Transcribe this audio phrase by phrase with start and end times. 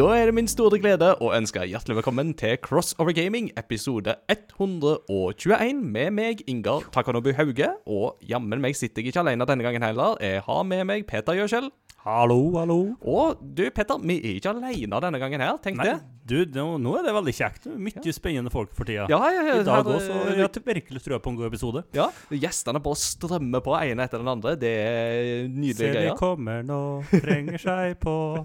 [0.00, 5.82] Da er det min store glede å ønske hjertelig velkommen til Crossover Gaming, episode 121
[5.92, 7.68] med meg, Ingar Takanobu Hauge.
[7.84, 10.16] Og jammen meg sitter jeg ikke alene denne gangen heller.
[10.24, 11.68] Jeg har med meg Peter Gjøskjell.
[12.06, 12.78] Hallo, hallo.
[13.04, 15.98] Og du, Petter, vi er ikke alene denne gangen her, tenk Nei, det.
[16.30, 17.66] Du, nå, er det veldig kjekt.
[17.74, 19.06] Mye spennende folk for tida.
[19.10, 21.50] Ja, ja, ja, I dag òg, også, eh, jeg har virkelig trua på en god
[21.50, 21.82] episode.
[21.96, 24.54] Ja, Gjestene bare strømmer på, ene etter den andre.
[24.60, 26.80] Det er nydelige Se, de kommer nå,
[27.10, 28.16] trenger seg på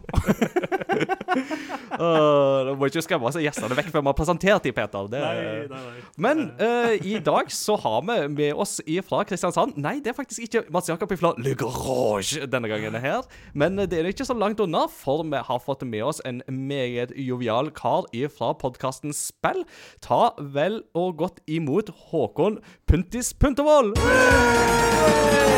[1.95, 5.07] Uh, må ikke skremme seg gjestene vekk før vi har presentert dem, Peter.
[5.11, 5.35] Det, Nei,
[5.71, 6.03] nei, nei.
[6.21, 10.45] Men uh, i dag så har vi med oss fra Kristiansand Nei, det er faktisk
[10.47, 13.25] ikke Mats Jakob fra Le Garage denne gangen her.
[13.53, 17.13] Men det er ikke så langt unna, for vi har fått med oss en meget
[17.15, 19.63] jovial kar fra podkasten Spill.
[20.01, 23.93] Ta vel og godt imot Håkon Puntis Puntervold.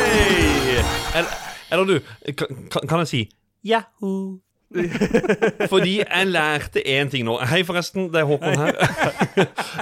[0.07, 0.81] Hey!
[1.15, 1.31] Eller,
[1.71, 1.99] eller du,
[2.37, 2.57] kan,
[2.87, 3.23] kan- jeg si
[3.67, 4.39] Yahoo?
[5.71, 7.37] Fordi jeg lærte én ting nå.
[7.47, 8.09] Hei, forresten.
[8.11, 8.73] Det er Håkon her.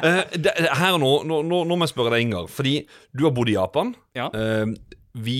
[0.05, 0.21] Eh,
[0.77, 2.45] her og nå, nå, nå, nå må jeg spørre deg, Ingar.
[2.53, 2.75] Fordi
[3.17, 3.95] du har bodd i Japan.
[4.17, 4.27] Ja.
[4.29, 4.69] Eh,
[5.25, 5.39] vi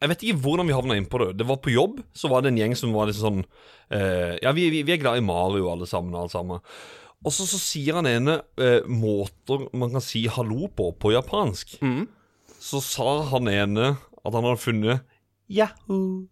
[0.00, 1.34] Jeg vet ikke hvordan vi havna inn på det.
[1.40, 4.54] Det var på jobb, så var det en gjeng som var litt sånn uh, Ja,
[4.56, 6.16] vi, vi, vi er glad i Mario, alle sammen.
[6.16, 6.62] Alle sammen.
[7.20, 11.76] Og så, så sier han ene uh, måter man kan si hallo på på japansk.
[12.60, 15.04] Så sa han ene at han hadde funnet
[15.50, 16.28] Yahoo.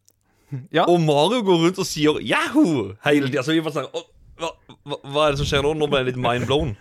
[0.73, 0.87] Ja.
[0.89, 3.45] Og Mario går rundt og sier Yahoo hele tida.
[3.45, 4.05] Så vi bare sånn «Å,
[4.39, 4.51] hva,
[4.87, 5.75] hva, er det som skjer nå?
[5.79, 6.75] Nå ble jeg litt mind blown.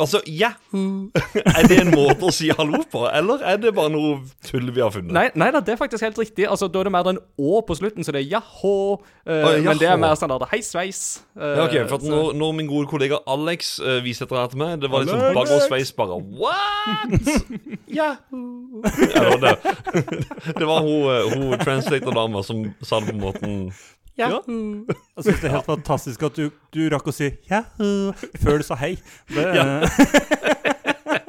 [0.00, 4.14] Altså, Yahoo Er det en måte å si hallo på, eller er det bare noe
[4.46, 5.12] tull vi har funnet?
[5.12, 6.46] Nei, nei det er faktisk helt riktig.
[6.48, 8.76] Altså, Da er det mer den å på slutten, så det er jahå.
[9.26, 11.20] Uh, ah, Men det er mer standard hei sveis.
[11.36, 14.62] Uh, Ja, ok, for når, når min gode kollega Alex uh, viste dette her til
[14.62, 15.66] meg, det var liksom Alex!
[15.66, 17.30] sveis bare What?!
[17.98, 18.82] Yahoo!
[19.10, 19.56] Ja, det var det.
[20.60, 23.72] Det var hun, eh, hun translator-dama som sa det på måten
[24.18, 24.86] Yahoo!
[25.16, 28.12] Jeg syns det er helt fantastisk at du, du rakk å si Yahoo
[28.42, 28.96] før du sa hei.
[29.30, 29.66] Det, Ja,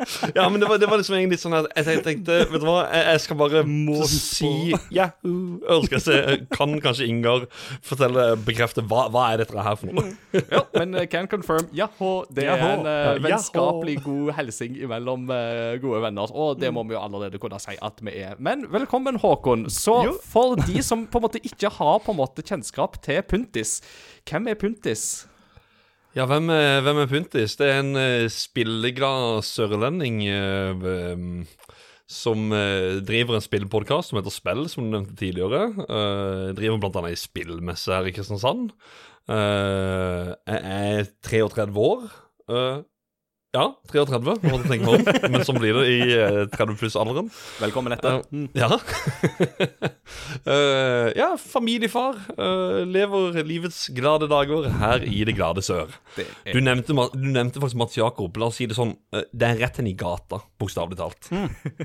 [0.52, 3.06] men det var, det var liksom egentlig sånn at jeg tenkte Vet du hva, jeg,
[3.12, 5.60] jeg skal bare Må si Yahoo!
[5.92, 6.18] Jeg se,
[6.54, 7.46] kan kanskje Ingar
[7.86, 10.14] fortelle, bekrefte hva, hva er dette her for noe?
[10.52, 11.68] Ja, men can confirm.
[11.76, 16.32] Jaha, Det er en uh, vennskapelig god hilsing mellom uh, gode venner.
[16.32, 18.38] Og det må vi jo allerede kunne si at vi er.
[18.40, 19.68] Men velkommen, Håkon.
[19.72, 20.16] Så Jo.
[20.24, 23.80] for de som på en måte ikke har på en måte kjennskap til Puntis,
[24.30, 25.28] hvem er Puntis?
[26.12, 27.54] Ja, hvem er, hvem er Puntis?
[27.56, 31.46] Det er en uh, spilleglad sørlending uh, um,
[32.12, 35.70] som uh, driver en spillpodkast som heter Spill, som du nevnte tidligere.
[35.88, 38.74] Uh, driver annet ei spillmesse her i Kristiansand.
[39.32, 42.10] Uh, jeg er 33 år.
[42.52, 42.82] Eh,
[43.52, 45.32] ja, 33, må jeg tenke meg om.
[45.32, 47.32] Men sånn blir det i uh, 30 pluss-alderen.
[47.60, 48.22] Velkommen etter.
[48.56, 48.70] Ja.
[50.46, 52.16] Eh, ja, familiefar.
[52.38, 55.92] Uh, lever livets glade dager her i det glade sør.
[56.16, 58.38] Det er- Du nevnte, du nevnte faktisk Mats Jakob.
[58.38, 58.96] La oss si det sånn.
[59.14, 61.30] uh, det er rett hen i gata, bokstavelig talt.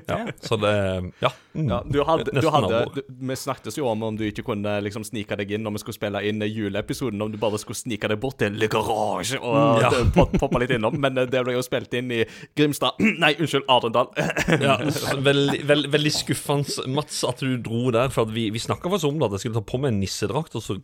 [0.08, 1.30] Ja, så det Ja.
[1.54, 1.68] mm.
[1.68, 5.04] Ja, du hadde, du hadde du, Vi snakket jo om om du ikke kunne liksom
[5.04, 8.20] snike deg inn når vi skulle spille inn juleepisoden, om du bare skulle snike deg
[8.20, 9.90] bort til Le Garage og Mm, ja.
[10.14, 10.98] pop- poppe litt innom.
[11.00, 12.24] Men det ble jo spilt inn i
[12.56, 14.08] Grimstad Nei, unnskyld, Arendal.
[14.66, 18.08] Ja, så veldig, veld, veldig skuffende, Mats, at du dro der.
[18.16, 20.54] For vi, vi snakka faktisk om det, at jeg skulle ta på meg en nissedrakt,
[20.56, 20.78] og så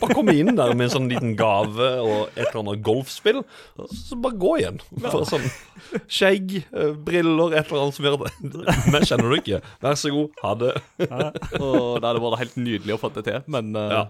[0.00, 3.40] bare komme inn der med en sånn liten gave og et eller annet golfspill.
[3.80, 4.80] Og så bare gå igjen.
[5.06, 5.46] For sånn
[6.04, 8.32] skjegg, eh, briller, et eller annet som gjør det.
[8.92, 9.62] Men kjenner du ikke?
[9.82, 10.72] Vær så god, ha det.
[11.60, 14.02] Og det hadde vært helt nydelig å få det til, men uh, Ja.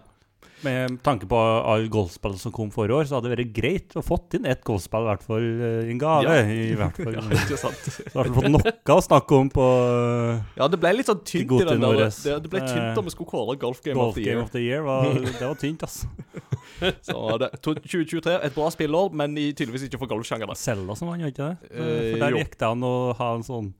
[0.64, 4.02] Med tanke på alle golfspill som kom forrige år, så hadde det vært greit å
[4.04, 6.34] fått inn ett golfspill, i hvert fall eh, i en gave.
[6.36, 6.44] Ja.
[6.50, 7.18] I hvert fall.
[7.40, 7.80] Ikke sant?
[7.88, 11.22] Så hadde vi fått noe å snakke om på eh, Ja, det ble litt sånn
[11.24, 14.14] tynt i den der det, det ble tynt om vi skulle kåre Golf Game Golf
[14.14, 14.84] of the Game of the Year.
[14.86, 16.10] Var, det var tynt, altså.
[17.10, 20.56] Så det, 2023, et bra spillår, men i, tydeligvis ikke for golfsjangeren.
[20.58, 21.70] Selda som vant, ikke det?
[21.72, 23.72] Eh, For der gikk det an å ha en sånn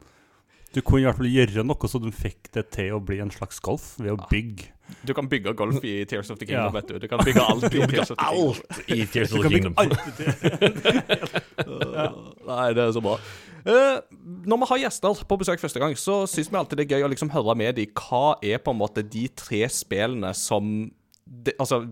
[0.74, 3.32] Du kunne i hvert fall gjøre noe så du fikk det til å bli en
[3.34, 4.70] slags golf, ved å bygge.
[5.06, 6.70] Du kan bygge golf i Tears of the Kingdom, Ja.
[6.80, 6.98] vet du.
[6.98, 8.46] Du kan bygge alt i Tears of the Kingdom.
[8.46, 9.74] Alt i Tears of the Kingdom.
[12.50, 13.16] Nei, det er så bra.
[13.60, 13.98] Uh,
[14.48, 17.04] når vi har gjester på besøk første gang, så syns vi alltid det er gøy
[17.08, 20.70] å liksom høre med dem hva er på en måte de tre spillene som
[21.26, 21.82] de, Altså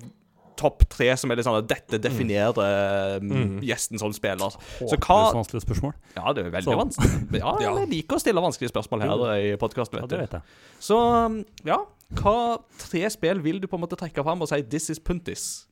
[0.59, 3.61] topp tre som er litt sånn at dette definerer mm.
[3.65, 4.51] gjesten som spiller.
[4.51, 5.95] Så Håpløst hva vanskelige spørsmål.
[6.17, 7.41] Ja, det er veldig Så- vanskelig.
[7.41, 7.77] Ja, Ja.
[7.79, 10.19] jeg liker å stille vanskelige spørsmål her i podkasten, Ja, vet du.
[10.25, 10.43] vet jeg.
[10.81, 11.79] Så um, ja,
[12.19, 12.37] hva
[12.81, 15.68] tre spill vil du på en måte trekke fram og si 'this is puntis'?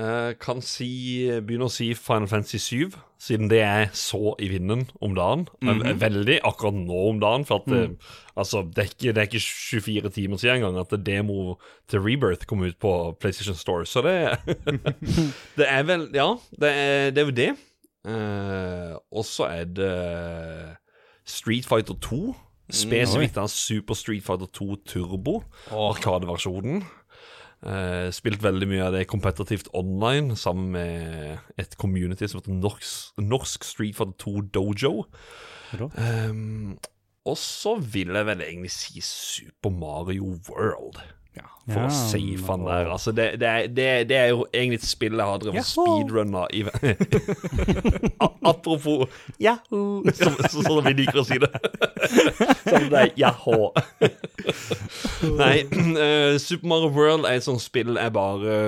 [0.00, 0.88] Eh, kan si,
[1.44, 5.44] begynne å si Final Fantasy 7, siden det er så i vinden om dagen.
[5.62, 7.82] Eh, Veldig akkurat nå om dagen, for at det,
[8.36, 11.56] altså, det, er ikke, det er ikke 24 timer siden engang at demo
[11.88, 13.86] til Rebirth kom ut på PlayStation Store.
[13.86, 14.16] Så det
[15.58, 16.30] Det er vel Ja,
[16.60, 17.50] det er, det er jo det.
[18.02, 19.92] Eh, og så er det
[21.28, 22.34] Street Fighter 2.
[22.72, 26.80] Spesifikt av Super Street Fighter 2 Turbo, Arkadeversjonen.
[27.62, 33.20] Eh, spilt veldig mye av det kompetitivt online sammen med et community som heter Norsk,
[33.22, 34.94] Norsk Street Fighter 2 Dojo.
[35.78, 36.74] Um,
[37.24, 40.98] og så vil jeg vel egentlig si Super Mario World.
[41.62, 42.88] For Ja, å safe han der.
[42.90, 46.50] Altså, det, det, er, det, det er jo egentlig et spill jeg har drevet speedrunner
[46.50, 46.64] i
[48.50, 49.06] Apropos
[49.40, 50.02] Jaho!
[50.10, 51.52] Som, så, sånn vi liker å si det.
[52.66, 53.70] sånn det er jaho.
[55.38, 58.58] Nei, uh, Super Mario World er et sånt spill jeg bare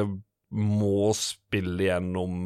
[0.55, 2.39] må spille gjennom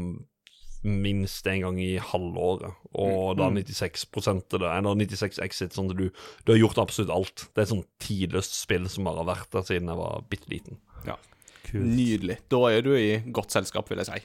[0.82, 2.76] minst en gang i halvåret.
[2.98, 6.08] Og da 96 til det, eller 96 exit, sånn at du,
[6.44, 7.48] du har gjort absolutt alt.
[7.52, 10.52] Det er et sånn tidløst spill som bare har vært der siden jeg var bitte
[10.52, 10.80] liten.
[11.06, 11.18] Ja.
[11.68, 11.84] Kult.
[11.84, 12.38] Nydelig.
[12.48, 14.20] Da er du i godt selskap, vil jeg si.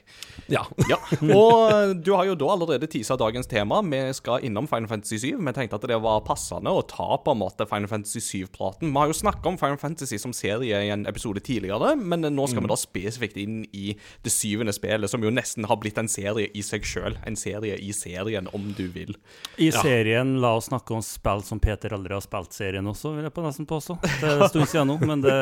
[0.54, 0.64] Ja.
[0.94, 0.98] Ja,
[1.34, 3.80] og du har jo da allerede tisa dagens tema.
[3.88, 5.38] Vi skal innom Final Fantasy 7.
[5.40, 8.90] Vi tenkte at det var passende å ta på en måte Final Fantasy 7-praten.
[8.92, 12.46] Vi har jo snakka om Final Fantasy som serie i en episode tidligere, men nå
[12.50, 13.94] skal vi da spesifikt inn i
[14.24, 17.18] det syvende spillet, som jo nesten har blitt en serie i seg sjøl.
[17.26, 19.16] En serie i serien, om du vil.
[19.58, 23.28] I serien, la oss snakke om spill som Peter aldri har spilt serien også, vil
[23.28, 23.98] jeg på nesten påstå.
[24.04, 25.34] Det er en stund siden nå, men det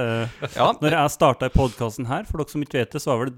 [0.56, 1.54] Ja, Når jeg starta i
[1.92, 3.34] podkasten her, for dere som ikke vet det, så var vel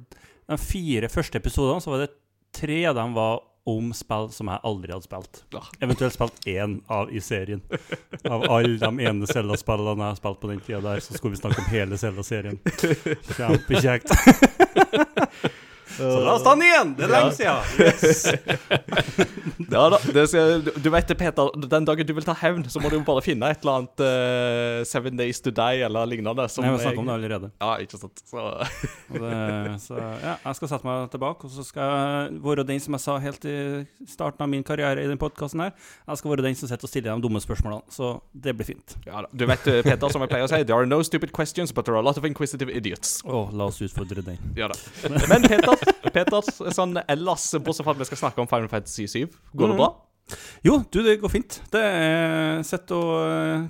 [0.47, 2.15] de fire første episodene Så var det
[2.55, 5.45] tre av dem var om spill som jeg aldri hadde spilt.
[5.81, 7.63] Eventuelt spilt én av i serien.
[8.29, 11.41] Av alle de ene Zelda-spillene jeg har spilt på den tida der, så skulle vi
[11.41, 12.61] snakke om hele Zelda-serien.
[13.39, 14.13] Kjempekjekt.
[15.97, 16.93] Så da står han igjen!
[16.99, 17.61] Det er lenge siden.
[19.75, 19.99] ja da.
[20.17, 21.51] Det skal, du vet det, Peter.
[21.71, 24.05] Den dagen du vil ta hevn, så må du jo bare finne et eller annet
[24.05, 26.49] uh, Seven Days to Die eller lignende.
[26.51, 27.51] Som Nei, vi har snakket om det allerede.
[27.63, 28.25] Ja, ikke sant.
[28.29, 28.43] Så
[29.15, 29.35] Og det,
[29.85, 33.05] så ja, jeg skal sette meg tilbake, og så skal jeg være den som jeg
[33.05, 33.57] sa helt i
[34.11, 35.75] starten av min karriere i den podkasten her.
[36.09, 37.85] Jeg skal være den som sitter og stiller de dumme spørsmålene.
[37.95, 38.97] Så det blir fint.
[39.07, 39.31] Ja da.
[39.33, 41.87] Du vet, eh, Peter, som jeg pleier å si, there are no stupid questions, but
[41.87, 43.19] there are a lot of inquisitive idiots.
[43.25, 44.41] Å, la oss utfordre den.
[44.59, 44.79] Ja da.
[45.31, 45.74] Men Peter,
[46.15, 49.25] Peter sånn ellers, bortsett fra at vi skal snakke om Final Fantasy 7,
[49.55, 49.95] går det bra?
[50.65, 51.59] Jo, du, det går fint.
[51.73, 53.01] Det er Sett å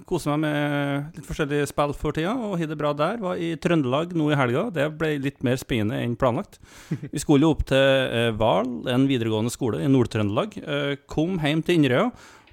[0.07, 3.19] kose meg med litt forskjellige spill for tida, og har det bra der.
[3.23, 4.69] Var i Trøndelag nå i helga.
[4.75, 6.61] Det ble litt mer spennende enn planlagt.
[7.15, 10.59] Vi skulle jo opp til eh, Val, en videregående skole i Nord-Trøndelag.
[10.63, 12.11] Eh, kom hjem til Inderøya,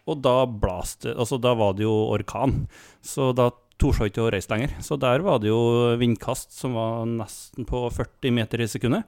[0.10, 2.64] og da blaste Altså, da var det jo orkan.
[3.06, 3.52] Så da
[3.82, 4.74] torde ikke å reise lenger.
[4.82, 5.62] Så der var det jo
[6.02, 9.06] vindkast som var nesten på 40 meter i sekundet.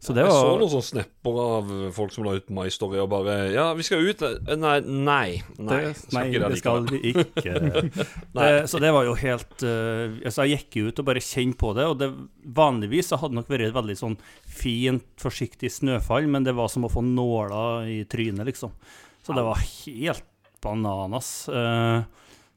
[0.00, 3.10] Så det Jeg så noen sånne snapper av folk som la ut My Story og
[3.12, 5.42] bare Ja, vi skal ut Nei, nei.
[5.60, 7.52] Nei, det, nei, det skal vi ikke.
[8.38, 11.74] det, så det var jo helt uh, altså Jeg gikk ut og bare kjente på
[11.76, 12.08] det, og det
[12.56, 14.16] vanligvis så hadde det nok vært et veldig sånn
[14.48, 18.72] fint, forsiktig snøfall, men det var som å få nåler i trynet, liksom.
[19.20, 20.24] Så det var helt
[20.64, 21.30] bananas.
[21.52, 22.00] Uh,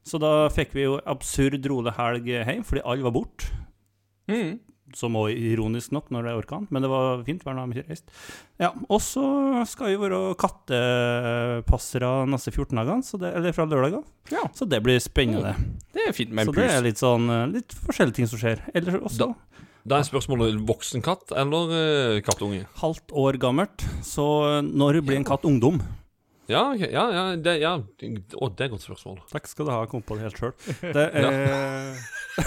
[0.08, 3.52] så da fikk vi jo absurd rolig helg hjem, fordi alle var borte.
[4.32, 4.62] Mm.
[4.94, 8.12] Som også ironisk nok når det er orkan, men det var fint dag vi.
[8.62, 9.24] Ja, og så
[9.66, 14.04] skal vi være kattepassere neste 14 dagene, så det, eller fra lørdag.
[14.34, 14.44] Ja.
[14.54, 15.56] Så det blir spennende.
[15.96, 18.62] Det er fint med så det er litt sånn eh, litt forskjellige ting som skjer.
[18.76, 19.34] Eller også Da-
[19.86, 22.66] Da er spørsmålet voksen katt eller eh, kattunge?
[22.80, 25.82] halvt år gammelt, så når blir en katt ungdom?
[26.52, 27.76] Ja, okay, ja, ja, det, ja.
[27.80, 29.22] Å, det er et godt spørsmål.
[29.32, 30.52] Takk skal du ha, jeg kom på det helt sjøl.
[30.98, 31.96] Det er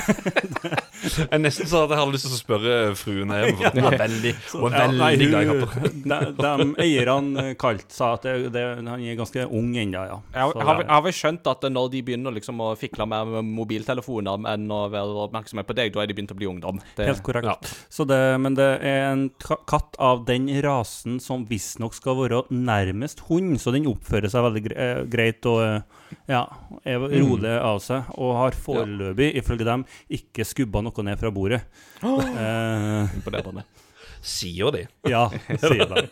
[1.06, 3.76] Jeg er nesten sånn at jeg hadde lyst til å spørre fruen her hjemme, for
[3.76, 5.84] hun var veldig, hun er Ja, nei, glad i kapper.
[5.92, 10.16] de, de eierne kalt sa at det, det, han er ganske ung ennå, ja.
[10.34, 12.62] Jeg har, Så jeg har, det- jeg har vel skjønt at når de begynner liksom
[12.66, 16.34] å fikle mer med mobiltelefoner enn å være oppmerksomme på deg, da er de begynt
[16.34, 16.80] å bli ungdom.
[16.98, 17.46] Det, Helt korrekt.
[17.46, 17.78] Ja.
[17.92, 22.42] Så det, men det er en ka- katt av den rasen som visstnok skal være
[22.50, 25.80] nærmest hund, så den oppfører seg veldig eh, greit og eh,
[26.30, 26.42] ja,
[26.86, 29.84] er rolig av seg, og har foreløpig, ifølge dem,
[30.18, 31.62] ikke skubba noe ned fra bordet.
[32.02, 33.64] Eh, Imponerende.
[34.26, 34.80] Sier de.
[35.14, 35.26] ja,
[35.60, 36.06] sier de.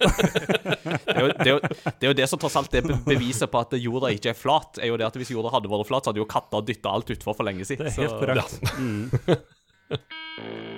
[1.04, 3.50] Det er, jo, det, er jo, det er jo det som tross alt er beviset
[3.50, 4.78] på at jorda ikke er flat.
[4.82, 7.10] er jo det at Hvis jorda hadde vært flat, så hadde jo katta dytta alt
[7.14, 7.86] utfor for lenge siden.
[7.86, 8.54] Det er helt så- korrekt.
[8.78, 9.04] Mm.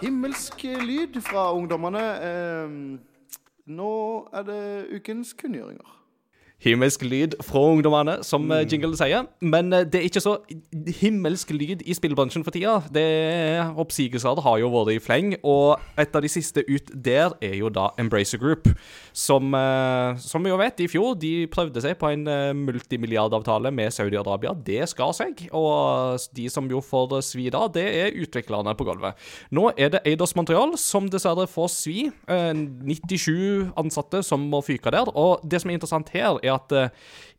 [0.00, 2.04] himmelsk lyd fra ungdommene.
[2.28, 2.70] Eh,
[3.66, 3.92] nå
[4.32, 4.62] er det
[4.96, 6.03] ukens kunngjøringer.
[6.64, 8.54] Himmelsk lyd fra ungdommene, som mm.
[8.70, 9.26] jingle sier.
[9.44, 10.38] Men eh, det er ikke så
[11.00, 12.78] himmelsk lyd i spillbransjen for tida.
[12.94, 13.04] Det
[13.80, 17.68] Oppsigelser har jo vært i fleng, og et av de siste ut der er jo
[17.72, 18.70] da Embracer Group.
[19.12, 22.24] Som, eh, som vi jo vet, i fjor de prøvde seg på en
[22.64, 24.54] multimilliardavtale med Saudi-Arabia.
[24.64, 29.20] Det skar seg, og de som jo får svi da, det er utviklerne på gulvet.
[29.54, 32.08] Nå er det Eidos Montreal som dessverre får svi.
[32.26, 35.10] 97 ansatte som må fyke der.
[35.14, 36.88] Og det som er interessant her, er at uh,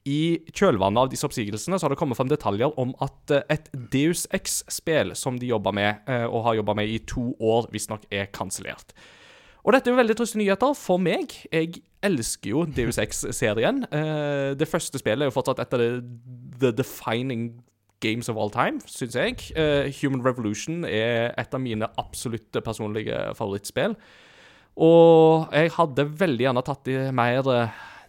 [0.05, 3.69] i kjølvannet av disse oppsigelsene så har det kommet frem detaljer om at uh, et
[3.93, 8.05] Deus X-spill som de jobber med, uh, og har jobba med i to år, visstnok
[8.13, 8.95] er kansellert.
[9.65, 11.33] Og dette er jo veldig triste nyheter for meg.
[11.49, 13.81] Jeg elsker jo Deus X-serien.
[14.59, 15.81] det første spillet er jo fortsatt et av
[16.61, 17.47] the defining
[18.05, 19.41] games of all time, syns jeg.
[20.03, 23.97] Human Revolution er et av mine absolutte personlige favorittspill.
[24.75, 27.49] Og jeg hadde veldig gjerne tatt i mer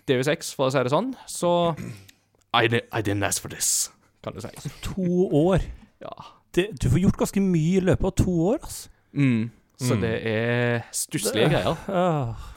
[0.08, 1.12] Deus X, for å si det sånn.
[1.30, 3.90] Så I, I didn't ask for this,
[4.24, 4.72] kan du si.
[4.88, 5.64] To år.
[6.02, 6.14] Ja.
[6.56, 8.92] Det, du får gjort ganske mye i løpet av to år, altså.
[9.16, 9.48] Mm.
[9.76, 10.00] Så mm.
[10.00, 11.80] det er stusslige greier.
[11.88, 12.52] Uh.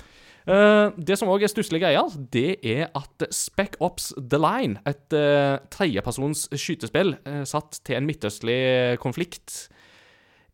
[0.50, 5.16] Uh, det som òg er stusslige greier, det er at Spec Ops The Line, et
[5.16, 8.62] uh, tredjepersons skytespill uh, satt til en midtøstlig
[9.04, 9.68] konflikt,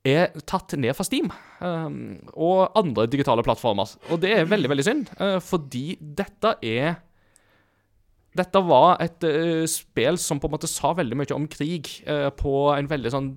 [0.05, 1.97] er tatt ned fra Steam um,
[2.33, 3.95] og andre digitale plattformer.
[4.13, 7.01] Og det er veldig, veldig synd, uh, fordi dette er
[8.35, 12.29] Dette var et uh, spill som på en måte sa veldig mye om krig uh,
[12.35, 13.33] på en veldig sånn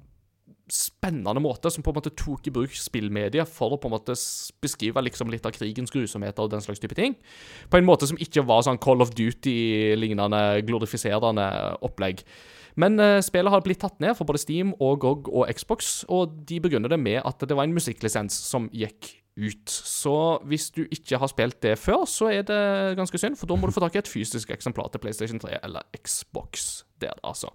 [0.69, 4.17] spennende måte, som på en måte tok i bruk spillmedier for å på en måte
[4.63, 7.17] beskrive liksom litt av krigens grusomheter og den slags type ting.
[7.73, 11.49] På en måte som ikke var sånn Call of Duty-lignende glorifiserende
[11.85, 12.21] opplegg.
[12.79, 16.37] Men uh, spillet har blitt tatt ned for både Steam og GOG og Xbox, og
[16.49, 19.71] de begrunner det med at det var en musikklisens som gikk ut.
[19.71, 20.15] Så
[20.51, 23.69] hvis du ikke har spilt det før, så er det ganske synd, for da må
[23.69, 27.51] du få tak i et fysisk eksemplar til PlayStation 3 eller Xbox der, altså.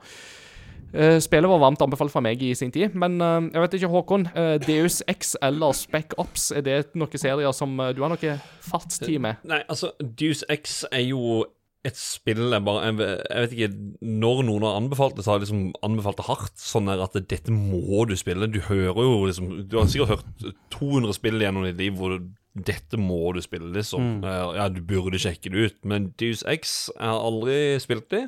[0.93, 3.91] Uh, spillet var varmt anbefalt fra meg i sin tid, men uh, jeg vet ikke,
[3.95, 4.27] Håkon.
[4.67, 9.39] Deus X eller Spec Ops, er det noen serier som du har noe fartstid med?
[9.47, 11.45] Nei, altså, Deus X er jo
[11.83, 15.41] et spill jeg bare jeg, jeg, vet ikke Når noen har anbefalt det, så har
[15.41, 16.55] jeg liksom anbefalt det hardt.
[16.59, 18.47] Sånn der at dette må du spille.
[18.51, 22.31] Du hører jo liksom Du har sikkert hørt 200 spill gjennom ditt liv hvor du,
[22.53, 24.19] dette må du spille, liksom.
[24.21, 24.27] Mm.
[24.55, 25.79] Ja, du burde sjekke det ut.
[25.89, 28.27] Men Deus X Jeg har aldri spilt det.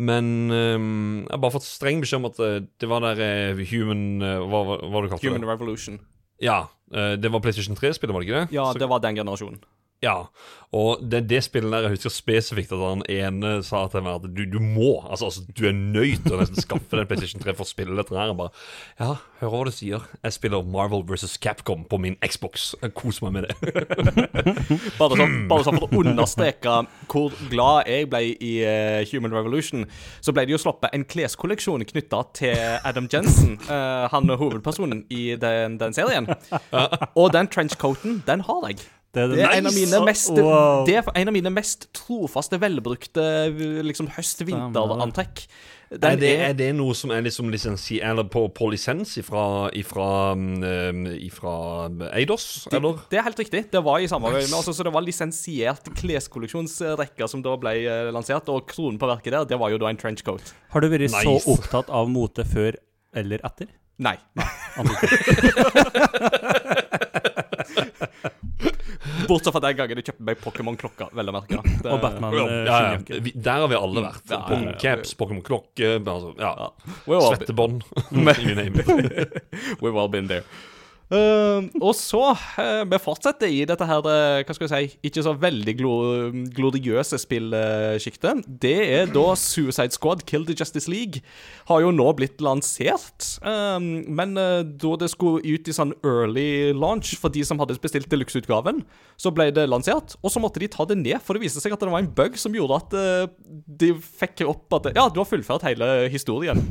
[0.00, 3.20] Men um, jeg har bare fått streng beskjed om at det, det var der
[3.56, 5.32] uh, Human uh, Hva var det du kalte det?
[5.32, 6.00] Human Revolution.
[6.40, 6.62] Ja.
[6.92, 8.56] Uh, det var PlayStation 3-spillet, var det ikke det?
[8.56, 9.60] Ja, så, det var den generasjonen.
[10.00, 10.30] Ja,
[10.72, 14.28] og det, det spillet der jeg husker spesifikt at han ene sa til meg at
[14.30, 17.52] du, du må, altså, altså, du er nødt til å nesten skaffe den PlayStation 3
[17.58, 18.30] for å spille dette her.
[18.38, 18.54] bare,
[19.00, 20.06] ja, hører hva du sier.
[20.22, 21.34] Jeg spiller Marvel vs.
[21.42, 22.70] Capcom på min Xbox.
[22.96, 23.74] Koser meg med det.
[25.00, 26.76] bare, sånn, bare sånn for å understreke
[27.10, 29.84] hvor glad jeg ble i uh, Human Revolution,
[30.22, 32.56] så ble det jo sluppet en kleskolleksjon knytta til
[32.88, 36.30] Adam Jensen, uh, han hovedpersonen i den, den serien.
[37.18, 38.86] Og den trenchcoaten, den har jeg.
[39.10, 39.96] Det er, det, er nice.
[39.96, 40.84] en mest, wow.
[40.86, 43.24] det er, en av mine mest trofaste, velbrukte
[43.82, 45.42] liksom høst-vinterantrekk.
[45.90, 50.06] Er det, er det, noe som er liksom lisensi, eller på, på lisens ifra, ifra,
[50.38, 51.54] um, ifra
[52.12, 53.00] Eidos, eller?
[53.10, 53.64] Det, er helt riktig.
[53.72, 58.12] Det var i samarbeid med altså, Så det var lisensiert kleskolleksjonsrekke som da ble uh,
[58.14, 60.54] lansert, og kronen på verket der, det var jo da en trenchcoat.
[60.70, 61.26] Har du vært nice.
[61.26, 62.78] så opptatt av mote før
[63.10, 63.74] eller etter?
[63.98, 64.14] Nei.
[64.38, 64.46] Nei.
[69.30, 71.10] Bortsett fra den gangen jeg kjøpte meg Pokémon-klokka.
[71.16, 71.60] Vel å merke.
[71.62, 72.34] Det, og Batman.
[72.36, 73.20] Ja, ja, ja.
[73.26, 74.24] Vi, der har vi alle vært.
[74.26, 76.70] Ja, Pokémon-caps, Pokémon-klokke altså, ja.
[77.06, 77.86] Svettebånd.
[78.44, 79.40] you name it.
[79.80, 80.44] We've all been there.
[81.10, 85.24] Uh, og så uh, Vi fortsetter i dette her uh, hva skal jeg si, ikke
[85.26, 85.94] så veldig glo
[86.54, 88.44] gloriøse spillsjiktet.
[88.62, 91.24] det er da Suicide Squad Kill the Justice League.
[91.66, 93.26] Har jo nå blitt lansert.
[93.40, 98.82] men da det skulle ut i sånn early launch for de som hadde bestilt deluxe-utgaven,
[99.18, 100.16] så ble det lansert.
[100.22, 102.14] Og så måtte de ta det ned, for det viste seg at det var en
[102.14, 102.98] bug som gjorde at
[103.82, 106.62] de fikk opp at Ja, du har fullført hele historien.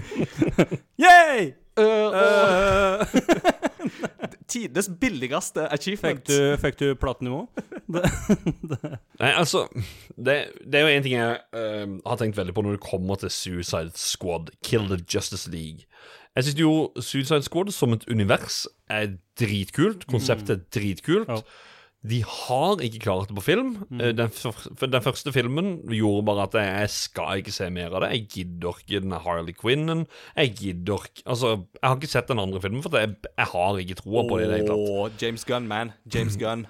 [1.04, 1.59] Yay!
[1.78, 3.04] Uh,
[4.50, 6.26] Tidenes billigste achievement.
[6.26, 7.44] Fikk du, fikk du platinivå?
[9.20, 9.66] Nei, altså
[10.16, 13.20] det, det, er jo en ting jeg uh, har tenkt veldig på når det kommer
[13.22, 15.86] til Suicide Squad, Kill the Justice League.
[16.36, 20.06] Jeg syns jo Suicide Squad som et univers er dritkult.
[20.10, 21.28] Konseptet er dritkult.
[21.30, 21.40] Ja.
[22.00, 23.74] De har ikke klart det på film.
[23.90, 24.00] Mm.
[24.00, 28.12] Eh, den, den, første filmen gjorde bare at jeg skal ikke se mer av det.
[28.14, 30.06] Jeg gidder ikke den Harley Quinnen.
[30.32, 33.80] Jeg gidder ikke Altså, jeg har ikke sett den andre filmen, for jeg, jeg har
[33.84, 35.22] ikke troa på det i det hele tatt.
[35.26, 35.92] James Gunn, man.
[36.14, 36.66] James Gunn.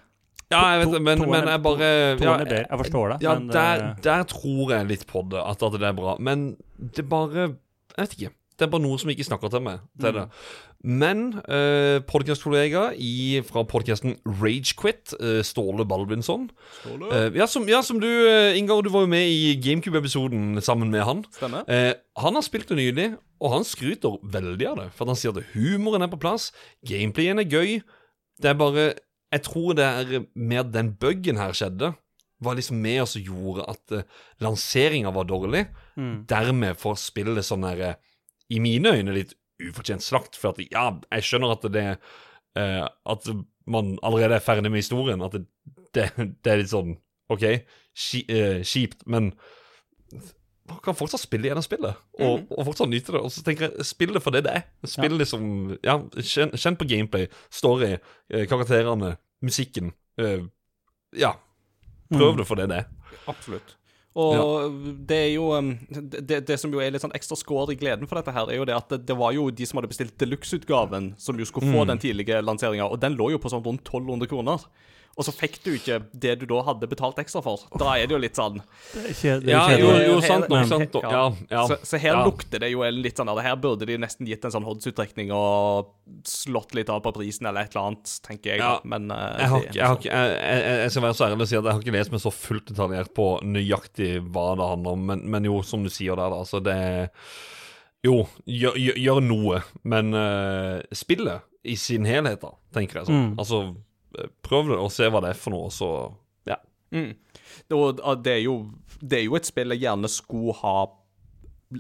[0.51, 2.67] Ja, jeg vet det, men, men er- jeg bare ja, er.
[2.67, 3.19] Jeg forstår det.
[3.23, 6.17] Ja, der, eh, der tror jeg litt på det, at, at det er bra.
[6.19, 6.57] Men
[6.97, 8.35] det bare Jeg vet ikke.
[8.61, 9.81] Det er bare noe som ikke snakker til meg.
[10.01, 10.27] Til det.
[10.85, 12.91] Men eh, podkastkollega
[13.49, 16.51] fra podkasten Ragequit, eh, Ståle Baldvinsson
[16.85, 20.91] Eh, ja, som, ja, som du, uh, Ingar, du var jo med i GameCube-episoden sammen
[20.93, 21.25] med han.
[21.33, 21.65] Stemmer.
[21.69, 23.09] Eh, han har spilt det nylig,
[23.41, 24.89] og han skryter veldig av det.
[24.97, 26.51] For han sier at humoren er på plass,
[26.87, 27.81] gameplayen er gøy.
[28.41, 28.93] Det er bare
[29.31, 31.93] Jeg tror det er mer den buggen her skjedde,
[32.43, 34.03] var liksom med oss og gjorde at uh,
[34.43, 35.69] lanseringa var dårlig.
[35.97, 36.27] mm.
[36.27, 38.10] Dermed får spillet sånn derre eh,
[38.51, 40.39] I mine øyne litt ufortjent slakt.
[40.41, 41.87] For at ja, jeg skjønner at det
[42.59, 43.31] uh, At
[43.71, 45.23] man allerede er ferdig med historien.
[45.23, 45.47] At det,
[45.95, 46.97] det, det er litt sånn
[47.31, 47.47] OK,
[47.95, 49.31] ki, uh, kjipt, men
[50.71, 53.23] man kan fortsatt spille gjennom spillet, og, og fortsatt nyte det.
[53.23, 54.65] Og så tenker jeg, spill det for det det er.
[54.87, 55.45] Spill liksom
[55.87, 57.97] Ja, kjenn, kjenn på gameplay, story,
[58.31, 59.93] eh, karakterene, musikken.
[60.21, 60.47] Eh,
[61.19, 61.35] ja.
[62.11, 63.17] Prøv det for det det er.
[63.31, 63.77] Absolutt.
[64.19, 67.79] Og det er jo um, det, det som jo er litt sånn ekstra skår i
[67.79, 69.91] gleden for dette, her er jo det at det, det var jo de som hadde
[69.93, 73.63] bestilt deluxe-utgaven, som jo skulle få den tidlige lanseringa, og den lå jo på sånn
[73.63, 74.67] rundt 1200 kroner.
[75.21, 77.61] Og så fikk du ikke det du da hadde betalt ekstra for.
[77.77, 78.55] Da er det jo litt sånn
[78.95, 80.65] Det kje- det Ja, jo, jo, sant nok.
[80.71, 81.05] Sant nok.
[81.05, 81.65] Ja, ja.
[81.69, 82.23] Så, så her ja.
[82.25, 85.91] lukter det jo litt sånn Her burde de nesten gitt en sånn oddsutrekning og
[86.27, 88.63] slått litt av på prisen eller et eller annet, tenker jeg.
[88.65, 88.73] Ja.
[88.89, 91.45] Men uh, Jeg, har, ikke- jeg, har ikke, jeg, jeg, jeg skal være så ærlig
[91.47, 94.71] og si at jeg har ikke lest meg så fullt detaljert på nøyaktig hva det
[94.73, 96.79] handler om, men, men jo, som du sier der, da, så det
[98.07, 103.19] Jo, gjør, gjør, gjør noe, men uh, spillet i sin helhet, da, tenker jeg sånn.
[103.27, 103.33] Mm.
[103.43, 103.59] Altså,
[104.47, 105.91] prøv det og se hva det er for noe, så
[106.49, 106.57] ja.
[106.95, 107.13] Mm.
[107.77, 108.57] Og og det er, jo,
[109.01, 110.79] det er jo et spill jeg gjerne skulle ha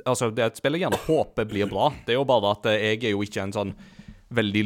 [0.06, 1.88] Altså, det er et spill jeg gjerne håper blir bra.
[2.06, 3.72] Det er jo bare at jeg er jo ikke en sånn
[4.38, 4.60] veldig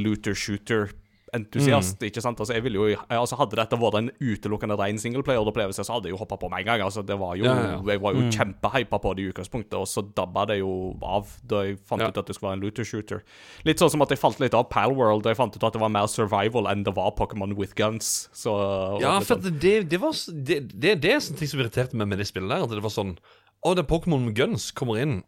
[1.34, 2.38] looter-shooter-entusiast, ikke sant?
[2.40, 6.14] Altså, jeg ville jo Altså, hadde dette vært en utelukkende ren singleplayer-opplevelse, så hadde jeg
[6.14, 6.80] jo hoppa på med en gang.
[6.86, 7.82] Altså, det var jo Ja, ja.
[7.92, 11.62] Jeg var jo kjempehypa på det i utgangspunktet, og så dabba det jo av da
[11.64, 12.08] jeg fant Ja.
[12.08, 13.22] ut at det skulle være en looter-shooter.
[13.64, 15.80] Litt sånn som at jeg falt litt av Palworld da jeg fant ut at det
[15.80, 18.28] var mer survival enn det var Pokémon with guns.
[18.32, 21.94] Så Ja, for sånn- det, det var Det, det, det er sånne ting som irriterte
[21.94, 22.62] meg med det spillet der.
[22.64, 23.18] At det var sånn
[23.64, 25.22] Å, det er Pokémon med guns kommer inn.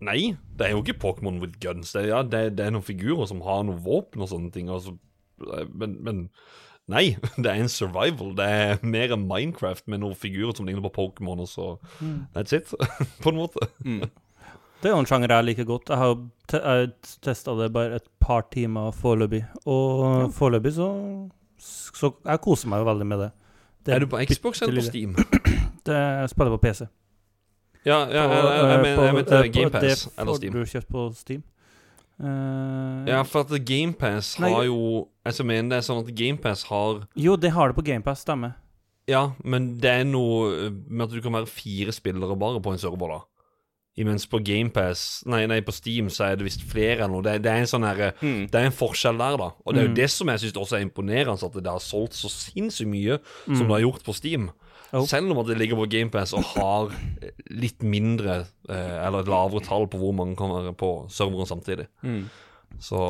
[0.00, 1.92] Nei, det er jo ikke Pokémon with guns.
[1.92, 4.68] Det er, ja, det, det er noen figurer som har noen våpen og sånne ting.
[4.68, 4.98] Altså,
[5.74, 6.28] men, men
[6.86, 8.34] Nei, det er en survival.
[8.36, 11.70] Det er mer enn Minecraft med noen figurer som ligner på Pokémon, og så
[12.36, 12.74] That's it,
[13.24, 13.68] på en måte.
[14.84, 15.88] Det er jo en sjanger jeg liker godt.
[15.88, 16.18] Jeg har
[16.50, 16.58] te
[17.24, 20.88] testa det bare et par timer foreløpig, og foreløpig så
[21.56, 23.30] Så jeg koser meg jo veldig med det.
[23.86, 25.14] det Er du på Xbox eller på Steam?
[25.88, 26.84] Det jeg spiller på PC.
[27.84, 30.52] Ja, ja jeg, ja jeg, jeg, jeg, mener- jeg mente GamePass eller Steam.
[30.52, 31.42] Det får du kjøpt på Steam.
[32.20, 34.50] Eh, Ja, for at GamePass Nei.
[34.52, 37.84] har jo Jeg mener det er sånn at GamePass har Jo, det har det på
[37.84, 38.54] GamePass, stemmer.
[39.08, 42.78] Ja, men det er noe med at du kan være fire spillere bare på en
[42.78, 43.20] server, da.
[43.96, 47.22] Imens på GamePass Nei, nei, på Steam så er det visst flere enn noe.
[47.22, 48.46] Det, det er en sånn herre Mm.
[48.50, 49.50] Det er en forskjell der, da.
[49.66, 49.94] Og det er jo Mm.
[50.00, 53.66] det som jeg syns også er imponerende, at det har solgt så sinnssykt mye som
[53.68, 54.50] det har gjort på Steam.
[54.94, 55.02] Jo.
[55.10, 56.92] Selv om det ligger på GamePass og har
[57.50, 61.88] litt mindre, eh, eller lavere tall på hvor mange kan være på serveren samtidig.
[62.06, 62.28] Mm.
[62.82, 63.00] Så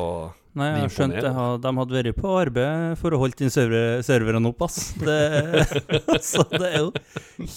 [0.55, 1.61] Nei, jeg skjønte har skjønt det.
[1.65, 4.93] De hadde vært på arbeid for å holde inn server, serverne opp, ass.
[4.95, 5.15] Det,
[6.23, 6.91] så det er jo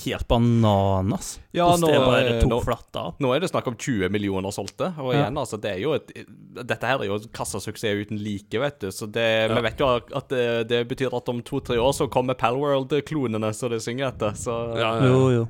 [0.03, 1.29] helt bananas.
[1.55, 3.13] Ja, Hvordan det nå- bare tok nå- flatt av.
[3.23, 4.91] Nå er det snakk om 20 millioner solgte.
[4.99, 5.21] Og Ja.
[5.29, 6.11] igjen, altså, det er jo et
[6.59, 8.89] Dette her er jo kassasuksess uten like, vet du.
[8.91, 12.35] Så det, vi vet jo at det, det betyr at om to-tre år så kommer
[12.35, 14.35] Palworld-klonene så det synger etter.
[14.35, 15.13] Så ja, ja, ja.
[15.13, 15.45] Jo, jo.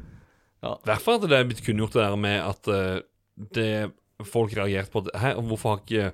[0.69, 3.01] I hvert fall at det er blitt kunngjort det der med at eh,
[3.57, 3.71] det
[4.29, 5.15] folk reagerte på det.
[5.17, 6.13] Hæ, hvorfor har ikke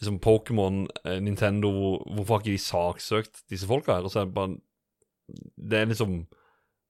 [0.00, 1.70] liksom Pokémon, eh, Nintendo
[2.04, 4.06] Hvorfor har ikke de saksøkt disse folka her?
[4.06, 4.56] Og så er det bare
[5.56, 6.24] Det er liksom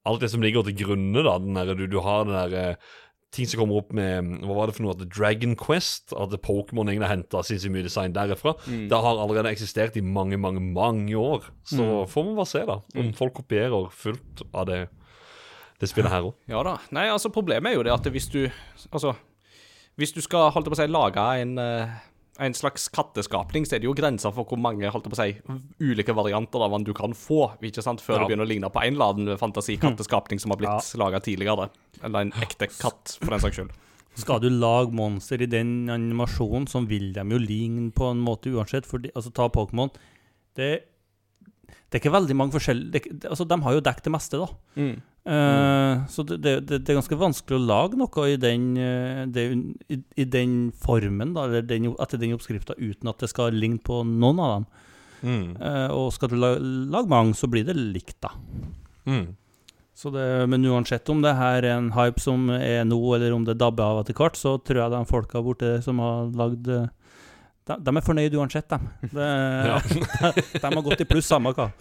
[0.05, 1.39] alt det som ligger til grunne, da.
[1.41, 2.75] Den der, du, du har den der eh,
[3.35, 4.95] ting som kommer opp med Hva var det for noe?
[4.95, 6.13] At Dragon Quest?
[6.15, 8.55] At Pokémon egentlig har henta sinnssykt mye design derifra.
[8.67, 8.85] Mm.
[8.91, 11.49] Det har allerede eksistert i mange, mange, mange år.
[11.67, 12.79] Så får vi bare se, da.
[13.01, 14.81] Om folk kopierer fullt av det,
[15.81, 16.35] det spillet her òg.
[16.51, 16.77] Ja da.
[16.95, 18.43] Nei, altså, problemet er jo det at hvis du
[18.91, 19.15] Altså,
[19.97, 21.95] hvis du skal, holdt jeg på å si, lage en eh,
[22.39, 25.37] en slags katteskapning, så er det jo grenser for hvor mange holdt på å si,
[25.79, 28.19] ulike varianter av den du kan få, ikke sant, før Ja.
[28.25, 30.99] det begynner å ligne på en eller annen fantasikatteskapning som har blitt Ja.
[30.99, 31.69] laga tidligere.
[32.03, 33.71] Eller en ekte katt, for den saks skyld.
[34.15, 38.47] Skal du lage monster i den animasjonen, så vil de jo ligne på en måte
[38.51, 38.85] uansett.
[38.85, 39.89] For de, altså, ta Pokémon.
[40.55, 40.83] Det,
[41.91, 44.47] det er ikke veldig mange forskjellige det, altså, De har jo dekket det meste, da.
[44.77, 45.01] Mm.
[45.25, 49.45] Eh, så det, det, det, er ganske vanskelig å lage noe i den, eh, det,
[49.89, 53.81] i, i den formen, da, eller den, etter den oppskrifta, uten at det skal ligne
[53.81, 54.67] på noen av dem.
[55.25, 55.47] Mm.
[55.57, 56.59] Uh, og skal du lage,
[56.93, 58.35] lage mange, så blir det likt, da.
[59.09, 59.33] Mm.
[59.95, 63.47] Så det, men uansett om det her er en hype som er nå, eller om
[63.47, 66.69] det dabber av etter hvert, så tror jeg de folka borte som har lagd
[67.65, 69.09] de, de er fornøyd uansett, de.
[69.09, 69.29] Det,
[69.71, 69.79] Ja.
[70.35, 71.71] de, de har gått i pluss, samme hva.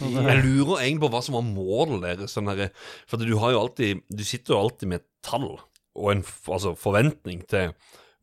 [0.00, 2.34] Jeg lurer egentlig på hva som var målet deres.
[2.36, 2.68] Sånn her,
[3.08, 5.48] for du har jo alltid Du sitter jo alltid med et tall
[5.96, 6.20] og en
[6.52, 7.72] altså, forventning til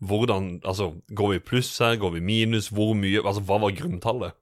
[0.03, 1.95] hvordan Altså, går vi pluss her?
[1.97, 2.69] Går vi minus?
[2.69, 4.35] Hvor mye Altså, hva var grunntallet?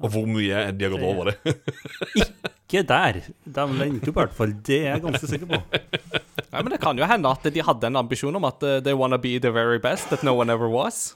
[0.00, 1.54] Og hvor mye er de har gått over det?
[2.70, 3.18] Ikke der.
[3.44, 4.54] De endte jo i hvert fall.
[4.64, 5.58] Det er jeg ganske sikker på.
[6.50, 8.96] Ja, men Det kan jo hende at de hadde en ambisjon om at eh, they
[8.96, 11.12] wanna be the very best that no one ever was.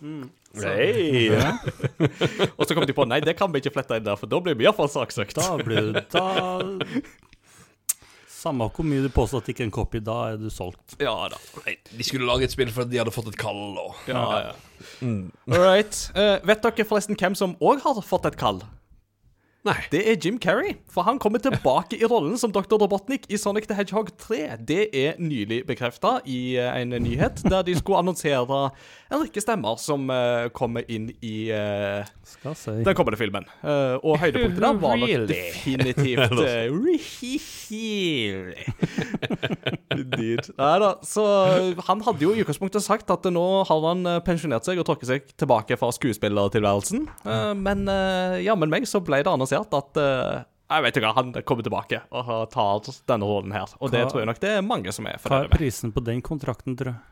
[0.62, 1.30] Hey.
[2.58, 4.40] Og så kom de på nei, det kan vi ikke flette inn der, for da
[4.44, 5.38] blir vi iallfall saksøkt.
[5.38, 6.26] Da blir det da
[8.44, 10.98] Samme hvor mye du påstår at ikke er en copy, da er du solgt.
[11.00, 11.38] Ja da.
[11.64, 13.62] Nei, de skulle lage et spill fordi de hadde fått et kall.
[13.80, 13.94] Og.
[14.10, 14.54] Ja, ja.
[15.00, 16.00] All right.
[16.12, 18.60] Uh, vet dere forresten hvem som òg har fått et kall?
[19.64, 19.78] Nei.
[19.88, 22.76] Det er Jim Carrey, for han kommer tilbake i rollen som Dr.
[22.82, 24.58] Robotnik i Sonic the Hedgehog 3.
[24.68, 28.58] Det er nylig bekrefta i eh, en nyhet der de skulle annonsere
[29.08, 32.74] en rekke stemmer som uh, kommer inn i uh, si.
[32.84, 33.48] den kommende filmen.
[33.62, 35.32] Uh, og høydepunktet der var nok Really?
[35.32, 36.34] definitivt
[36.74, 37.38] Really?
[39.94, 40.52] Indeed.
[40.58, 41.24] Nei da, så
[41.88, 45.32] han hadde jo i utgangspunktet sagt at nå har han pensjonert seg og trukket seg
[45.40, 47.06] tilbake fra skuespillertilværelsen.
[47.64, 47.86] Men
[48.42, 50.42] jammen meg så ble det annonsert at eh,
[50.74, 53.74] jeg vet ikke hva, han kommer tilbake og tar denne rollen her.
[53.84, 56.22] Og det tror jeg nok det er mange som er Hva er prisen på den
[56.24, 57.02] kontrakten, tror jeg?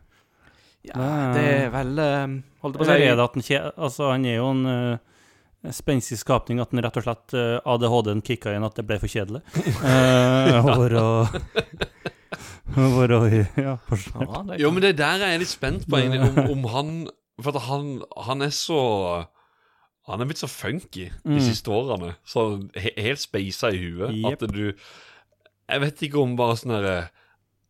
[0.89, 0.99] Ja,
[1.37, 2.33] det er vel eh,
[2.65, 3.45] Holdt på å si er det at han,
[3.77, 8.25] altså, han er jo en uh, spenstig skapning, at han rett og slett uh, ADHD-en
[8.27, 9.45] kicka inn at det ble for kjedelig.
[9.83, 11.07] Uh, for å
[12.73, 16.31] For å Ja, for, ja, Jo, men det der er jeg litt spent på, egentlig,
[16.33, 16.93] om, om han
[17.43, 18.81] For at han, han er så
[20.09, 21.41] Han er blitt så funky de Mm.
[21.41, 22.15] siste årene.
[22.27, 24.15] Så he, helt speisa i huet.
[24.19, 24.43] Jep.
[24.43, 24.73] At du
[25.69, 27.11] Jeg vet ikke om bare sånn herre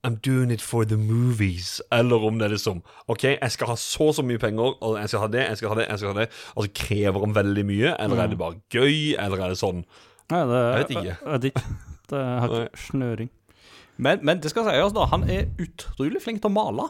[0.04, 1.80] I'm doing it for the movies.
[1.92, 4.96] Eller om det er liksom OK, jeg skal ha så og så mye penger, og
[4.98, 6.28] jeg skal ha det, jeg skal ha det, jeg skal ha det.
[6.56, 7.92] Og så krever han veldig mye.
[8.00, 9.84] Eller er det bare gøy, eller er det sånn
[10.32, 11.16] Nei, det, Jeg vet ikke.
[11.20, 11.62] Jeg vet ikke.
[12.08, 13.30] Det har ikke snøring.
[13.98, 15.04] men, men det skal sies, da.
[15.12, 16.88] Han er utrolig flink til å male.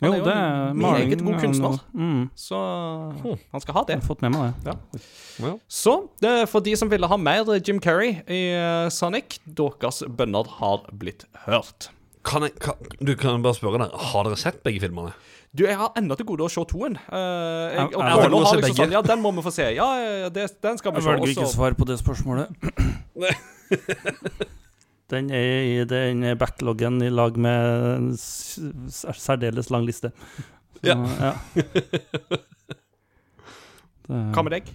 [0.00, 1.78] Han Jo, er jo det en er meget god er kunstner.
[1.92, 2.58] Mm, Så
[3.52, 3.96] han skal ha det.
[3.96, 4.74] jeg har fått med meg det.
[5.42, 5.52] ja.
[5.68, 10.46] Så det, for de som ville ha mer Jim Carrey i eh, Sonic, deres bønner
[10.60, 11.88] har blitt hørt.
[12.24, 15.12] Kan jeg, kan, du kan bare spørre der, Har dere sett begge filmene?
[15.56, 16.98] Du, jeg har ennå til gode å se toen.
[17.08, 19.70] Uh, jeg, og Jeg- jeg har liksom sånn Ja, den må vi få se.
[19.74, 21.10] Ja, ja, det, den skal vi Jeg se.
[21.10, 22.48] velger ikke svar på det spørsmålet.
[25.08, 27.60] Den er i den backloggen i lag med
[27.94, 30.12] en særdeles lang liste.
[30.78, 30.96] Så, Ja.
[31.20, 31.32] ja.
[34.08, 34.68] Hva med deg?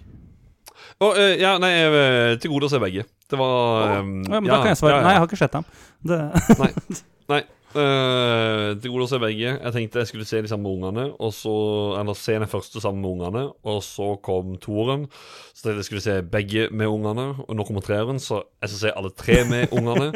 [1.02, 3.02] Å, uh, ja, nei, er til gode å se begge.
[3.30, 5.00] Det var Ja, um, men da kan jeg svare.
[5.02, 5.64] Nei, jeg har ikke sett dem.
[6.06, 6.18] Det,
[7.32, 7.40] Nei.
[7.78, 9.50] Eh, til gode å se begge.
[9.54, 11.54] Jeg tenkte jeg skulle se de sammen med ungene, og så,
[12.00, 15.02] eller se den første sammen med ungene, og så kom toeren.
[15.54, 18.82] Så tenkte jeg skulle se begge med ungene, og nå kommer treeren, så jeg skal
[18.82, 20.06] se alle tre med ungene.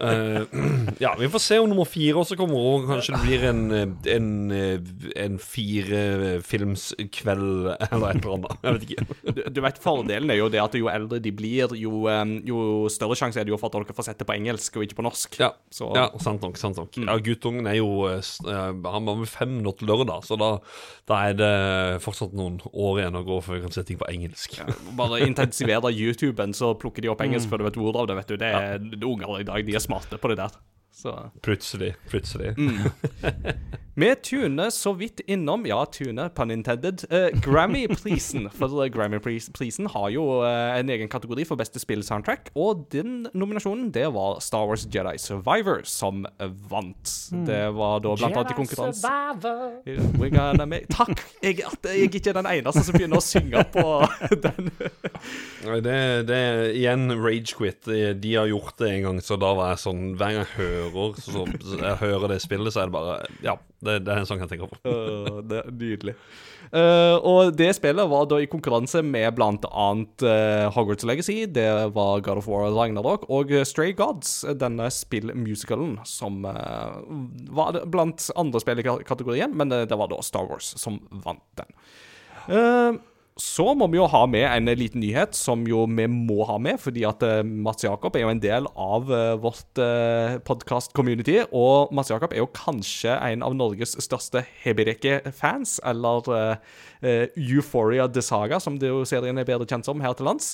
[0.00, 0.42] Uh,
[1.04, 3.62] ja, vi får se om nummer fire også kommer, og kanskje det blir en,
[4.14, 4.28] en,
[5.24, 7.52] en firefilmskveld
[7.90, 8.54] eller et eller annet.
[8.64, 9.02] Jeg vet ikke.
[9.24, 12.56] Du, du vet, Fordelen er jo det at jo eldre de blir, jo, eh, jo
[12.92, 14.98] større sjanse er det jo for at dere får sett det på engelsk og ikke
[15.00, 15.30] på norsk.
[15.42, 16.56] Ja, Så ja sant nok.
[16.60, 20.26] sant nok Ja, Guttungen er jo eh, eh, Han var vel fem nå til lørdag,
[20.26, 20.50] så da,
[21.10, 21.52] da er det
[22.04, 24.60] fortsatt noen år igjen å gå før vi kan se ting på engelsk.
[24.98, 28.20] bare intensivere YouTuben, så plukker de opp engelsk før du vet ordet av det.
[28.20, 28.38] vet du.
[28.40, 29.02] Det er ja.
[29.04, 30.54] Unger i dag de er smarte på det der.
[30.94, 31.94] Så Plutselig.
[32.08, 32.54] Plutselig.
[33.96, 38.48] Vi tuner så vidt innom, ja, tune, pun intended, Uh, Grammy-prisen.
[38.50, 43.92] For eh, Grammy-prisen har jo uh, en egen kategori for beste spill-soundtrack, og den nominasjonen,
[43.94, 46.64] det var Star Wars Jedi Survivor som vant.
[46.72, 47.46] vant.
[47.46, 49.12] Det var da blant annet i konkurranse
[50.18, 51.22] We're gonna make Takk!
[51.42, 53.84] Jeg, at jeg ikke er den eneste som begynner å synge på
[54.46, 54.72] den.
[55.84, 57.86] Det, det er igjen rage quit.
[57.86, 60.83] de har gjort det en gang, så da var jeg sånn Hver gang jeg hører
[61.20, 64.28] Så, så jeg hører det spillet, så er det bare Ja, det, det er en
[64.28, 64.80] sang jeg tenker på.
[64.84, 66.14] uh, det er nydelig.
[66.74, 71.68] Uh, og det spillet var da i konkurranse med blant annet eh, Hogwarts Legacy, det
[71.94, 78.62] var God of War Ragnarok og eh, Stray Gods, denne spillmusicalen som var blant andre
[78.62, 81.76] spill i kategorien, men det var da Star Wars som vant den.
[82.48, 82.96] Eh,
[83.34, 86.78] Så må vi jo ha med en liten nyhet som jo vi må ha med,
[86.78, 91.40] fordi at eh, Mats Jakob er jo en del av eh, vårt uh, podkast-community.
[91.50, 96.78] Og Mats Jakob er jo kanskje en av Norges største Hebireke-fans, eller uh,
[97.34, 100.52] Euphoria The Saga, som det jo serien er bedre kjent som her til lands.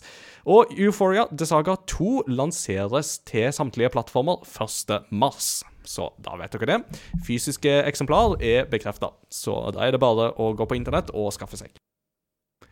[0.49, 5.69] Og Euphoria The Saga 2 lanseres til samtlige plattformer 1.3.
[5.85, 7.05] Så da vet dere det.
[7.29, 11.61] Fysiske eksemplar er bekrefta, så da er det bare å gå på internett og skaffe
[11.61, 11.77] seg.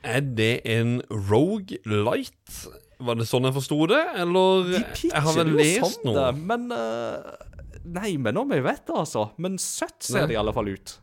[0.06, 2.58] Er det en Rogue Light?
[2.98, 4.80] Var det sånn jeg forsto det, eller De
[5.10, 6.28] Jeg har vel lest sånn, noe.
[6.32, 7.34] det, men uh,
[7.88, 9.28] Nei, men om jeg vet det, altså.
[9.40, 10.26] Men søtt ser Nei.
[10.32, 10.96] det i alle fall ut.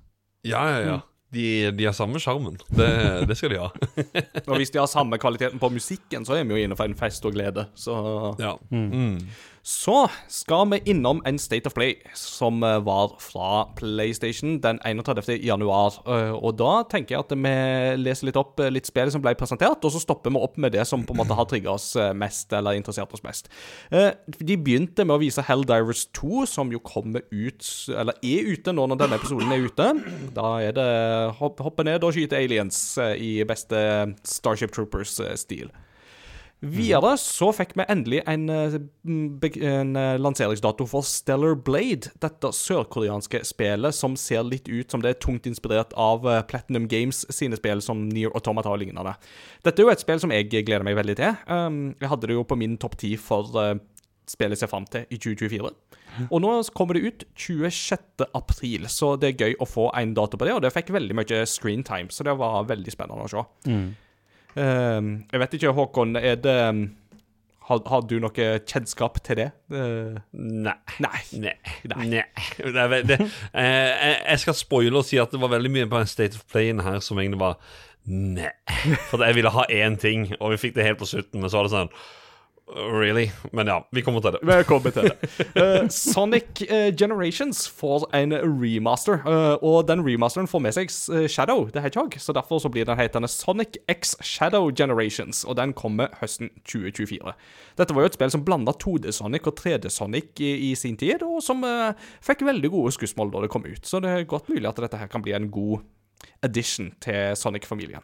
[0.46, 0.98] Ja, ja, ja.
[1.36, 2.60] De, de har samme sjarmen.
[2.70, 2.90] Det,
[3.28, 3.72] det skal de ha.
[4.48, 6.96] Og hvis de har samme kvaliteten på musikken, så er vi jo inne for en
[7.00, 7.66] fest og glede.
[7.80, 7.96] Så
[8.40, 8.54] Ja.
[8.70, 9.18] Mm.
[9.66, 15.40] Så skal vi innom en State of Play som eh, var fra PlayStation den 31.
[15.42, 15.96] januar.
[16.06, 17.54] Eh, Og da tenker jeg at vi
[17.98, 20.76] leser litt opp eh, litt spill som ble presentert, og så stopper vi opp med
[20.78, 23.50] det som på en måte har trigga oss mest, eller interessert oss mest.
[23.90, 28.86] De begynte med å vise Helldivers 2, som jo kommer ut, eller er ute nå
[28.92, 29.90] når denne episoden er ute.
[30.38, 30.88] Da er det
[31.40, 32.84] hopp, hoppe ned og skyte aliens
[33.18, 33.82] i beste
[34.30, 35.74] Starship Troopers-stil.
[36.66, 38.78] Videre så fikk vi endelig en, eh,
[39.70, 42.12] en eh, lanseringsdato for Stellar Blade.
[42.24, 46.88] Dette sørkoreanske spillet som ser litt ut som det er tungt inspirert av eh, Platinum
[46.90, 49.14] Games sine spill som Near Automata og lignende.
[49.66, 51.36] Dette er jo et spill som jeg gleder meg veldig til.
[51.50, 53.52] Um, jeg hadde det jo på min topp ti for
[54.26, 55.70] spillet ser fram til i 2024.
[56.32, 58.26] Og nå kommer det ut 26.
[58.38, 60.56] april, så det er gøy å få en dato på det.
[60.56, 63.44] Og det fikk veldig mye screentime, så det var veldig spennende å se.
[63.70, 63.90] Ehm,
[64.56, 66.56] jeg vet ikke, Håkon, er det
[67.66, 69.48] har, har du noe kjennskap til det?
[69.74, 70.76] Uh, Nei.
[71.02, 71.22] nei.
[71.34, 71.56] Nei.
[71.96, 72.06] Nei.
[72.14, 73.02] Nei.
[73.10, 76.38] Det, eh, jeg- skal spoile og si at det var veldig mye på en State
[76.38, 77.58] of Play her som egentlig var
[78.06, 78.52] Nei.
[79.10, 81.58] For jeg ville ha én ting, og vi fikk det helt på slutten, men så
[81.58, 81.90] var det sånn
[82.68, 83.32] Really?
[83.52, 84.40] Men ja, vi kommer til det.
[84.42, 85.46] Velkommen til det.
[85.54, 90.90] Uh, Sonic uh, Generations får en remaster, uh, og den remasteren får med seg
[91.30, 95.76] Shadow the Hedgehog, så derfor så blir den hetende Sonic X Shadow Generations, og den
[95.78, 97.36] kommer høsten 2024.
[97.78, 101.44] Dette var jo et spill som blanda 2D-Sonic og 3D-Sonic i, i sin tid, og
[101.46, 101.62] som
[102.26, 104.98] fikk veldig gode skussmål da det kom ut, så det er godt mulig at dette
[105.04, 105.86] her kan bli en god
[106.42, 108.02] addition til Sonic-familien.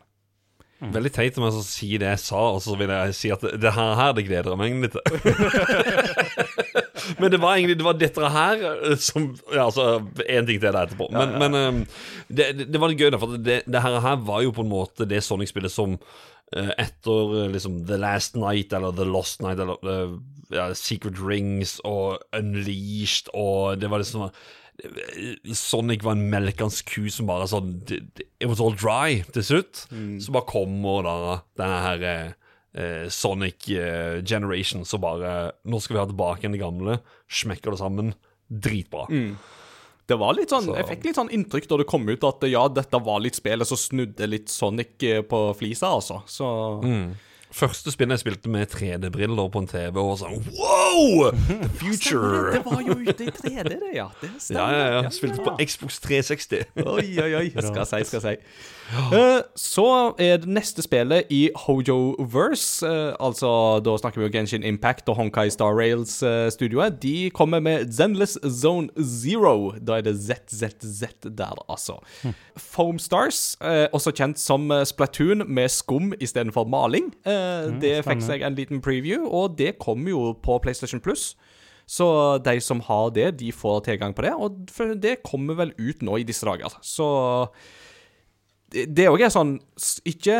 [0.81, 3.43] Veldig teit om jeg skal si det jeg sa, og så vil jeg si at
[3.45, 5.03] det, det her, her det gleder jeg meg til.
[7.21, 10.65] men det var egentlig det var dette her eh, som Ja, altså én ting til
[10.65, 11.11] det etterpå.
[11.13, 12.01] Men, men eh,
[12.33, 14.65] det, det, det var litt gøy, da, for det, det her, her var jo på
[14.65, 19.45] en måte det Sonic-spillet som eh, etter eh, liksom The Last Night eller The Lost
[19.45, 20.17] Night eller
[20.49, 24.31] ja, Secret Rings og Unleashed og Det var liksom
[25.53, 29.85] Sonic var en melkende ku som bare sånn It was all dry til slutt.
[30.23, 31.15] Så bare kommer da
[31.59, 36.63] denne her eh, Sonic eh, Generation, så bare Nå skal vi ha tilbake igjen det
[36.63, 36.99] gamle.
[37.31, 38.13] Smekker det sammen.
[38.51, 39.05] Dritbra.
[40.11, 42.41] Det var litt sånn, Så- Jeg fikk litt sånn inntrykk da det kom ut at
[42.49, 46.21] ja, dette var litt spillet som snudde litt Sonic eh, på flisa, altså.
[46.27, 46.49] Så
[47.51, 51.31] Første spillet jeg spilte med 3D-briller på en TV, og sånn Wow!
[51.35, 52.53] The future!
[52.55, 54.07] Det var jo ute i 3D, det, ja.
[54.21, 55.09] Det Ja, ja, ja.
[55.11, 56.63] Spilte på Xbox 360.
[56.85, 57.47] Oi, oi, oi.
[57.57, 58.35] Skal si, skal si.
[59.11, 62.85] Eh, så er det neste spillet i Hojo-verse.
[62.87, 66.99] eh, altså, da snakker vi om Genshin Impact og Honkai Star Rails-studioet.
[67.01, 69.73] de kommer med Zenless Zone Zero.
[69.79, 71.99] Da er det ZZZ der, altså.
[72.57, 77.13] Foam Stars, eh, også kjent som eh, Splatoon med skum istedenfor maling.
[77.25, 81.35] Eh, det fikk seg en liten preview, og det kommer jo på PlayStation Plus.
[81.87, 86.01] Så de som har det, de får tilgang på det, og det kommer vel ut
[86.01, 86.71] nå i disse dager.
[86.81, 87.49] Så
[88.71, 89.57] det òg er sånn
[90.07, 90.35] Ikke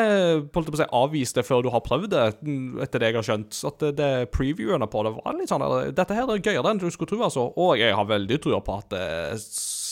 [0.54, 3.28] på å si, avvis det før du har prøvd det, mm, etter det jeg har
[3.28, 3.60] skjønt.
[3.68, 5.66] At det, det previewene på det var litt sånn
[5.98, 7.50] Dette her er gøyere enn du skulle tro, altså.
[7.60, 9.34] Og jeg har veldig trua på at eh,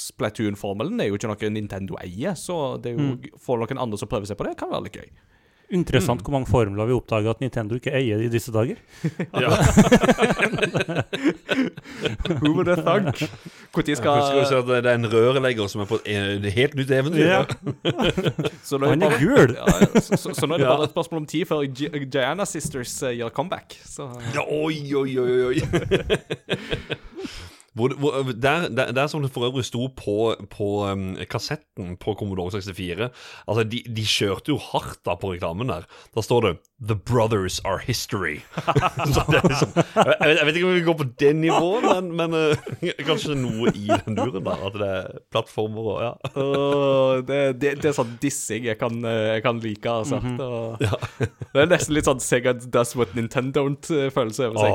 [0.09, 4.09] Splatoon-formelen er jo ikke noe Nintendo eier, så det er jo, for noen andre som
[4.11, 5.11] prøver seg på det, kan være litt gøy.
[5.69, 8.79] Interessant hvor mange formler vi oppdager at Nintendo ikke eier i disse dager.
[9.43, 9.53] Ja.
[12.41, 13.21] Who would have thunk?
[13.75, 16.91] Når skal du se at det er en rørlegger som er på et helt nytt
[16.95, 17.25] eventyr.
[17.27, 17.41] Ja.
[18.67, 19.55] så nå er Han er gul!
[19.57, 20.75] Ja, ja, så, så, så nå er det Ja.
[20.75, 23.77] bare et spørsmål om tid før Giana Gianna Sisters uh, gjør comeback.
[23.85, 25.59] Så Ja, oi, oi, oi, oi.
[27.75, 32.13] hvor, hvor, der, der, der som det for øvrig sto på, på um, kassetten på
[32.19, 33.09] Commodore 64
[33.47, 35.85] Altså, de, de kjørte jo hardt da på reklamen der.
[36.15, 38.39] Da står det The Brothers Are History.
[39.13, 41.87] Så det er liksom, jeg, vet, jeg vet ikke om vi går på det nivået,
[41.89, 44.65] men, men uh, kanskje noe i den duren der.
[44.69, 46.11] At det er plattformer og ja.
[46.33, 50.19] Åh, det, det, det er sånn dissing jeg kan, eh, jeg kan like, altså.
[50.19, 54.73] Og Det er nesten litt sånn Sega does what Nintendo don't-følelse over seg.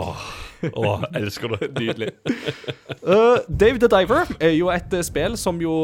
[0.64, 1.68] Åh, oh, jeg elsker det.
[1.80, 2.10] Nydelig.
[3.04, 5.74] Uh, Dave the Diver er jo et eh, spill som jo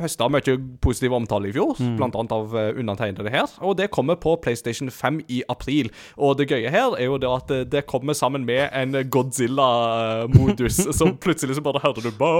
[0.00, 3.50] høsta mye positiv omtale i fjor, blant annet av uh, undertegnede her.
[3.66, 5.90] Og det kommer på PlayStation 5 i april.
[6.16, 11.16] Og det gøye her er jo det at det kommer sammen med en Godzilla-modus, som
[11.16, 12.32] plutselig så bare hører du ba,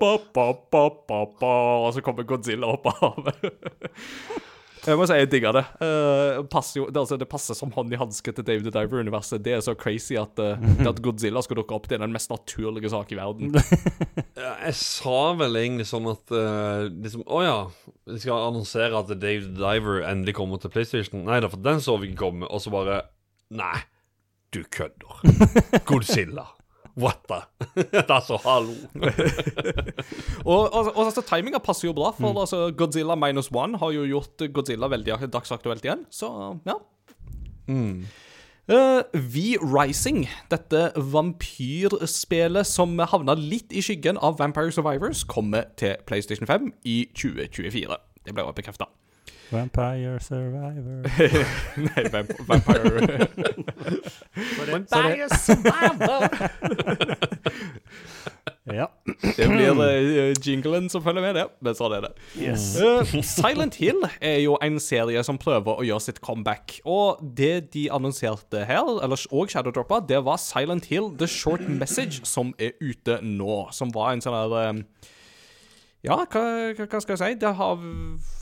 [0.00, 1.52] ba, ba, ba, ba, ba,
[1.86, 3.52] Og så kommer Godzilla opp av havet.
[4.82, 5.62] Jeg må si jeg digger det.
[5.78, 9.42] Uh, passer jo, det, altså, det passer som hånd i hanske til Dave the Diver-universet.
[9.44, 12.14] Det er så crazy at, uh, det at Godzilla skal dukke opp, det er den
[12.14, 13.54] mest naturlige sak i verden.
[14.62, 17.56] Jeg sa vel egentlig sånn at uh, liksom, Å ja,
[18.10, 21.22] vi skal annonsere at Dave the Diver endelig kommer til PlayStation.
[21.28, 22.50] Nei da, for den så vi ikke komme.
[22.50, 23.04] Og så bare
[23.54, 23.84] Nei,
[24.50, 25.22] du kødder.
[25.88, 26.48] Godzilla.
[26.98, 27.40] What the?
[28.16, 28.74] altså, hallo.
[30.44, 34.04] Og, og, og altså, timinga passer jo bra, for altså, Godzilla minus one har jo
[34.04, 36.28] gjort Godzilla veldig dagsaktuelt igjen, så
[36.66, 36.76] ja.
[38.70, 46.46] Uh, V-Rising, dette vampyrspillet som havna litt i skyggen av Vampire Survivors, kommer til PlayStation
[46.46, 47.98] 5 i 2024.
[48.26, 48.86] Det ble bekrefta.
[49.52, 51.02] Vampire Survivor
[51.88, 53.28] Nei, vamp Vampire
[55.28, 56.28] Survivor.
[58.70, 58.86] Ja.
[59.36, 61.46] Det blir uh, jinglen som følger med, det.
[61.64, 62.10] Men sånn er det.
[62.38, 62.66] Yes.
[62.78, 66.78] Uh, Silent Hill er jo en serie som prøver å gjøre sitt comeback.
[66.86, 72.22] Og det de annonserte her, eller og Shadowdroppa, det var Silent Hill The Short Message,
[72.28, 73.64] som er ute nå.
[73.74, 75.10] Som var en sånn der eh,
[76.02, 76.42] Ja, hva,
[76.74, 77.38] hva, skal jeg si?
[77.38, 77.82] Det, har,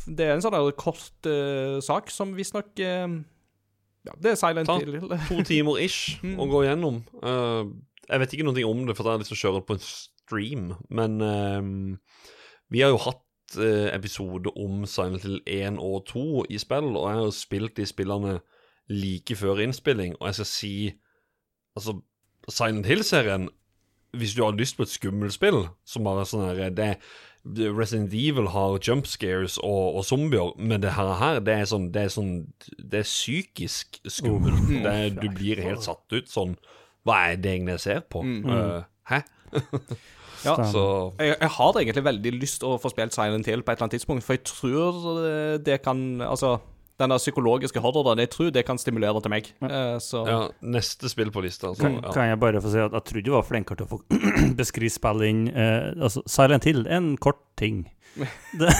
[0.09, 3.19] det er en sånn kort uh, sak som visstnok uh,
[4.09, 4.97] Ja, det er Silent Ta Hill.
[5.29, 7.03] to timer ish å gå gjennom.
[7.21, 7.69] Uh,
[8.09, 9.77] jeg vet ikke noe om det, for jeg har lyst til å kjøre det på
[9.77, 10.71] en stream.
[10.89, 11.99] Men uh,
[12.71, 17.09] vi har jo hatt eh, episode om Silent Hill 1 og 2 i spill, og
[17.09, 18.37] jeg har jo spilt de spillene
[18.91, 20.75] like før innspilling, og jeg skal si
[21.79, 22.01] Altså,
[22.51, 23.49] Silent Hill-serien
[24.19, 26.97] Hvis du har lyst på et skummelt spill som bare sånn her det-
[27.45, 31.87] Resident Evil har jump scares og, og zombier, men det her, her det er sånn
[31.95, 32.33] Det er sånn
[32.77, 34.61] Det er psykisk skummelt.
[34.85, 36.57] det er, du blir helt satt ut sånn
[37.09, 38.25] Hva er det egentlig jeg ser på?
[38.25, 39.23] Eh, hæ?
[40.41, 40.83] Ja, Så
[41.21, 43.89] jeg, jeg har egentlig veldig lyst til å få spilt Silent Hill på et eller
[43.91, 46.55] annet tidspunkt, for jeg tror eh, det kan Altså,
[47.01, 49.51] den der psykologiske horroren, jeg tror det kan stimulere til meg.
[49.67, 50.41] Eh, så ja,
[50.77, 51.73] neste spill på lista.
[51.73, 51.87] Altså.
[51.89, 52.13] Kan, ja.
[52.15, 54.03] kan jeg bare få si at jeg trodde du var flinkere til å få
[54.61, 57.77] beskrive spill inn eh, altså, Silent Hill er en kort ting.
[58.59, 58.67] Det.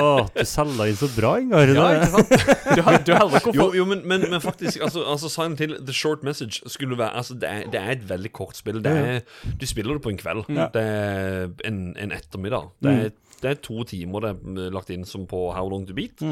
[0.00, 1.70] Å, du selger inn så bra, Ingar.
[1.76, 2.32] Ja, ikke sant?
[2.78, 5.94] Du, har- du har Jo, jo men, men, men faktisk, altså, altså Silent Hill The
[5.94, 8.80] Short Message skulle være Altså, det er, det er et veldig kort spill.
[8.84, 9.20] Det er,
[9.60, 10.46] du spiller det på en kveld.
[10.74, 12.70] Det er en, en ettermiddag.
[12.84, 13.12] Det er,
[13.44, 16.24] det er to timer det er lagt inn som på How Long To Beat.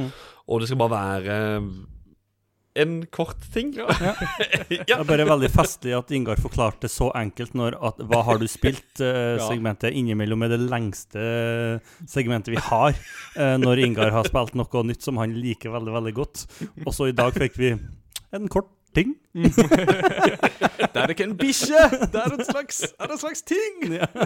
[0.49, 1.41] Og det skal bare være
[2.83, 3.75] en kort ting.
[3.83, 4.15] Ja.
[4.89, 8.47] Det er bare veldig festlig at Ingar forklarte så enkelt når at Hva har du
[8.49, 8.97] spilt?
[9.05, 9.45] Eh, Ja.
[9.45, 11.21] segmentet innimellom er det lengste
[12.09, 12.97] segmentet vi har.
[13.37, 16.47] Eh, når Ingar har spilt noe nytt som han liker veldig, veldig godt.
[16.87, 17.75] Og så i dag fikk vi
[18.33, 19.15] en kort ting.
[20.93, 21.89] Det er ikke en bikkje!
[22.13, 23.89] Det er en slags, er en slags ting!
[23.89, 24.07] Ja,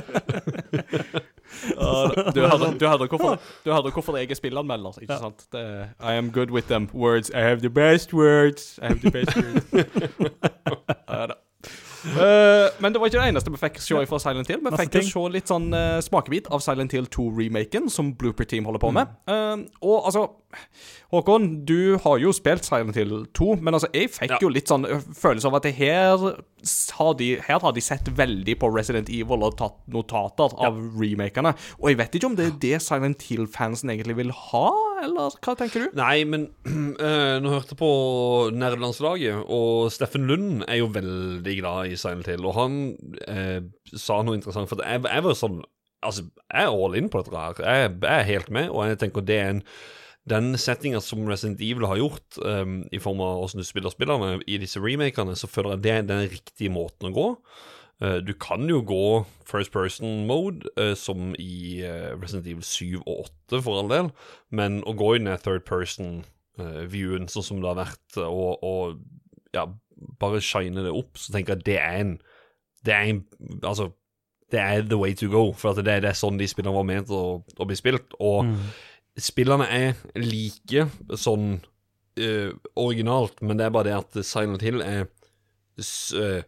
[2.34, 5.46] du hører, du hører hvorfor, du hører hvorfor jeg er spillanmelder, ikke sant?
[5.52, 7.30] Det, I am good with them words.
[7.30, 8.78] I have the best words.
[8.82, 9.66] I have the best words.
[11.08, 11.32] Ja, da.
[12.06, 14.60] Eh, men det var ikke det eneste vi fikk se fra Silent Hill.
[14.60, 15.08] Vi Masse fikk ting.
[15.10, 19.06] se litt sånn uh, smakebit av Silent Hill 2-remaken, som Blooper Team holder på med.
[19.30, 20.22] Eh, og altså
[21.16, 24.38] Håkon, du har jo spilt Silent Hill 2, men altså, jeg fikk Ja.
[24.42, 26.22] jo litt sånn eh, følelse av at her
[26.98, 31.52] har de, her har de sett veldig på Resident Evil og tatt notater av remakene.
[31.78, 34.64] Og jeg vet ikke om det er det Silent Hill-fansen egentlig vil ha,
[35.04, 35.96] eller hva tenker du?
[36.00, 37.92] Nei, men øh, nå hørte jeg på
[38.56, 42.78] nerdelandslaget, og Steffen Lund er jo veldig glad i Silent Hill, og han
[43.28, 43.60] øh,
[43.94, 45.62] sa noe interessant, for jeg, jeg var sånn
[46.06, 47.56] Altså, jeg er all in på dette her.
[47.64, 49.62] Jeg, jeg er helt med, og jeg tenker det er en
[50.30, 54.40] den settinga som Resident Evil har gjort, um, i form av hvordan du spiller spillerne
[54.50, 57.26] i disse remakene, så føler jeg det er den riktige måten å gå.
[58.02, 63.04] Uh, du kan jo gå first person mode, uh, som i uh, Resident Evil 7
[63.04, 64.10] og 8, for all del,
[64.50, 69.68] men å gå inn i third person-viewen, sånn som det har vært, og, og ja,
[70.20, 72.18] bare shine det opp, så tenker jeg at det er en
[72.86, 73.22] Det er en
[73.62, 73.92] Altså,
[74.52, 77.10] det er the way to go, for det, det er sånn de spillene var ment
[77.10, 78.14] å, å bli spilt.
[78.22, 78.44] Og
[79.16, 80.86] spillene er like
[81.16, 81.58] sånn
[82.20, 85.06] uh, originalt, men det er bare det at Silent Hill er
[85.76, 86.44] eh,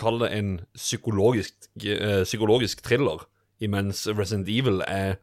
[0.00, 3.26] Kall det en psykologisk, uh, psykologisk thriller,
[3.60, 5.18] imens Resident Evil er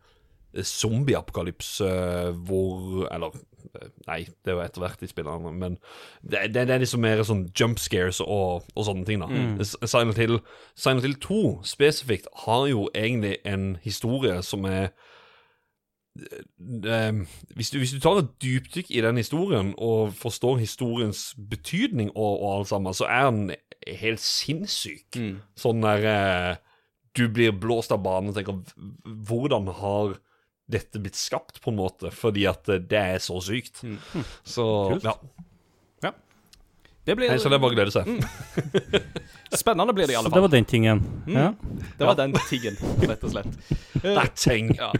[0.66, 1.86] zombieapokalypse
[2.48, 3.36] hvor Eller
[4.08, 5.76] nei, det er jo etter hvert i spillene, men
[6.22, 9.28] det, det, det er liksom mer sånn jump scares og, og sånne ting, da.
[9.30, 9.60] Mm.
[9.62, 10.40] Silent Hill
[10.74, 14.90] Silent Hill 2 spesifikt har jo egentlig en historie som er
[16.18, 22.42] hvis, du, hvis du tar et dypdykk i den historien og forstår historiens betydning og,
[22.42, 23.52] og alt sammen, så er den
[24.02, 25.20] helt sinnssyk.
[25.60, 26.56] Sånn der eh,
[27.18, 28.60] Du blir blåst av banen og tenker
[29.30, 30.18] Hvordan har
[30.70, 32.12] dette blitt skapt, på en måte?
[32.14, 33.82] Fordi at eh, det er så sykt.
[34.44, 34.66] Så
[35.04, 35.16] ja.
[37.10, 38.06] Det blir Nei, så det er bare å glede seg.
[39.58, 40.36] spennende, blir det i alle fall.
[40.36, 41.00] Så det var den tingen.
[41.26, 41.48] Ja.
[41.98, 43.56] Det var den tingen, rett og slett.
[44.04, 44.70] That thing.
[44.78, 44.92] Ja.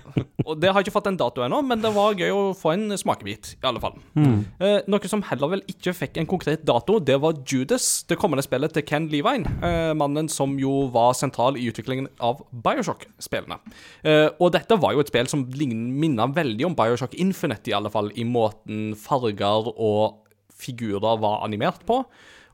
[0.50, 2.98] Og Det har ikke fått en dato ennå, men det var gøy å få en
[2.98, 3.52] smakebit.
[3.60, 4.00] i alle fall.
[4.18, 4.40] Mm.
[4.58, 8.46] Eh, noe som heller vel ikke fikk en konkret dato, det var Judas, det kommende
[8.46, 9.46] spillet til Ken Levine.
[9.62, 13.60] Eh, mannen som jo var sentral i utviklingen av Bioshock-spillene.
[14.02, 17.94] Eh, og dette var jo et spill som minna veldig om Bioshock Infinite, i alle
[17.94, 20.26] fall, i måten farger og
[20.60, 22.04] figurer var animert på.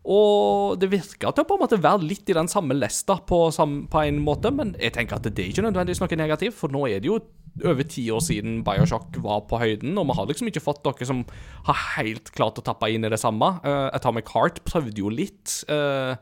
[0.05, 3.39] Og det virka til å på en måte være litt i den samme lesta på,
[3.49, 6.83] på en måte, men jeg tenker at det er ikke nødvendigvis noe negativt, for nå
[6.91, 7.17] er det jo
[7.63, 11.07] over ti år siden Bioshock var på høyden, og vi har liksom ikke fått noe
[11.07, 11.23] som
[11.69, 13.49] har helt klart å tappe inn i det samme.
[13.65, 16.13] Uh, Atomic Heart prøvde jo litt, Uh,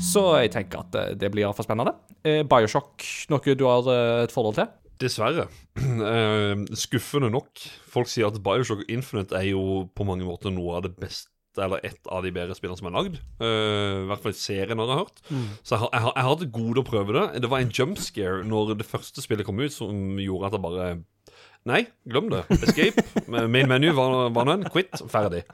[0.00, 1.90] så jeg tenker at eh, det blir iallfall spennende.
[2.24, 3.90] Uh, Bioshock, noe du har
[4.24, 4.70] et forhold til?
[5.04, 5.48] Dessverre.
[6.04, 7.60] Eh, skuffende nok.
[7.90, 11.30] Folk sier at Bioshock Infinite er jo på mange måter noe av det beste
[11.62, 13.18] eller et av de bedre spillene som er lagd.
[13.38, 15.20] Eh, I hvert fall serien har jeg hørt.
[15.62, 17.24] Så jeg har, jeg, har, jeg til gode å prøve det.
[17.44, 20.88] Det var en jumpscare når det første spillet kom ut, som gjorde at jeg bare
[21.64, 22.42] Nei, glem det.
[22.58, 23.00] Escape.
[23.32, 24.66] Main menu var, var den.
[24.68, 25.00] Quit.
[25.08, 25.46] Ferdig.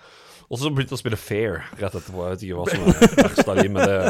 [0.50, 2.24] Og så begynte jeg å spille Fair rett etterpå.
[2.26, 4.00] Jeg vet ikke hva som er verst av de, men det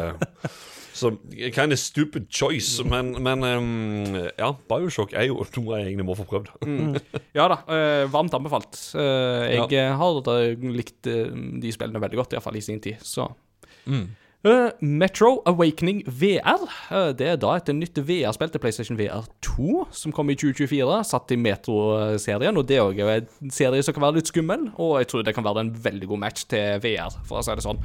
[1.00, 1.10] så
[1.54, 6.16] kind of stupid choice, men, men um, ja, Bioshock er jo noe jeg egentlig må
[6.18, 6.52] få prøvd.
[7.36, 8.78] Ja da, uh, varmt anbefalt.
[8.94, 9.90] Uh, jeg ja.
[9.98, 10.22] har
[10.60, 11.30] likt eh,
[11.62, 13.30] de spillene veldig godt, iallfall i sin tid, så
[14.40, 16.62] Eh, Metro Awakening VR.
[17.12, 21.02] det er da et nytt VR-spill til PlayStation VR 2, som kom i 2024.
[21.04, 24.70] Satt i Metro-serien, og det er også en serie som kan være litt skummel.
[24.80, 27.52] Og jeg tror det kan være en veldig god match til VR, for å si
[27.52, 27.84] det sånn.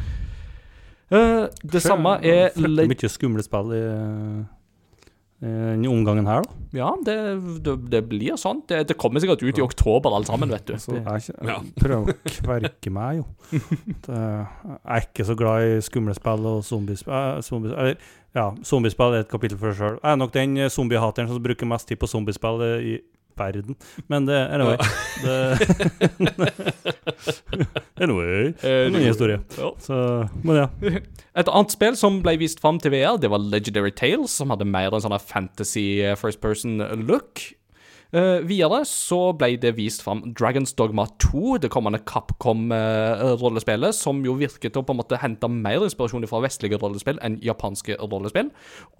[1.11, 3.81] Eh, det samme er Fryktelig mye skumle spill i
[5.45, 6.53] i denne omgangen her, da.
[6.73, 7.15] Ja, det,
[7.61, 8.61] det, det blir sånn.
[8.71, 10.73] Det, det kommer sikkert ut i oktober, alle sammen, vet du.
[10.79, 13.25] Så jeg, ikke- jeg prøver å kverke meg, jo.
[14.07, 17.13] Det, jeg er ikke så glad i skumle spill og zombiespill.
[17.13, 18.07] eh, zombies, eller,
[18.39, 19.99] ja, zombiespill er et kapittel for seg sjøl.
[19.99, 22.95] Jeg er nok den eh, zombiehateren som bruker mest tid på zombiespill eh, i
[23.37, 23.75] verden.
[24.11, 24.77] Men det Anyway.
[25.25, 25.57] Det,
[27.97, 28.53] anyway.
[28.61, 29.39] Er en historie.
[29.85, 30.67] Så, men ja.
[31.39, 34.67] Et annet spill som ble vist fram til VR, det var Legendary Tales, som hadde
[34.67, 37.41] mer en sånn fantasy eh, first person look.
[38.13, 44.35] Eh, videre så ble det vist fram Dragons Dogma 2, det kommende Capcom-rollespillet, som jo
[44.39, 48.51] virket til å på en måte hente mer inspirasjon fra vestlige rollespill enn japanske rollespill.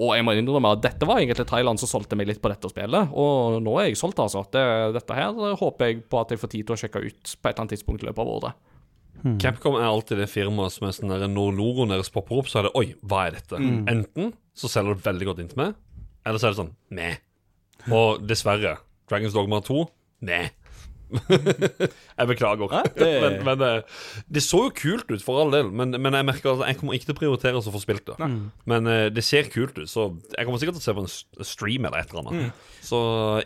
[0.01, 2.71] Og jeg må innrømme at dette var egentlig Thailand som solgte meg litt på dette
[2.71, 4.45] spillet, og nå er jeg solgt, altså.
[4.51, 4.63] Det,
[4.97, 7.51] dette her håper jeg på at jeg får tid til å sjekke ut på et
[7.53, 8.63] eller annet tidspunkt i løpet av året.
[9.41, 12.59] Capcom er alltid det firmaet som er sånn der, Når logoen deres popper opp, så
[12.59, 13.57] er det Oi, hva er dette?
[13.89, 15.77] Enten så selger det veldig godt inntil meg,
[16.27, 17.15] eller så er det sånn Meh.
[17.95, 18.75] Og dessverre,
[19.09, 19.83] Dragons Dogma 2
[20.25, 20.45] Nei.
[21.29, 22.71] jeg beklager.
[22.97, 23.71] det- men men det,
[24.33, 25.69] det så jo kult ut, for all del.
[25.71, 28.17] Men, men jeg merker at jeg kommer ikke til å prioritere å få spilt det.
[28.65, 31.45] Men eh, det ser kult ut, så jeg kommer sikkert til å se på en
[31.45, 32.65] stream eller et eller annet.
[32.86, 32.97] Så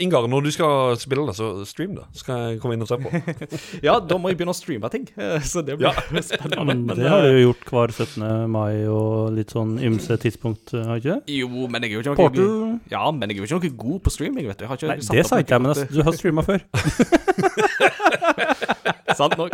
[0.04, 2.06] Ingar, når du skal spille det, så stream det.
[2.14, 3.10] Så skal jeg komme inn og se på.
[3.88, 6.76] Ja, da må jeg begynne å streame ting, eh, så det blir spennende.
[6.76, 8.26] Men det har du eh, jo gjort hver 17.
[8.52, 11.38] mai og litt sånn ymse tidspunkt, har har ikke det?
[11.40, 12.50] Jo, men jeg er jo ikke noe Portal.
[12.92, 14.66] Ja, men jeg er jo ikke noe god på streaming, vet du.
[14.66, 16.60] Jeg har ikke Nei, satt det sa ikke jeg, men altså, du har streama før.
[19.20, 19.52] Sant nok.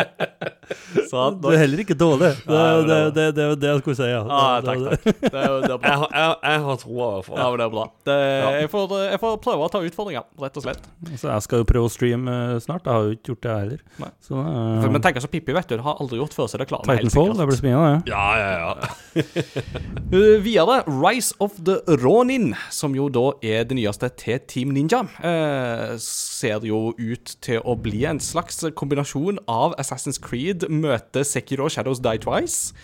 [1.12, 2.32] Sant Du er heller ikke dårlig.
[2.46, 4.22] Det er det, det det, det, det jeg skulle si, ja.
[4.26, 5.04] Ah, takk, takk.
[5.22, 5.90] Det er, det er bra.
[5.92, 7.38] Jeg, har- jeg, jeg har troa, i hvert fall.
[7.42, 7.86] Ja, men det er bra.
[8.10, 8.18] Det,
[8.62, 10.88] jeg, får, jeg får prøve å ta utfordringer, rett og slett.
[11.20, 12.86] Så jeg skal jo prøve å streame eh, snart.
[12.88, 13.84] Jeg har jo ikke gjort det heller.
[14.26, 15.76] Så, uh, For, men tenk så Pippi, vet du.
[15.80, 17.52] Det har aldri gjort før, så det klarer vi helt Titanfall, det sikkert.
[17.52, 18.14] blir spennende, det.
[18.14, 19.76] Ja, ja, ja.
[20.14, 25.02] Uh, videre, Rise of the Ronin, som jo da er det nyeste til Team Ninja,
[25.20, 31.70] uh, ser jo ut til å bli en slags kombinasjon av Assassin's Creed møter Sekiro
[31.72, 32.76] Shadows Die Twice,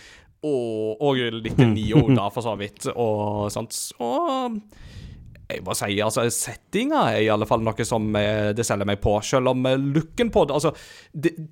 [0.42, 3.76] og, og litt Nio, da, for så vidt, og sånt.
[4.02, 4.58] Og
[5.52, 9.00] jeg må si, altså, settinga er i alle fall noe som eh, det selger meg
[9.02, 9.14] på.
[9.26, 10.72] Selv om eh, looken på det altså,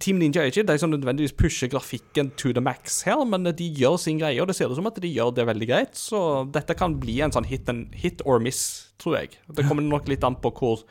[0.00, 3.68] Team Ninja er ikke de som nødvendigvis pusher grafikken to the max her, men de
[3.76, 5.96] gjør sin greie, og det ser ut som at de gjør det veldig greit.
[5.98, 6.20] Så
[6.54, 8.62] dette kan bli en sånn hit, hit or miss,
[9.02, 9.40] tror jeg.
[9.48, 10.84] Det kommer nok litt an på hvor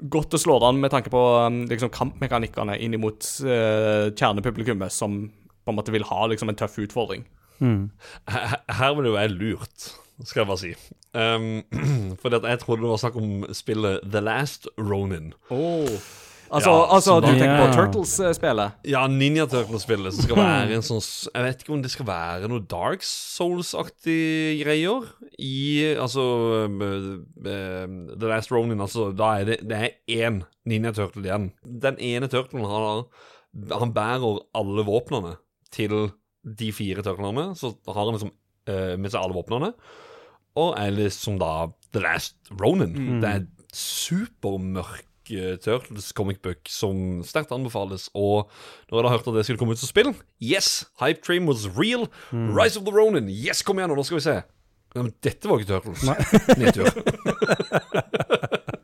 [0.00, 5.24] godt det slår an med tanke på um, liksom, kampmekanikkene inn mot uh, kjernepublikummet, som
[5.64, 7.26] på en måte vil ha liksom, en tøff utfordring.
[8.30, 9.90] Her, her ble jo jeg lurt,
[10.22, 10.72] skal jeg bare si.
[11.18, 11.50] Um,
[12.22, 15.34] fordi at jeg trodde det var snakk om spillet The Last Ronin.
[16.48, 18.78] Altså, Ja, altså du tenker på Turtles-spillet?
[18.88, 22.48] Ja, Ninja Turtles-spillet som skal være en sånn Jeg vet ikke om det skal være
[22.48, 26.22] noe Dark Souls-aktige greier i Altså
[26.68, 31.50] The Last Ronin, altså Da er det, det er én Ninja Turtle igjen.
[31.62, 33.04] Den ene turtlen har
[33.78, 35.36] Han bærer alle våpnene
[35.74, 36.10] til
[36.42, 37.52] de fire turtlene.
[37.56, 38.32] Så har han liksom
[38.68, 39.72] uh, med seg alle våpnene.
[40.58, 43.20] Og er liksom da The Last Ronin.
[43.22, 48.08] Det er supermørk eh, Turtles comic book som sterkt anbefales.
[48.16, 48.48] Og
[48.88, 50.88] når jeg da hørte at det skulle komme ut som spill Yes!
[51.02, 52.08] Hype Dream was real.
[52.32, 53.28] Rise of the Ronin.
[53.28, 54.38] Yes, kom igjen, nå skal vi se.
[55.04, 56.02] Men dette var ikke Turtles.
[56.60, 56.88] Nedtur.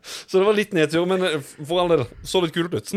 [0.04, 2.90] Så det var litt nedtur, men eh, for all del, så litt kult ut.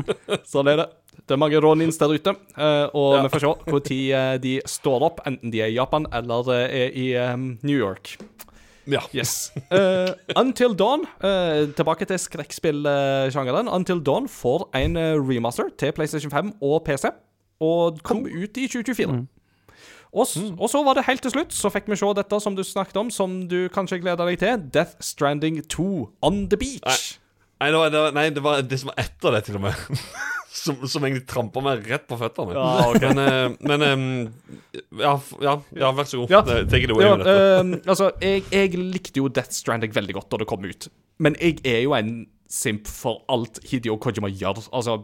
[0.52, 0.86] Sånn er det.
[1.22, 3.22] Det er mange Ronins der ute, eh, og Ja.
[3.24, 6.96] vi får se når de står opp, enten de er i Japan eller eh, er
[6.98, 8.14] i eh, New York.
[8.90, 9.00] Ja.
[9.14, 9.52] Yes.
[9.70, 13.68] Uh, Until Dawn, uh, tilbake til skrekkspillsjangeren.
[13.70, 17.12] Until Dawn får en eh, remaster til PlayStation 5 og PC,
[17.62, 19.20] og kom ut i 2024.
[20.12, 20.58] Og, mm.
[20.60, 22.98] og så var det helt til slutt, så fikk vi se dette som du snakket
[23.00, 24.66] om, som du kanskje gleder deg til.
[24.74, 25.88] Death Stranding 2
[26.28, 27.16] On The Beach.
[27.62, 29.66] Nei, det var, det var, nei, det var det som var etter det, til og
[29.68, 29.82] med.
[30.52, 32.52] Som, som egentlig trampa meg rett på føttene.
[32.52, 33.08] Ja, okay.
[33.16, 36.30] Men, eh, men ja, ja, ja, vær så god.
[36.30, 36.42] Ja.
[36.44, 40.42] Take it away Ja, uh, altså, jeg, jeg likte jo Death Stranding veldig godt da
[40.44, 40.86] det kom ut.
[41.24, 42.12] Men jeg er jo en
[42.50, 44.60] simp for alt Hideo Kojima gjør.
[44.76, 44.98] Altså,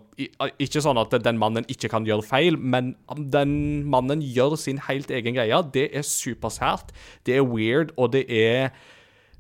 [0.61, 2.95] Ikke sånn at den mannen ikke kan gjøre feil, men
[3.32, 5.62] den mannen gjør sin helt egen greie.
[5.74, 6.93] Det er supersært,
[7.26, 8.70] det er weird, og det er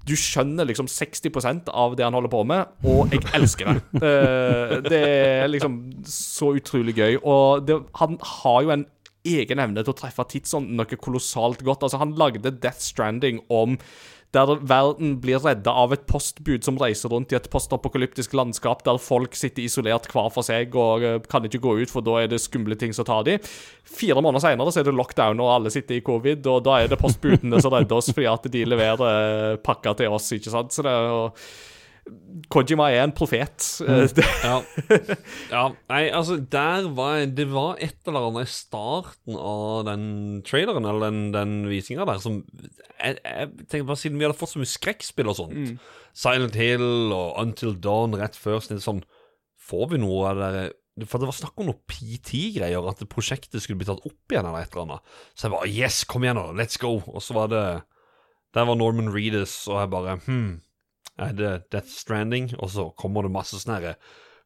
[0.08, 3.82] du skjønner liksom 60% av det han holder på med, og jeg elsker det.
[4.08, 5.74] Eh, det er liksom
[6.08, 7.18] så utrolig gøy.
[7.18, 8.84] Og det, han har jo en
[9.28, 11.84] egen evne til å treffe tidsånden noe kolossalt godt.
[11.84, 13.76] Altså, han lagde Death Stranding om
[14.36, 19.00] der verden blir redda av et postbud som reiser rundt i et postapokalyptisk landskap der
[19.00, 22.28] folk sitter isolert hver for seg og eh, kan ikke gå ut, for da er
[22.28, 23.38] det skumle ting som tar de.
[23.88, 27.00] Fire måneder senere er det lockdown, og alle sitter i covid, og da er det
[27.00, 30.76] postbudene som redder oss fordi at de leverer eh, pakker til oss, ikke sant?
[30.76, 31.24] Så det er jo
[32.52, 33.64] Kojima er en profet.
[33.84, 34.22] Mm.
[34.44, 34.56] Ja.
[35.54, 35.62] ja.
[35.90, 40.06] Nei, altså, der var Det var et eller annet i starten av den
[40.46, 42.40] traileren, eller den, den visinga der, som
[42.98, 45.78] jeg, jeg tenker bare Siden vi hadde fått så mye skrekkspill og sånt,
[46.18, 49.04] Silent Hill og Until Dawn rett før, så det sånn
[49.68, 53.62] Får vi noe av det der For det var snakk om noe PT-greier, at prosjektet
[53.62, 55.12] skulle bli tatt opp igjen, eller et eller annet.
[55.34, 56.96] Så jeg bare Yes, kom igjen, nå, let's go.
[57.06, 57.66] Og så var det
[58.56, 60.56] Der var Norman Reedus, og jeg bare Hm,
[61.18, 62.52] er det Death Stranding?
[62.58, 63.98] Og så kommer det masse sånne her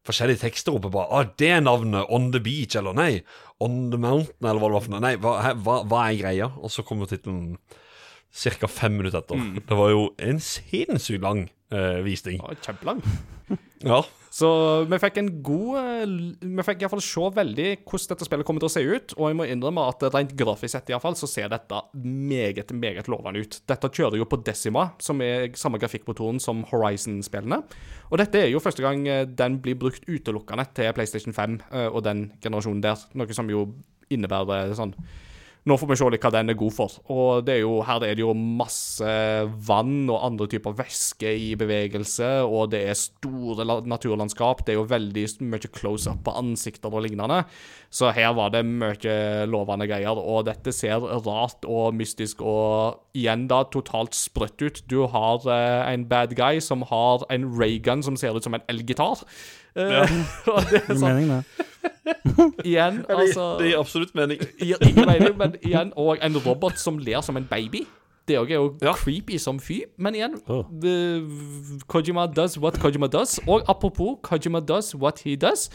[0.03, 0.91] forskjellige tekster oppe.
[0.91, 3.23] bare, ah, Det er navnet On The Beach, eller nei,
[3.63, 5.03] On The Mountain, eller hva det var for noe.
[5.05, 6.49] Nei, hva, hva, hva er greia?
[6.59, 7.57] Og så kommer tittelen
[8.33, 8.67] ca.
[8.67, 9.39] fem minutter etter.
[9.61, 12.41] Det var jo en sinnssykt lang eh, visning.
[12.41, 13.03] var kjempelang.
[13.83, 14.01] Ja.
[14.33, 14.47] Så
[14.89, 18.69] vi fikk en god eh, Vi fikk iallfall se veldig hvordan dette spillet kommer til
[18.71, 19.13] å se ut.
[19.19, 22.73] Og jeg må innrømme at rent grafisk sett i alle fall, så ser dette meget,
[22.73, 23.59] meget lovende ut.
[23.69, 27.61] Dette kjører jo på Decima, som er samme grafikkmotoren som Horizon-spillene.
[28.09, 31.89] Og dette er jo første gang eh, den blir brukt utelukkende til PlayStation 5 eh,
[31.91, 33.05] og den generasjonen der.
[33.13, 33.67] Noe som jo
[34.13, 34.95] innebærer sånn
[35.63, 36.95] nå får vi se litt hva den er god for.
[37.13, 39.13] Og det er jo, her er det jo masse
[39.63, 44.65] vann og andre typer væske i bevegelse, og det er store naturlandskap.
[44.65, 47.43] Det er jo veldig mye close-up på ansikter og lignende.
[47.93, 49.15] Så her var det mye
[49.47, 54.83] lovende greier, og dette ser rart og mystisk og igjen da totalt sprøtt ut.
[54.91, 58.65] Du har eh, en bad guy som har en raygun som ser ut som en
[58.71, 59.23] elgitar.
[59.75, 60.11] Eh,
[60.53, 61.43] og det er sånn, mening, det.
[62.67, 64.39] igjen, altså det gir absolutt mening.
[64.69, 67.85] gir ingen mening, men igjen Og en robot som ler som en baby.
[68.27, 68.93] Det òg er jo Ja.
[68.95, 70.61] creepy som fy, men igjen oh.
[70.79, 71.25] the-
[71.91, 73.39] Kojima does what Kojima does.
[73.47, 75.65] Og apropos Kojima does what he does,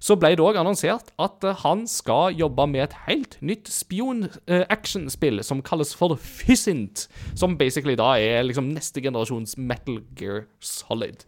[0.00, 5.42] så ble det òg annonsert at eh, han skal jobbe med et helt nytt spion-actionspill
[5.44, 7.08] som kalles for Physint.
[7.36, 11.26] Som basically da er liksom neste generasjons Metal Gear Solid.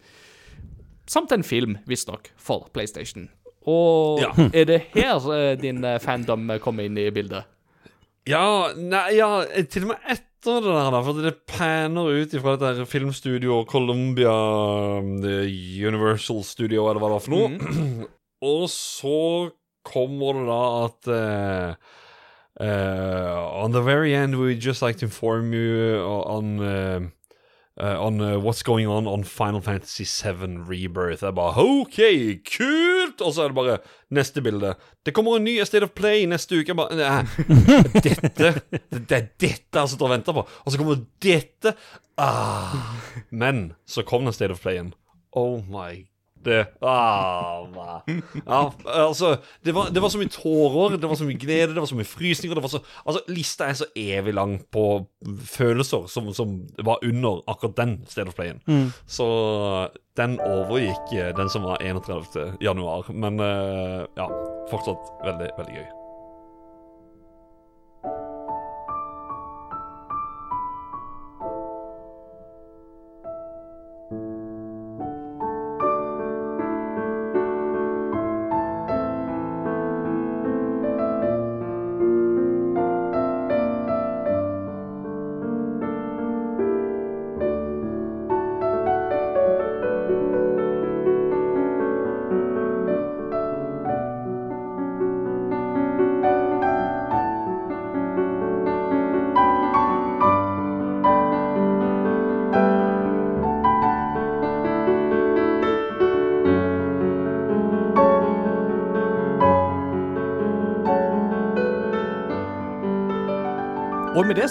[1.09, 3.29] Samt en film, visstnok, for PlayStation.
[3.67, 4.31] Og Ja.
[4.53, 7.45] er det her eh, din eh, fandom kommer inn i bildet?
[8.29, 12.55] Ja, nei, ja, til og med etter det der, da, for det panner ut ifra
[12.57, 14.33] dette filmstudioet Columbia
[14.99, 18.07] um, Universal Studio, eller hva det var for noe.
[18.51, 19.17] Og så
[19.85, 21.91] kommer det da at eh,
[22.59, 26.99] Uh, On the very end, we just like to inform you on eh,
[27.81, 31.23] eh, on uh, what's going on on Final Fantasy 7 Rebirth.
[31.23, 31.97] Jeg bare OK,
[32.45, 33.21] kult!
[33.21, 33.79] Og så er det bare
[34.13, 34.75] neste bilde.
[35.05, 36.71] Det kommer en ny State of Play neste uke.
[36.71, 37.25] Jeg bare Nei,
[38.05, 38.53] dette
[38.91, 40.45] Det er dette jeg sitter og venter på.
[40.45, 41.75] Og så kommer dette
[42.21, 42.77] ah.
[43.31, 44.93] Men så kom den State of Playen.
[45.31, 46.10] Oh my
[46.45, 48.01] det ah.
[48.07, 49.35] Ja, altså
[49.65, 51.97] det var, det var så mye tårer, det var så mye glede, det var så
[51.99, 54.85] mye frysninger det var så, Altså, Lista er så evig lang på
[55.45, 58.61] følelser som, som var under akkurat den State of Playen.
[59.07, 59.27] Så
[60.17, 62.57] den overgikk eh, den som var 31.
[62.61, 63.11] januar.
[63.13, 64.27] Men eh, ja,
[64.71, 66.00] fortsatt veldig, veldig gøy.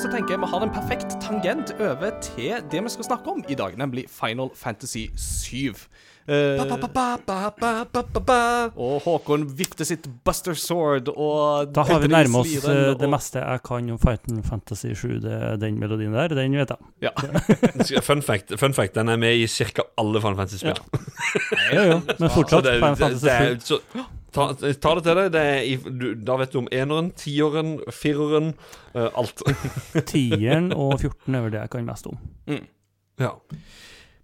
[0.00, 3.42] Så tenker jeg vi har en perfekt tangent over til det vi skal snakke om
[3.52, 5.74] i dag, nemlig Final Fantasy 7.
[6.30, 6.60] Eh,
[8.76, 13.40] og Håkon vifter sitt Buster Sword og Da har vi nærmet oss og- det meste
[13.42, 15.18] jeg kan om Final Fantasy 7.
[15.20, 16.78] Det, den melodien der, den vet jeg.
[17.02, 18.00] Ja.
[18.08, 19.82] Fun fact, fun fact den er med i ca.
[19.98, 20.80] alle Final Fantasy-spill.
[21.72, 24.04] Ja, jo, men fortsatt Final Fantasy det er, 7.
[24.32, 25.30] ta, ta det til deg.
[25.34, 28.52] Det er i, du, da vet du om eneren, tiåren, fireren,
[28.94, 29.42] uh, alt.
[30.10, 32.18] Tieren og 14 er vel det jeg kan mest om.
[33.20, 33.34] ja.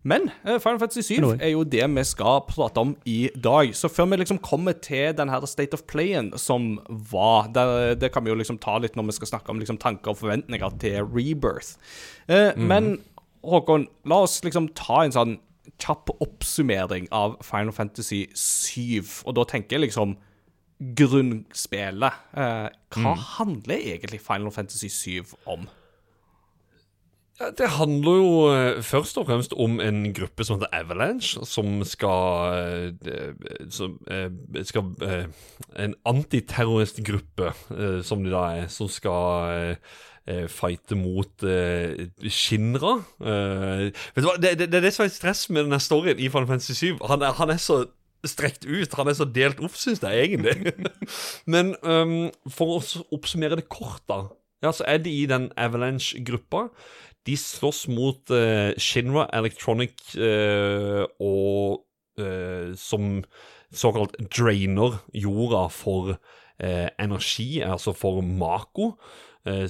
[0.06, 1.40] Men eh, Final Fantasy 7 Lord.
[1.42, 3.72] er jo det vi skal prate om i dag.
[3.74, 6.76] Så før vi liksom kommer til den her State of Playen som
[7.10, 7.64] var Det,
[8.00, 10.20] det kan vi jo liksom ta litt når vi skal snakke om liksom tanker og
[10.20, 11.74] forventninger til Rebirth.
[12.30, 13.00] Eh, Men
[13.42, 15.36] Håkon, la oss liksom ta en sånn
[15.82, 19.24] kjapp oppsummering av Final Fantasy 7.
[19.26, 20.16] Og da tenker jeg liksom
[20.96, 22.22] grunnspillet.
[22.36, 25.68] Eh, hva handler egentlig Final Fantasy 7 om?
[27.36, 32.92] Det handler jo eh, først og fremst om en gruppe som heter Avalanche, som skal
[33.04, 33.34] eh,
[33.70, 34.30] Som eh,
[34.64, 35.26] skal eh,
[35.76, 37.52] En antiterroristgruppe,
[38.02, 39.76] som de da er, som skal
[40.26, 42.98] eh, fighte mot eh, Shinra.
[43.20, 46.18] Eh, vet du hva, det, det, det er det som er stress med denne storyen
[46.18, 46.98] i Final Fantasy 7.
[47.10, 47.84] Han er, han er så
[48.26, 48.94] strekt ut.
[48.98, 50.74] Han er så delt opp, syns jeg egentlig.
[51.52, 52.82] Men um, for å
[53.14, 54.26] oppsummere det kort, da.
[54.64, 56.66] Ja, så er de i den Avalanche-gruppa.
[57.26, 61.84] De slåss mot uh, Shinra Electronic uh, og
[62.22, 63.20] uh, som
[63.74, 66.16] såkalt drainer jorda for
[66.56, 68.94] energi, altså for Mako,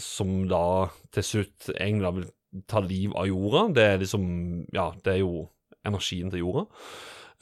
[0.01, 2.31] som da til slutt egentlig vil
[2.71, 3.67] ta liv av jorda.
[3.77, 4.25] Det er liksom
[4.73, 5.49] Ja, det er jo
[5.87, 6.67] energien til jorda.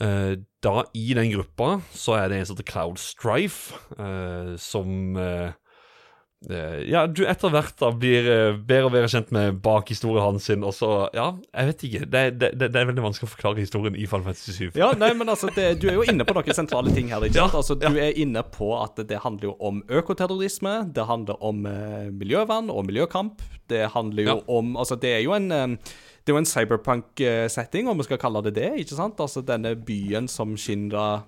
[0.03, 5.17] Eh, da I den gruppa så er det en som heter Cloud Strife, eh, som
[5.17, 5.53] eh, eh,
[6.91, 10.65] Ja, du etter hvert da blir eh, bedre og bedre kjent med bakhistorien hans sin,
[10.67, 12.01] og så Ja, jeg vet ikke.
[12.11, 14.79] Det, det, det, er veldig vanskelig å forklare historien i Final Fantasy 7.
[14.81, 17.25] Ja, nei, men altså, det, Du er jo inne på noen sentrale ting her.
[17.25, 17.61] ikke Ja, sant?
[17.63, 17.89] Altså, ja.
[17.95, 22.69] Du er inne på at det handler jo om økoterrorisme, det handler om eh, miljøvern
[22.75, 23.41] og miljøkamp.
[23.73, 24.41] Det handler jo Ja.
[24.59, 25.67] om Altså, det er jo en eh,
[26.25, 28.71] det er jo en cyberpunk-setting, om vi skal kalle det det.
[28.81, 29.19] ikke sant?
[29.21, 31.23] Altså Denne byen som Shinra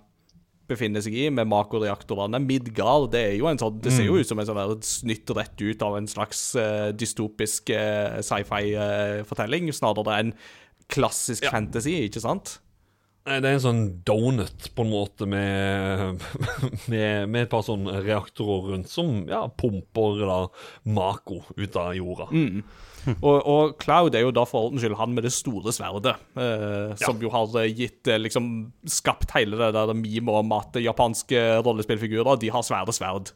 [0.69, 2.41] befinner seg i, med makoreaktorene.
[2.43, 5.61] Midgard, det er jo en sånn Det ser jo ut som en sånn snytt rett
[5.63, 10.33] ut av en slags uh, dystopisk uh, sci-fi-fortelling, snarere enn
[10.93, 11.51] klassisk Ja.
[11.55, 12.59] fantasy, ikke sant?
[13.27, 16.23] Nei, Det er en sånn donut, på en måte, med,
[16.93, 20.37] med, med et par sånne reaktorer rundt som ja, pumper da
[20.85, 22.29] Mako ut av jorda.
[23.15, 26.95] Og, og Cloud er jo da for ordens skyld han med det store sverdet, eh,
[27.01, 28.51] som jo har eh, gitt eh, liksom
[28.91, 33.35] skapt hele det der meme om at japanske rollespillfigurer de har svære sverd.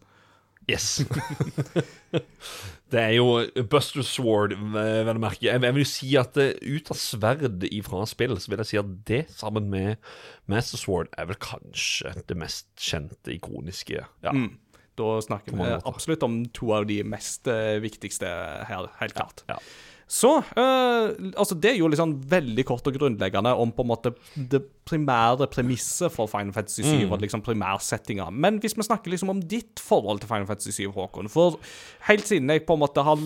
[0.68, 1.00] Yes.
[2.92, 3.40] det er jo
[3.70, 5.46] Buster Sword, vel å merke.
[5.46, 8.72] Jeg, jeg vil jo si at eh, ut av sverd ifra spill, så vil jeg
[8.72, 10.12] si at det sammen med
[10.50, 14.04] Master Sword er vel kanskje det mest kjente, ikoniske.
[14.26, 14.34] Ja.
[14.34, 14.52] Mm.
[15.00, 18.28] Da snakker vi absolutt om to av de mest eh, viktigste
[18.68, 19.46] her, helt klart.
[19.50, 19.56] ja.
[20.10, 24.10] Så eh, altså Det er jo liksom veldig kort og grunnleggende om på en måte
[24.34, 24.58] det
[24.90, 27.12] primære premisset for Final Fantasy 7 Mm.
[27.14, 28.26] og liksom primærsettinga.
[28.34, 31.60] Men hvis vi snakker liksom om ditt forhold til Final Fantasy 7, Håkon For
[32.08, 33.22] helt siden jeg på en måte har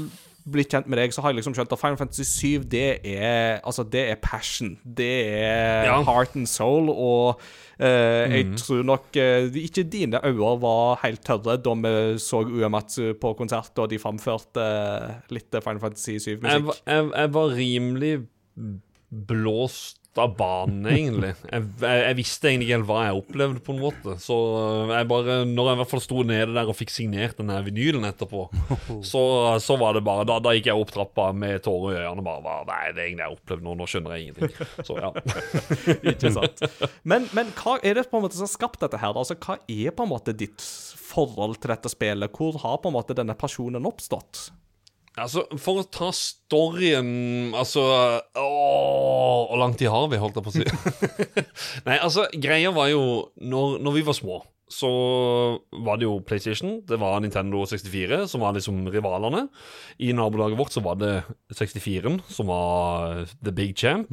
[0.47, 3.61] blitt kjent med deg, så har jeg liksom skjønt at Final Fantasy 7 det er
[3.65, 4.75] Altså, det er passion.
[4.85, 6.03] Det er Ja.
[6.05, 7.41] heart and soul, og
[7.81, 8.57] eh, jeg Mm.
[8.57, 13.73] tror nok eh, ikke dine øyne var helt tørre da vi så Uematsu på konsert,
[13.79, 16.43] og de framførte eh, litt Final Fantasy 7-musikk.
[16.43, 18.15] Jeg, jeg, jeg var rimelig
[19.11, 21.33] blåst av banen, egentlig.
[21.51, 24.17] Jeg, jeg, jeg visste egentlig ikke helt hva jeg opplevde, på en måte.
[24.23, 24.39] Så
[24.91, 27.65] jeg bare Når jeg i hvert fall sto nede der og fikk signert den her
[27.67, 28.47] vinylen etterpå,
[29.13, 29.23] så,
[29.65, 32.47] så var det bare Da, da gikk jeg opp trappa med tårer i øynene og
[32.47, 33.77] bare Nei, det er egentlig jeg har opplevd nå.
[33.79, 34.83] Nå skjønner jeg ingenting.
[34.87, 35.13] Så ja.
[36.15, 36.65] Ikke sant?
[37.03, 39.17] Men, men hva er det på en måte som har skapt dette her?
[39.17, 40.63] Altså, Hva er på en måte ditt
[41.05, 42.35] forhold til dette spillet?
[42.35, 44.49] Hvor har på en måte denne personen oppstått?
[45.15, 47.83] Altså, for å ta storyen Altså
[48.35, 50.65] Åh, Hvor lang tid har vi, holdt jeg på å si?
[51.87, 53.05] Nei, altså, greia var jo
[53.39, 54.41] Når, når vi var små,
[54.75, 54.91] så
[55.87, 59.45] var det jo PlayStation, det var Nintendo 64, som var liksom rivalene.
[60.03, 61.13] I nabolaget vårt så var det
[61.53, 64.11] 64-en, som var the big champ.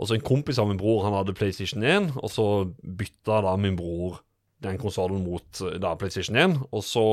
[0.00, 2.46] Og så en kompis av min bror, han hadde PlayStation 1, og så
[2.82, 4.22] bytta da min bror
[4.64, 7.04] den konsollen mot eh, da PlayStation 1, og så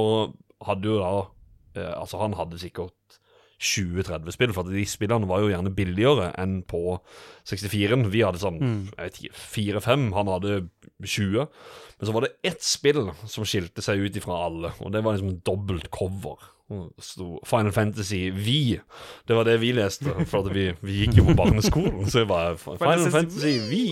[0.65, 1.13] hadde jo da
[1.75, 3.18] eh, Altså, han hadde sikkert
[3.60, 6.99] 20-30 spill, for at de spillene var jo gjerne billigere enn på
[7.49, 8.07] 64-en.
[8.14, 8.60] Vi hadde sånn
[8.95, 10.62] ikke, 4-5, han hadde
[11.03, 11.49] 20.
[11.99, 15.18] Men så var det ett spill som skilte seg ut ifra alle, og det var
[15.18, 16.39] liksom en dobbelt cover.
[17.49, 18.80] Final Fantasy Vi.
[19.26, 22.05] Det var det vi leste, for at vi, vi gikk jo på barneskolen.
[22.10, 23.84] Så jeg bare Final Fantasy Vi.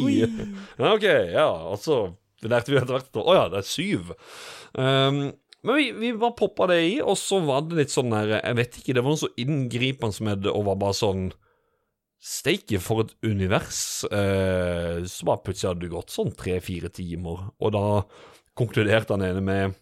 [0.77, 1.47] Ja, OK, ja.
[1.71, 2.03] Og så
[2.45, 4.13] lærte vi etter hvert Å ja, det er syv.
[4.77, 5.23] Um,
[5.65, 8.57] men vi, vi bare poppa det i, og så var det litt sånn der Jeg
[8.59, 11.27] vet ikke, det var noe så inngripende som det, og var bare sånn
[12.17, 14.01] Steike, for et univers.
[14.09, 17.83] Eh, så bare plutselig hadde det gått sånn tre-fire timer, og da
[18.57, 19.75] konkluderte han ene med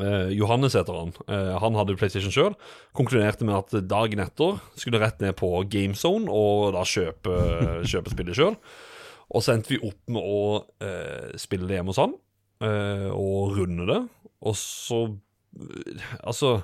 [0.00, 1.12] eh, Johannes heter han.
[1.28, 2.56] Eh, han hadde PlayStation sjøl.
[2.96, 7.36] Konkluderte med at dagen etter skulle rett ned på GameZone og da kjøpe,
[7.92, 8.56] kjøpe spillet sjøl.
[9.32, 10.42] Og så endte vi opp med å
[10.84, 12.16] eh, spille det hjemme hos han,
[12.64, 14.00] eh, og runde det.
[14.42, 15.04] Og så
[16.24, 16.54] Altså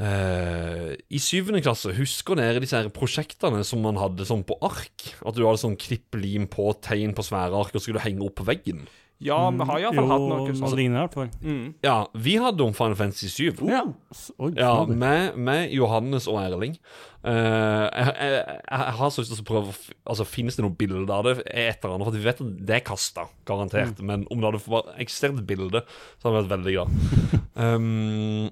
[0.00, 5.10] eh, I syvende klasse, husker dere disse her prosjektene som man hadde sånn på ark?
[5.20, 8.48] At du hadde sånn klipp-lim på tegn på svære ark og skulle henge opp på
[8.48, 8.86] veggen?
[9.20, 10.60] Ja, vi har iallfall hatt noe sånt.
[10.64, 11.30] noe lignende i hvert fall.
[11.44, 11.64] Mm.
[11.84, 13.58] Ja, vi hadde om Final Fantasy 7.
[13.68, 13.82] Ja.
[14.16, 16.78] S- Oi, Ja, med, med Johannes og Erling.
[17.20, 19.74] Uh, jeg, jeg, jeg har så lyst til å prøve
[20.08, 21.34] Altså, Finnes det noen bilder av det?
[21.52, 24.00] Et eller annet, for Vi vet at det er kasta, garantert.
[24.00, 25.82] Men om det hadde vært eksistert et bilde,
[26.16, 26.88] så hadde jeg vært veldig glad.
[27.60, 28.46] Um,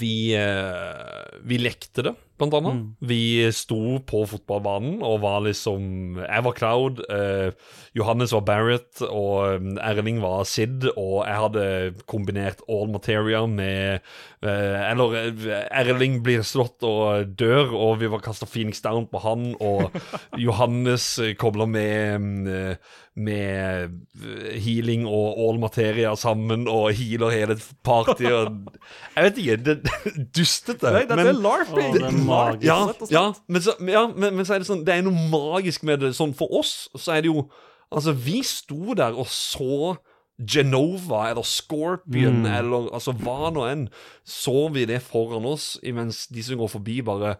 [0.00, 2.80] vi, uh, vi lekte det, blant annet.
[3.04, 3.20] Vi
[3.54, 7.52] sto på fotballbanen og var liksom Jeg var Cloud, eh,
[7.98, 11.66] Johannes var Barrett, og um, Erling var Sid, og jeg hadde
[12.10, 18.24] kombinert All Materia med eh, Eller eh, Erling blir slått og dør, og vi var
[18.24, 19.92] kasta Phoenix Down på han, og
[20.40, 22.76] Johannes kobler kobla med mm,
[23.20, 23.90] med
[24.22, 28.32] eh, healing og all materia sammen og healer hele partyet.
[28.32, 28.76] og-
[29.16, 29.56] Jeg vet ikke.
[29.66, 30.92] Det, det dustete.
[30.94, 31.98] Nei, dette men- er LARPing!
[32.30, 32.66] Magisk.
[32.66, 32.78] ja,
[33.12, 36.02] ja, men så, ja men, men så er det sånn Det er noe magisk med
[36.04, 36.14] det.
[36.16, 37.48] Sånn for oss så er det jo
[37.90, 39.96] Altså, vi sto der og så
[40.40, 43.88] Genova eller Scorpion eller altså hva nå enn.
[44.24, 47.34] Så vi det foran oss, imens de som går forbi, bare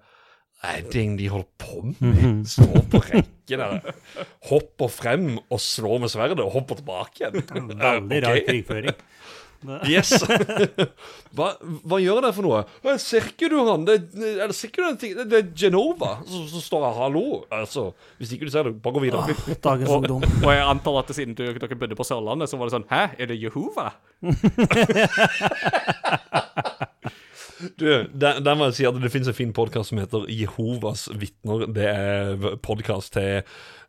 [0.61, 2.43] Nei, er de holder på med.
[2.53, 3.95] Står på rekke der.
[4.51, 7.47] Hopper frem og slår med sverdet, og hopper tilbake igjen.
[7.81, 8.99] Veldig rar krigføring.
[9.85, 10.25] Yes.
[11.37, 12.63] hva, hva gjør det for noe?
[12.85, 13.85] «Hva, Ser ikke du han?
[13.89, 13.97] Det,
[14.57, 15.13] ser ikke du den ting?
[15.21, 16.15] Det, er Genova.
[16.25, 17.41] Så, så står jeg 'hallo'.
[17.61, 17.83] Altså,
[18.19, 19.37] hvis ikke du ser det, bare gå videre.
[19.65, 20.25] Dagens Og, ungdom.
[20.47, 23.03] og jeg antar at siden du, dere bodde på Sørlandet, så var det sånn Hæ,
[23.19, 23.91] er det Jehova?
[27.61, 31.11] Du, der, der må jeg si at det finnes en fin podkast som heter Jehovas
[31.21, 31.67] vitner.
[31.69, 33.43] Det er podkast til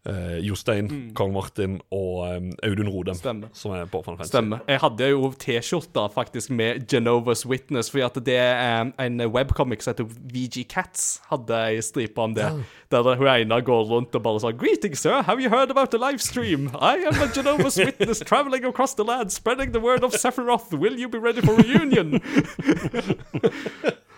[0.05, 3.15] eh, Jostein, Karl Martin og um, Audun Rodem.
[3.15, 3.47] Stemmer.
[3.53, 4.31] Som er på Final Fantasy.
[4.31, 4.59] Stemmer.
[4.67, 9.93] Jeg hadde jo T-skjorta faktisk med Genovas Witness, fordi at det er en webcomic som
[9.93, 12.49] heter VG Cats, hadde ei stripe om det.
[12.91, 15.21] Der hun ene går rundt og bare sånn Greetings, sir.
[15.23, 16.69] Have you heard about the livestream?
[16.75, 20.73] I am a Genovas Witness traveling across the land, spreading the word of Sephiroth.
[20.73, 22.21] Will you be ready for reunion?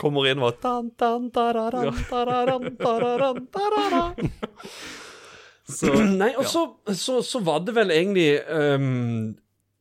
[0.00, 0.58] Kommer inn og.
[5.68, 9.34] Så Nei, og så, så, så var det vel egentlig ehm,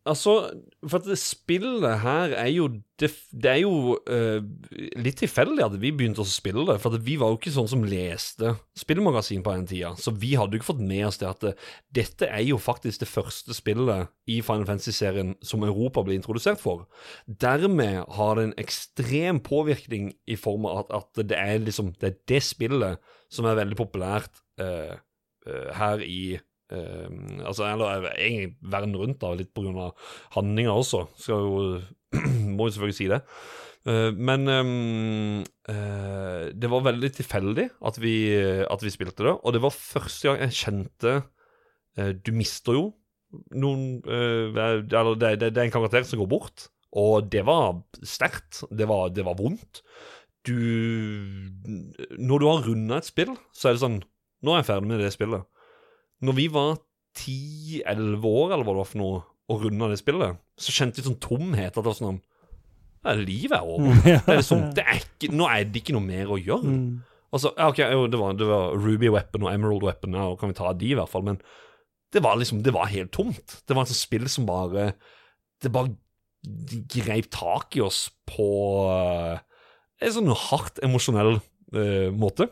[0.04, 0.52] Altså,
[0.84, 2.66] for at spillet her er jo
[3.00, 4.44] Det, det er jo uh,
[5.00, 6.76] litt tilfeldig at vi begynte å spille det.
[6.84, 9.94] For vi var jo ikke sånn som leste spillmagasin på den tida.
[10.00, 11.54] Så vi hadde jo ikke fått med oss det at det,
[11.98, 16.86] dette er jo faktisk det første spillet i Final Fantasy-serien som Europa ble introdusert for.
[17.28, 22.12] Dermed har det en ekstrem påvirkning i form av at, at det er liksom Det
[22.12, 24.96] er det spillet som er veldig populært uh,
[25.50, 26.38] uh, her i
[26.74, 27.10] eh,
[27.46, 29.92] altså, eller egentlig verden rundt, da, litt pga.
[30.38, 31.06] handlinga også.
[31.20, 31.60] Skal jo,
[32.56, 33.24] må jo selvfølgelig si det.
[33.84, 38.16] Eh, men eh, det var veldig tilfeldig at vi,
[38.64, 41.16] at vi spilte det, og det var første gang jeg kjente
[42.00, 42.86] eh, Du mister jo
[43.58, 48.60] noen Eller det, det, det er en karakter som går bort, og det var sterkt.
[48.70, 49.82] Det var, det var vondt.
[50.46, 50.54] Du
[52.22, 54.04] Når du har runda et spill, så er det sånn
[54.44, 55.48] Nå er jeg ferdig med det spillet.
[56.24, 56.78] Når vi var
[57.20, 61.08] 10-11 år, eller hva det var for noe, og runda det spillet, så kjente vi
[61.10, 61.74] sånn tomhet.
[61.74, 62.22] At det var sånn
[63.04, 63.98] ja, Livet er over.
[64.06, 66.78] Det er liksom, det er ikke, nå er det ikke noe mer å gjøre.
[67.34, 70.40] Altså, ja, ok, jo, det var, det var Ruby Weapon og Emerald Weapon, ja, og
[70.40, 71.42] kan vi ta de i hvert fall, men
[72.14, 73.58] det var liksom, det var helt tomt.
[73.68, 74.94] Det var et sånt spill som bare
[75.64, 75.96] Det bare
[76.92, 78.46] greip tak i oss på
[78.92, 79.40] eh,
[80.04, 82.50] en sånn hardt emosjonell uh, måte.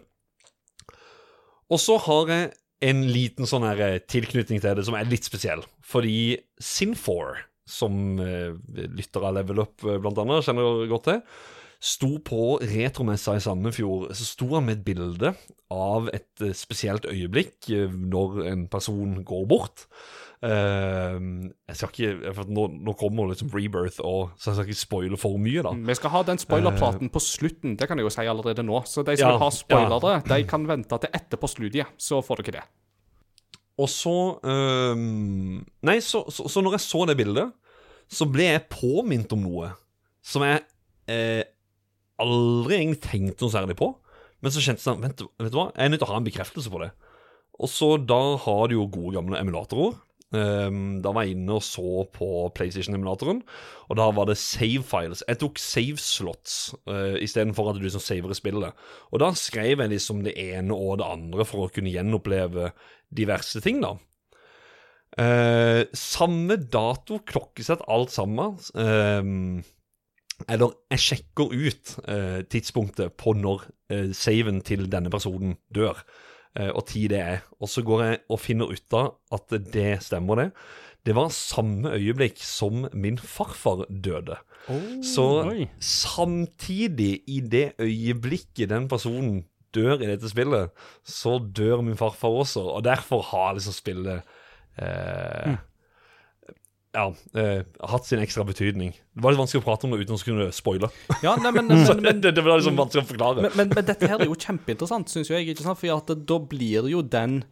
[1.72, 2.46] Og så har jeg
[2.82, 5.64] en liten sånn her eh, tilknytning til det som er litt spesiell.
[5.86, 8.52] Fordi Sin4, som eh,
[8.98, 11.22] lyttere av Level Up eh, blant annet kjenner godt til,
[11.82, 15.32] sto på retromessa i Sandefjord, så sto han med et bilde
[15.74, 19.88] av et spesielt øyeblikk når en person går bort.
[20.42, 21.18] Eh,
[21.70, 25.20] jeg skal ikke, for nå, nå kommer liksom Rebirth, og, så jeg skal ikke spoile
[25.22, 25.74] for mye, da.
[25.92, 28.82] Vi skal ha den spoilerpraten på slutten, det kan jeg jo si allerede nå.
[28.90, 32.42] Så de som Ja, vil ha spoilere, de kan vente til etterpå studiet, så får
[32.42, 32.66] dere det.
[33.82, 34.98] Og så uh,
[35.88, 37.54] Nei, så, så, så når jeg så det bildet,
[38.12, 39.70] så ble jeg påminnet om noe
[40.22, 40.60] som jeg
[41.10, 41.46] eh,
[42.22, 43.88] aldri egentlig tenkte noe særlig på.
[44.44, 46.20] Men så kjente jeg sånn Vent, vet du hva, jeg er nødt til å ha
[46.20, 46.92] en bekreftelse på det.
[47.62, 49.96] Og så da har du jo gode gamle emulatorer.
[50.32, 53.42] Ehm, da var jeg inne og så på PlayStation-emulatoren,
[53.92, 55.26] og da var det save files.
[55.28, 56.56] Jeg tok save slots
[56.88, 58.78] uh, istedenfor at du liksom saver spillet.
[59.12, 62.72] Og da skrev jeg liksom det ene og det andre for å kunne gjenoppleve
[63.12, 63.98] diverse ting, da.
[65.20, 68.56] Uh, samme dato, klokkesett, alt sammen.
[68.72, 69.60] Uh,
[70.50, 76.31] eller jeg sjekker ut uh, tidspunktet på når eh, saven til denne personen dør, eh,
[76.76, 77.44] og tid det er.
[77.64, 80.50] Og så går jeg og finner ut av at det stemmer, det.
[81.08, 84.38] Det var samme øyeblikk som min farfar døde.
[85.02, 85.70] så oi.
[85.80, 90.70] samtidig, i det øyeblikket den personen dør i dette spillet,
[91.04, 94.22] så dør min farfar også, og derfor har liksom spillet
[94.78, 95.56] eh,
[96.92, 97.06] ja,
[97.40, 98.92] eh, hatt sin ekstra betydning.
[98.92, 100.92] Det var litt vanskelig å prate om det uten å skulle spoile.
[101.24, 103.46] Ja, nei, men, men, men, det, det var liksom vanskelig å forklare.
[103.46, 105.48] men, men, men dette her er jo kjempeinteressant, syns jeg.
[105.54, 105.80] ikke sant?
[105.80, 107.44] For da blir jo den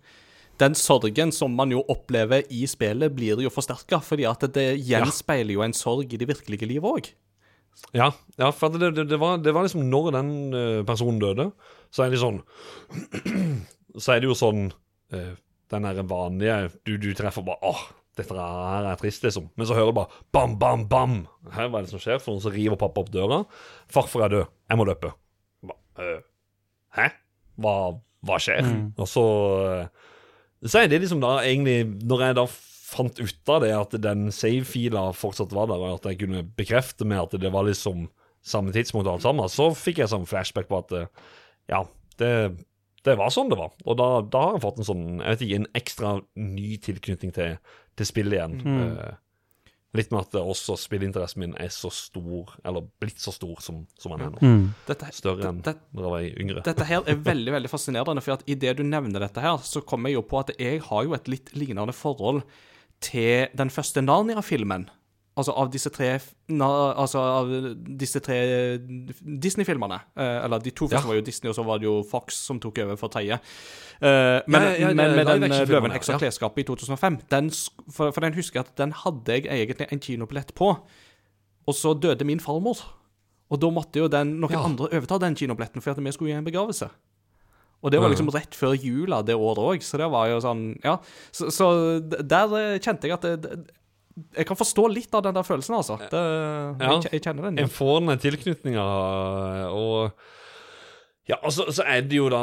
[0.59, 5.55] den sorgen som man jo opplever i spillet, blir jo forsterka, fordi at det gjenspeiler
[5.55, 7.11] jo en sorg i det virkelige livet òg.
[7.95, 11.45] Ja, ja for det, det, det, var, det var liksom når den eh, personen døde,
[11.95, 12.41] så er det sånn
[14.03, 14.67] Så er det jo sånn
[15.15, 15.31] eh,
[15.71, 17.79] Den derre vanlige Du, du treffer bare åh,
[18.19, 19.49] dette her er trist, liksom.
[19.57, 21.15] Men så hører du bare bam, bam, bam.
[21.55, 22.21] Hæ, hva er det som skjer?
[22.21, 23.41] For noen som river pappa opp døra.
[23.91, 24.53] Farfar er død.
[24.69, 25.13] Jeg må løpe.
[25.65, 26.19] Ba, «Øh,
[26.97, 27.09] Hæ?
[27.59, 27.75] Hva,
[28.25, 28.65] hva skjer?
[28.99, 29.23] Og så
[29.67, 30.07] eh,
[30.65, 32.45] Så er det liksom da egentlig Når jeg da
[32.89, 37.05] fant ut av det, at den save-fila fortsatt var der, og at jeg kunne bekrefte
[37.05, 38.07] med at det var liksom
[38.41, 41.11] samme tidspunkt og alt sammen, så fikk jeg sånn flashback på at eh,
[41.69, 41.83] ja,
[42.17, 42.31] det,
[43.05, 43.75] det var sånn det var.
[43.85, 47.35] Og da, da har jeg fått en sånn, jeg vet ikke, en ekstra ny tilknytning
[47.35, 47.59] til,
[47.99, 48.55] til spillet igjen.
[48.63, 49.17] Eh,
[49.97, 54.13] litt med at også spillinteressen min er så stor, eller blitt så stor som, som
[54.13, 54.51] den er nå.
[54.87, 56.63] Dette, Større enn det- da jeg var yngre.
[56.67, 60.09] Dette her er veldig veldig fascinerende, for at idet du nevner dette her, så kommer
[60.13, 62.43] jeg jo på at jeg har jo et litt lignende forhold
[63.01, 64.89] til den første Narnia-filmen.
[65.39, 66.09] Altså av disse tre
[66.49, 67.21] Altså
[68.25, 68.39] tre
[69.45, 69.99] Disney-filmene.
[70.17, 71.07] Eh, eller de to første Ja.
[71.07, 73.39] var jo Disney, og så var det jo Fox som tok over for tredje.
[74.01, 76.17] Eh, men, Ja, ja, men med den Løven eh, action-filmene, ja.
[76.19, 77.49] klesskapet i 2005, den,
[77.91, 80.71] for, for den husker jeg at den hadde jeg egentlig en kinobillett på,
[81.67, 82.77] og så døde min farmor.
[83.49, 86.37] Og da måtte jo den, noen andre overta den kinobilletten for at vi skulle i
[86.37, 86.89] en begravelse.
[87.81, 90.63] Og det var liksom rett før jula det året òg, så det var jo sånn
[90.83, 90.97] Ja.
[91.31, 93.69] Så, så der kjente jeg at det,
[94.37, 95.97] Jeg kan forstå litt av den der følelsen, altså.
[96.11, 96.19] Det,
[96.81, 96.95] Ja.
[97.01, 97.59] jeg, jeg kjenner den.
[97.59, 97.73] En Ja.
[97.73, 98.85] får den tilknytninga,
[99.73, 100.11] og
[101.29, 102.39] Ja, altså, så er det jo da,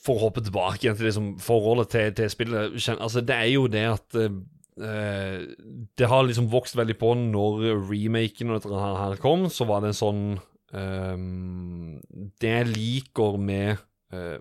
[0.00, 3.66] for å hoppe tilbake igjen til liksom forholdet til, til spillet Altså, det er jo
[3.68, 5.44] det at eh,
[5.98, 9.82] Det har liksom vokst veldig på når remaken og dette her, her kom, så var
[9.84, 10.22] det en sånn
[10.72, 12.00] um,
[12.40, 13.76] Det jeg liker med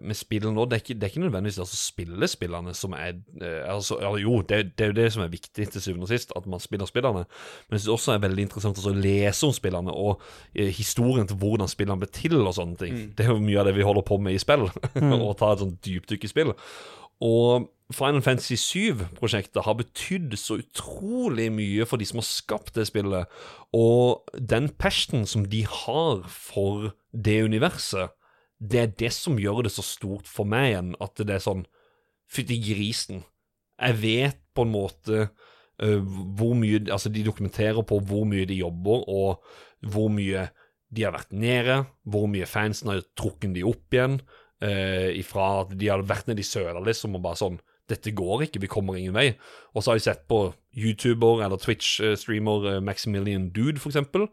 [0.02, 3.68] med spill nå, det er ikke, det er ikke nødvendigvis altså spillespillene som er eh,
[3.70, 6.48] altså, Jo, det, det er jo det som er viktig til syvende og sist, at
[6.50, 7.26] man spiller spillene.
[7.70, 10.24] Men jeg synes også er veldig interessant å lese om spillene, og
[10.56, 13.02] eh, historien til hvordan spillene ble til, og sånne ting.
[13.14, 14.70] Det er jo mye av det vi holder på med i spill,
[15.30, 16.56] å ta et sånt dypdykk i spill.
[17.26, 22.86] Og Final Fantasy 7-prosjektet har betydd så utrolig mye for de som har skapt det
[22.90, 23.30] spillet,
[23.76, 28.14] og den passionen som de har for det universet,
[28.60, 31.66] det er det som gjør det så stort for meg igjen, at det er sånn
[32.30, 33.24] Fytti grisen.
[33.80, 36.02] Jeg vet på en måte uh,
[36.38, 39.42] hvor mye Altså, de dokumenterer på hvor mye de jobber, og
[39.82, 40.50] hvor mye
[40.94, 44.20] de har vært nede, hvor mye fansen har trukket de opp igjen.
[44.62, 48.44] Uh, ifra at de har vært nede i søla liksom og bare sånn Dette går
[48.46, 49.32] ikke, vi kommer ingen vei.
[49.74, 54.28] Og så har jeg sett på YouTuber eller Twitch-streamer uh, Maximilian Dude, for eksempel.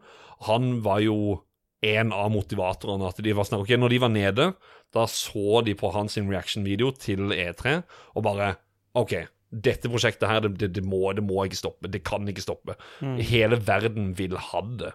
[0.45, 1.39] Han var jo
[1.85, 3.09] en av motivatorene.
[3.09, 4.51] At de var snart ok, Når de var nede,
[4.95, 7.81] da så de på hans reaction-video til E3
[8.15, 8.55] og bare
[8.97, 9.13] OK,
[9.51, 11.91] dette prosjektet her, det, det, det, må, det må ikke stoppe.
[11.91, 12.75] Det kan ikke stoppe.
[13.01, 14.91] Hele verden vil ha det.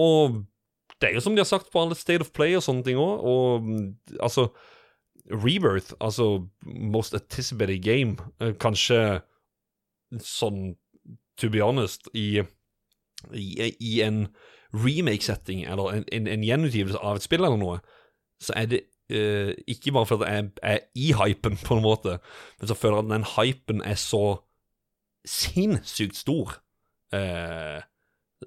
[0.00, 0.42] Og
[1.00, 2.98] det er jo som de har sagt på alle State of Play og sånne ting
[3.00, 3.26] òg.
[3.26, 3.86] Og mm,
[4.22, 4.48] altså
[5.30, 9.20] Rebirth, altså Most Anticipated Game, eh, kanskje
[10.22, 10.72] sånn
[11.40, 12.42] To be honest, i,
[13.32, 14.26] i, i en
[14.72, 17.78] remake-setting, eller en, en, en gjenutgivelse av et spill eller noe,
[18.42, 18.80] så er det
[19.12, 22.18] uh, ikke bare fordi jeg er i hypen, på en måte,
[22.60, 24.24] men så føler jeg at den hypen er så
[25.28, 26.56] sinnssykt stor.
[27.12, 27.84] Uh,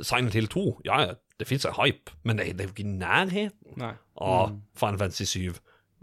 [0.02, 2.98] Silent Hill 2, ja, det fins en hype, men det, det er jo ikke i
[2.98, 3.94] nærheten Nei.
[4.18, 5.54] av Final Fantasy 7.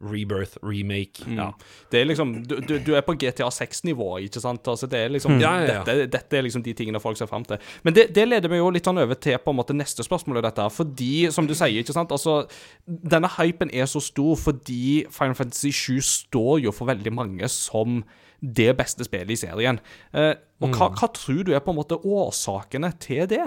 [0.03, 1.24] Rebirth, remake.
[1.36, 1.50] Ja.
[1.92, 4.66] Det er liksom, du, du, er på GTA 6-nivå, ikke sant?
[4.68, 5.84] Altså, det er liksom, Ja, ja, ja.
[5.86, 7.61] Dette, dette er liksom de tingene folk ser fram til.
[7.86, 10.42] Men det, det leder meg jo litt sånn over til på en måte neste spørsmål
[10.42, 10.66] dette.
[10.74, 12.42] Fordi, som du sier, ikke sant altså,
[12.86, 18.03] Denne hypen er så stor fordi Final Fantasy 7 står jo for veldig mange som
[18.42, 19.78] det beste spillet i serien.
[20.12, 23.44] Eh, og hva, hva tror du er på en måte årsakene til det?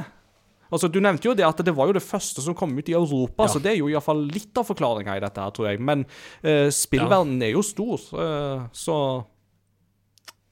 [0.72, 2.96] Altså, Du nevnte jo det at det var jo det første som kom ut i
[2.98, 5.82] Europa, så det er jo iallfall litt av forklaringa i dette, her, tror jeg.
[5.82, 6.06] Men
[6.46, 8.98] uh, spillverdenen er jo stor, uh, så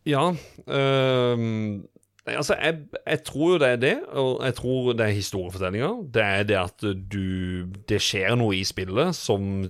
[0.05, 0.34] Ja.
[0.68, 1.84] øhm,
[2.28, 6.03] altså, jeg, jeg tror jo det er det, og jeg tror det er historiefortellinger.
[6.14, 9.70] Det er det at du Det skjer noe i spillet som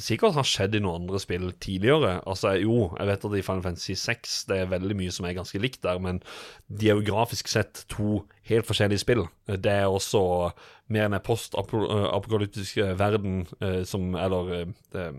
[0.00, 2.18] sikkert har skjedd i noen andre spill tidligere.
[2.28, 5.36] Altså, jo, jeg vet at i Final Fantasy 6 det er veldig mye som er
[5.38, 6.22] ganske likt der, men
[6.68, 9.26] de er jo grafisk sett to helt forskjellige spill.
[9.48, 10.22] Det er også
[10.92, 14.54] mer enn en post-apokalyptisk verden eh, som Eller
[14.96, 15.18] eh,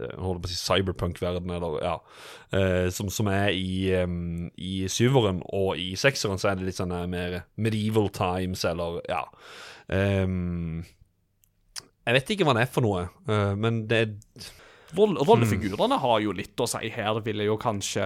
[0.00, 1.96] jeg holder på å si cyberpunk-verden, eller ja.
[2.56, 3.90] Eh, som, som er i,
[4.56, 9.00] i syveren, og i sekseren så er det litt sånn eh, mer medieval times, eller
[9.10, 9.24] ja.
[9.90, 10.84] Em,
[12.06, 14.48] jeg vet ikke hva han er for noe, eh, men det er
[14.96, 18.02] roll- rollefigurene har jo litt å si her, vil jeg jo kanskje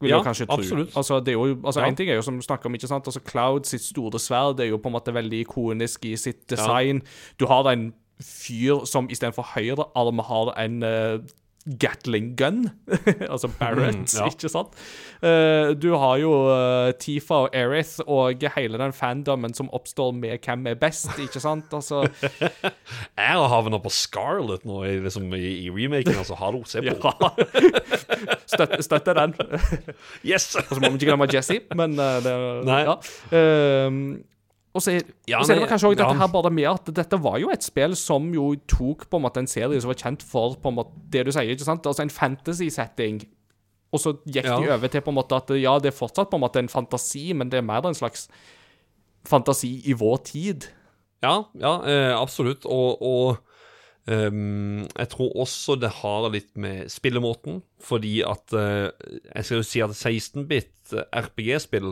[0.00, 0.56] vil Ja, jeg kanskje tro.
[0.56, 0.94] absolutt.
[0.96, 1.86] Altså, det er jo, altså, Ja.
[1.86, 3.04] En ting er jo som du snakker om, ikke sant?
[3.06, 7.02] Altså, Cloud sitt store sverd er jo på en måte veldig ikonisk i sitt design.
[7.38, 11.18] Du har en fyr som istedenfor høyre arm har en eh,
[11.66, 12.70] Gatling gun,
[13.32, 14.26] altså Barrett, Mm, ja.
[14.30, 14.76] ikke sant?
[15.20, 20.38] Uh, du har jo uh, Tifa og Erith og hele den fandomen som oppstår med
[20.46, 21.68] hvem er best, ikke sant?
[21.76, 22.04] Altså,
[23.18, 26.38] Jeg har havna på Scarlett nå i, liksom, i, i remaken, altså.
[26.40, 26.94] Hallo, se på.
[26.94, 27.30] ja.
[28.54, 29.34] Støt, støtter den.
[30.24, 30.54] Yes!
[30.56, 32.34] Og så må vi ikke glemme Jesse, men uh, det.
[32.88, 32.96] Ja.
[34.76, 37.18] Og så Ja, og så er det kanskje også dette her bare med at dette
[37.24, 40.22] var jo et spill som jo tok på en måte en serie som var kjent
[40.22, 41.86] for på en måte det du sier, ikke sant?
[41.88, 43.22] Altså en fantasy-setting.
[43.92, 44.74] Og så gikk de Ja.
[44.76, 47.32] over til på en måte at ja, det er fortsatt på en måte en fantasi,
[47.32, 48.28] men det er mer en slags
[49.26, 50.68] fantasi i vår tid.
[51.22, 52.66] Ja, ja, eh, absolutt.
[52.66, 53.38] Og, og
[54.08, 58.88] Um, jeg tror også det har litt med spillemåten, fordi at eh,
[59.34, 61.90] Jeg skal jo si at 16-bit RPG-spill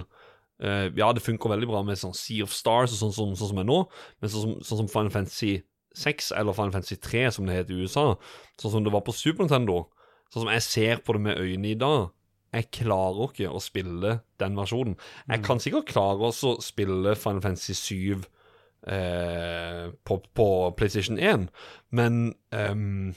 [0.60, 3.48] eh, Ja, det funker veldig bra med sånn Sea of Stars og sånn, som- sånn
[3.54, 3.86] som er nå,
[4.20, 5.62] men sånn som, sånn som Final Fantasy
[5.94, 8.16] 6 eller Final Fantasy 3, som det heter i USA,
[8.60, 9.86] sånn som det var på Super Nintendo,
[10.32, 12.10] sånn som jeg ser på det med øynene i dag
[12.54, 14.96] jeg klarer ikke å spille den versjonen.
[15.28, 18.24] Jeg kan sikkert klare å spille Final Fantasy 7
[18.86, 20.46] eh, på, på
[20.78, 21.48] PlayStation 1,
[21.92, 23.14] men ehm,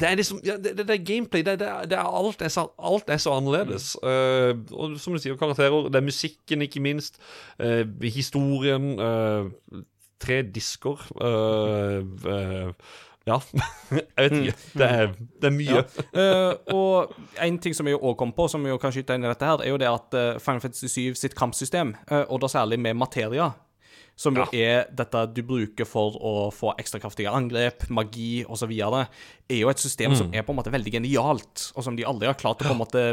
[0.00, 1.42] det er liksom ja, det, det, det er gameplay.
[1.46, 1.68] Det, det,
[1.98, 3.92] er- alt, er så, alt er så annerledes.
[4.02, 5.88] Uh, og som du sier, karakterer.
[5.88, 7.20] Det er musikken, ikke minst.
[7.62, 8.94] Uh, historien.
[8.98, 9.50] Uh,
[10.20, 10.98] tre disker.
[13.24, 13.38] Ja.
[13.94, 14.56] Jeg vet ikke.
[14.74, 15.84] Det er, er mye.
[16.12, 19.30] Eh, og en ting som jeg òg kom på, som jo kan skyte inn i
[19.30, 21.94] dette, her, er jo det at Final Fantasy 7 sitt kampsystem,
[22.28, 23.46] og da særlig med materia,
[24.16, 29.58] som jo er dette du bruker for å få ekstra kraftige angrep, magi osv., er
[29.58, 32.38] jo et system som er på en måte veldig genialt, og som de aldri har
[32.38, 33.06] klart å på en måte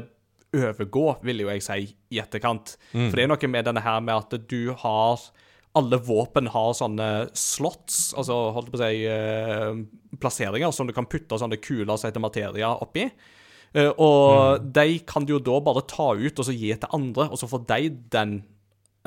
[0.51, 2.75] overgå, vil jo jeg si, i etterkant.
[2.91, 5.31] For det er noe med denne her med at du har
[5.79, 9.69] alle våpen har sånne slots, altså holdt på å si eh,
[10.19, 13.05] plasseringer, som du kan putte sånne kuler som heter materia oppi.
[13.71, 17.29] Eh, og de kan du jo da bare ta ut og så gi til andre,
[17.31, 18.41] og så får de den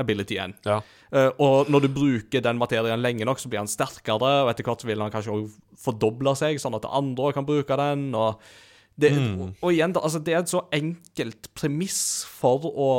[0.01, 0.55] abilityen.
[0.67, 0.81] Ja.
[1.15, 4.67] Uh, og når du bruker den materien lenge nok, så blir han sterkere, og etter
[4.67, 8.09] hvert så vil han kanskje òg fordoble seg, sånn at andre kan bruke den.
[8.19, 8.41] og
[8.95, 9.11] det,
[9.59, 12.91] og igjen, da, altså, det er et så enkelt premiss for å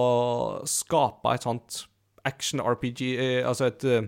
[0.67, 1.85] skape et sånt
[2.25, 4.07] action-RPG eh, Altså et eh,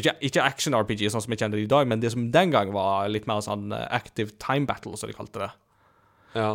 [0.00, 2.72] Ikke, ikke action-RPG sånn som vi kjenner det i dag, men det som den gang
[2.74, 5.50] var litt mer sånn active time battle, som de kalte det.
[6.34, 6.50] Ja.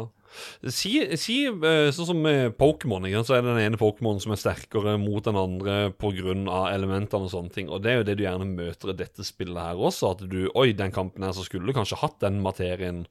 [0.68, 2.28] Si, si eh, sånn som
[2.60, 6.36] Pokémon, så er det den ene Pokémon som er sterkere mot den andre pga.
[6.74, 7.70] elementene og sånne ting.
[7.70, 10.14] Og det er jo det du gjerne møter i dette spillet her også.
[10.16, 13.06] At du Oi, den kampen her så skulle du kanskje hatt den materien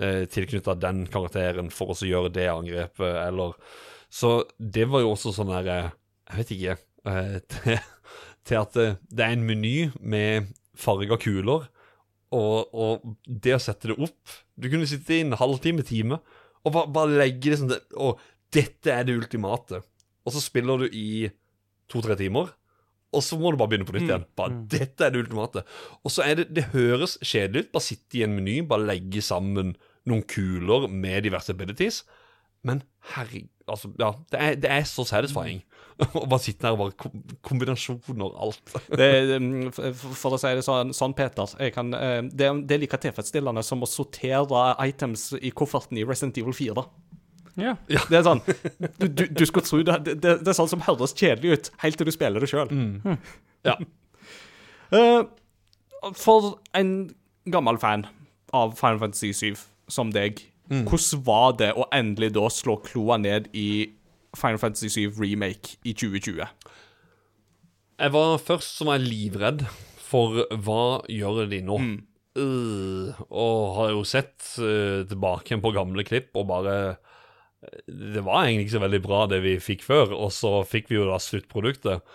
[0.00, 3.56] eh, tilknytta den karakteren for å gjøre det angrepet, eller
[4.10, 5.90] Så det var jo også sånn der eh,
[6.30, 6.76] Jeg vet ikke
[7.10, 7.82] eh,
[8.46, 11.68] til, at det er en meny med farga kuler.
[12.30, 16.20] Og, og det å sette det opp Du kunne sitte i en halvtime, time,
[16.66, 18.20] og bare, bare legge sånn det, Og
[18.52, 19.80] dette er det ultimate.
[20.26, 21.30] Og så spiller du i
[21.90, 22.52] to-tre timer,
[23.10, 24.26] og så må du bare begynne på nytt igjen.
[24.38, 25.64] Bare, Dette er det ultimate.
[26.06, 27.72] Og så er det Det høres kjedelig ut.
[27.74, 29.72] Bare sitte i en meny, bare legge sammen
[30.06, 32.04] noen kuler med diverse abilities.
[32.66, 32.84] Men
[33.14, 35.60] herregud Altså, ja, det er, det er så satisfying.
[36.00, 38.72] Å bare sitte der og bare kom, Kombinasjoner, alt.
[39.00, 42.76] det mm, for, for å si det sånn, sånn Peter jeg kan, eh, det, det
[42.76, 46.76] er like tilfredsstillende som å sortere items i kofferten i Resident Evil 4.
[46.80, 46.86] da.
[47.60, 47.74] Ja.
[48.10, 51.12] Det er sånn Du, du, du skulle tro det, det, det, er sånn som høres
[51.18, 52.70] kjedelig ut, helt til du spiller det sjøl.
[53.66, 53.74] Ja.
[56.16, 56.94] for en
[57.50, 58.06] gammel fan
[58.56, 60.40] av Final Fantasy 7 som deg,
[60.70, 63.90] hvordan var det å endelig da slå kloa ned i
[64.38, 66.46] Final Fantasy 7 Remake i 2020?
[68.00, 69.66] Jeg var først som var livredd
[70.00, 71.78] for hva gjør de nå?
[72.38, 78.44] Øh, og har jo sett uh, tilbake på gamle klipp og bare øh, Det var
[78.44, 81.18] egentlig ikke så veldig bra, det vi fikk før, og så fikk vi jo da
[81.20, 82.06] sluttproduktet.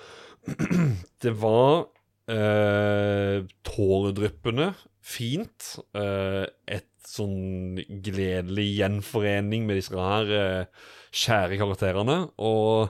[1.23, 1.89] det var
[2.31, 4.73] øh, tåredryppende
[5.05, 5.75] fint.
[5.93, 12.17] Uh, et sånn gledelig gjenforening med disse her uh, kjære karakterene.
[12.41, 12.89] Og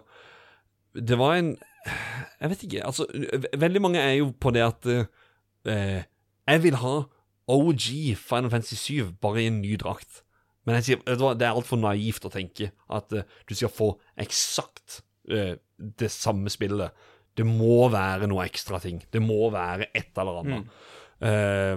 [0.95, 1.55] det var en
[2.41, 2.85] Jeg vet ikke.
[2.85, 3.05] Altså,
[3.57, 6.01] veldig mange er jo på det at eh,
[6.47, 6.95] Jeg vil ha
[7.47, 10.23] OG Final Fantasy 7 bare i en ny drakt.
[10.65, 15.03] Men jeg sier, det er altfor naivt å tenke at eh, du skal få eksakt
[15.29, 16.89] eh, det samme spillet.
[17.35, 19.01] Det må være noe ekstra ting.
[19.11, 20.81] Det må være et eller annet.
[21.25, 21.75] Eh,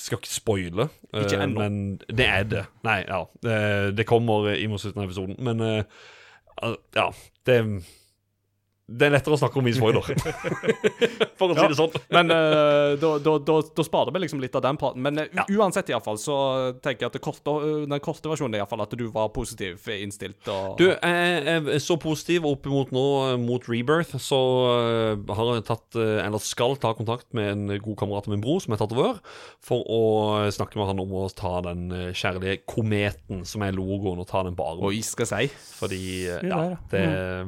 [0.00, 2.62] skal ikke spoile, uh, men det er det.
[2.88, 3.20] Nei, ja.
[3.44, 3.56] Det,
[3.98, 5.36] det kommer i mot slutten av episoden.
[5.44, 5.84] Men
[6.96, 7.08] ja,
[7.48, 7.58] det
[8.92, 10.02] Det er lettere å snakke om i spoiler,
[11.38, 11.92] for å si det sånn.
[12.12, 15.00] Men uh, da, da, da, da sparer vi liksom litt av den praten.
[15.04, 16.34] Men eh, u- uansett, iallfall, så
[16.82, 19.30] tenker jeg at det korte, eh, den korte versjonen er i fall at du var
[19.32, 20.42] positiv innstilt.
[20.50, 23.04] Og, Du, jeg er så positiv opp mot nå,
[23.40, 24.40] mot Rebirth, så
[25.30, 28.74] har jeg tatt, eller skal ta kontakt med en god kamerat av min bror, som
[28.76, 29.22] er tatovør,
[29.64, 30.02] for å
[30.52, 31.86] snakke med han om å ta den
[32.18, 34.90] kjærlige kometen som er logoen, og ta den på armen.
[34.90, 35.60] Oi, skal jeg si.
[35.80, 36.02] Fordi,
[36.42, 37.44] Ja, ja,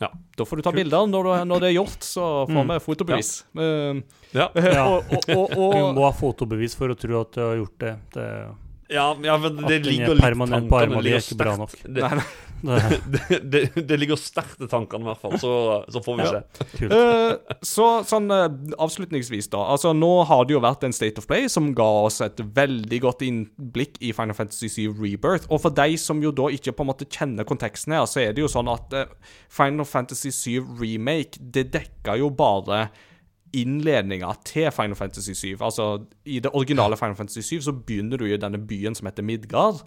[0.00, 0.08] ja.
[0.38, 3.30] Da får du ta bilder når, du, når det er gjort, så får vi fotobevis.
[3.58, 4.00] Eh,
[4.36, 4.84] Ja, Ja.
[4.98, 7.94] og, og, og, Du må ha fotobevis for å tro at du har gjort det.
[8.14, 8.26] det
[8.94, 11.54] ja, ja men det er ligger litt permanent på armen, det er ligger ikke bra
[11.56, 11.94] sterkt- nok.
[11.94, 12.24] Det, Nei,
[12.62, 12.78] det
[13.12, 15.36] det, det, det ligger sterkt i tankene, i hvert fall.
[15.38, 15.52] Så,
[15.92, 16.42] så får vi Ja.
[16.42, 16.88] se.
[16.88, 18.46] Eh, så sånn uh,
[18.82, 19.60] avslutningsvis, da.
[19.74, 23.00] Altså, nå har det jo vært en State of Play som ga oss et veldig
[23.04, 25.46] godt innblikk i Final Fantasy 7 Rebirth.
[25.50, 28.32] Og for de som jo da ikke på en måte kjenner konteksten her, så er
[28.36, 29.04] det jo sånn at uh,
[29.48, 32.88] Final Fantasy 7 Remake, det dekker jo bare
[33.56, 35.56] innledninga til Final Fantasy 7.
[35.64, 35.84] Altså,
[36.28, 39.80] i det originale Final Fantasy 7 så begynner du i denne byen som heter Midgard,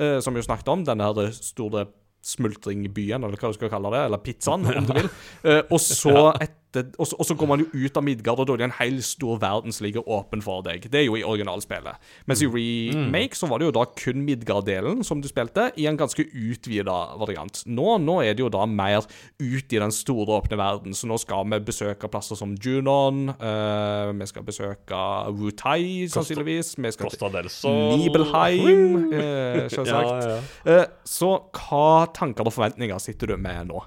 [0.00, 0.84] eh, som vi jo snakket om.
[0.88, 1.86] Denne her store
[2.22, 5.08] smultringbyen, eller hva du skal kalle det, eller pizzaen, om du vil.
[5.42, 8.62] Eh, og så, et, og, så, går man jo ut av Midgard, og da er
[8.62, 10.86] det en hel stor verden som ligger åpen for deg.
[10.92, 12.00] Det er jo i originalspillet.
[12.30, 15.98] Mens i remake så var det jo da kun Midgard-delen som du spilte, i en
[16.00, 17.62] ganske utvida variant.
[17.66, 19.04] Nå, nå er det jo da mer
[19.42, 24.12] ut i den store, åpne verden, så nå skal vi besøke plasser som Junon, uh,
[24.16, 25.02] vi skal besøke
[25.36, 27.98] Wutai, sannsynligvis, vi skal Costa del Sol.
[28.00, 30.10] Nibelheim, uh, selvsagt.
[30.22, 30.82] Ja, ja.
[30.82, 33.80] Uh, så hva tanker og forventninger sitter du med nå?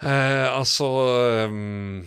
[0.00, 0.86] Eh, altså
[1.50, 2.06] um,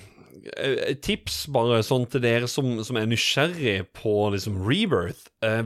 [1.06, 5.30] Tips bare sånn til dere som, som er nysgjerrig på liksom Rebirth.
[5.46, 5.64] Eh,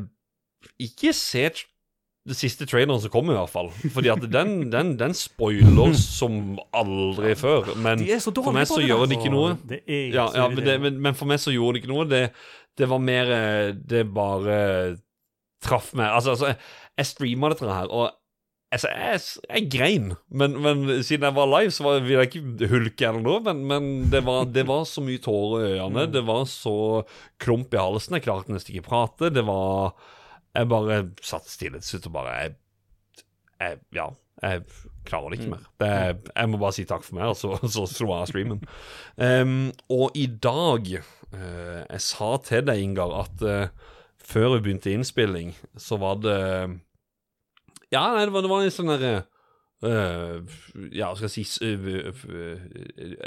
[0.84, 1.48] ikke se
[2.28, 3.72] det siste traileren som kommer, i hvert fall.
[3.96, 7.72] Fordi at den, den, den spoiler som aldri før.
[7.80, 9.56] Men for meg så gjør det ikke noe.
[9.88, 12.08] Ja, ja men, det, men, men for meg så gjorde det ikke noe.
[12.12, 12.24] Det,
[12.78, 14.58] det var mer eh, Det bare
[15.64, 16.12] traff meg.
[16.12, 16.60] Altså, altså jeg,
[17.00, 18.12] jeg streama dette her, og
[18.74, 20.12] altså, jeg, jeg grein.
[20.30, 23.42] Men, men siden jeg var live, så var, ville jeg ikke hulke eller noe.
[23.48, 26.08] Men, men det, var, det var så mye tårer i øynene.
[26.14, 26.78] Det var så
[27.44, 28.18] klump i halsen.
[28.18, 29.34] Jeg klarte nesten ikke å prate.
[29.34, 29.98] Det var
[30.58, 32.56] Jeg bare satt stille til slutt og bare jeg,
[33.60, 34.12] jeg, Ja.
[34.38, 34.68] Jeg
[35.08, 35.64] klarer det ikke mer.
[35.82, 35.92] Det,
[36.30, 38.60] jeg må bare si takk for meg, og så, så slo jeg av streamen.
[39.18, 39.56] Um,
[39.90, 45.56] og i dag uh, Jeg sa til deg, Ingar, at uh, før vi begynte innspilling,
[45.80, 46.38] så var det
[47.94, 49.16] Ja, nei, det var, det var en sånn derre
[49.78, 50.42] Uh,
[50.90, 52.62] ja, hva skal jeg si uh, øh,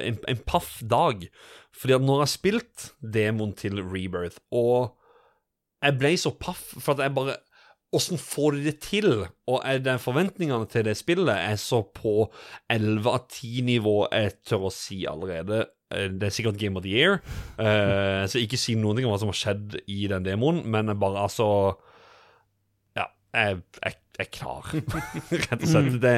[0.03, 1.23] En, en paff dag.
[1.71, 4.97] Fordi at når jeg har spilt demoen til Rebirth, og
[5.81, 7.39] jeg ble så paff for at jeg bare
[7.95, 9.09] Åssen får de det til?
[9.51, 12.29] Og er det forventningene til det spillet er så på
[12.71, 15.65] 11 av 10-nivå, jeg tør å si allerede.
[15.91, 17.19] Eh, Det er sikkert Game of the Year,
[18.31, 21.49] så ikke si ting om hva som har skjedd i den demoen, men bare altså
[23.35, 24.73] jeg, jeg, jeg er klar,
[25.45, 26.01] rett og slett.
[26.03, 26.15] Det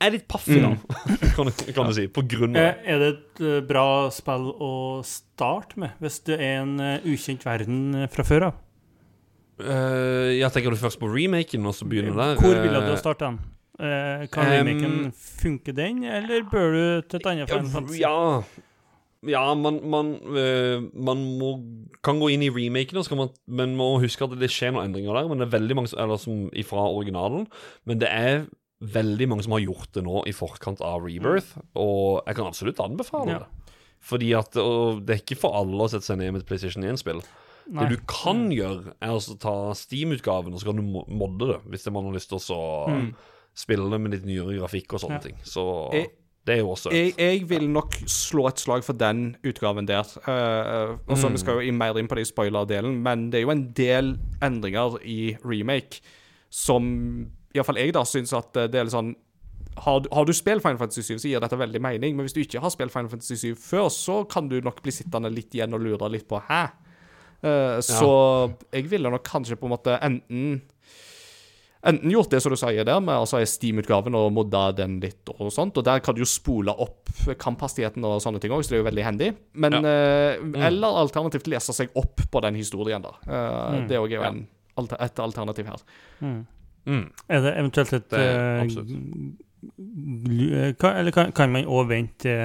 [0.00, 0.78] jeg er litt paff i dag,
[1.36, 2.68] kan, du- kan du si, på grunn av det.
[2.70, 3.82] Eh, Er det et eh, bra
[4.16, 4.70] spill å
[5.04, 8.62] starte med, hvis det er en eh, ukjent verden eh, fra før av?
[9.60, 12.38] Uh, ja, tenker du først på remaken, og så begynner der?
[12.40, 13.36] Hvor vil du starte den?
[13.76, 16.82] Uh, kan em, remaken funke den, eller bør du
[17.12, 17.92] til et annet?
[18.00, 18.40] Ja,
[19.28, 21.50] ja man, man, eh, man må,
[22.02, 24.72] kan gå inn i remaken, og så kan man, men må huske at det skjer
[24.72, 25.28] noen endringer der.
[25.28, 27.46] Men det er veldig mange eller som ifra originalen.
[27.84, 28.46] Men det er
[28.80, 32.80] veldig mange som har gjort det nå i forkant av Rebirth, og jeg kan absolutt
[32.80, 33.38] anbefale Ja.
[33.44, 33.76] det.
[34.00, 34.52] Fordi at
[35.04, 37.20] Det er ikke for alle å sette seg ned med et PlayStation 1-spill.
[37.70, 41.84] Det du kan gjøre, er å ta Steam-utgaven, og så kan du modde det, hvis
[41.92, 43.14] man har lyst til å så Mm.
[43.54, 45.26] spille det med litt nyere grafikk og sånne Ja.
[45.28, 45.36] ting.
[45.44, 46.10] Så Jeg-
[46.50, 50.02] det er jo også Jeg, jeg vil nok slå et slag for den utgaven der.
[50.26, 53.46] Uh, og så Vi skal jo mer inn på det i spoiler-delen, men det er
[53.46, 56.02] jo en del endringer i remake
[56.50, 56.90] som
[57.54, 59.12] iallfall jeg da syns at eh, det er litt sånn
[59.80, 62.16] har, du- har du spilt Final Fantasy 7, så gir dette veldig mening.
[62.18, 64.92] Men hvis du ikke har spilt Final Fantasy 7 før, så kan du nok bli
[64.92, 66.64] sittende litt igjen og lure litt på hæ.
[67.40, 68.10] Eh, så
[68.74, 70.60] jeg ville nok kanskje på en måte enten
[71.82, 75.48] Enten gjort det som du sier der, med altså Steam-utgaven og modda den litt og
[75.54, 75.78] sånt.
[75.80, 77.08] Og der kan du jo spole opp
[77.40, 79.30] kamphastigheten og sånne ting òg, så det er jo veldig handy.
[79.64, 80.36] Men eh,
[80.68, 83.14] Eller alternativt lese seg opp på den historien, da.
[83.24, 84.42] Eh, Det òg er jo en,
[84.76, 85.80] alter, et alternativ her.
[86.20, 87.06] Mm.
[87.28, 88.60] Er det eventuelt et Det eh,
[89.80, 92.36] glu- eh, kan, Eller kan, kan man òg vente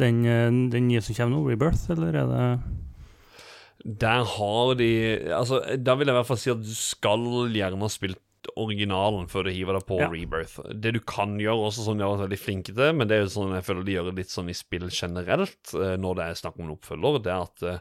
[0.00, 4.90] den, eh, den nye som kommer nå, Rebirth, eller er det Der har de
[5.32, 8.20] Altså, da vil jeg i hvert fall si at du skal gjerne ha spilt
[8.56, 10.08] originalen før du hiver deg på Ja.
[10.08, 10.60] Rebirth.
[10.80, 13.32] Det du kan gjøre, også sånn de er veldig flinke til, men det er jo
[13.34, 16.58] sånn jeg føler de gjør litt sånn i spill generelt, eh, når det er snakk
[16.58, 17.78] om en oppfølger, det er at eh,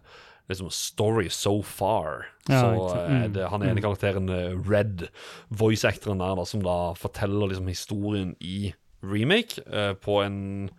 [0.50, 2.26] liksom story so far.
[2.50, 3.34] Ja, så eh, Mm.
[3.34, 5.10] det, han ene karakteren, eh, Red,
[5.52, 10.70] voice-actoren der, da, som da forteller liksom historien i remake eh, på en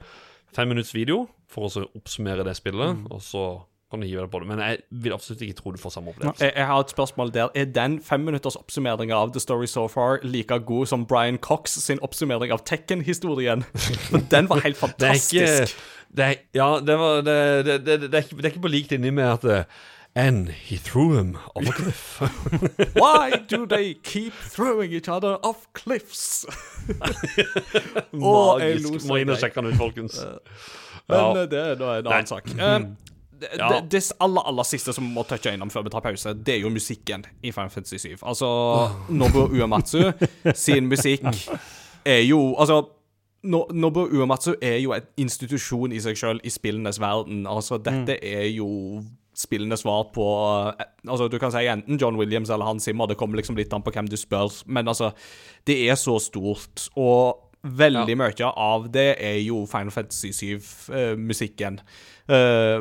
[0.55, 3.07] fem minutts video, for å så oppsummere det spillet, Mm.
[3.11, 4.49] og så kan du hive deg på det.
[4.49, 6.45] Men jeg vil absolutt ikke tro du får samme opplevelse.
[6.45, 7.49] Jeg, jeg har et spørsmål der.
[7.55, 11.99] Er den femminutters oppsummering av The Story So Far like god som Brian Cox sin
[12.03, 13.63] oppsummering av Tekken-historien?
[14.11, 15.77] For den var helt Det er ikke fantastisk.
[16.17, 18.73] det er, Ja, det, var, det, det, det, det, er ikke, det er ikke på
[18.75, 19.65] likt inni med at eh,
[20.17, 22.21] And he threw him off a cliff.
[22.95, 26.47] Why do they keep throwing each other off cliffs?
[28.15, 29.09] Magisk.
[29.11, 30.21] Må inn og sjekke den ut, folkens.
[31.09, 31.43] Men Ja.
[31.43, 32.13] eh, det er en en Nei.
[32.15, 32.47] annen sak.
[32.55, 32.79] Eh,
[33.41, 33.69] det, Ja.
[33.81, 36.61] det, det aller, aller siste som må touche innom før vi tar pause, det er
[36.65, 38.19] jo musikken i Final Fantasy 7.
[38.23, 38.49] Altså,
[39.09, 40.13] Nobuo Uematsu
[40.55, 41.25] sin musikk
[42.05, 42.83] er jo Altså,
[43.45, 47.43] No- Nobuo Uematsu er jo en institusjon i seg sjøl i spillenes verden.
[47.47, 49.03] Altså, dette er jo
[49.37, 50.25] spillende svar på
[50.79, 53.73] eh, Altså, du kan si enten John Williams eller Hans Zimmer, det kommer liksom litt
[53.77, 55.11] an på hvem du spør, men altså,
[55.67, 56.87] det er så stort.
[56.97, 61.81] Og veldig mye av det er jo Final Fantasy 7-musikken.
[62.25, 62.81] Uh,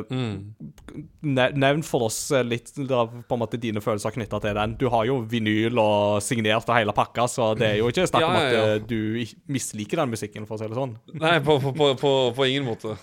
[1.20, 4.76] Nevn for oss eh, litt av på en måte dine følelser knytta til den.
[4.80, 8.26] Du har jo vinyl og signert og hele pakka, så det er jo ikke snakk
[8.30, 8.64] om Ja, ja, at ja.
[8.72, 10.96] eh, du misliker den musikken, for å si det sånn.
[11.20, 12.96] Nei, på, på, på, på, ingen måte.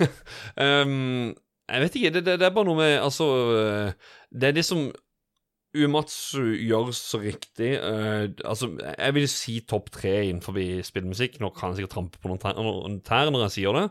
[0.60, 1.32] um,
[1.68, 2.14] jeg vet ikke.
[2.18, 3.26] Det, det, det er bare noe med Altså
[4.32, 4.86] Det er det som
[5.78, 7.70] Uematsu gjør så riktig.
[7.78, 10.56] Uh, altså, jeg vil si topp tre innenfor
[10.86, 11.38] spillmusikk.
[11.42, 13.84] Nå kan jeg sikkert trampe på noen tær, når jeg sier det.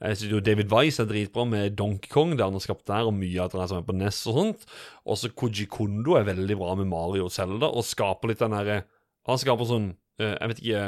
[0.00, 3.08] Jeg synes jo David Wise er dritbra med Donkey Kong, det han har skapt der,
[3.08, 4.68] og mye av det som er på NES og sånt.
[5.14, 8.82] Også Koji Kondo er veldig bra med Mario og Zelda, og skaper litt den derre
[9.28, 9.90] Han skaper sånn
[10.20, 10.86] uh, Jeg vet ikke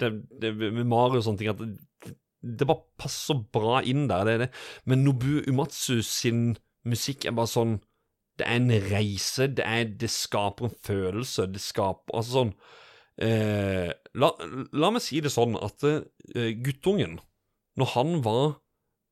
[0.00, 0.10] det,
[0.40, 4.34] det, Med Mario og sånne ting at det, det bare passer bra inn der, det
[4.34, 4.50] er det.
[4.88, 6.56] Men Nobu Umatsu sin
[6.88, 7.78] musikk er bare sånn
[8.38, 12.52] Det er en reise, det, er, det skaper en følelse, det skaper Altså sånn
[13.24, 14.30] eh, la,
[14.72, 17.18] la meg si det sånn at eh, guttungen,
[17.78, 18.44] når han var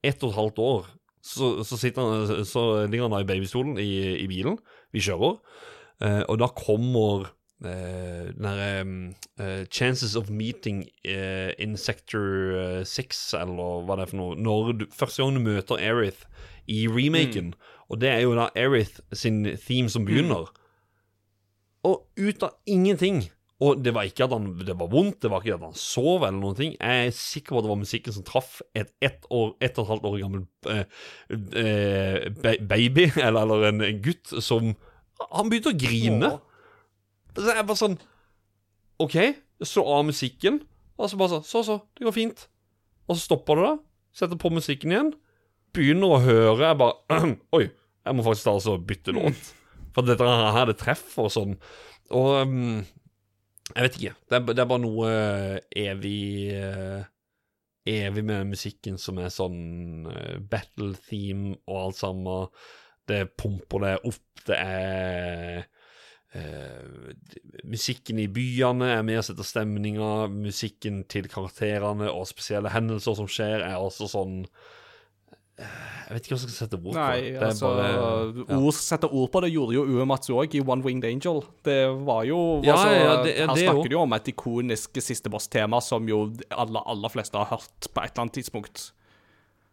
[0.06, 0.92] ett og et halvt år,
[1.26, 3.90] så, så, han, så ligger han da i babystolen i,
[4.22, 4.60] i bilen,
[4.94, 5.40] vi kjører,
[6.06, 7.32] eh, og da kommer
[7.64, 14.20] Uh, den eh, Chances of meeting uh, in sector 6, eller hva det er for
[14.20, 16.26] noe, når du, første gang du møter Aerith
[16.68, 17.54] i remaken,
[17.88, 20.48] og det er jo da Aerith sin theme som begynner.
[21.86, 23.28] Og ut av ingenting
[23.62, 26.26] Og det var ikke at han, det var vondt, det var ikke at han sov
[26.26, 26.74] eller noen ting.
[26.76, 29.86] Jeg er sikker på at det var musikken som traff et ett år, ett og
[29.86, 30.82] et halvt år gammel eh,
[31.62, 34.74] eh, baby, eller, eller en, gutt, som
[35.32, 36.34] Han begynte å grine.
[37.32, 37.96] Så jeg bare sånn
[39.00, 39.16] OK,
[39.64, 40.60] slå av musikken,
[41.00, 42.44] og så bare sånn Så, så, det går fint.
[43.08, 43.74] Og så stopper det, da.
[44.20, 45.14] Setter på musikken igjen.
[45.76, 46.70] Begynner å høre.
[46.70, 49.50] Jeg bare Oi, jeg må faktisk og bytte låt.
[49.96, 51.52] For dette her, det treffer og sånn.
[52.16, 52.80] Og um,
[53.74, 54.14] jeg vet ikke.
[54.28, 55.12] Det er, det er bare noe
[55.76, 56.24] evig
[56.56, 57.04] uh,
[57.86, 62.48] Evig med musikken som er sånn uh, battle theme og alt sammen.
[63.06, 64.46] Det pumper det opp.
[64.48, 65.66] Det er
[66.36, 67.14] Uh,
[67.64, 70.26] Musikken i byene er med og setter stemninga.
[70.28, 74.82] Musikken til karakterene og spesielle hendelser som skjer, er også sånn eh,
[75.56, 76.92] Jeg vet ikke hva jeg skal sette ord på.
[76.94, 78.58] Nei, Det altså bare- ja.
[78.60, 81.40] ord, Sette ord på det gjorde jo Uematsu òg i One Winged Angel.
[81.64, 85.00] Det var jo Ja, altså, ja, det- ja, Her snakker du jo om et ikonisk
[85.00, 88.92] siste boss-tema som jo alle aller fleste har hørt på et eller annet tidspunkt.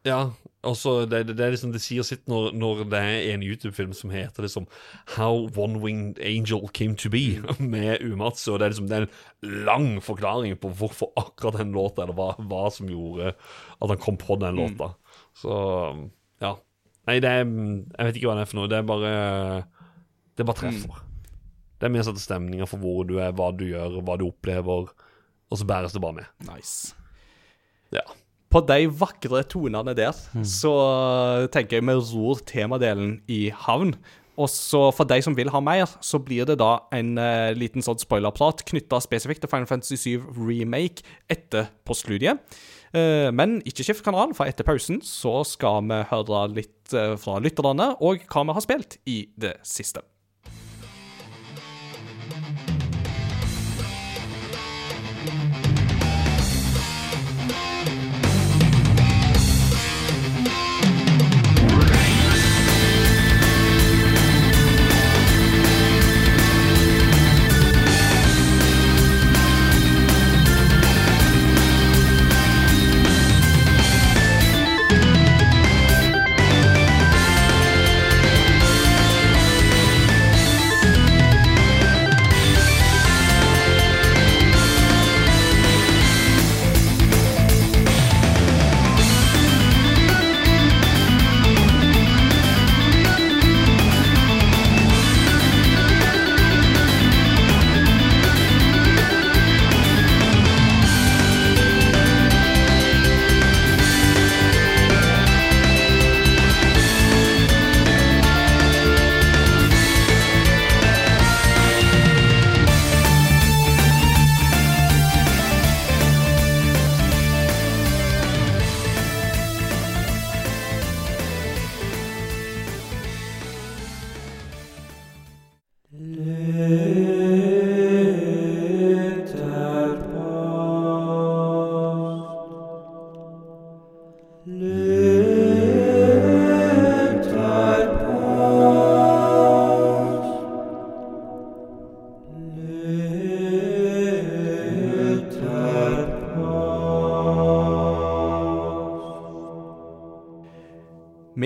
[0.06, 0.32] Ja,
[0.64, 3.94] altså det, det, det er liksom Det sier sitt når, når det er en YouTube-film
[3.96, 4.66] som heter liksom
[5.16, 8.54] How One Winged Angel Came To Be, med Umatsu.
[8.54, 12.14] Og det er liksom Det er en lang forklaring på hvorfor akkurat den låta, eller
[12.16, 13.34] hva, hva som gjorde
[13.82, 14.96] at han kom på den låta.
[15.40, 15.54] Så
[16.44, 16.54] ja.
[17.10, 18.72] Nei, det er Jeg vet ikke hva det er for noe.
[18.72, 19.14] Det er bare
[20.34, 21.04] Det er bare treffer.
[21.80, 24.30] Det er mer sånn sette stemninger for hvor du er, hva du gjør, hva du
[24.30, 24.92] opplever,
[25.52, 26.30] og så bæres det bare med.
[26.48, 26.94] Nice.
[27.92, 28.06] Ja.
[28.54, 30.16] På de vakre tonene der,
[30.48, 30.72] så
[31.52, 33.96] tenker jeg vi ror temadelen i havn.
[34.40, 37.86] Og så for de som vil ha mer, så blir det da en uh, liten
[37.86, 42.40] sånn spoilerprat knytta spesifikt til Final Fantasy 7 Remake etter postludiet.
[42.94, 47.40] Eh, men ikke skift kanal, for etter pausen så skal vi høre litt eh, fra
[47.42, 50.06] lytterne og hva vi har spilt i det siste.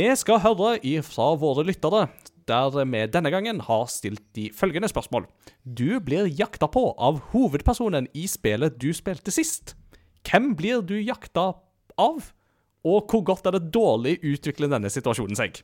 [0.07, 2.05] Vi skal høre fra våre lyttere,
[2.47, 5.25] der vi denne gangen har stilt de følgende spørsmål.
[5.67, 9.73] Du blir jakta på av hovedpersonen i spillet du spilte sist.
[10.23, 11.49] Hvem blir du jakta
[11.99, 12.29] av,
[12.87, 15.59] og hvor godt er det dårlig utvikler denne situasjonen seg?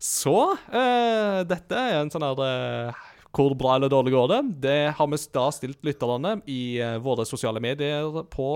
[0.00, 0.38] Så
[0.72, 3.04] eh, dette er en sånn her eh,
[3.36, 4.40] Hvor bra eller dårlig går det?
[4.64, 8.54] Det har vi da stilt lytterne i eh, våre sosiale medier på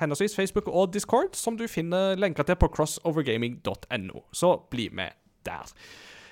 [0.00, 4.22] henholdsvis Facebook og Discord, som du finner lenker til på crossovergaming.no.
[4.32, 5.16] Så bli med
[5.46, 5.72] der.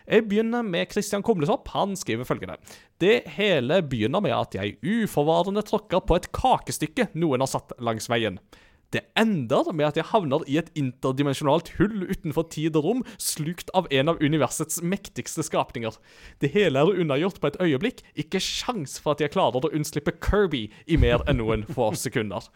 [0.06, 1.68] Jeg begynner med Christian Kumlesopp.
[1.74, 2.60] Han skriver følgende.
[3.00, 8.06] Det hele begynner med at jeg uforvarende tråkker på et kakestykke noen har satt langs
[8.12, 8.38] veien.
[8.94, 13.72] Det ender med at jeg havner i et interdimensjonalt hull utenfor tid og rom, slukt
[13.74, 15.98] av en av universets mektigste skapninger.
[16.38, 20.14] Det hele er unnagjort på et øyeblikk, ikke sjans for at jeg klarer å unnslippe
[20.22, 22.46] Kirby i mer enn noen få sekunder.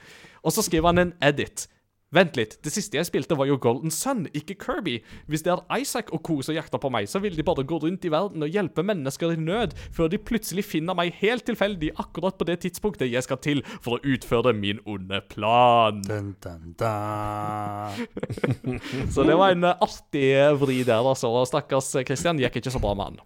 [0.44, 1.68] Og så skriver han en edit.
[2.10, 4.96] Vent litt, det siste jeg spilte var jo Golden Sun, ikke Kirby.
[5.30, 6.40] Hvis det er Isaac og co.
[6.42, 9.30] som jakter på meg, så vil de bare gå rundt i verden og hjelpe mennesker
[9.30, 13.38] i nød, før de plutselig finner meg helt tilfeldig akkurat på det tidspunktet jeg skal
[13.38, 16.02] til for å utføre min onde plan.
[16.08, 17.94] Dun, dun, dun.
[19.14, 21.30] Så det var en eh, artig vri der, altså.
[21.46, 23.22] Stakkars Christian gikk ikke så bra med han.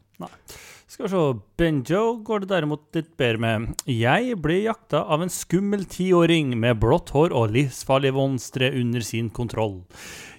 [0.86, 1.22] Skal vi se.
[1.56, 3.84] Benjo går det derimot litt bedre med.
[3.88, 9.30] Jeg ble jakta av en skummel tiåring med blått hår og livsfarlig monstre under sin
[9.32, 9.80] kontroll.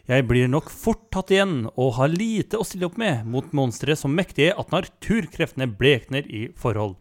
[0.06, 3.98] Jeg blir nok fort tatt igjen og har lite å stille opp med mot monstre
[3.98, 7.00] så mektige at naturkreftene blekner i forhold.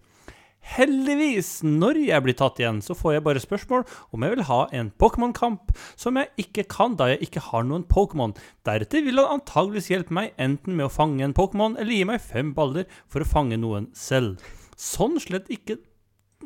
[0.64, 3.84] Heldigvis, når jeg blir tatt igjen, så får jeg bare spørsmål
[4.16, 7.84] om jeg vil ha en Pokémon-kamp, som jeg ikke kan da jeg ikke har noen
[7.90, 8.32] Pokémon.
[8.66, 12.24] Deretter vil han antageligvis hjelpe meg enten med å fange en Pokémon, eller gi meg
[12.24, 14.40] fem baller for å fange noen selv.
[14.80, 15.76] Sånn slett ikke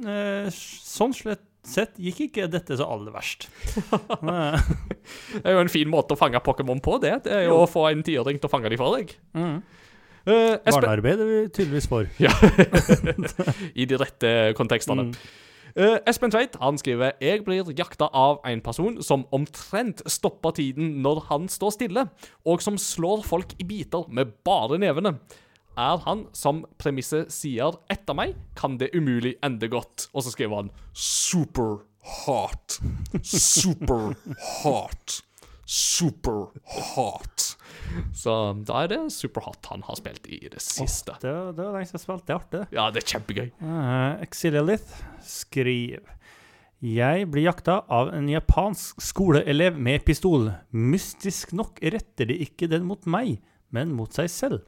[0.04, 3.48] eh, Sånn slett sett gikk ikke dette så aller verst.
[4.28, 7.14] Det er jo en fin måte å fange Pokémon på, det.
[7.26, 9.14] Det er jo å få en tiåring til å fange dem for deg.
[9.36, 9.60] mm.
[10.28, 12.08] Espen, Barnearbeid er vi tydeligvis for.
[12.24, 12.32] Ja.
[13.74, 15.08] I de rette kontekstene.
[15.78, 20.96] Eh, Espen Tveit han skriver Jeg blir jakta av en person som omtrent stopper tiden
[21.04, 22.06] når han står stille,
[22.48, 25.16] og som slår folk i biter med bare nevene.
[25.78, 30.08] Er han, som premisset sier, etter meg, kan det umulig ende godt.
[30.10, 31.84] Og så skriver han super
[32.24, 32.80] hot.
[33.22, 34.16] Super
[34.64, 35.20] hot.
[35.68, 37.44] Super hot.
[38.16, 38.34] Så
[38.64, 41.12] da er det super hot han har spilt i det siste.
[41.20, 42.24] Det, det var lenge siden jeg spilte.
[42.24, 42.62] Det er artig.
[42.78, 43.50] Ja, det er kjempegøy.
[43.60, 46.14] Uh, Exilialith skriver
[46.80, 50.48] Jeg blir jakta av en japansk skoleelev med pistol.
[50.72, 53.36] Mystisk nok retter de ikke den mot meg,
[53.74, 54.64] men mot seg selv.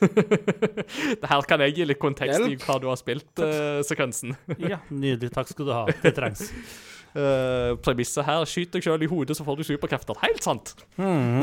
[1.20, 4.36] Det her kan jeg gi litt kontekst i hva du har spilt, eh, sekvensen.
[4.60, 5.32] Ja, nydelig.
[5.34, 5.82] Takk skal du ha.
[6.04, 6.48] Det trengs.
[7.10, 10.18] Uh, premisset her skyt deg sjøl i hodet, så får du superkrefter.
[10.22, 10.74] Helt sant.
[11.00, 11.42] Mm.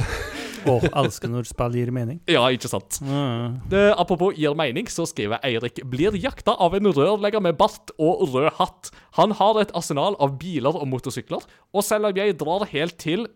[0.68, 2.22] Åh, elsker når spill gir mening.
[2.32, 3.00] Ja, ikke sant.
[3.04, 3.60] Mm.
[3.72, 8.28] Det, apropos gir mening, så skriver Eirik blir jakta av en rørlegger med bart og
[8.34, 8.92] rød hatt.
[9.20, 13.28] Han har et arsenal av biler og motorsykler, og selv om jeg drar helt til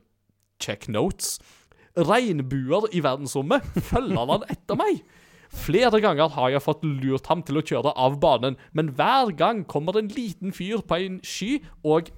[0.61, 1.39] check notes
[1.97, 5.01] regnbuer i verdensrommet, følger han etter meg.
[5.51, 9.65] Flere ganger har jeg fått lurt ham til å kjøre av banen, men hver gang
[9.67, 12.13] kommer en liten fyr på en sky og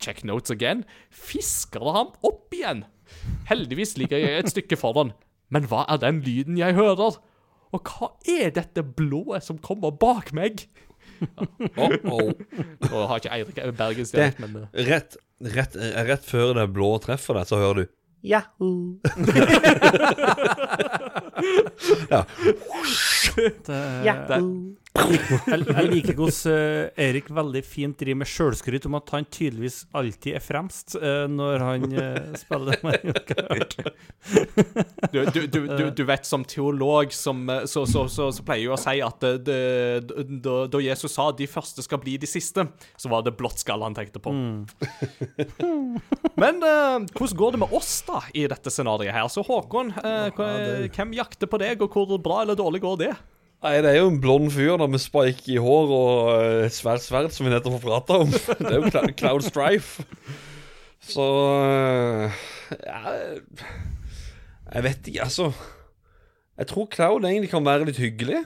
[0.00, 2.84] check notes again, fisker ham opp igjen.
[3.50, 5.12] Heldigvis ligger jeg et stykke foran,
[5.50, 7.18] men hva er den lyden jeg hører?
[7.70, 10.64] Og hva er dette blå som kommer bak meg?
[11.76, 12.30] Oh, oh.
[12.88, 15.18] Nå har ikke Eirik bergensdialekt, men eh, Rett,
[15.52, 15.76] rett,
[16.08, 17.90] rett før det blå treffer deg, så hører du
[18.30, 19.00] Yahoo!
[22.10, 22.24] Ja.
[23.36, 24.38] Det,
[24.90, 29.84] jeg, jeg liker hvordan eh, Erik veldig fint driver med sjølskryt om at han tydeligvis
[29.96, 33.76] alltid er fremst eh, når han eh, spiller Mario Kart.
[35.14, 35.60] du, du, du,
[35.94, 39.22] du, vet, som teolog som, eh, så, så, så, så pleier jo å si at
[39.22, 39.60] det, det,
[40.42, 42.66] da, da Jesus sa 'de første skal bli de siste',
[42.98, 44.34] så var det blått skall han tenkte på.
[46.40, 49.30] Men eh, hvordan går det med oss da i dette scenarioet her?
[49.30, 53.14] Så Håkon, eh, hva- hvem jakter på deg, og hvor bra eller dårlig går det?
[53.60, 57.02] Nei, det er jo en blond fyr da med spike i hår og uh, svært
[57.04, 58.30] sverd, som vi nettopp har prata om.
[58.62, 60.06] Det er jo Cla- Cloud Strife.
[61.04, 61.26] Så
[61.64, 62.40] eh,
[62.86, 63.12] ja,
[64.74, 65.50] Jeg vet ikke, altså.
[66.60, 68.42] Jeg tror Cloud egentlig kan være litt hyggelig,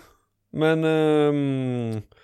[0.54, 2.20] men eh,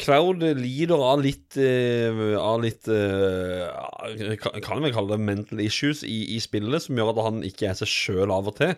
[0.00, 6.34] Cloud lider av litt eh, Av litt eh, kan- vi kalle det mental issues i,
[6.34, 8.74] i spillet, som gjør at han ikke er seg sjøl av og til.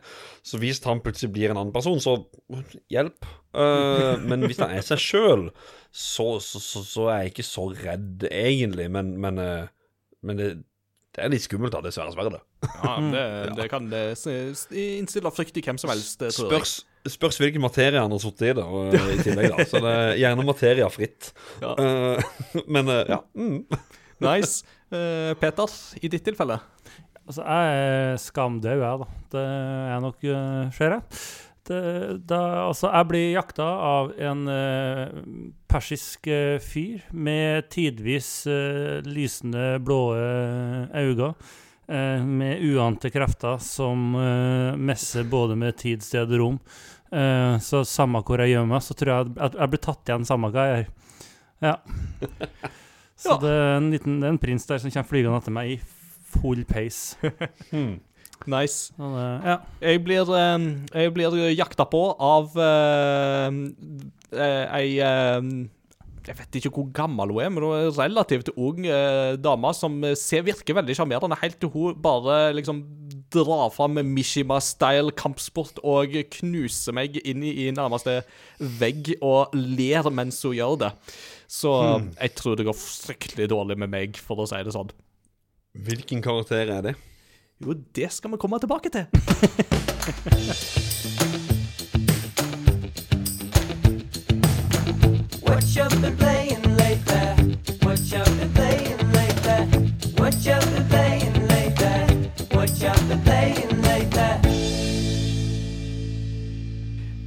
[0.47, 2.19] Så hvis han plutselig blir en annen person, så
[2.93, 3.27] hjelp.
[3.57, 5.49] Eh, men hvis han er seg sjøl,
[5.91, 8.91] så, så, så, så er jeg ikke så redd, egentlig.
[8.93, 9.41] Men, men,
[10.27, 10.51] men det,
[11.17, 12.13] det er litt skummelt da, dessverre.
[12.13, 12.43] Sverre.
[12.83, 13.25] Ja, det,
[13.63, 14.03] det kan det
[14.77, 16.37] innstille frykt i hvem som helst, tror jeg.
[16.53, 16.75] Spørs,
[17.13, 19.67] spørs hvilken materie han har sittet i eh, i tillegg, da.
[19.69, 21.33] Så det er gjerne materia fritt.
[21.63, 21.75] Ja.
[21.79, 23.23] Uh, men uh, ja.
[23.35, 23.65] Mm.
[24.27, 24.65] Nice.
[24.89, 26.57] Uh, Peter, i ditt tilfelle?
[27.27, 29.11] Altså, jeg er skamdau, jeg, da.
[29.35, 31.21] Det er nok, uh, skjer, jeg.
[31.67, 31.79] Det,
[32.31, 35.15] da, altså, jeg blir jakta av en eh,
[35.71, 41.33] persisk eh, fyr med tidvis eh, lysende blå øyne.
[41.89, 46.61] eh, med uante krefter som uh, messer både med tid, sted og rom.
[47.17, 50.27] Eh, så samme hvor jeg gjør meg, så tror jeg at jeg blir tatt igjen
[50.29, 50.91] samme hva jeg gjør.
[51.65, 51.77] Ja.
[53.17, 53.37] Så Ja.
[53.41, 55.77] det er en liten det er en prins der som kommer flygende etter meg i
[56.37, 57.17] full pace.
[57.71, 57.95] Hmm.
[58.53, 58.91] Nice.
[58.93, 59.55] Så det, ja.
[59.81, 63.49] Jeg blir, eh, jeg blir jakta på av eh,
[64.77, 69.73] ei Jeg vet ikke hvor gammel hun er, men hun er relativt ung eh, dame
[69.79, 72.85] som ser, virker veldig sjarmerende, helt til hun bare liksom
[73.33, 78.21] drar fram Mishima-style kampsport og knuser meg inn i, nærmeste
[78.59, 80.93] vegg og ler mens hun gjør det.
[81.51, 81.73] Så
[82.21, 84.91] jeg tror det går fryktelig dårlig med meg, for å si det sånn.
[85.87, 86.95] Hvilken karakter er det?
[87.63, 89.07] Jo, det skal vi komme tilbake til.
[95.47, 97.27] What you been playing lately?
[97.83, 99.61] What you been playing lately?
[100.19, 100.86] What you been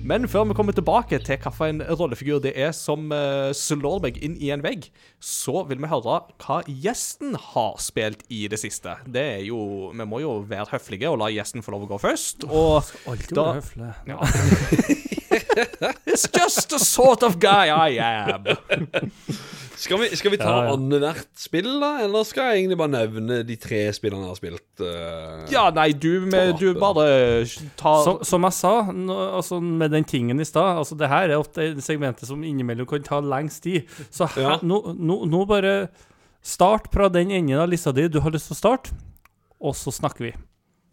[0.10, 4.36] Men før vi kommer tilbake til hvilken rollefigur det er som eh, slår meg inn
[4.42, 4.88] i en vegg,
[5.22, 8.96] så vil vi høre hva gjesten har spilt i det siste.
[9.06, 9.60] Det er jo
[9.94, 12.38] Vi må jo være høflige og la gjesten få lov å gå først.
[12.50, 12.82] Og
[13.12, 13.92] Alltid Da- være høflig.
[16.10, 18.44] It's just the sort of guy I am.
[19.80, 20.72] Skal vi, skal vi ta Ja, ja.
[20.76, 21.90] annethvert spill, da?
[22.04, 24.84] Eller skal jeg egentlig bare nevne de tre spillene jeg har spilt?
[24.84, 27.06] Uh, Ja, nei, du, med, du bare
[27.80, 31.30] tar Som, som jeg sa, nå, altså med den tingen i stad altså Det her
[31.32, 33.88] er ofte segmentet som innimellom kan ta lengst tid.
[34.12, 34.58] Så her, Ja.
[34.62, 35.76] nå, nå, nå bare
[36.44, 38.92] start fra den enden av lista di du har lyst til å starte,
[39.60, 40.34] og så snakker vi.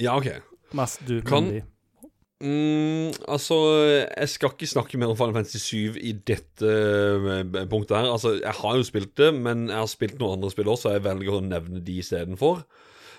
[0.02, 0.30] Ja, OK.
[0.74, 1.64] Mest du, Kan- men vi.
[2.44, 3.56] Mm, altså,
[4.12, 8.10] jeg skal ikke snakke mer om Final Fantasy 7 i dette eh, punktet her.
[8.12, 10.96] Altså, jeg har jo spilt det, men jeg har spilt noen andre spill også, så
[10.98, 12.66] jeg velger å nevne de istedenfor.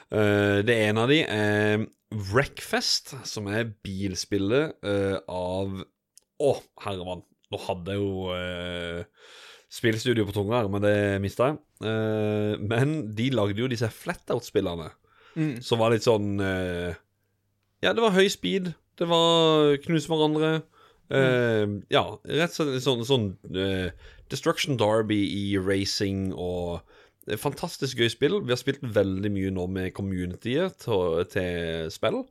[0.08, 1.82] Uh, det ene av de er
[2.30, 5.82] Wreckfest, som er bilspillet uh, av
[6.40, 6.52] Å,
[6.86, 7.26] herremann.
[7.52, 9.02] Nå hadde jeg jo uh,
[9.74, 10.96] spillstudio på tunga her, men det
[11.26, 11.60] mista jeg.
[11.84, 14.94] Uh, men de lagde jo disse flatout-spillene,
[15.38, 15.60] Mm.
[15.62, 16.96] som var litt sånn eh,
[17.84, 18.72] ja, det var høy speed.
[18.98, 20.52] Det var knuse hverandre.
[21.08, 23.94] Eh, ja, rett og slett sånn, sånn eh,
[24.32, 26.82] Destruction Derby i racing og
[27.28, 28.40] et Fantastisk gøy spill.
[28.46, 32.24] Vi har spilt veldig mye nå med communityet til, til spill.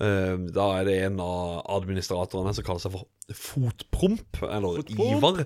[0.00, 3.04] Uh, da er det en av administratorene som kaller seg for
[3.36, 5.42] Fotpromp, eller Ivar.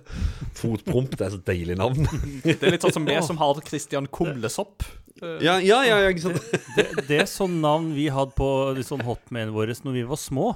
[0.55, 2.07] Fotpromp, det er så deilig navn.
[2.47, 4.87] Det er litt sånn som vi som har Christian Kumlesopp.
[5.23, 6.41] Eh, ja, ja, ja, ja, ikke sant?
[6.75, 10.47] Det, det er sånn navn vi hadde på liksom, hotmailen vår når vi var små.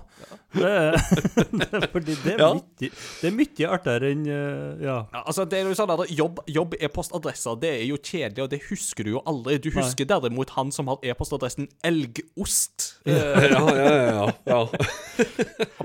[0.51, 0.72] Det,
[1.60, 2.48] det, fordi det er Ja.
[2.56, 4.97] mye, det er mye artigere enn eh, Ja.
[5.12, 8.51] Ja, altså det er jo sånn at Jobb, jobb e-postadresser Det er jo kjedelig, og
[8.51, 9.59] det husker du jo aldri.
[9.62, 12.89] Du husker derimot han som har e-postadressen Elgost.
[13.06, 13.14] Ja,
[13.44, 13.93] ja, ja.
[14.18, 14.60] ja, ja.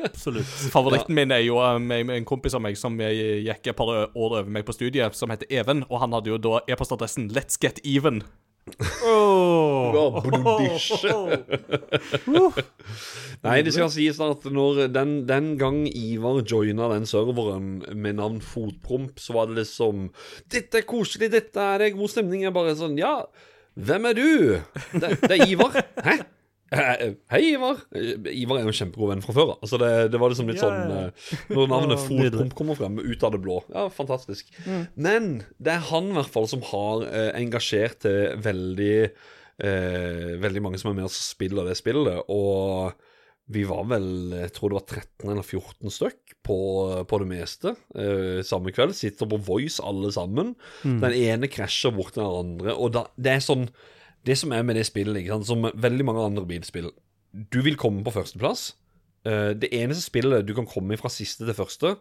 [0.01, 0.49] Absolutt.
[0.73, 4.09] favoritten min er jo eh, en kompis av meg som jeg gikk et par år
[4.17, 5.85] over meg på studiet, som heter Even.
[5.91, 8.23] Og han hadde jo da e-postadressen Let's Get Even.
[8.63, 11.03] Ja, blodish.
[13.43, 18.39] Nei, det skal sies at når den, den gang Ivar joina den serveren med navn
[18.43, 20.07] Fotpromp, så var det liksom
[20.47, 23.25] 'Dette er koselig, dette er det god stemning.' Jeg bare sånn 'Ja,
[23.75, 24.61] hvem er du?'
[24.95, 26.23] 'Det, det er Ivar.' 'Hæ?'
[26.73, 27.77] Eh, Hei, Ivar.
[27.95, 29.59] Eh, Ivar er jo en kjempegod venn fra før av.
[29.65, 32.99] Altså det, det var liksom litt Ja, sånn eh, Når navnet oh, Fotpromp kommer frem
[33.01, 33.59] ut av det blå.
[33.73, 34.49] Ja, fantastisk.
[34.95, 35.31] Men
[35.61, 40.81] det er han i hvert fall som har eh, engasjert til veldig eh, Veldig mange
[40.81, 42.25] som er med og spiller det spillet.
[42.33, 42.93] Og
[43.53, 44.05] vi var vel
[44.37, 46.59] Jeg tror det var 13 eller 14 stykk på,
[47.07, 48.95] på det meste eh, samme kveld.
[48.97, 50.55] Sitter på Voice alle sammen.
[50.83, 52.73] Den ene krasjer bort den andre.
[52.75, 53.67] Og da, det er sånn
[54.23, 56.91] Det som er med det spillet, ikke sant, som veldig mange andre bilspill
[57.33, 58.73] Du vil komme på førsteplass.
[59.25, 61.95] Eh, det eneste spillet du kan komme fra siste til første,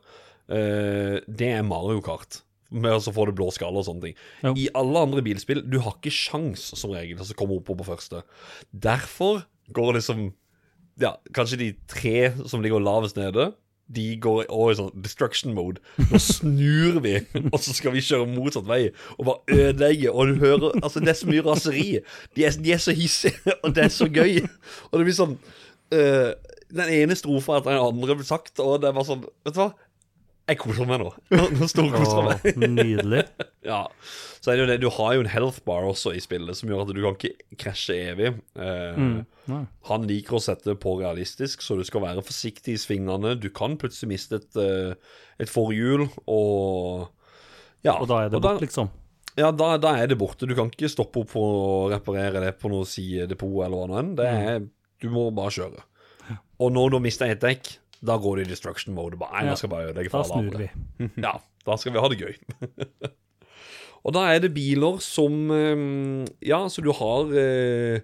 [0.51, 2.43] eh, det er Mario Kart.
[2.73, 4.15] Med å få det blå skala og sånne ting.
[4.43, 4.55] Jo.
[4.57, 7.85] I alle andre bilspill, du har ikke sjans som regel til å komme opp på
[7.85, 8.23] første.
[8.73, 10.31] Derfor går det som
[11.01, 13.55] Ja, kanskje de tre som ligger lavest nede,
[13.93, 15.83] de går over i sånn destruction mode.
[16.11, 17.17] Nå snur vi,
[17.53, 18.87] og så skal vi kjøre motsatt vei
[19.19, 20.13] og bare ødelegge.
[20.13, 21.89] Og du hører Altså, det er så mye raseri.
[22.37, 24.41] De er, de er så hissige, og det er så gøy.
[24.91, 25.37] Og det blir sånn
[25.93, 26.33] øh,
[26.73, 29.61] Den ene strofa etter den andre blir sagt, og det er bare sånn Vet du
[29.61, 29.73] hva?
[30.51, 31.11] Jeg koser meg nå.
[31.31, 32.63] Nå, nå storkoser jeg meg.
[32.77, 33.25] Nydelig.
[33.63, 33.85] Ja.
[34.43, 36.67] Så er det jo det, du har jo en health bar også i spillet, som
[36.67, 38.33] gjør at du kan ikke krasje evig.
[38.59, 39.61] Eh, mm.
[39.87, 43.37] han liker å sette på realistisk, så du skal være forsiktig i svingene.
[43.39, 45.15] Du kan plutselig miste et, eh,
[45.47, 47.07] et forhjul, og
[47.87, 48.91] ja, Og da er det bort, liksom.
[49.39, 50.47] Ja, da, da er det borte.
[50.47, 54.13] Du kan ikke stoppe opp og reparere det på noe sidedepot eller hva nå enn.
[54.19, 54.33] Det
[55.03, 55.87] du må bare kjøre.
[56.63, 57.73] Og når du mista ett dekk,
[58.05, 59.17] da går du i destruction mode.
[59.21, 59.51] Bare, nei, Ja.
[59.53, 60.71] nå skal jeg bare ødelegge for alle andre.
[61.23, 61.35] Ja,
[61.67, 62.35] da skal vi ha det gøy.
[64.05, 68.01] og da er det biler som eh, Ja, så du har eh,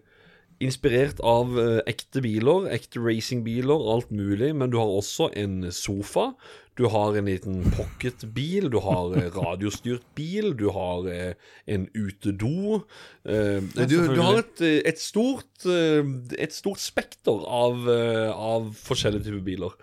[0.62, 6.32] inspirert av eh, ekte biler, ekte racingbiler, alt mulig, men du har også en sofa.
[6.78, 11.32] Du har en liten pocketbil, du har eh, radiostyrt bil, du har eh,
[11.66, 12.84] en utedo.
[13.26, 13.58] Eh,
[13.90, 17.88] du, du har et, et stort Et stort spekter av,
[18.30, 19.74] av forskjellige typer biler.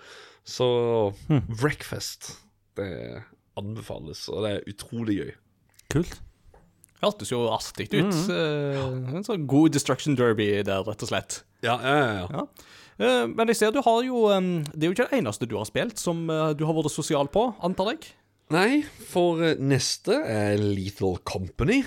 [0.48, 0.68] Så
[1.28, 2.32] Wreckfest,
[2.80, 3.26] det
[3.60, 5.34] anbefales, og det er utrolig gøy.
[5.92, 6.16] Kult.
[7.04, 8.16] Hørtes jo artig ut.
[8.32, 8.80] Eh,
[9.16, 11.42] en sånn god destruction derby der, rett og slett.
[11.66, 12.26] Ja, ja, ja.
[12.32, 12.46] ja.
[12.96, 15.68] Eh, men jeg ser du har jo Det er jo ikke det eneste du har
[15.68, 18.14] spilt som eh, du har vært sosial på, antar jeg?
[18.54, 21.82] Nei, for eh, neste er Lethal Company.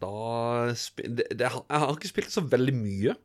[0.00, 3.16] Da det, det, Jeg har ikke spilt så veldig mye.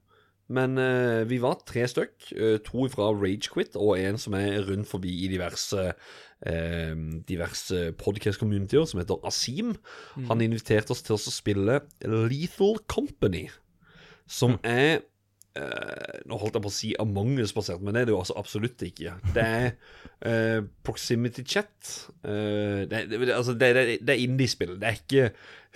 [0.45, 2.27] Men uh, vi var tre stykk.
[2.37, 6.93] Uh, to fra Ragequit og en som er rundt forbi i diverse uh,
[7.25, 9.73] diverse podcast-communityer, som heter Asim.
[10.29, 13.47] Han inviterte oss til å spille Lethal Company,
[14.29, 15.01] som er
[15.59, 18.37] eh, Nå holdt jeg på å si Among us-basert, men det er det jo altså
[18.39, 19.15] absolutt ikke.
[19.35, 19.67] Det er
[20.25, 21.75] uh, proximity chat.
[22.25, 23.71] Uh, det, det, altså det,
[24.01, 24.75] det er indie-spill.
[24.81, 25.29] Det er ikke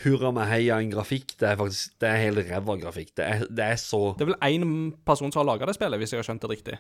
[0.06, 1.36] hurra meg heia en grafikk.
[1.40, 3.14] Det er faktisk Det er helt ræva grafikk.
[3.20, 4.72] Det er, det er så Det er vel én
[5.08, 6.80] person som har laga det spillet, hvis jeg har skjønt det riktig.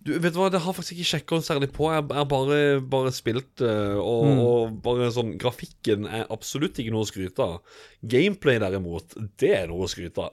[0.00, 1.88] Du, vet du hva, Det har faktisk ikke sjekka særlig på.
[1.92, 7.04] Jeg har bare, bare spilt og, Og, og bare sånn Grafikken er absolutt ikke noe
[7.04, 7.82] å skryte av.
[8.00, 10.30] Gameplay, derimot, det er noe å skryte av.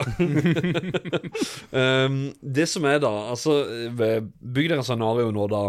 [1.74, 2.22] um,
[2.58, 3.60] det som er da Altså,
[3.98, 5.66] bygg dere scenario nå, da.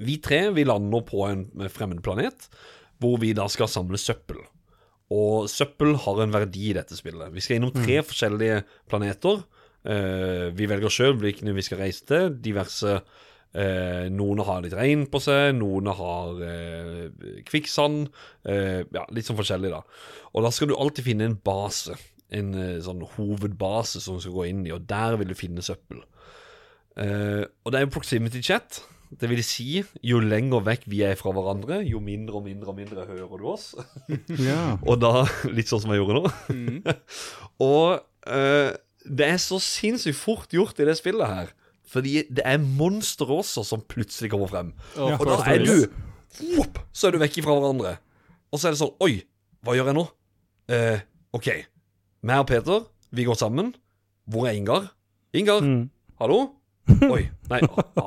[0.00, 2.48] Vi tre vi lander på en fremmed planet,
[3.02, 4.40] hvor vi da skal samle søppel.
[5.12, 7.32] Og søppel har en verdi i dette spillet.
[7.34, 9.44] Vi skal innom tre forskjellige planeter.
[9.84, 12.32] Eh, vi velger sjøl hvilken vi skal reise til.
[12.44, 17.04] Diverse eh, Noen har litt regn på seg, noen har eh,
[17.48, 18.08] kvikksand.
[18.48, 19.84] Eh, ja, litt sånn forskjellig, da.
[20.34, 21.96] Og da skal du alltid finne en base.
[22.34, 22.50] En
[22.82, 26.00] sånn hovedbase som du skal gå inn i, og der vil du finne søppel.
[26.94, 28.80] Eh, og det er jo proximity chat.
[29.14, 32.78] Det vil si, jo lenger vekk vi er fra hverandre, jo mindre og mindre og
[32.78, 33.68] mindre hører du oss.
[34.40, 34.74] Ja.
[34.88, 36.94] Og da Litt sånn som jeg gjorde nå.
[37.68, 38.72] og eh,
[39.04, 41.52] det er så sinnssykt fort gjort i det spillet her.
[41.94, 44.72] Fordi det er monstre også som plutselig kommer frem.
[44.96, 45.86] Ja, og da er du
[46.56, 47.96] whoop, Så er du vekk fra hverandre.
[48.50, 49.20] Og så er det sånn Oi,
[49.62, 50.04] hva gjør jeg nå?
[50.74, 51.00] Eh,
[51.36, 51.48] OK.
[52.24, 53.74] Meg og Peter, vi går sammen.
[54.26, 54.90] Hvor er Ingar?
[55.36, 55.90] Ingar, Mm.
[56.20, 56.40] hallo?
[57.10, 57.28] Oi.
[57.50, 57.60] Nei,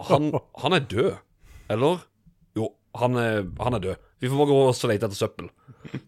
[0.09, 1.13] han, han er død.
[1.69, 2.01] Eller?
[3.01, 4.03] Han er, han er død.
[4.21, 5.49] Vi får bare gå og lete etter søppel.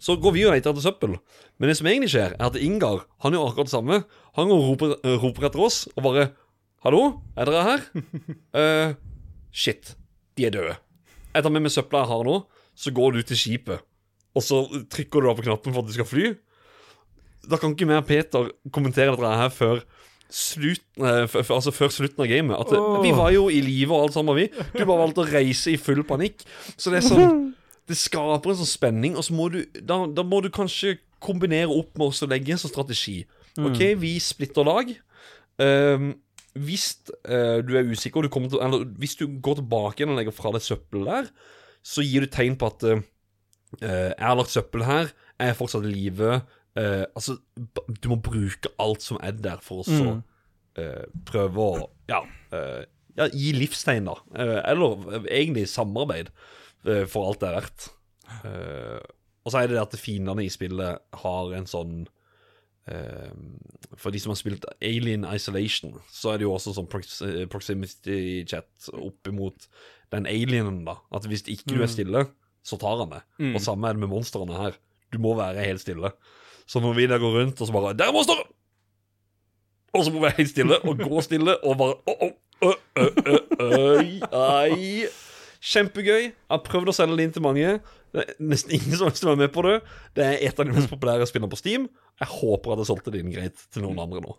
[0.01, 1.17] Så går vi og leter etter søppel.
[1.59, 4.01] Men det som egentlig skjer, er at Ingar han gjør akkurat det samme.
[4.39, 6.31] Han går og roper, eh, roper etter oss og bare
[6.79, 7.85] 'Hallo, er dere her?'
[8.55, 8.95] Uh,
[9.51, 9.95] shit,
[10.37, 10.77] de er døde.
[11.33, 12.35] Jeg tar med meg søpla jeg har nå,
[12.75, 13.83] så går du til skipet.
[14.35, 16.37] Og så trykker du da på knappen for at du skal fly.
[17.49, 19.83] Da kan ikke mer Peter kommentere dette her før
[20.29, 22.57] f altså før slutten av gamet.
[22.59, 22.99] At oh.
[23.01, 24.47] Vi var jo i live og alt sammen, vi.
[24.75, 26.45] Du bare valgte å reise i full panikk.
[26.77, 27.39] Så det er sånn
[27.89, 31.73] Det skaper en sånn spenning, og så må du Da, da må du kanskje kombinere
[31.73, 33.23] opp med å legge en sånn strategi.
[33.59, 34.91] OK, vi splitter lag.
[35.59, 36.13] Um,
[36.55, 36.93] hvis
[37.27, 40.53] uh, du er usikker, du til, eller hvis du går tilbake igjen og legger fra
[40.55, 41.27] deg søppelet der,
[41.83, 43.01] så gir du tegn på at uh,
[43.81, 46.39] eh, jeg har lagt søppel her, jeg er fortsatt i live.
[46.77, 50.11] Eh, altså, du må bruke alt som er der, for å så
[50.79, 52.21] eh, prøve å ja,
[52.53, 52.83] uh,
[53.17, 54.15] ja, gi livstegn, da.
[54.69, 56.31] Eller egentlig samarbeid,
[57.11, 57.89] for alt det er verdt.
[59.43, 61.93] Og så er det det at fiendene i spillet har en sånn
[63.99, 67.19] For de som har spilt Alien Isolation, så er det jo også sånn prox
[67.51, 69.67] proximity chat opp imot
[70.15, 70.95] den alienen, da.
[71.13, 72.23] At hvis ikke du er stille,
[72.65, 73.21] så tar han det.
[73.51, 74.79] Og samme er det med monstrene her.
[75.11, 76.13] Du må være helt stille.
[76.69, 78.37] Så når vi der går rundt og så bare 'Der er stå!
[79.93, 82.29] Og så må vi helt stille og gå stille og bare oh,
[82.61, 82.75] oh,
[84.69, 85.05] Ei.
[85.59, 86.21] Kjempegøy.
[86.21, 87.71] Jeg har prøvd å selge det inn til mange.
[88.13, 89.73] Det er nesten ingen som lyst å være med på det.
[90.15, 91.89] Det er et av de mest populære spillene på Steam.
[92.21, 94.37] Jeg håper at jeg solgte det inn greit til noen andre nå.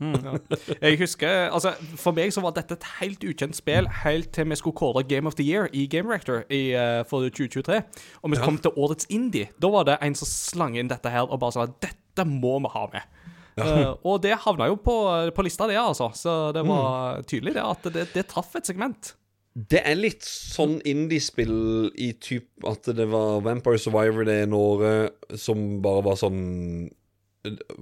[0.80, 4.58] Jeg husker, altså For meg så var dette et helt ukjent spill helt til vi
[4.58, 7.82] skulle kåre Game of the Year i Game Rector i, uh, for 2023.
[8.24, 9.52] Og vi kom til årets indie.
[9.60, 12.72] Da var det en som slang inn dette her og bare sa dette må vi
[12.74, 13.16] ha med.
[13.60, 14.96] Uh, og det havna jo på,
[15.36, 16.10] på lista, det, altså.
[16.16, 19.14] Så det var tydelig det at det, det traff et segment.
[19.50, 25.28] Det er litt sånn indiespill i typ at det var Vampire Survivor det ene året,
[25.34, 26.40] som bare var sånn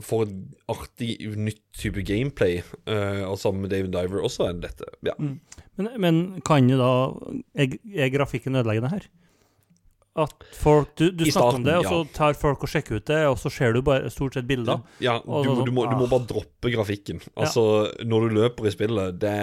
[0.06, 0.32] For et
[0.70, 2.62] artig, nytt type gameplay.
[2.88, 4.88] Uh, og sammen med David Diver også er dette.
[5.06, 5.16] Ja.
[5.18, 6.92] Men, men kan jo da
[7.58, 9.08] er grafikken ødeleggende her?
[10.18, 13.08] At folk Du, du snakker snakker om det, og så tar folk og sjekker ut
[13.10, 14.80] det, og så ser du bare stort sett bilder.
[15.04, 16.12] Ja, du, sånn, du, må, du må ah.
[16.16, 17.22] bare droppe grafikken.
[17.38, 17.64] Altså,
[18.04, 19.36] når du løper i spillet, det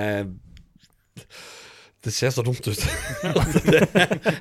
[2.06, 2.82] Det ser så dumt ut.
[3.72, 3.80] det,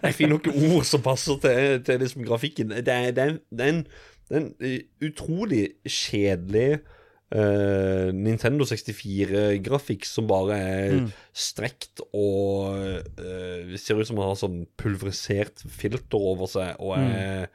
[0.02, 2.74] jeg finner noen ord som passer til, til liksom grafikken.
[2.74, 3.81] Det er, det er, det er en,
[4.28, 6.82] det er en eh, utrolig kjedelig
[7.33, 10.97] eh, Nintendo 64-grafikk som bare er
[11.33, 12.75] strekt og
[13.19, 17.49] uh, ser ut som man har sånn pulverisert filter over seg og er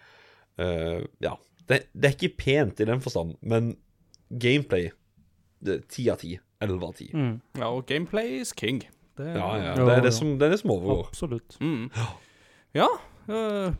[0.59, 1.35] uh, Ja.
[1.69, 3.75] Det, det er ikke pent i den forstand, men
[4.29, 4.89] gameplay
[5.59, 6.37] Ti av ti.
[6.63, 7.09] Elleve av ti.
[7.11, 8.79] Mm, Ja, og gameplay is king.
[9.19, 9.73] Det, Ja, ja.
[9.75, 11.09] Det er det som, det er det som overgår.
[11.11, 11.57] absolutt.
[11.59, 11.89] Mm.
[12.73, 12.87] Ja.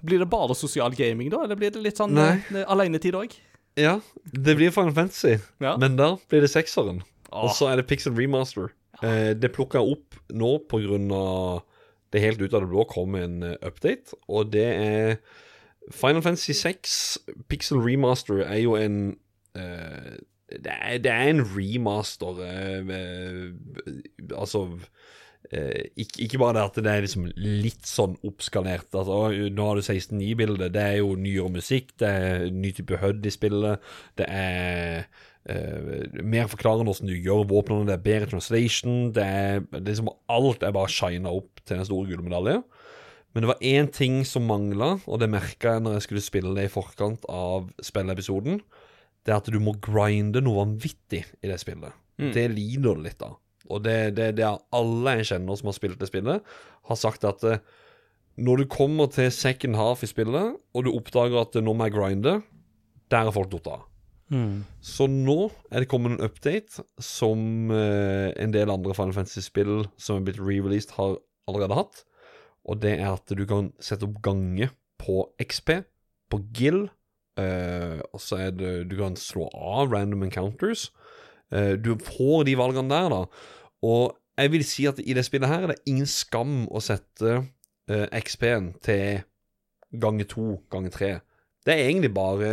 [0.03, 1.45] blir det bare sosial gaming, da?
[1.45, 2.35] Eller blir det litt sånn uh,
[2.67, 3.31] alenetid òg?
[3.77, 3.99] Ja,
[4.33, 5.77] det blir Final Fantasy, Ja.
[5.77, 7.01] men da blir det sekseren.
[7.31, 7.43] Åh.
[7.45, 8.71] Og så er det Pixel Remaster.
[9.03, 11.61] Eh, det plukka opp nå på grunn av
[12.11, 15.19] det helt ut av det blå kom en eh, update, og det er
[15.91, 17.17] Final Fantasy 6
[17.49, 19.17] Pixel Remaster er jo en
[19.55, 20.17] eh,
[20.49, 24.63] det, er, det er en remaster eh, eh, Altså
[25.55, 28.89] eh, ikke, ikke bare det at det er liksom litt sånn oppskalert.
[28.93, 30.69] Altså, nå har du 16.9-bilde.
[30.73, 33.89] Det er jo nyere musikk, det er ny type HUD i spillet.
[34.19, 35.07] Det er
[35.49, 39.09] eh, mer forklarende hvordan du gjør våpnene, det er bedre translation.
[39.15, 42.61] Det er, det er liksom Alt er bare shina opp til den store gule gullmedalje.
[43.33, 46.53] Men det var én ting som mangla, og det merka jeg når jeg skulle spille
[46.57, 48.57] det i forkant av spilleepisoden.
[49.21, 51.93] Det er at du må grinde noe vanvittig i det spillet.
[52.33, 53.37] Det lider du litt av.
[53.69, 56.55] Og det, det, det er alle jeg kjenner som har spilt det spillet,
[56.89, 57.61] har sagt at eh,
[58.39, 61.87] når du kommer til second half i spillet, og du oppdager at eh, nå må
[61.87, 62.39] jeg grinde,
[63.09, 63.85] der er folk datt av.
[64.29, 64.61] Mm.
[64.85, 70.19] Så nå er det kommet en update som eh, en del andre Final Fantasy-spill som
[70.19, 71.17] er blitt re-released, har
[71.49, 72.03] allerede hatt.
[72.69, 74.69] Og det er at du kan sette opp gange
[75.01, 75.79] på XP,
[76.29, 76.83] på GIL,
[77.41, 80.89] eh, og så er det Du kan slå av random encounters.
[81.51, 83.23] Eh, du får de valgene der, da.
[83.85, 87.39] Og jeg vil si at i det spillet her er det ingen skam å sette
[87.41, 89.23] uh, XP-en til
[89.99, 91.11] ganger to, ganger tre.
[91.65, 92.49] Det er egentlig bare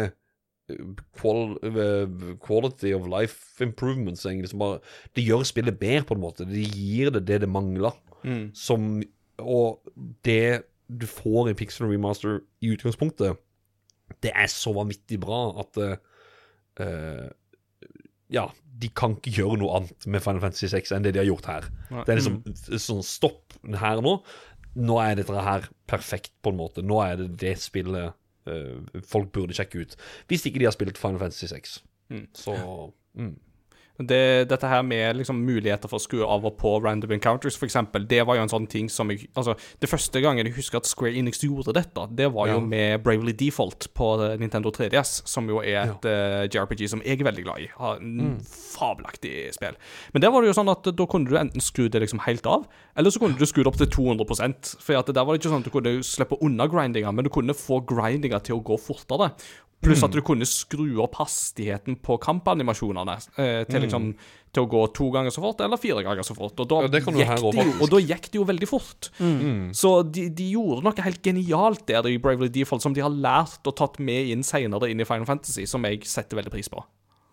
[0.70, 4.26] eh, eh, quality of life improvements,
[4.56, 4.80] bare,
[5.14, 6.46] det gjør spillet bedre, på en måte.
[6.48, 7.92] Det gir det det det mangler.
[8.24, 8.50] Mm.
[8.54, 9.02] Som
[9.38, 9.82] Og
[10.24, 13.36] det du får i Pixel Remaster i utgangspunktet,
[14.22, 15.96] det er så vanvittig bra at eh,
[16.80, 17.26] eh,
[18.32, 18.48] Ja,
[18.80, 21.48] de kan ikke gjøre noe annet med Final Fantasy 6 enn det de har gjort
[21.50, 21.70] her.
[21.92, 22.04] Nei.
[22.04, 24.18] Det er liksom sånn Stopp her nå.
[24.76, 26.84] Nå er dette her perfekt, på en måte.
[26.84, 28.12] Nå er det det spillet
[28.50, 29.96] uh, folk burde sjekke ut.
[30.28, 31.78] Hvis ikke de har spilt Final Fantasy 6.
[32.12, 32.26] Mm.
[32.36, 32.56] Så
[33.16, 33.32] mm.
[33.98, 38.04] Det, dette her med liksom muligheter for å skru av og på random encounters, eksempel,
[38.06, 40.86] det var jo en sånn ting som jeg Altså, det første gangen jeg husker at
[40.86, 42.60] Square Enix gjorde dette, det var jo Ja.
[42.60, 47.20] med Bravely Default på eh, Nintendo 3DS, som jo er et eh, JRPG som jeg
[47.20, 47.68] er veldig glad i.
[47.76, 48.40] Har en Mm.
[48.40, 49.76] fabelaktig spill.
[50.12, 52.46] Men der var det jo sånn at da kunne du enten skru det liksom helt
[52.46, 52.66] av,
[52.96, 55.52] eller så kunne du skru det opp til 200% For at der var det ikke
[55.52, 58.76] sånn at du kunne slippe unna grindinga, men du kunne få grindinga til å gå
[58.80, 59.32] fortere.
[59.86, 60.08] Pluss Mm.
[60.08, 64.14] at du kunne skru opp hastigheten på kampanimasjonene eh, til liksom
[64.56, 66.54] til å gå to ganger så fort eller fire ganger så fort.
[66.58, 66.82] Og da, Mm.
[66.86, 69.10] Ja, det gikk, også, det jo, og da gikk det jo veldig fort.
[69.20, 69.74] Mm.
[69.76, 73.66] Så de, de gjorde noe helt genialt der i Bravely Default, som de har lært
[73.68, 76.82] og tatt med inn senere inn i Final Fantasy, som jeg setter veldig pris på.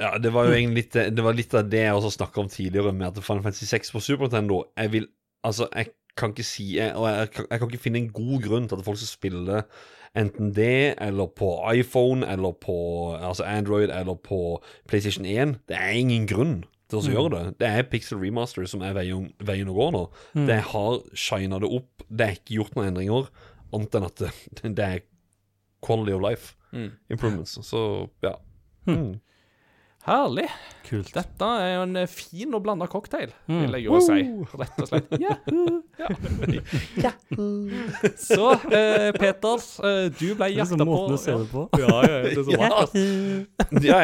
[0.01, 2.49] Ja, det var jo egentlig litt, det var litt av det jeg også snakka om
[2.51, 5.07] tidligere, med at Final Fantasy 6 på Super Nintendo Jeg vil
[5.45, 8.41] Altså, jeg kan ikke si jeg, Og jeg, kan- jeg kan ikke finne en god
[8.41, 9.63] grunn til at folk skal spille
[10.17, 12.75] enten det, eller på iPhone, eller på
[13.17, 15.57] altså Android, eller på PlayStation 1.
[15.69, 17.43] Det er ingen grunn til å gjøre det.
[17.63, 20.03] Det er Pixel Remaster som er veien, veien å gå nå.
[20.49, 22.05] Det har shina det opp.
[22.09, 23.29] Det er ikke gjort noen endringer,
[23.73, 24.31] annet enn at det,
[24.77, 25.05] det er
[25.83, 26.53] quality of life
[27.09, 27.57] improvements.
[27.65, 28.37] Så ja.
[28.89, 29.19] Mm.
[30.03, 30.49] Herlig.
[30.83, 31.13] Kult.
[31.15, 33.59] Dette er jo en eh, fin og blanda cocktail, Mm.
[33.61, 34.17] vil jeg jo si.
[34.59, 35.13] Rett og slett.
[35.23, 35.77] Yahoo!
[36.99, 37.11] Ja.
[38.19, 40.89] Så, eh, Peter, eh, du ble er jakta på.
[40.89, 41.63] måten å se det på.
[41.79, 43.79] Ja, ja, det er så vakkert.
[43.87, 44.01] Ja,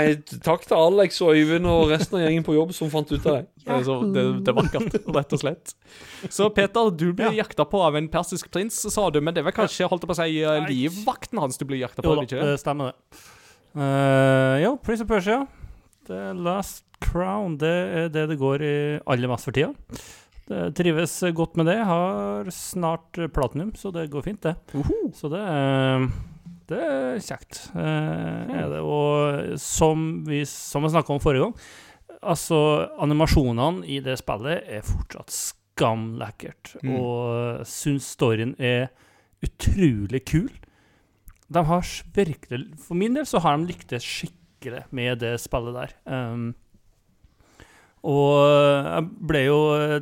[0.47, 3.41] takk til Alex og Øyvind og resten av gjengen på jobb som fant ut av
[3.41, 3.43] det.
[3.67, 5.75] Det så, det, det er vakkert, rett og slett.
[6.31, 9.19] Så Peter, du blir jakta på av en persisk prins, sa du.
[9.19, 11.99] Men det er vel kanskje holdt på å si, eh, livvakten hans du ble jakta
[12.01, 12.15] på?
[12.15, 13.19] Jo da, ikke stemmer det.
[13.77, 15.43] Uh, jo, Prince of Persia.
[16.09, 17.57] The Last Crown.
[17.61, 18.77] Det er det det går i
[19.09, 19.71] aller mest for tida.
[20.49, 21.77] Det trives godt med det.
[21.85, 24.55] Har snart platinum, så det går fint, det.
[25.13, 26.07] Så det er,
[26.71, 27.61] det er kjekt.
[27.77, 28.81] eh, er det.
[28.81, 31.53] Og som vi, som vi snakka om forrige gang,
[32.19, 32.57] altså
[32.99, 36.73] animasjonene i det spillet er fortsatt skamlekkert.
[36.81, 36.95] Mm.
[36.97, 38.89] Og syns storyen er
[39.45, 40.49] utrolig kul.
[41.49, 44.38] De har virkelig For min del så har de lyktes skikkelig
[44.95, 45.95] med det spillet der.
[46.09, 46.49] Um,
[48.07, 48.31] og
[48.87, 49.55] jeg ble jo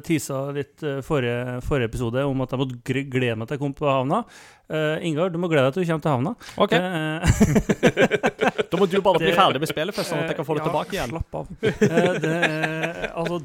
[0.06, 3.74] tisa litt eh, forrige, forrige episode om at jeg måtte glede meg til jeg kom
[3.78, 4.22] på havna.
[4.70, 6.34] Uh, Ingar, du må glede deg til du kommer til havna.
[6.62, 7.24] Ok, Uh,
[8.68, 10.62] Da må du bare bli ferdig med spillet først, sånn at jeg kan få det
[10.62, 11.16] ja, tilbake igjen.
[11.16, 11.50] Slapp av.
[11.58, 12.36] Uh, det,
[13.10, 13.42] altså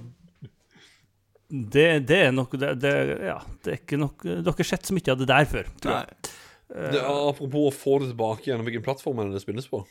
[1.53, 2.93] det, det er nok det, det,
[3.29, 5.99] Ja, det er ikke nok Dere har sett så mye av det der før, tror
[6.01, 6.31] jeg.
[6.73, 9.83] Det, apropos å få det tilbake igjen, hvilken plattform er det det spilles på?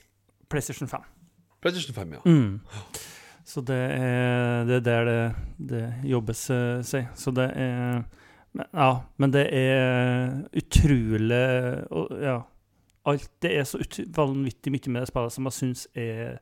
[0.51, 1.07] PlayStation 5.
[1.61, 2.21] PlayStation 5, ja.
[2.25, 2.59] Mm.
[3.45, 5.19] Så det er, det er der det,
[5.71, 7.09] det jobbes eh, seg.
[7.15, 8.03] Så det er
[8.75, 11.43] Ja, men det er utrolig
[11.91, 12.41] og, Ja.
[13.05, 13.79] Alt Det er så
[14.13, 16.35] vanvittig mye med det spillet som jeg syns er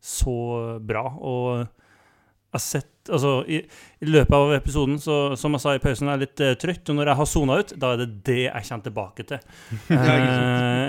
[0.00, 1.02] så bra.
[1.20, 3.60] Og jeg har sett Altså, i,
[4.00, 6.92] i løpet av episoden, så, som jeg sa i pausen, er jeg litt uh, trøtt.
[6.92, 9.44] Og når jeg har sona ut, da er det det jeg kommer tilbake til.
[9.90, 10.06] uh,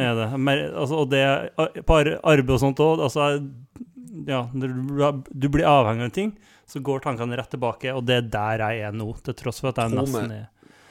[0.08, 0.30] er det.
[0.38, 3.04] Mer, altså, og det er på ar- arbeid og sånt òg.
[3.10, 3.28] Altså,
[4.28, 4.68] ja, du,
[5.32, 6.34] du blir avhengig av en ting,
[6.70, 9.74] så går tankene rett tilbake, og det er der jeg er nå, til tross for
[9.74, 10.50] at jeg nesten er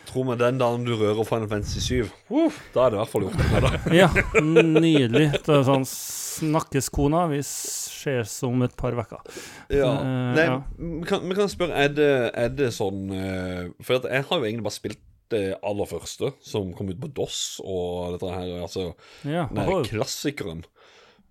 [0.08, 3.12] Tro vi den dagen du rører Final Fantasy 7, uh, da er det i hvert
[3.12, 3.80] fall gjort med det.
[4.00, 4.08] Ja,
[4.42, 5.26] nydelig.
[5.36, 7.26] Det er sånn Snakkeskona.
[7.30, 9.20] Vi ses om et par uker.
[9.68, 9.92] Ja.
[10.00, 10.56] Uh, Nei, ja.
[10.80, 14.40] vi kan, vi kan spørre, er det, er det sånn eh, For at jeg har
[14.40, 18.54] jo egentlig bare spilt det aller første, som kom ut på DOS og dette her,
[18.64, 18.88] altså
[19.22, 20.64] Ja, den klassikeren.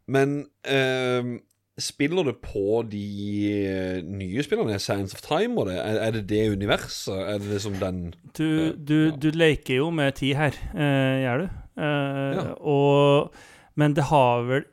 [0.09, 1.35] Men eh,
[1.79, 3.03] spiller du på de
[3.65, 5.77] eh, nye spillerne, Science of Time og det?
[5.79, 7.13] Er, er det det universet?
[7.15, 8.01] Er det liksom den
[8.37, 9.15] Du, Eh, du, ja.
[9.15, 11.47] du leker jo med tid her, eh, gjør du.
[11.79, 12.53] Eh, Ja.
[12.59, 13.31] og,
[13.75, 14.65] men det har vel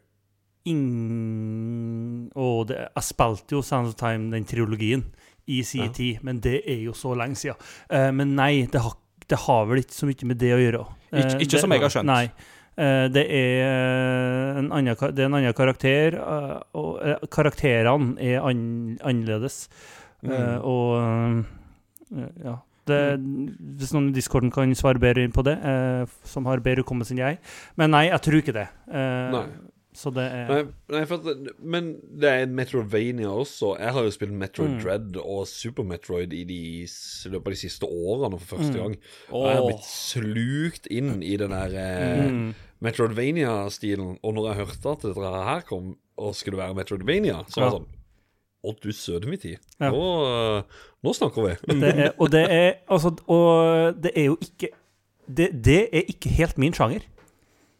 [0.66, 5.04] ingen Og det, jeg spilte jo Science of Time, den trilogien,
[5.46, 5.92] i sin Ja.
[5.94, 7.54] tid, men det er jo så lenge siden.
[7.90, 8.96] Eh, men nei, det har,
[9.28, 10.80] det har vel ikke så mye med det å gjøre.
[11.12, 12.04] Eh, Ikke- ikke det- som jeg har skjønt.
[12.06, 12.30] Nei.
[12.76, 18.42] Eh, det, er en annen, det er en annen karakter, eh, og eh, karakterene er
[18.44, 19.62] an, annerledes.
[20.22, 20.32] Mm.
[20.32, 20.90] Eh, og
[22.16, 22.58] eh, ja.
[22.86, 22.98] Det,
[23.80, 27.24] hvis noen i discorden kan svare bedre på det, eh, som har bedre hukommelse enn
[27.24, 27.40] jeg.
[27.80, 28.68] Men nei, jeg tror ikke det.
[28.86, 29.46] Eh, Nei.
[29.96, 30.56] Så det er Nei,
[30.92, 31.28] nei at,
[31.64, 31.86] men
[32.20, 33.70] det er Metrovania også.
[33.80, 34.80] Jeg har jo spilt Metroid Mm.
[34.82, 38.82] Dread og Super Metroid i de, i løpet av de siste årene for første Mm.
[38.82, 38.96] gang.
[39.32, 42.54] Og jeg har blitt slukt inn i den der eh, mm.
[42.84, 44.16] Metroidvania-stilen.
[44.22, 47.78] Og når jeg hørte at dette her kom og skulle være Metroidvania, så var det
[47.80, 47.92] sånn
[48.66, 49.60] Å, du søde min tid.
[49.78, 49.92] Ja.
[49.94, 51.76] Nå, eh, nå snakker vi.
[51.82, 54.72] det er, og det er altså Og det er jo ikke
[55.26, 57.04] det, det er ikke helt min sjanger.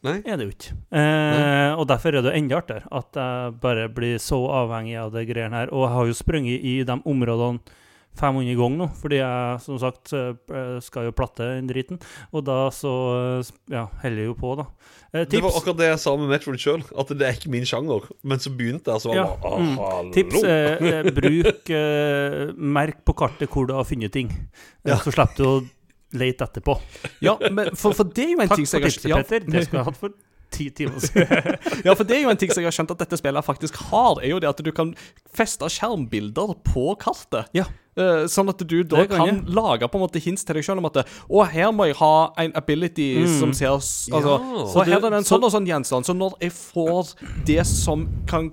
[0.07, 0.19] Nei?
[0.27, 0.77] Er det jo ikke.
[0.99, 5.25] Eh, og derfor er det enda artigere at jeg bare blir så avhengig av det
[5.31, 5.73] greiene her.
[5.75, 7.77] Og jeg har jo sprunget i de områdene
[8.17, 12.01] 500 ganger nå, fordi jeg som sagt eh, skal jo platte den driten.
[12.33, 12.93] Og da så
[13.41, 14.67] eh, ja, heller jeg jo på, da.
[15.13, 17.67] Eh, Det var akkurat det jeg sa med Metroid sjøl, at det er ikke min
[17.69, 18.09] sjanger.
[18.27, 19.73] Men så begynte jeg, så var Ja, bare mm.
[19.83, 20.13] Hallo».
[20.17, 24.33] tips eh, eh, bruk eh, Merk på kartet hvor du har funnet ting.
[24.87, 24.99] Ja.
[25.03, 25.57] Så slipper du å
[26.17, 26.79] lete etterpå.
[27.25, 29.27] Ja, men for, for det er jo en Takk ting for som jeg tipset, har
[29.27, 29.47] Petter.
[29.51, 30.15] Det skulle jeg hatt for
[30.57, 31.59] ti timer siden.
[31.87, 33.81] Ja, for det er jo en ting som jeg har skjønt at dette spillet faktisk
[33.91, 34.93] har, er jo det at du kan
[35.37, 37.51] feste skjermbilder på kartet.
[37.57, 37.67] Ja.
[37.97, 40.77] Eh, sånn at du da kan kan, lage på en måte hints til deg sjøl
[40.83, 40.99] om at
[41.31, 43.39] Å, her må jeg ha en ability Mm.
[43.41, 44.67] som ser Altså, Ja.
[44.69, 46.05] så her er det en så- sånn og sånn gjenstand.
[46.05, 47.15] Så når jeg får
[47.47, 48.53] det som kan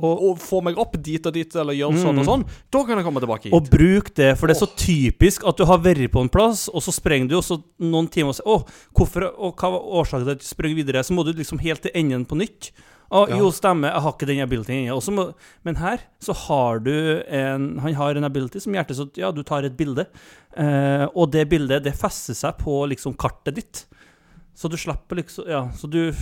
[0.00, 3.04] og, få meg opp dit og dit, eller gjøre sånn og sånn, da kan jeg
[3.04, 3.52] komme tilbake hit.
[3.52, 3.56] Mm.
[3.56, 6.68] Og bruk det, for det er så typisk at du har vært på en plass,
[6.68, 9.80] og så sprenger du, og så noen timer og sier 'Å, hvorfor, og hva var
[9.80, 12.70] årsaken til at du sprang videre?' Så må du liksom helt til enden på nytt.
[13.12, 13.36] Å, Ja.
[13.38, 14.90] Jo, stemmer, jeg har ikke den abilityen.
[14.94, 19.10] Og må- Men her så har du en Han har en ability som hjertet så
[19.16, 20.06] Ja, du tar et bilde,
[20.56, 23.84] eh, og det bildet, det fester seg på liksom kartet ditt.
[24.56, 26.12] Så du slipper liksom Ja, så du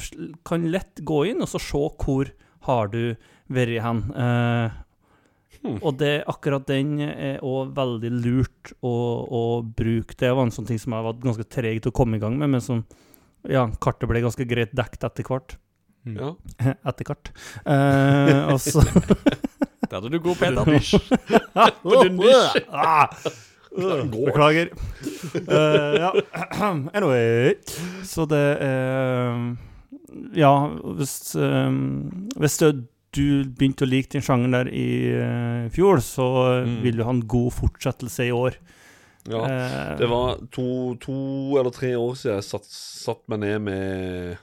[0.44, 2.30] kan lett gå inn og så se hvor
[2.62, 3.16] har du
[3.50, 4.12] vært hen.
[4.16, 4.70] Eh,
[5.62, 5.78] Hmm.
[5.80, 10.16] Og det, akkurat den er òg veldig lurt å, å bruke.
[10.16, 12.36] Det var en sånn ting som jeg var ganske treg til å komme i gang
[12.36, 12.84] med, men som
[13.48, 15.54] ja, kartet ble ganske greit dekt etter hvert.
[16.06, 16.32] Ja.
[16.88, 17.30] etter hvert.
[17.66, 18.80] Eh, og så
[19.92, 20.64] Der er du god, Peter.
[22.72, 23.08] ah,
[23.76, 24.66] øh, Beklager.
[25.34, 26.10] Uh, ja.
[26.96, 27.52] Anyway.
[28.04, 29.56] Så det er
[30.36, 30.66] Ja,
[30.96, 31.70] hvis, eh,
[32.40, 32.72] hvis du
[33.44, 36.26] begynte å like den sjangeren der i uh, fjor, så
[36.64, 36.78] Mm.
[36.82, 38.52] vil du ha en god fortsettelse i år.
[39.28, 39.42] ja.
[39.44, 41.12] Uh, Det var to, to
[41.60, 44.36] eller tre år siden jeg satt, satt meg ned med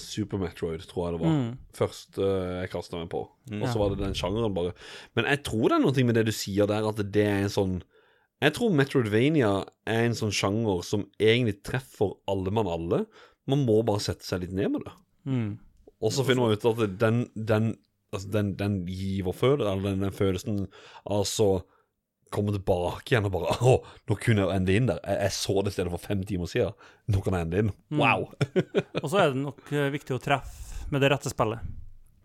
[0.00, 1.32] Super Metroid, tror jeg det var.
[1.36, 3.22] mm, Først uh, jeg kasta meg på.
[3.58, 4.72] Og så var det den sjangeren, bare.
[5.18, 7.52] Men jeg tror det er noe med det du sier der, at det er en
[7.52, 7.74] sånn
[8.42, 9.50] Jeg tror Metroidvania
[9.86, 13.04] er en sånn sjanger som egentlig treffer alle mann alle.
[13.46, 14.96] Man må bare sette seg litt ned med det.
[15.30, 15.52] mm.
[16.02, 17.68] Og så finner man ut at den, den,
[18.10, 20.56] altså den, den giver følelsen, eller den, den følelsen
[21.06, 21.62] Altså
[22.34, 23.74] komme tilbake igjen og bare Å,
[24.10, 24.98] nå kunne jeg ende inn der.
[25.06, 26.74] Jeg, jeg så det stedet for fem timer siden.
[27.12, 27.72] Nå kan jeg ende inn.
[27.92, 28.00] Mm.
[28.02, 28.26] Wow.
[29.02, 31.62] Og så er det nok eh, viktig å treffe med det rette spillet.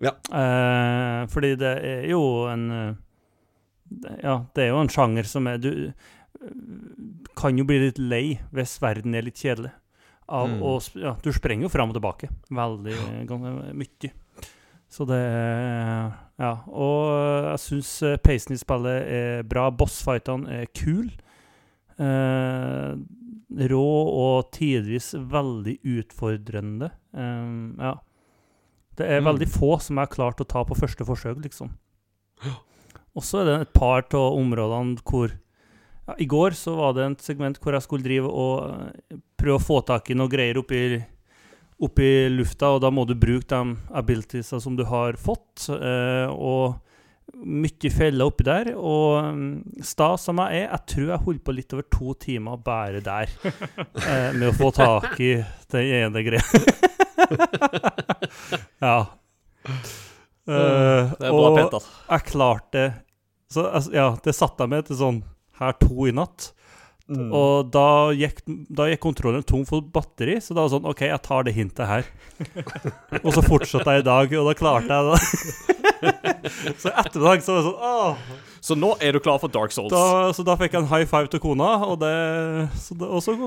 [0.03, 0.13] Ja.
[0.29, 2.21] Eh, fordi det er jo
[2.51, 2.95] en eh,
[4.21, 5.93] Ja, det er jo en sjanger som er Du eh,
[7.39, 9.71] kan jo bli litt lei hvis verden er litt kjedelig.
[10.27, 10.59] Av Mm.
[10.61, 12.97] å Ja, du sprenger jo fram og tilbake veldig
[13.79, 14.09] mye.
[14.91, 16.51] Så det er Ja.
[16.69, 17.91] Og jeg syns
[18.23, 19.69] peisen i spillet er bra.
[19.73, 21.11] Bossfightene er kule.
[21.97, 22.93] Eh,
[23.71, 26.91] rå og tidvis veldig utfordrende.
[27.17, 27.95] Eh, ja.
[28.97, 29.27] Det er Mm.
[29.31, 31.69] veldig få som er klart å ta på første forsøk, liksom.
[33.15, 35.31] Og så er det et par av områdene hvor
[36.07, 38.69] ja, I går så var det et segment hvor jeg skulle drive og
[39.11, 41.03] eh, prøve å få tak i noe greier oppi,
[41.83, 45.67] oppi lufta, og da må du bruke de abilitiesa som du har fått.
[45.69, 46.79] eh, og
[47.37, 48.71] mye feller oppi der.
[48.75, 49.19] Og
[49.81, 53.01] stas sta som jeg er, jeg tror jeg holdt på litt over to timer bare
[53.05, 53.29] der.
[54.07, 55.35] eh, med å få tak i
[55.73, 56.63] den ene greia.
[58.87, 58.97] ja.
[60.47, 61.81] Eh, Det er bra, og altså.
[62.09, 62.87] jeg klarte det.
[63.51, 65.21] Så altså, ja, det satte jeg meg til sånn
[65.59, 66.51] her to i natt.
[67.07, 67.29] Mm.
[67.31, 71.03] Og da gikk, da gikk kontrollen tom for batteri, så da var det sånn OK,
[71.07, 72.09] jeg tar det hintet her.
[73.23, 76.11] og så fortsatte jeg i dag, og da klarte jeg det.
[76.83, 78.35] så etter dag så var det sånn Åh!
[78.67, 79.93] Så nå er du klar for Dark Souls.
[79.93, 82.11] Da, så da fikk jeg en high five til kona, og, det,
[82.75, 83.37] så det, og så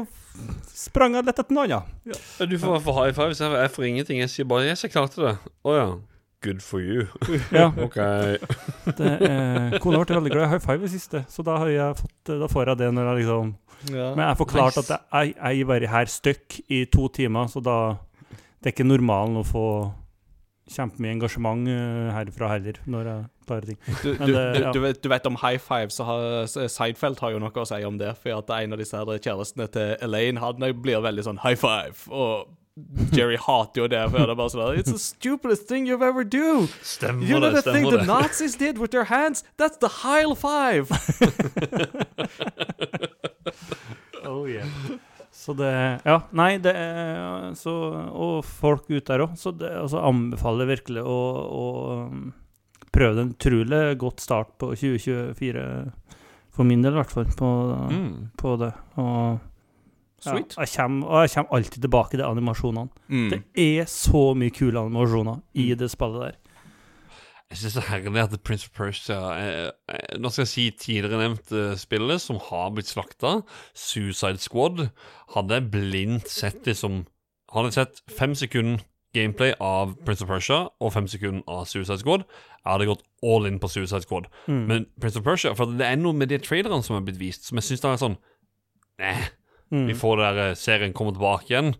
[0.73, 1.91] sprang jeg litt etter noe annet.
[2.09, 4.23] Ja, Du får få high five, så jeg får ingenting.
[4.25, 5.37] Jeg sier bare 'yes, jeg klarte det'.
[5.69, 5.91] Å ja.
[6.43, 7.07] Good for you.
[7.53, 7.97] Ja, Ok.
[8.97, 11.99] det, eh, kona ble veldig glad i high five i siste, så da, har jeg
[12.01, 13.55] fått, da får jeg det når jeg liksom
[13.91, 14.11] Ja.
[14.15, 14.93] Men jeg forklarte Nice.
[14.93, 17.77] at jeg, jeg er bare her støkk i to timer, så da
[18.61, 19.67] Det er ikke normalen å få
[20.71, 23.79] kjempemye engasjement eh, herfra heller, når jeg klarer ting.
[24.03, 24.73] Du, Men du, det- ja.
[24.73, 27.81] du, vet, du vet om high five, så har Seinfeld har jo noe å si
[27.89, 28.13] om det.
[28.23, 31.97] For at en av disse her kjærestene til Elaine han blir veldig sånn high five.
[32.13, 32.47] Og
[33.13, 34.01] Jerry hater jo det.
[34.11, 36.67] For det er bare sånn It's the stupidest thing you've ever do.
[36.87, 38.01] Stemmer You know det, the thing det.
[38.01, 38.07] the.
[38.07, 39.45] Nazis did with their hands?
[39.59, 40.89] That's the high five.
[44.25, 44.67] Oh yeah.
[45.33, 45.71] Så det
[46.05, 47.73] Ja, nei, det er så
[48.13, 49.37] Og folk ute der òg.
[49.41, 51.17] Så det altså, anbefaler virkelig å,
[51.51, 51.65] å
[52.11, 52.33] um,
[52.93, 53.25] prøve.
[53.25, 55.65] En utrolig godt start på 2024,
[56.55, 57.51] for min del i hvert fall, på,
[57.91, 58.31] Mm.
[58.39, 58.73] på det.
[59.01, 59.39] Og
[60.27, 62.89] ja, jeg kommer, og jeg kommer alltid tilbake til animasjonene.
[63.09, 63.29] Mm.
[63.33, 63.41] Det
[63.81, 66.39] er så mye kule animasjoner i det spillet der.
[67.51, 70.67] Jeg synes det er herlig at Prince of Persia eh, eh, Nå skal jeg si
[70.71, 73.41] tidligere nevnt eh, spillet som har blitt slakta,
[73.75, 74.85] Suicide Squad,
[75.35, 77.03] hadde jeg blindt sett det som
[77.51, 78.85] Hadde jeg sett fem sekunder
[79.15, 82.23] gameplay av Prince of Persia og fem sekunder av Suicide Squad,
[82.61, 84.29] jeg hadde gått all in på Suicide Squad.
[84.47, 84.61] Mm.
[84.69, 87.49] Men Prince of Persia For det er noe med de trailerne som er blitt vist,
[87.49, 88.19] som jeg syns er sånn
[89.01, 89.17] Nei.
[89.71, 89.87] Mm.
[89.87, 91.75] Vi får der eh, serien kommer tilbake igjen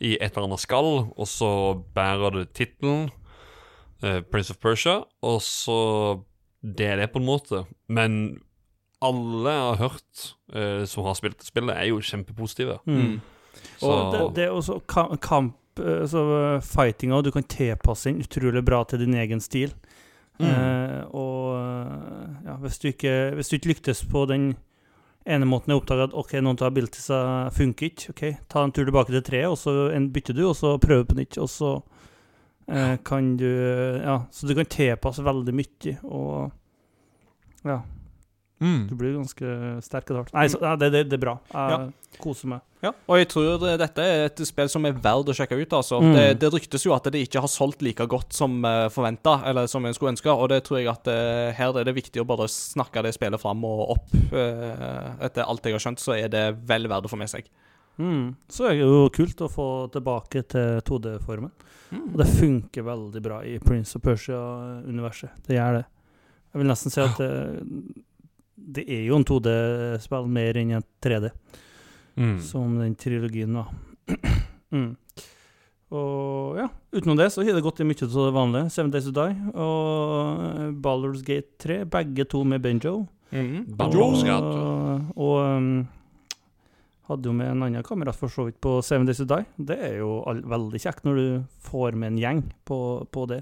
[0.00, 1.50] i et eller annet skall, og så
[1.94, 3.10] bærer det tittelen
[4.04, 6.24] uh, Prince of Persia, og så
[6.60, 7.64] Det er det, på en måte.
[7.88, 8.40] Men
[9.00, 12.78] alle jeg har hørt uh, som har spilt spillet, er jo kjempepositive.
[12.84, 13.20] Mm.
[13.80, 14.80] Så Og det, det er også
[15.20, 19.72] kamp Så eh, fightinga, du kan tilpasse den utrolig bra til din egen stil.
[20.38, 20.46] Mm.
[20.46, 21.56] Uh, og
[22.44, 24.56] ja, hvis du, ikke, hvis du ikke lyktes på den
[25.28, 27.20] ene måten jeg oppdaga at ok, noen av abilitiesa
[27.54, 30.74] funker ikke, ok, ta en tur tilbake til treet, og så bytter du, og så
[30.80, 31.72] prøver på nytt, og så
[32.68, 33.48] eh, kan du
[34.00, 36.50] Ja, så du kan tilpasse veldig mye, og
[37.68, 37.82] ja.
[38.60, 40.32] Du blir ganske sterk etter hvert.
[40.36, 41.38] Nei, så, det, det, det er bra.
[41.48, 41.78] Jeg Ja.
[42.20, 42.60] koser meg.
[42.80, 45.72] Ja, og jeg tror eh, dette er et spill som er verdt å sjekke ut.
[45.76, 45.98] altså.
[46.00, 46.12] Mm.
[46.16, 49.68] Det, det ryktes jo at det ikke har solgt like godt som uh, forventa, eller
[49.68, 52.28] som en skulle ønske, og det tror jeg at uh, her er det viktig å
[52.28, 54.14] bare snakke det spillet fram og opp.
[54.32, 57.48] Uh, etter alt jeg har skjønt, så er det vel verdt å få med seg.
[58.00, 58.34] Mm.
[58.48, 61.52] Så er det jo kult å få tilbake til 2D-formen.
[62.00, 65.36] Og det funker veldig bra i Prince of Persia-universet.
[65.48, 65.84] Det gjør det.
[66.50, 67.28] Jeg vil nesten si at det,
[68.60, 71.30] det er jo en 2D-spill mer enn en 3D,
[72.20, 72.40] Mm.
[72.42, 73.70] som den trilogien var.
[74.74, 74.96] mm.
[75.90, 78.70] Og ja, utenom det så har det gått i mye av det vanlige.
[78.70, 83.06] Seven Days to Die og Ballers Gate 3, begge to med Benjo.
[83.32, 83.64] Mm.
[83.78, 84.34] Gate.
[84.34, 85.88] Og, og um,
[87.10, 89.46] hadde jo med en annen kamerat for så vidt på Seven Days to Die.
[89.56, 91.26] Det er jo all, veldig kjekt når du
[91.70, 92.80] får med en gjeng på,
[93.10, 93.40] på det.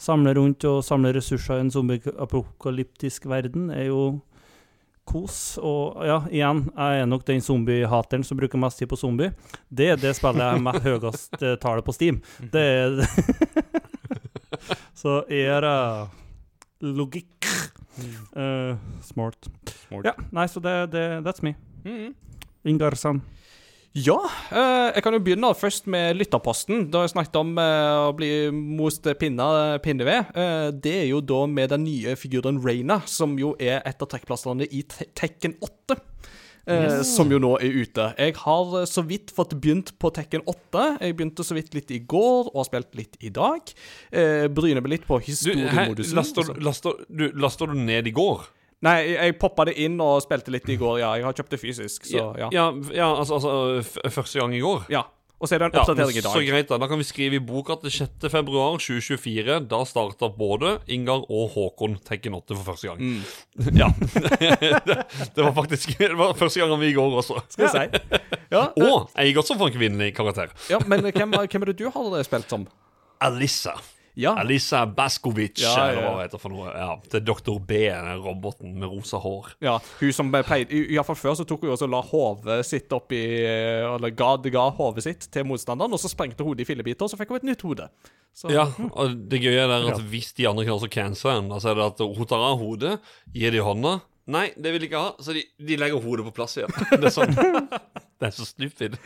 [0.00, 4.00] Samle rundt og samle ressurser i en zombie-apokalyptisk verden er jo
[5.06, 5.38] kos.
[5.62, 9.32] Og ja, igjen, jeg er nok den zombie-hateren som bruker mest tid på zombie.
[9.68, 12.20] Det er det spillet jeg har med høyest tallet på Steam.
[12.52, 13.00] Det er
[15.00, 15.78] Så er det
[16.96, 17.48] logikk.
[18.36, 19.48] Uh, smart.
[19.86, 20.04] Smart.
[20.04, 21.54] Ja, nei, så det, det That's me.
[21.86, 22.12] Mm.
[22.66, 23.22] Ingarsan.
[23.96, 24.18] Ja,
[24.52, 26.90] eh, jeg kan jo begynne først med lytterposten.
[26.92, 29.46] Da jeg snakket om eh, å bli most pinne,
[29.84, 30.34] pinneved.
[30.36, 34.10] Eh, det er jo da med den nye figuren Reina, som jo er et av
[34.12, 35.96] trekkplassene i Te Tekken 8.
[36.68, 38.10] eh, Som jo nå er ute.
[38.20, 40.84] Jeg har eh, så vidt fått begynt på Tekken 8.
[41.00, 43.72] Jeg begynte så vidt litt i går, og har spilt litt i dag.
[44.12, 48.44] Eh, bryner meg litt på Du, laster, laster, du, laster du ned i går?
[48.84, 51.14] Nei, jeg, poppa det inn og spilte litt i går, ja.
[51.16, 52.50] Jeg har kjøpt det fysisk, så ja.
[52.52, 54.84] ja, ja altså, altså første gang i går.
[54.92, 55.06] Ja.
[55.36, 56.32] Og så er det en Ja, i dag.
[56.32, 56.78] så greit, da.
[56.80, 58.24] Da kan vi skrive i boka at det 6.
[58.32, 63.00] februar 2024, da starta både Ingar og Håkon Tekken 8 for første gang.
[63.00, 63.20] Mm.
[63.82, 63.90] Ja.
[64.00, 64.96] det,
[65.36, 67.42] det var faktisk Det var første gangen vi i går også.
[67.52, 68.22] Skal jeg si.
[68.52, 70.52] Ja, Og jeg også får en kvinnelig karakter.
[70.70, 72.66] ja men hvem, hvem er det du har spilt som?
[73.20, 73.76] Alissa.
[74.16, 74.32] Ja.
[74.40, 76.70] Alisa Baskovic, Ja, ja, eller hva det heter for noe.
[76.72, 77.58] Ja, til Doktor.
[77.60, 79.50] B, den roboten med rosa hår.
[79.60, 79.78] ja.
[80.00, 83.12] Hun som pleide i- Iallfall før så tok hun også og la hodet sitt opp
[83.12, 87.10] i Eller ga, ga hodet sitt til motstanderen, og så sprengte hodet i fillebiter, og
[87.12, 87.88] så fikk hun et nytt hode.
[88.36, 91.70] Så, Ja, og det gøye er at hvis de andre kan også cancele henne, så
[91.70, 92.98] er det at hun tar av hodet,
[93.32, 94.00] gir det i hånda.
[94.28, 96.72] Nei, det vil de ikke ha, så de, de legger hodet på plass igjen.
[96.90, 97.36] Det er sånn
[98.18, 98.96] Det er så stupid.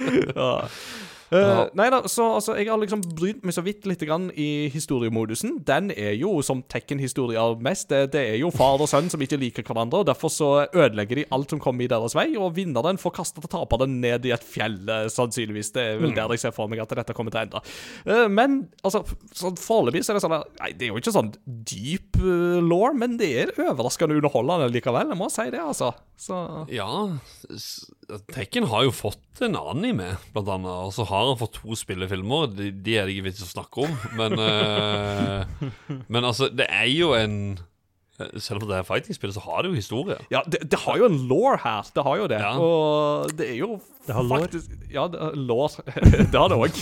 [1.30, 4.68] Eh, nei da, så altså, jeg har liksom brydd meg så vidt litt grann i
[4.74, 5.60] historiemodusen.
[5.66, 7.88] Den er jo som Tekken-historier mest.
[7.90, 11.22] Det, det er jo far og sønn som ikke liker hverandre, og derfor så ødelegger
[11.22, 14.46] de alt som kommer i deres vei, og vinneren får kasta taperen ned i et
[14.46, 15.72] fjell, eh, sannsynligvis.
[15.76, 17.62] Det er vel der jeg ser for meg at dette kommer til å ende.
[18.08, 19.04] Uh, men altså,
[19.36, 22.58] sånn foreløpig så er det sånn at, Nei, det er jo ikke sånn dyp uh,
[22.64, 25.12] law, men det er overraskende underholdende likevel.
[25.14, 25.92] Jeg må si det, altså.
[26.20, 26.40] Så
[26.72, 26.90] Ja,
[28.32, 30.70] Tekken har jo fått en anime, blant annet.
[30.88, 32.50] Og så har han fått to spillefilmer.
[32.52, 33.96] De, de er det ikke vits å snakke om.
[34.18, 35.70] Men, uh,
[36.12, 37.36] men altså, det er jo en
[38.40, 40.16] Selv om det er fighting-spill, så har det jo historie.
[40.32, 41.90] Ja, det, det har jo en law her.
[41.94, 42.40] Det har jo det.
[42.40, 42.52] Ja.
[42.58, 45.18] Og det er jo Det har faktisk faktisk Ja, det
[46.32, 46.78] det har det òg.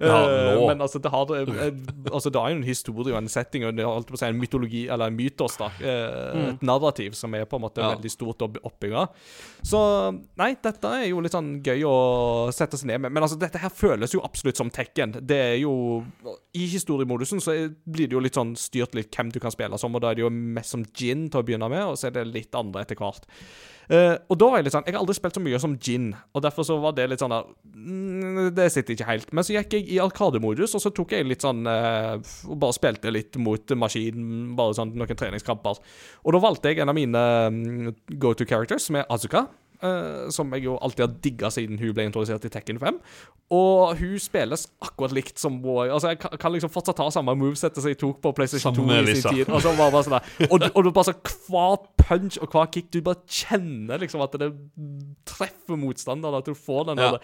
[0.00, 0.66] har.
[0.68, 1.72] Men altså, det har eh,
[2.12, 4.26] Altså, det er jo en historie og en setting og det holdt på å si
[4.28, 5.70] en mytologi, eller en mytos, da.
[5.80, 7.94] Et Et narrativ som er på en måte Ja.
[7.94, 9.06] veldig stort å oppbygga.
[9.62, 9.78] Så
[10.38, 13.12] nei, dette er jo litt sånn gøy å sette seg ned med.
[13.12, 15.16] Men altså, dette her føles jo absolutt som Tekken.
[15.26, 16.04] Det er jo
[16.54, 17.54] I historiemodusen så
[17.86, 20.18] blir det jo litt sånn styrt litt hvem du kan spille som, og da er
[20.18, 22.84] det jo mest som Jin til å begynne med, og så er det litt andre
[22.84, 23.28] etter hvert.
[23.88, 26.10] Uh, og da var jeg litt sånn Jeg har aldri spilt så mye som Jin,
[26.36, 29.30] og derfor så var det litt sånn der mm, Det sitter ikke helt.
[29.32, 32.18] Men så gikk jeg i arkademodus, og så tok jeg litt sånn uh,
[32.50, 35.80] Og bare spilte litt mot maskinen, bare sånn noen treningskamper.
[36.20, 37.24] Og da valgte jeg en av mine
[37.54, 37.88] mm,
[38.20, 39.46] go to characters, som er Azuka.
[39.82, 42.98] Eh, som jeg jo alltid har digga siden hun ble introdusert i Tekken 5.
[43.56, 45.94] Og hun spilles akkurat likt som Warrior.
[45.96, 48.88] Altså, jeg kan, kan liksom fortsatt ta samme movesettet som jeg tok på PlayStation 2
[49.00, 49.48] i sin tid.
[49.48, 51.14] Og så bare, bare sånn der Og, og du bare så
[51.48, 51.78] Hver
[52.08, 54.50] punch og hver kick Du bare kjenner liksom at det
[55.28, 56.36] treffer motstanderen.
[56.42, 57.14] At du får den Ja.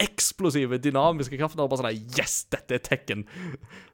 [0.00, 1.60] eksplosive, dynamiske kraften.
[1.62, 3.26] Og bare sånn der, Yes, dette er Tekken!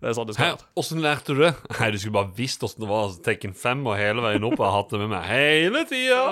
[0.00, 0.64] Det er sånn det skal være.
[0.80, 1.50] Åssen lærte du det?
[1.80, 3.10] Nei, Du skulle bare visst åssen det var.
[3.26, 4.56] Tekken 5 og hele veien opp.
[4.56, 6.22] Jeg har hatt det med meg hele tida.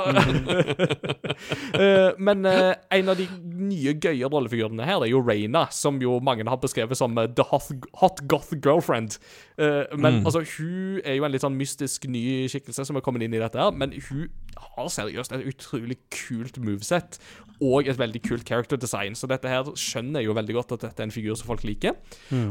[1.78, 6.16] Eh, men uh, en av de nye gøye rollefigurene her er jo Reina, som jo
[6.24, 7.68] mange har beskrevet som eh, The Hot,
[8.00, 9.18] hot Goth Girlfriend.
[9.58, 10.26] Uh, men Mm.
[10.26, 13.42] altså, hun er jo en litt sånn mystisk ny skikkelse som er kommet inn i
[13.42, 14.28] dette her, men hun
[14.58, 17.18] har seriøst et utrolig kult moveset
[17.62, 20.84] og et veldig kult character design, så dette her skjønner jeg jo veldig godt at
[20.86, 21.96] dette er en figur som folk liker.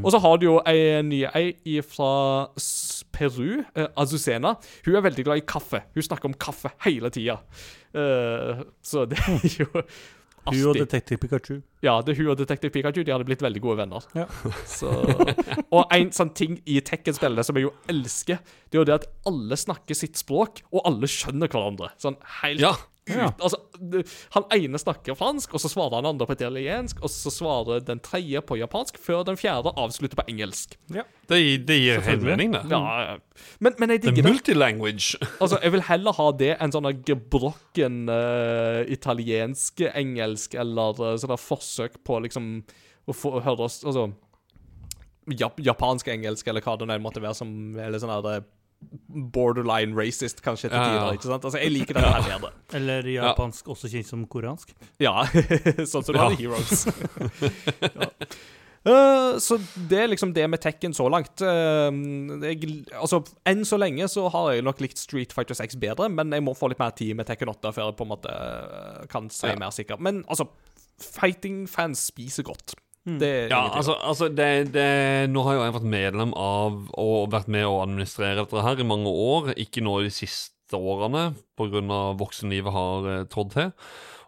[0.03, 2.09] Og så har du jo ei ny ei fra
[3.15, 3.63] Peru,
[3.97, 4.55] Azucena.
[4.85, 5.81] Hun er veldig glad i kaffe.
[5.95, 7.39] Hun snakker om kaffe hele tida.
[7.97, 9.67] Eh, så det er jo
[10.47, 10.77] Hun og.
[10.79, 11.57] Detektiv Pikachu.
[11.83, 14.05] Ja, det er hun og Detektiv Pikachu De hadde blitt veldig gode venner.
[14.15, 14.27] Ja.
[14.63, 14.91] Så,
[15.75, 19.09] og en sånn ting i Tekken-spillet som jeg jo elsker, det er jo det at
[19.27, 21.91] alle snakker sitt språk, og alle skjønner hverandre.
[21.99, 22.75] Sånn helt Ja.
[23.07, 23.15] Ut.
[23.15, 23.29] Ja.
[23.39, 23.59] Altså,
[24.35, 28.01] han ene snakker fransk, og så svarer han andre på italiensk, og så svarer den
[28.03, 30.77] tredje på japansk, før den fjerde avslutter på engelsk.
[30.87, 32.63] Det, det gir helt mening, det.
[32.71, 33.17] Ja,
[33.63, 34.35] men, men jeg digger er det.
[34.35, 35.21] multilanguage.
[35.43, 41.37] Altså, jeg vil heller ha det enn sånn gebrokken uh, italiensk, engelsk, eller uh, sånne
[41.39, 42.57] forsøk på liksom
[43.07, 44.09] å få høre oss Altså
[45.35, 48.43] jap japansk, engelsk, eller hva det nå måtte være, som Eller sånn eh,
[49.33, 51.13] borderline racist, kanskje, til tider.
[51.17, 51.45] ikke sant?
[51.47, 52.51] Altså, jeg liker det her bedre.
[52.77, 54.73] Eller japansk, også kjent som koreansk.
[55.01, 55.23] Ja,
[55.91, 56.29] sånn som du Ja.
[56.29, 56.85] i Heroes.
[58.01, 58.11] ja.
[58.87, 59.57] Uh, så
[59.89, 61.41] det er liksom det med Tekken så langt.
[61.43, 61.89] Uh,
[62.45, 66.31] jeg, altså, Enn så lenge så har jeg nok likt Street Fighter 6 bedre, men
[66.31, 69.01] jeg må få litt mer tid med Tekken 8 før jeg på en måte eh,
[69.11, 69.57] kan si Ja.
[69.59, 69.99] mer sikkert.
[69.99, 70.47] Men altså,
[71.03, 72.77] fighting-fans spiser godt.
[73.07, 77.31] Det er Ja, altså, altså det, det, Nå har jo jeg vært medlem av og
[77.31, 79.53] vært med å administrere dette her i mange år.
[79.55, 81.81] Ikke nå de siste årene, pga.
[82.19, 83.71] voksenlivet har eh, trådt til.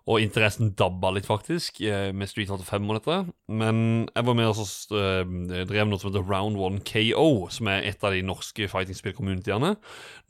[0.09, 3.17] Og interessen dabba litt, faktisk, eh, med Street 85 og dette.
[3.51, 7.85] Men jeg var med og eh, drev noe som heter Round 1 KO, som er
[7.91, 9.75] et av de norske fighting spill-communityene.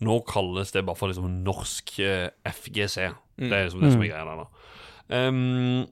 [0.03, 3.07] Nå kalles det bare for liksom norsk eh, FGC.
[3.39, 4.49] Det er liksom det som er greia der, da.
[5.09, 5.87] Um,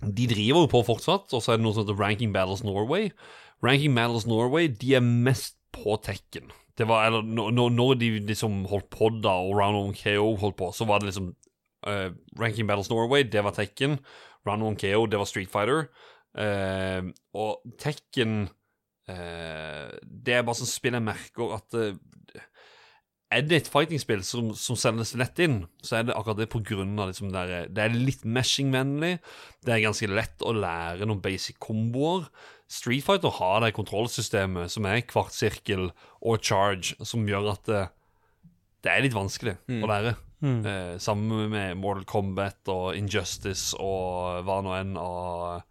[0.00, 3.10] de driver jo på fortsatt, og så er det noe som heter Ranking Battles Norway.
[3.64, 6.50] Ranking Battles Norway de er mest på tekken.
[6.76, 10.56] Det var, eller når, når- de liksom holdt på da, og Round 1 KO holdt
[10.58, 11.30] på, så var det liksom
[11.88, 13.98] uh, Ranking Battles Norway, det var tekken.
[14.46, 15.88] Round 1 KO, det var Street Fighter.
[16.36, 18.50] Uh, og tekken
[19.08, 21.76] uh, Det er bare sånn spill jeg merker at
[23.34, 26.60] er det et fightingspill som, som sendes lett inn, så er det akkurat det på
[26.66, 29.16] grunn av liksom det, der, det er litt meshing-vennlig.
[29.66, 32.28] Det er ganske lett å lære noen basic komboer.
[32.70, 35.88] Street Fighter har det kontrollsystemet som er kvartsirkel
[36.22, 37.82] og charge, som gjør at det,
[38.86, 40.14] det er litt vanskelig å lære.
[40.46, 45.64] Eh, sammen med Mortal Kombat og Injustice og hva nå enn av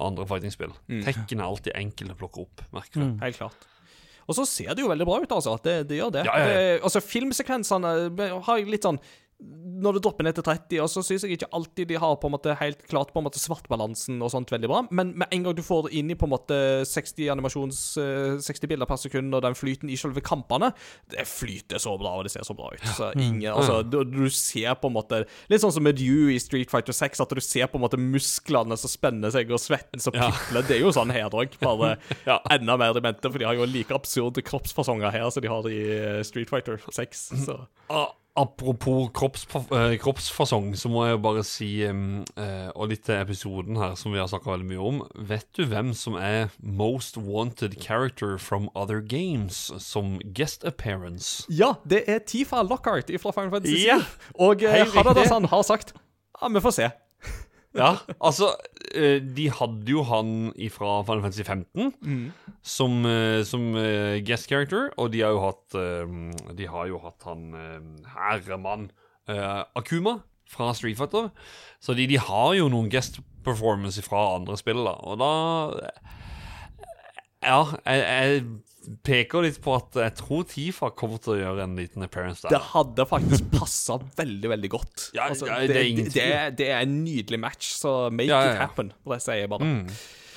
[0.00, 0.72] andre fightingspill.
[1.06, 3.06] Tekken er alltid enkel å plukke opp, merker du.
[3.24, 3.66] Helt klart.
[4.30, 5.56] Og så ser det jo veldig bra ut, altså.
[5.64, 6.22] Det, det gjør det.
[6.28, 6.60] Ja, ja, ja.
[6.60, 7.94] det altså, filmsekvensene
[8.46, 9.00] har jeg litt sånn
[9.80, 12.28] Når det dropper ned til 30, og så syns jeg ikke alltid de har på
[12.28, 15.46] en måte helt klart på en måte svartbalansen og sånt veldig bra, men med en
[15.46, 19.00] gang du får det inn i på en måte 60 animasjons eh, 60 bilder per
[19.00, 20.68] sekund, og den flyten i selve kampene
[21.08, 22.84] Det flyter så bra, og det ser så bra ut.
[22.92, 26.36] Så ingen, altså, du, du ser på en måte Litt sånn som med you i
[26.42, 30.02] Street Fighter 6, at du ser på en måte musklene som spenner seg, og svetten
[30.04, 30.28] som Ja.
[30.60, 31.94] Det er jo sånn her òg, bare
[32.28, 32.36] Ja.
[32.52, 35.80] enda mer demente, for de har jo like absurde kroppsfasonger her som de har i
[35.96, 37.30] eh, Street Fighter 6.
[37.46, 37.56] Så.
[37.88, 43.78] Ah, apropos eh, kroppsfasong, så må jeg jo bare si, eh, og litt til episoden
[43.80, 45.00] her som vi har snakka veldig mye om
[45.30, 51.44] Vet du hvem som er most wanted character from other games som guest appearance?
[51.50, 54.00] Ja, det er Tifa Lockhart fra Final Fantasy Ja,
[54.38, 54.94] Og eh, helt
[55.50, 55.94] har sagt
[56.40, 56.90] Ja, vi får se.
[57.76, 58.48] Ja, altså
[58.94, 61.92] eh, De hadde jo han fra Final Fantasy 15
[62.66, 67.22] som, eh, som eh, guest character, og de har jo hatt De har jo hatt
[67.28, 67.54] han
[68.16, 68.90] herremann
[69.78, 70.20] Akuma
[70.50, 71.30] fra Street Fighter.
[71.80, 74.96] Så de, de har jo noen guest performance fra andre spill, da.
[75.06, 75.30] Og da
[77.42, 81.74] Ja, jeg, jeg peker litt på at jeg tror Tifa kommer til å gjøre en
[81.78, 82.54] liten appearance der.
[82.56, 85.10] Det hadde faktisk passa veldig, veldig godt.
[85.26, 87.94] Altså, Ja, ja, det er ingen det, det, er, det er en nydelig match, så
[88.12, 88.64] make Ja, ja, it ja.
[88.66, 88.92] happen.
[89.12, 89.68] Det sier jeg bare.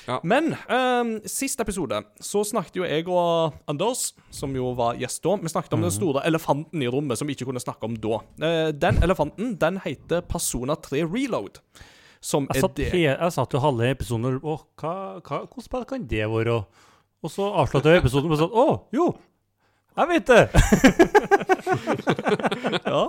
[0.04, 0.18] Ja.
[0.28, 5.38] Men um, sist episode så snakket jo jeg og Anders, som jo var gjest da,
[5.40, 5.86] vi snakket om Mhm.
[5.88, 8.18] den store elefanten i rommet som vi ikke kunne snakke om da.
[8.36, 11.62] Uh, den elefanten den heter Persona 3 Reload.
[12.24, 16.58] Som Jeg er satt, det jeg satt jo halve episoden og hvordan kan det være?
[17.24, 19.12] Og så avslutter jeg episoden med sånn Å, jo!
[19.94, 20.48] Jeg vet det!
[22.84, 23.08] ja.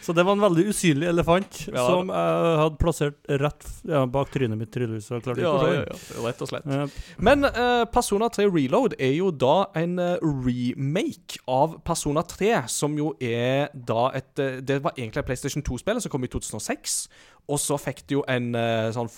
[0.00, 1.84] Så det var en veldig usynlig elefant Ja.
[1.88, 5.10] som jeg hadde plassert rett ja, bak trynet mitt, tydeligvis.
[5.10, 6.66] ja, ja, ja, rett og slett.
[6.66, 6.86] Eh,
[7.18, 12.96] Men uh, Persona 3 Reload er jo da en eh, remake av Persona 3, som
[12.98, 17.08] jo er da et eh, Det var egentlig et PlayStation 2-spill som kom i 2006.
[17.48, 18.54] Og så fikk det jo en
[18.96, 19.10] sånn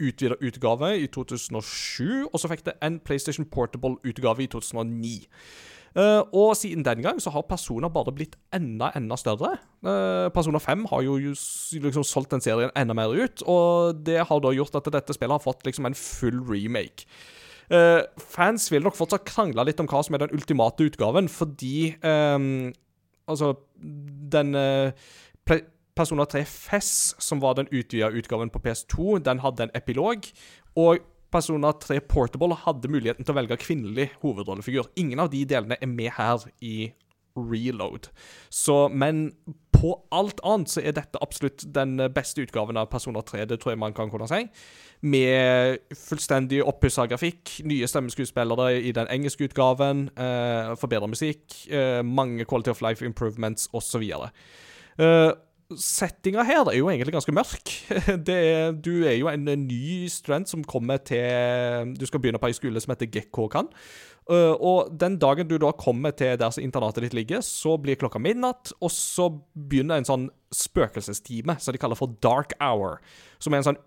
[0.00, 2.24] utvida utgave i 2007.
[2.32, 5.26] Og så fikk det en PlayStation Portable-utgave i 2009.
[5.96, 9.54] Eh, og siden den gang så har Persona bare blitt enda, enda større.
[9.80, 14.40] Personer Persona 5 har jo liksom solgt den serien enda mer ut, og det har
[14.44, 17.08] da gjort at dette spillet har fått liksom en full remake.
[17.70, 21.94] Eh, fans vil nok fortsatt krangle litt om hva som er den ultimate utgaven, fordi
[22.02, 22.72] um,
[23.26, 23.56] Altså,
[24.32, 24.92] den uh,
[25.96, 30.28] Persona 3 FES, som var den utvida utgaven på PS2, den hadde en epilog.
[30.76, 31.00] Og
[31.32, 34.90] Persona 3 Portable hadde muligheten til å velge kvinnelig hovedrollefigur.
[35.00, 36.92] Ingen av de delene er med her i
[37.36, 38.08] Reload.
[38.50, 39.30] Så, men
[39.76, 43.74] på alt annet så er dette absolutt den beste utgaven av Persona 3, det tror
[43.74, 44.46] jeg man kan kunne si.
[45.04, 52.44] Med fullstendig oppussa grafikk, nye stemmeskuespillere i den engelske utgaven, eh, forbedra musikk, eh, mange
[52.44, 54.02] quality of life improvements osv.
[54.96, 55.32] Uh,
[55.74, 57.70] Settinga her er jo egentlig ganske mørk.
[58.28, 62.50] Det er, du er jo en, ny student som kommer til Du skal begynne på
[62.50, 63.70] ei skole som heter Gekkokan.
[64.30, 67.98] Uh, og den dagen du da kommer til der som internatet ditt ligger, så blir
[67.98, 72.98] klokka midnatt, og så begynner en sånn spøkelsestime som de kaller for dark hour.
[73.42, 73.82] Som er en sånn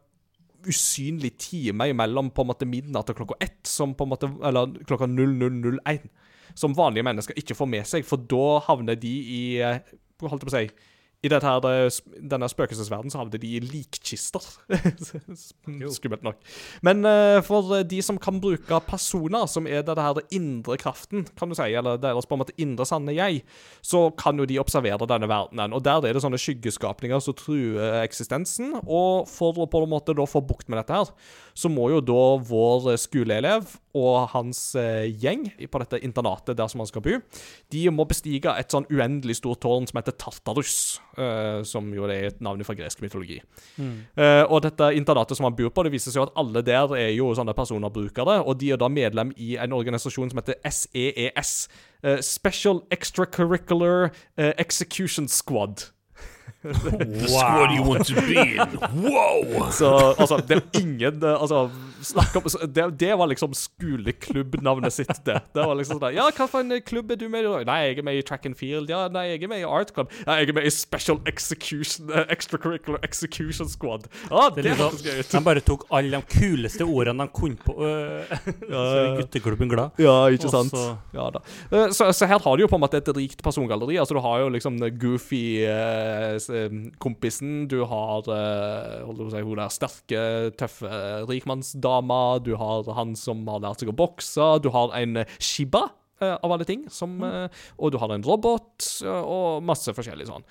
[0.68, 4.76] usynlig time imellom på en måte midnatt og klokka ett, som på en måte, eller
[4.88, 6.08] klokka 0001,
[6.60, 9.82] som vanlige mennesker ikke får med seg, for da havner de i eh,
[10.20, 10.90] Holdt jeg på å si
[11.20, 11.66] i her,
[12.32, 14.46] denne spøkelsesverdenen så havner de i likkister.
[15.98, 16.38] Skummelt nok.
[16.86, 21.52] Men eh, for de som kan bruke personer, som er det her indre kraften, kan
[21.52, 23.44] du si, eller deres på en måte indre sanne jeg,
[23.84, 25.76] så kan jo de observere denne verdenen.
[25.76, 28.78] Og der er det sånne skyggeskapninger som truer eksistensen.
[28.86, 31.12] Og for å på en måte da få bukt med dette her,
[31.52, 36.84] så må jo da vår skoleelev og hans eh, gjeng på dette internatet der som
[36.84, 37.18] han skal bo,
[37.74, 42.30] de må bestige et sånn uendelig stort tårn som heter Tartarus, eh, som jo er
[42.30, 43.40] et navn fra gresk mytologi.
[43.80, 46.96] Eh, og dette internatet som han bor på, det viser seg jo at alle der
[46.98, 50.60] er jo sånne personer brukere, og de er da medlem i en organisasjon som heter
[50.70, 51.54] SEES.
[52.04, 55.90] eh, Special Extracurricular eh, Execution Squad.
[56.64, 57.26] wow.
[57.26, 58.80] Squad you want to be in.
[59.04, 59.70] Wow!
[59.80, 61.70] Så altså, det er ingen Altså,
[62.06, 65.40] snakk om Det, det var liksom skoleklubbnavnet sitt, det.
[65.54, 67.52] Det var liksom sånn Ja, hva for en klubb er du med i?
[67.68, 68.90] Nei, jeg er med i track and field.
[68.92, 70.12] Ja, nei, jeg er med i art club.
[70.28, 74.08] Nei, jeg er med i Special Execution uh, Extracurricular Execution Squad.
[74.30, 75.32] Ja, det, Det er liksom, gøy ut.
[75.34, 78.36] de bare tok alle de kuleste ordene de kunne på uh,
[78.70, 79.98] Så er gutteklubben glad.
[80.02, 80.74] Ja, ikke sant?
[80.74, 81.44] Også, Ja da.
[81.72, 83.98] Eh, Så, så her har du jo på en måte et rikt persongalleri.
[84.00, 86.38] Altså Du har jo liksom goofy eh,
[87.02, 87.68] kompisen.
[87.72, 90.24] Du har uh, holdt på å si, hun der sterke,
[90.60, 91.24] tøffe eh,
[91.90, 92.40] rikmannsdama.
[92.44, 94.62] Du har han som har lært seg å bokse.
[94.62, 95.90] Du har en eh, Shiba.
[96.22, 97.48] eh, av alle ting, som, eh,
[97.78, 100.44] og du har en robot, og masse forskjellig sånn.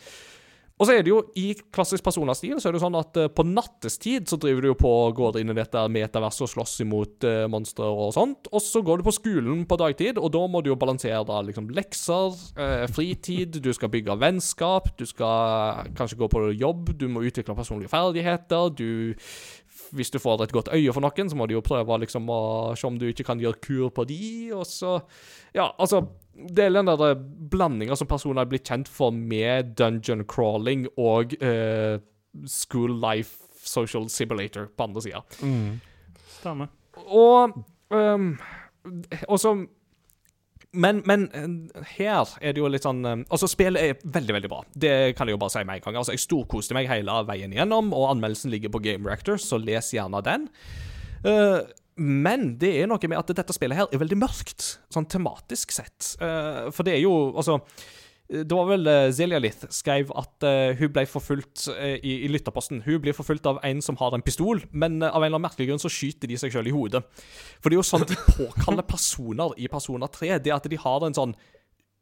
[0.79, 3.45] Og så er det jo i klassisk personastil så er det jo sånn at på
[3.45, 7.27] nattestid så driver du jo på og går inn i dette metaverset og slåss imot
[7.27, 8.47] uh, monstre og sånt.
[8.53, 11.43] Og så går du på skolen på dagtid, og da må du jo balansere da
[11.43, 12.39] liksom lekser,
[12.95, 17.91] fritid, du skal bygge vennskap, du skal kanskje gå på jobb, du må utvikle personlige
[17.93, 19.19] ferdigheter, du
[19.97, 22.41] hvis du får et godt øye for noen, så må du jo prøve liksom å
[22.79, 24.23] se om du ikke kan gjøre kur på de,
[24.57, 24.99] og så
[25.57, 26.05] Ja, altså
[26.39, 27.17] det er den der
[27.51, 31.99] blandinga som personer har blitt kjent for med dungeon crawling og uh,
[32.47, 35.25] school life social simulator på andre sida.
[36.39, 36.71] Stemmer.
[37.09, 37.59] Og
[37.91, 38.31] um,
[39.29, 39.41] og
[40.77, 44.51] men, men eh, her er det jo litt sånn eh, Altså, spillet er veldig, veldig
[44.53, 44.61] bra.
[44.75, 46.01] Det kan jeg jo bare si med en gang.
[46.03, 49.93] Altså, Jeg storkoste meg hele veien igjennom, og anmeldelsen ligger på Game Reactor, så les
[49.97, 50.49] gjerne den.
[51.25, 51.65] Uh,
[51.99, 56.13] men det er noe med at dette spillet her er veldig mørkt, sånn tematisk sett.
[56.21, 57.59] Uh, for det er jo Altså
[58.29, 62.83] det var vel Zelia Lith skrev at eh, hun ble forfulgt eh, i, i lytterposten.
[62.85, 65.47] Hun blir forfulgt av en som har en pistol, men eh, av en eller annen
[65.47, 67.01] merkelig grunn så skyter de seg sjøl i hodet.
[67.57, 70.35] For det er jo sånn de påkaller personer i Persona 3.
[70.45, 71.33] Det at de har en sånn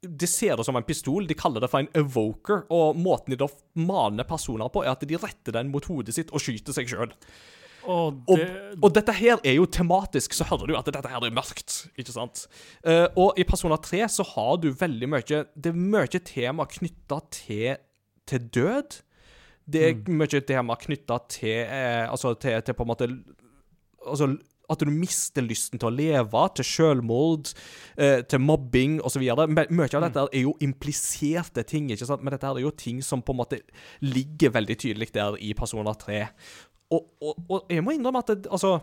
[0.07, 3.39] de ser det som en pistol, de kaller det for en evoker, og måten de
[3.41, 3.49] da
[3.81, 7.15] maner personer på, er at de retter den mot hodet sitt og skyter seg sjøl.
[7.87, 8.49] Og Og, det,
[8.83, 12.13] og dette her er jo tematisk, så hører du at dette her er mørkt, ikke
[12.15, 12.47] sant?
[12.87, 17.21] Uh, og i Persona 3 så har du veldig mye Det er mye tema knytta
[17.31, 17.77] til,
[18.27, 19.01] til død.
[19.67, 23.09] Det er mye tema knytta til eh, Altså til, til på en måte
[24.07, 24.37] Altså
[24.71, 27.53] at du mister lysten til å leve, til selvmord,
[27.97, 29.23] eh, til mobbing osv.
[29.23, 32.25] Mye av dette er jo impliserte ting, ikke sant?
[32.25, 33.61] men dette er jo ting som på en måte
[34.03, 36.25] ligger veldig tydelig der i Persona 3.
[36.95, 38.77] Og, og, og jeg må innrømme at det, altså,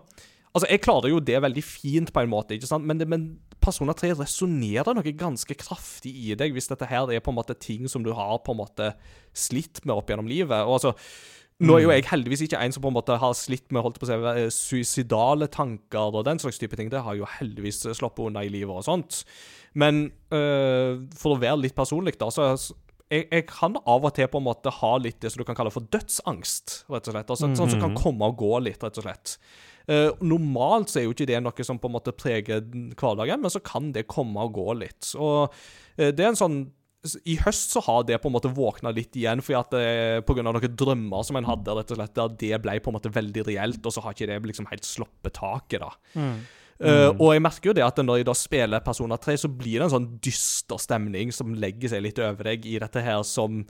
[0.52, 2.86] altså Jeg klarer jo det veldig fint på en måte, ikke sant?
[2.88, 3.30] men, det, men
[3.64, 7.56] Persona 3 resonnerer noe ganske kraftig i deg hvis dette her er på en måte
[7.56, 8.92] ting som du har på en måte
[9.32, 10.66] slitt med opp gjennom livet.
[10.68, 10.94] Og altså
[11.64, 14.00] Nå er jo jeg heldigvis ikke en som på en måte har slitt med holdt
[14.02, 16.90] på å si, eh, suicidale tanker og den slags type ting.
[16.92, 19.22] Det har jo heldigvis sluppet unna i livet og sånt.
[19.78, 22.56] Men øh, for å være litt personlig, da, så
[23.14, 25.58] jeg, jeg kan av og til på en måte ha litt det som du kan
[25.58, 27.30] kalle for dødsangst, rett og slett.
[27.30, 29.38] Altså, Sånn som kan komme og gå litt, rett og slett.
[29.84, 33.52] Uh, normalt så er jo ikke det noe som på en måte preger hverdagen, men
[33.52, 35.12] så kan det komme og gå litt.
[35.20, 36.64] Og uh, det er en sånn
[37.28, 39.88] i høst så har det på en måte våkna litt igjen, fordi at det,
[40.24, 42.94] på grunn av noen drømmer som en hadde, rett og slett, der det ble på
[42.94, 45.92] en måte veldig reelt, og så har ikke det liksom helt sluppet taket, da.
[46.82, 49.78] Eh, og jeg merker jo det at når jeg da spiller Persona 3, så blir
[49.78, 53.66] det en sånn dyster stemning som legger seg litt over deg i dette her som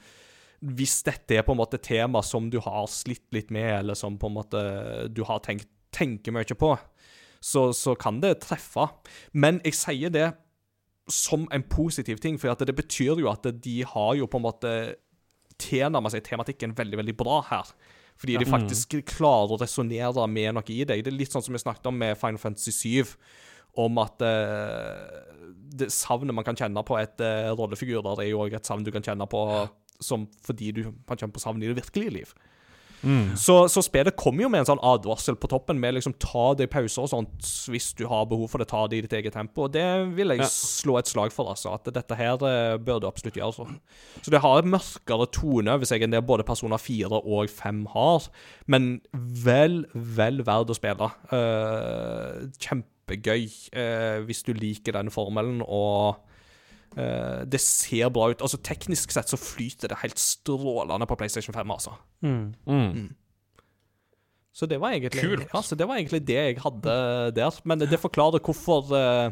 [0.63, 4.15] Hvis dette er på en måte tema som du har slitt litt med, eller som
[4.15, 4.61] på en måte
[5.11, 6.71] du har tenkt tenker mye på,
[7.43, 8.87] så, så kan det treffe.
[9.33, 10.29] Men jeg sier det
[11.11, 14.45] som en positiv ting, for at det betyr jo at de har jo på en
[14.47, 14.71] måte
[15.61, 17.73] tilnærma seg tematikken veldig, veldig bra her.
[18.19, 21.03] Fordi de faktisk klarer å resonnere med noe i deg.
[21.03, 22.71] Det er litt sånn som vi snakket om med Final Fantasy
[23.03, 23.13] 7,
[23.83, 28.55] om at uh, det savnet man kan kjenne på et uh, rollefigurer, er jo òg
[28.59, 29.41] et savn du kan kjenne på
[30.03, 32.33] som fordi du kan kjenne på savn i det virkelige liv.
[33.35, 36.69] Så, så spillet kommer jo med en sånn advarsel på toppen med liksom ta deg
[36.71, 39.65] pauser og sånt hvis du har behov for det, ta det i ditt eget tempo.
[39.67, 39.83] Og det
[40.15, 40.47] vil jeg Ja.
[40.47, 41.73] slå et slag for, altså.
[41.75, 43.53] At dette her eh, bør du absolutt gjøre.
[43.53, 43.67] Så.
[44.23, 47.85] så det har en mørkere tone over seg enn det både personer 4 og 5
[47.93, 48.29] har.
[48.67, 51.11] Men vel, vel verd å spille.
[51.33, 56.21] Uh, kjempegøy uh, hvis du liker den formelen, og
[56.95, 58.41] det ser bra ut.
[58.41, 61.95] Altså Teknisk sett så flyter det helt strålende på PlayStation 5, altså.
[62.21, 63.09] Mm.
[64.53, 67.55] Så det var egentlig altså, det var egentlig det jeg hadde der.
[67.65, 69.31] Men det forklarer hvorfor eh,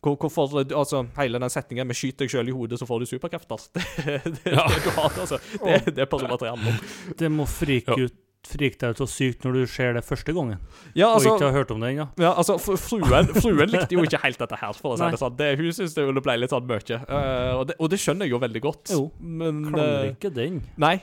[0.00, 3.04] hvor- Hvorfor altså, hele den setningen med 'skyt deg sjøl i hodet, så får du
[3.06, 3.68] superkrefter'.
[3.74, 3.84] Det,
[4.24, 5.36] det, det, det du har, altså.
[5.60, 6.78] Det, det er Persona 3 handler om.
[7.18, 8.04] Det må frike, Ja.
[8.08, 8.14] ut,
[8.46, 10.58] frike deg ut så sykt når du ser det første gangen,
[10.96, 12.06] Ja, og ikke altså, har hørt om det ennå.
[12.18, 15.36] ja, altså fruen, fruen likte jo ikke helt dette her, for å si det sånn.
[15.36, 17.00] Det, hun syntes det ble litt sånn mye.
[17.04, 18.92] Uh, og, det, og det skjønner jeg jo veldig godt.
[18.96, 20.62] Jo, men Klarer eh, ikke den.
[20.80, 20.96] Nei.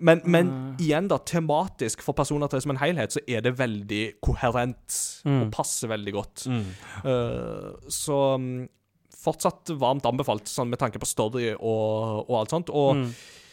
[0.00, 0.76] Men, men Nei.
[0.86, 4.96] igjen, da, tematisk for personer til som en helhet, så er det veldig koherent
[5.26, 5.50] og Mm.
[5.52, 6.46] passer veldig godt.
[6.48, 6.62] Mm.
[7.04, 8.62] Uh, så mm,
[9.20, 12.72] fortsatt varmt anbefalt, sånn med tanke på story og, og alt sånt.
[12.72, 13.12] Og Mm.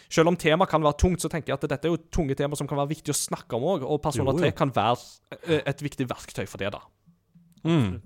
[0.10, 2.58] Selv om temaet kan være tungt, så tenker jeg at dette er jo tunge tema
[2.60, 5.02] som kan være viktig å snakke om òg, og Persona 3 kan være
[5.42, 6.84] eh, et viktig verktøy for det, da.
[7.68, 8.00] Mm.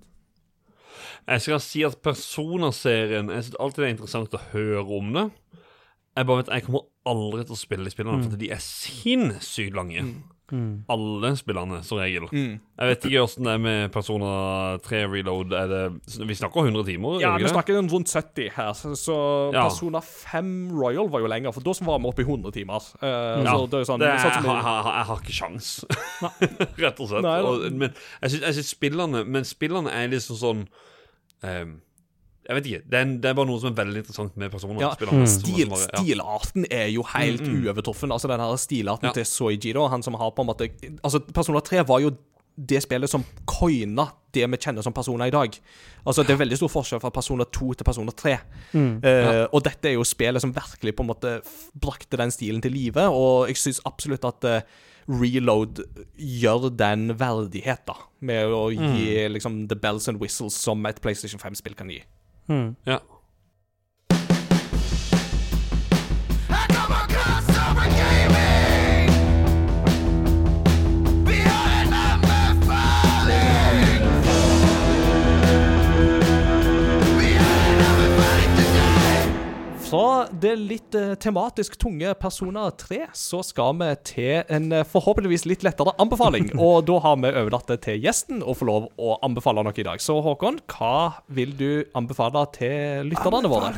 [1.27, 5.25] Jeg skal si at Persona-serien Jeg synes alltid det er interessant å høre om det.
[6.17, 9.77] Jeg bare vet, jeg kommer aldri til å spille de spillene, for de er sinnssykt
[9.77, 10.01] lange.
[10.07, 10.40] Mm.
[10.89, 12.27] Alle spillerne, som regel.
[12.31, 12.59] Jeg
[12.89, 15.53] vet ikke åssen det er med Persona 3 Reload.
[15.53, 15.81] Er det,
[16.27, 17.19] vi snakker 100 timer?
[17.21, 19.17] Ja, vi snakker rundt 70 her, så- så
[19.53, 19.63] Ja.
[19.69, 22.81] Persona 5 Royal var jo lenger, for da var vi oppe i 100 timer.
[23.01, 25.33] Uh, Ja, så det er sånn, det er, sånn jeg, jeg, har- jeg, har ikke
[25.33, 25.85] sjans
[26.81, 27.23] Rett og slett.
[27.23, 30.67] Nei, og, men jeg syns, spillerne Men spillerne er liksom sånn
[31.43, 31.79] ehm,
[32.47, 32.81] Jeg vet ikke.
[32.89, 34.81] Det er, en, det er bare noe som er veldig interessant med personer.
[34.81, 35.99] Ja, spillerne, Stil, bare- ja.
[36.01, 38.11] stilarten er jo helt uovertruffen.
[38.11, 39.13] Altså den her stilarten Ja.
[39.13, 40.69] til Soiji, da, han som har på en måte
[41.03, 42.11] Altså, Persona 3 var jo
[42.57, 45.49] det spillet som coina det vi kjenner som personer i dag.
[46.05, 48.33] Altså, Det er veldig stor forskjell fra personer 2 til personer 3.
[48.75, 51.41] Eh, Og dette er jo spillet som virkelig på en måte
[51.79, 54.61] brakte den stilen til live, og jeg syns absolutt at uh,
[55.09, 55.81] Reload
[56.17, 61.39] gjør den verdighet, da, med å gi liksom the bells and whistles som et PlayStation
[61.39, 62.01] 5-spill kan gi.
[62.51, 62.75] Mm.
[62.83, 63.01] Ja.
[66.49, 67.45] I come across
[79.91, 85.43] Fra det litt eh, tematisk tunge Persona 3, så skal vi til en eh, forhåpentligvis
[85.51, 86.47] litt lettere anbefaling.
[86.63, 89.87] Og da har vi overlatt det til gjesten å få lov å anbefale noe i
[89.89, 89.99] dag.
[89.99, 93.75] Så Håkon, hva vil du anbefale til lytterne våre?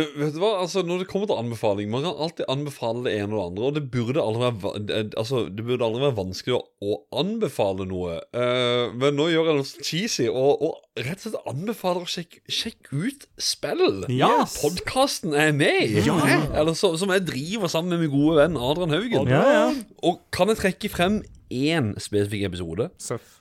[0.20, 3.34] Vet du hva, altså Når det kommer til anbefaling Man kan alltid anbefale det ene
[3.34, 6.62] og det andre, og det burde aldri være, altså, det burde aldri være vanskelig å,
[6.82, 8.16] å anbefale noe.
[8.34, 12.10] Uh, men nå gjør jeg noe så cheesy, og, og rett og slett anbefaler å
[12.10, 14.02] sjekke, sjekk ut spill.
[14.12, 14.32] Ja.
[14.60, 16.16] Podkasten er med ja.
[16.50, 19.30] Eller så, som jeg driver sammen med min gode venn Adrian Haugen.
[19.32, 19.64] Ja, ja.
[20.06, 22.90] Og kan jeg trekke frem én spesifikk episode?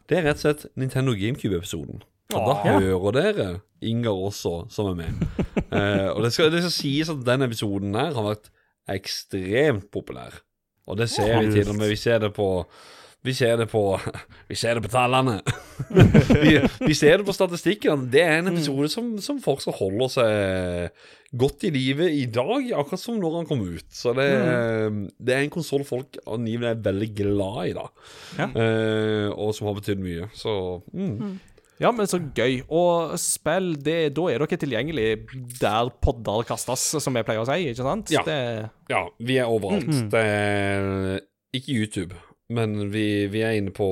[0.10, 2.04] Det er rett og slett Nintendo GameCube-episoden.
[2.38, 2.80] Og da Ja.
[2.80, 3.50] hører dere
[3.82, 5.28] Ingar også, som er med.
[5.72, 8.50] Eh, og det skal, det skal sies at den episoden her har vært
[8.92, 10.42] ekstremt populær.
[10.84, 11.88] Og det ser vi til og med.
[11.94, 12.66] Vi ser det på
[13.24, 13.84] Vi ser det på
[14.50, 15.38] Vi ser det på tallene.
[16.44, 18.10] vi, vi ser det på statistikken.
[18.12, 23.00] Det er en episode som, som fortsatt holder seg godt i live i dag, akkurat
[23.00, 23.88] som når han kom ut.
[23.96, 24.28] Så det,
[25.24, 27.86] det er en konsoll folk angivelig er veldig glad i, da.
[28.42, 28.50] Ja.
[28.52, 30.28] Eh, og som har betydd mye.
[30.36, 31.40] Så mm.
[31.82, 32.60] Ja, men så gøy.
[32.70, 35.08] Og spill, det, da er dere tilgjengelig
[35.58, 38.14] der podder kastes, som jeg pleier å si, ikke sant?
[38.14, 38.22] Ja.
[38.28, 38.38] Det,
[38.92, 39.90] Ja, vi er overalt.
[40.14, 41.24] Det er
[41.58, 42.20] ikke YouTube,
[42.54, 43.90] men vi, vi er inne på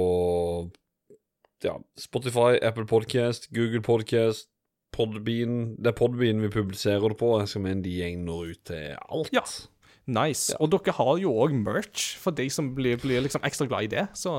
[1.66, 4.48] ja, Spotify, Apple Podcast, Google Podcast,
[4.95, 5.76] Podbean.
[5.82, 7.34] Det er Podbean vi publiserer det på.
[7.41, 9.34] Jeg skal mene de gjeng når ut til alt.
[9.36, 9.44] Ja.
[10.10, 10.53] nice.
[10.61, 13.95] Og dere har jo òg merch, for de som blir, blir liksom ekstra glad i
[13.98, 14.07] det.
[14.18, 14.34] Så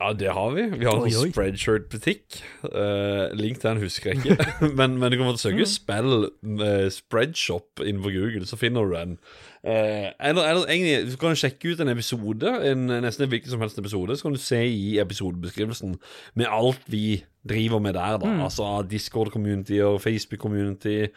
[0.00, 0.62] Ja, det har vi.
[0.80, 1.28] Vi har en Oi, oi.
[1.28, 2.38] spreadshirt-butikk.
[2.64, 4.46] Uh, link til den husker jeg ikke.
[4.78, 9.18] men, men du kan måtte søke spill uh, spreadshop innenfor Google, så finner du den.
[9.60, 13.78] Uh, eller, eller egentlig, du kan sjekke ut en episode, en, nesten hvilken som helst
[13.78, 15.98] episode, så kan du se i episodebeskrivelsen
[16.34, 18.32] med alt vi driver med der, da.
[18.44, 21.12] Altså Discord-community og Facebook-community.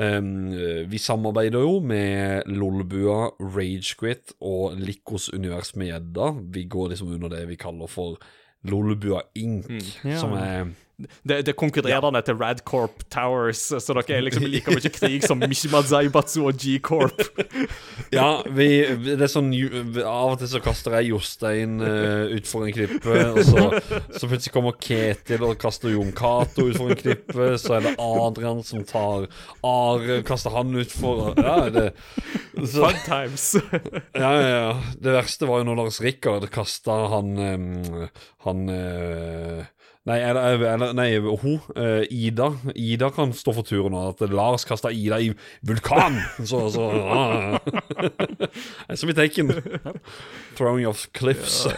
[0.00, 6.30] Um, eh, vi samarbeider jo med Lolbua, Ragequit og Likos univers med gjedda.
[6.54, 8.16] Vi går liksom under det vi kaller for
[8.64, 9.68] Lolbua Inc.,
[10.04, 10.16] Ja.
[10.18, 10.72] som er
[11.28, 15.82] det, det konkurrerende til Radcorp Towers, så dere er liksom like mye krig som Mishima
[15.86, 17.22] Zaibatsu og G-Corp.
[18.12, 18.66] Ja, vi,
[19.06, 19.48] det er sånn
[20.04, 23.62] Av og til så kaster jeg Jostein uh, utfor en klippe, og så,
[24.12, 28.60] så plutselig kommer Ketil og kaster Jon Cato utfor en klippe, så er det Adrian
[28.66, 29.30] som tar
[29.64, 31.88] Are, kaster han utfor Ja, det
[32.52, 33.56] så, Fun times.
[34.12, 34.82] ja, ja, ja.
[34.98, 38.08] Det verste var jo når Lars Rikard kasta han um,
[38.46, 39.64] Han eh,
[40.04, 43.94] Nei, eller, eller, nei hun, uh, Ida Ida kan stå for turen.
[43.94, 45.30] At Lars kasta Ida i
[45.62, 46.18] vulkan!
[46.42, 47.58] Så, så uh.
[48.98, 49.52] Som i Taken.
[50.58, 51.68] Throwing off cliffs.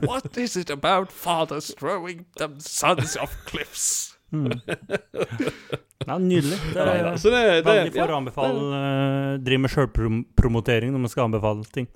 [0.00, 4.13] What is it about fathers throwing them sons off cliffs?
[6.04, 6.58] Ja, nydelig.
[6.74, 7.12] Det er da.
[7.16, 11.64] Så det, det veldig for å anbefale uh, Driver med sjølpromotering når man skal anbefale
[11.72, 11.86] ting.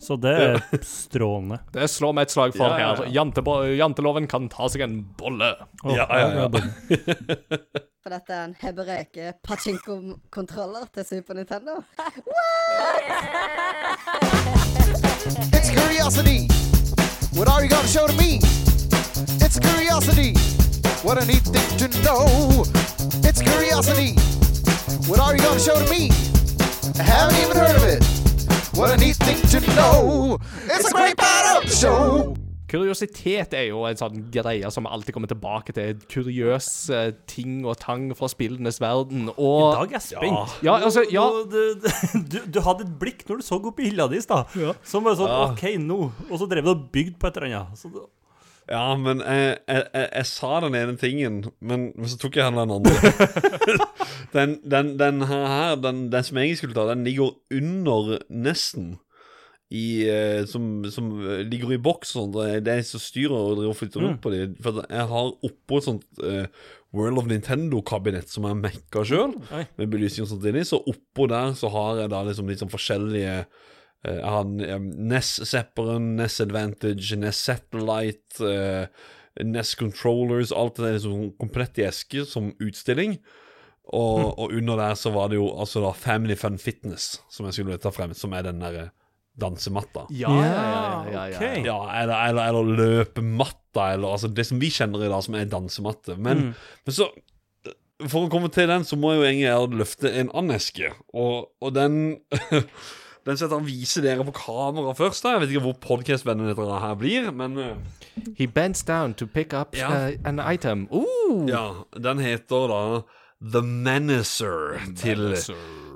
[0.00, 1.58] Så det er strålende.
[1.74, 2.94] Det slår meg et slag for Ja, ja, ja.
[3.02, 3.10] her.
[3.12, 5.50] Jantebo janteloven kan ta seg en bolle.
[5.84, 6.48] Oh, Ja, ja, ja.
[8.02, 11.76] For dette er en Hebereke pachinko-kontroller til Super Nintendo.
[15.52, 16.48] It's curiosity.
[17.36, 18.40] What are you gonna show to me?
[19.44, 20.32] It's curiosity.
[21.02, 22.64] What a neat thing to know.
[23.28, 24.14] It's curiosity.
[25.08, 26.10] What are you gonna show to me?
[26.98, 28.02] I haven't even heard of it.
[28.76, 30.38] What a neat thing to know.
[30.64, 32.36] It's a great part of the show.
[32.72, 35.98] Kuriositet er jo en sånn greie som alltid kommer tilbake til.
[36.08, 39.26] Kuriøse ting og tang fra spillenes verden.
[39.28, 40.54] I dag er jeg spent.
[40.64, 41.26] Ja, altså, ja.
[41.52, 41.58] Du,
[42.32, 44.56] du, du hadde et blikk når du så opp i hylla di i stad.
[44.88, 46.00] Som var sånn OK, nå.
[46.30, 47.76] Og så drev du og bygde på et eller annet.
[47.82, 47.92] Så,
[48.70, 52.74] ja, men jeg, jeg, jeg, jeg sa den ene tingen, men, så tok jeg den
[52.76, 52.92] andre.
[54.36, 58.94] den, den, den her, den, den som jeg skulle ta, den ligger under nesten.
[59.72, 62.34] I, eh, som, som eh, ligger i boks og sånt.
[62.60, 64.52] Det er jeg som styrer og driver og flytter rundt på dem.
[64.60, 66.44] For jeg har oppå et sånt uh,
[66.92, 70.66] World of Nintendo-kabinett som jeg mekka sjøl, med belysning og sånt inni.
[70.68, 73.38] Så oppå der så har jeg da liksom litt sånn forskjellige
[74.08, 78.86] eh, han um, NES Zepperen, Ness Advantage, Ness Satellite, uh,
[79.40, 83.18] Ness Controllers Alt det der liksom komplett i eske som utstilling.
[83.92, 87.56] Og, og under der så var det jo altså da Family Fun Fitness, som jeg
[87.56, 88.90] skulle ta frem, som er den derre
[89.40, 90.06] dansematta.
[90.12, 90.62] Ja, ja, ja.
[91.12, 91.52] ja, ja, ja.
[91.64, 95.48] Ja, eller, eller, eller løpematta, eller altså det som vi kjenner i dag, som er
[95.50, 96.16] dansematte.
[96.20, 96.52] Men,
[96.84, 97.08] men så
[98.08, 100.90] For å komme til den, så må jeg jo egentlig jeg løfte en annen eske,
[101.14, 101.98] og, og den
[103.26, 105.22] Den setter jeg viser dere på kamera først.
[105.22, 107.76] da Jeg vet ikke hvor podkast-vennene dere her blir, men eh,
[108.36, 109.88] He bends down to pick up Ja.
[110.08, 110.88] uh, an item.
[110.92, 111.46] Ooh.
[111.48, 112.82] ja, den heter da
[113.52, 115.36] The Menacer til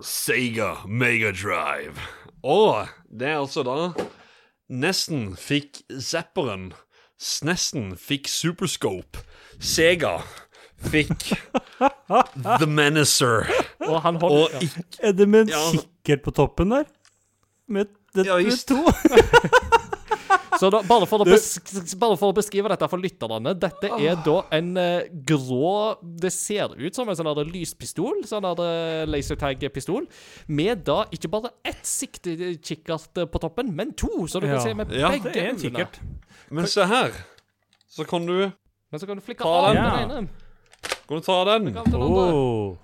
[0.02, 1.98] Sega Megadrive.
[2.44, 3.76] Og det er altså da
[4.70, 6.72] Nesten fikk Zapperen.
[7.46, 9.18] Nesten fikk Superscope.
[9.62, 10.18] Sega
[10.90, 11.30] fikk
[12.58, 13.46] The Menacer.
[13.86, 15.62] Og han holder Og ikke Er det med en Ja.
[15.72, 16.84] kikkert på toppen der?
[17.68, 18.82] Med, det, Ja, med to?
[20.56, 24.36] Så da, bare, for å bare for å beskrive dette for lytterne Dette er da
[24.56, 30.06] en eh, grå Det ser ut som en sånn der lyspistol, sånn der eh, lasertag-pistol,
[30.48, 34.56] med da ikke bare ett siktekikkert eh, på toppen, men to, så du Ja.
[34.56, 35.66] kan se med Ja, begge Det er en øynene.
[35.66, 36.01] kikkert.
[36.56, 37.12] Men se her.
[37.93, 38.51] Så kan du
[38.93, 40.10] Men så kan du flikke Ta av den.
[40.10, 40.28] ene.
[41.06, 41.68] Kan du ta den.
[42.01, 42.76] Oh.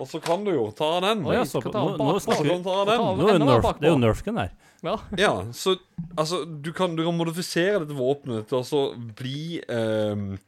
[0.00, 1.24] Og så kan du jo ta den.
[1.28, 3.02] Ja, så ta nå, nå snakker vi ta den.
[3.20, 4.52] Nå er nerf, det er jo nerfgun her.
[4.82, 4.94] Ja.
[5.20, 5.74] Ja, så
[6.16, 10.38] altså Du kan, du kan modifisere dette våpenet til å så bli um,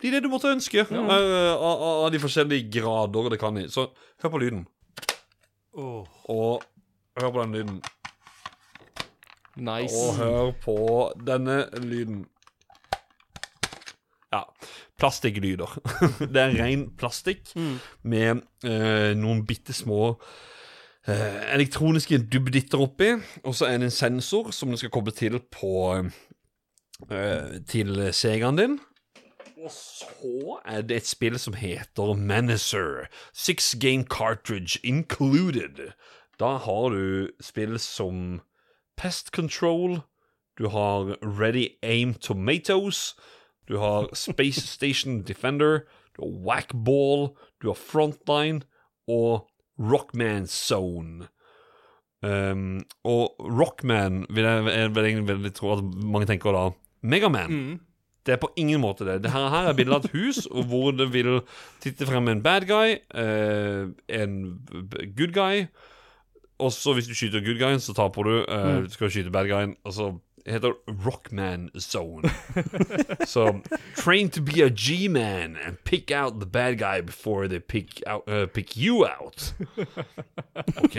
[0.00, 0.86] Bli det du måtte ønske.
[0.88, 1.02] ja.
[1.04, 1.26] av,
[1.60, 3.66] av- av de forskjellige grader det kan i.
[3.70, 3.84] Så
[4.24, 4.64] hør på lyden.
[5.76, 6.64] Og
[7.20, 7.82] hør på den lyden.
[9.56, 9.94] Nice.
[9.94, 10.76] Og hør på
[11.28, 12.24] denne lyden.
[14.32, 14.42] Ja.
[14.98, 15.78] Plastikklyder.
[16.32, 17.52] det er ren plastikk
[18.02, 20.14] med eh, noen bitte små
[21.06, 23.12] eh, elektroniske dubbditter oppi.
[23.44, 25.74] Og så er det en sensor som du skal koble til på
[27.10, 28.78] eh, Til Segaen din.
[29.62, 33.06] Og så er det et spill som heter Manager.
[33.32, 35.92] Six game cartridge included.
[36.40, 38.40] Da har du spill som
[38.96, 40.00] Pest Control,
[40.58, 43.14] du har Ready Aim Tomatoes,
[43.72, 47.30] du har Space Station Defender, du har Whackball,
[47.62, 48.66] du har Frontline
[49.08, 49.48] og
[49.80, 51.30] Rockman Zone.
[52.22, 56.66] Um, og Rockman vil jeg, jeg vil egentlig tro at mange tenker da
[57.02, 57.80] Megaman.
[58.22, 59.22] Det er på ingen måte det.
[59.24, 61.40] Det her, er bildet av et hus hvor det vil
[61.82, 63.88] titte frem en bad guy, eh,
[64.20, 64.36] en
[65.16, 65.64] good guy,
[66.62, 68.36] og så hvis du skyter good guyen, så taper du.
[68.46, 70.12] Uh, Du skal skyte bad guyen, og så
[70.46, 70.72] heter
[71.06, 72.22] Rockman Zone.
[73.26, 73.60] så
[73.96, 78.22] train to be a G-man and pick out the bad guy before they pick, out,
[78.28, 79.54] uh, pick you out.
[80.76, 80.96] OK.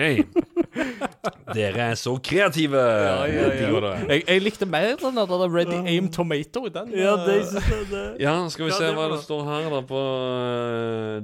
[1.54, 2.78] Dere er så kreative.
[2.78, 3.96] Ja, ja, ja.
[4.10, 6.68] Jeg, jeg likte mer den der Ready Aim Tomato.
[6.68, 9.22] Den, Ja, det eh, synes jeg det Ja, skal vi Ja, se det hva det
[9.24, 9.82] står her, da.
[9.88, 10.02] På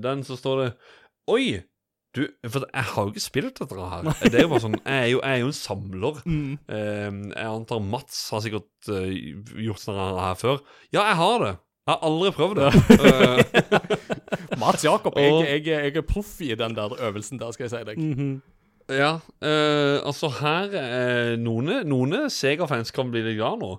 [0.03, 0.71] den så står det
[1.27, 1.61] Oi!
[2.17, 4.07] Du, for jeg har jo ikke spilt dette her.
[4.23, 6.21] Det er jo bare sånn Jeg er jo, jeg er jo en samler.
[6.29, 6.55] Mm.
[6.65, 9.09] Um, jeg antar Mats har sikkert uh,
[9.61, 10.61] gjort sånn her før.
[10.93, 11.51] Ja, jeg har det.
[11.89, 12.69] Jeg har aldri prøvd det.
[14.49, 17.71] Eh, Mats Jakob, jeg, jeg, jeg er proff i den der øvelsen der, skal jeg
[17.73, 18.41] si deg.
[18.91, 23.75] ja, Uh, altså her uh, Noen, noen Sega-fans kan bli litt glad nå.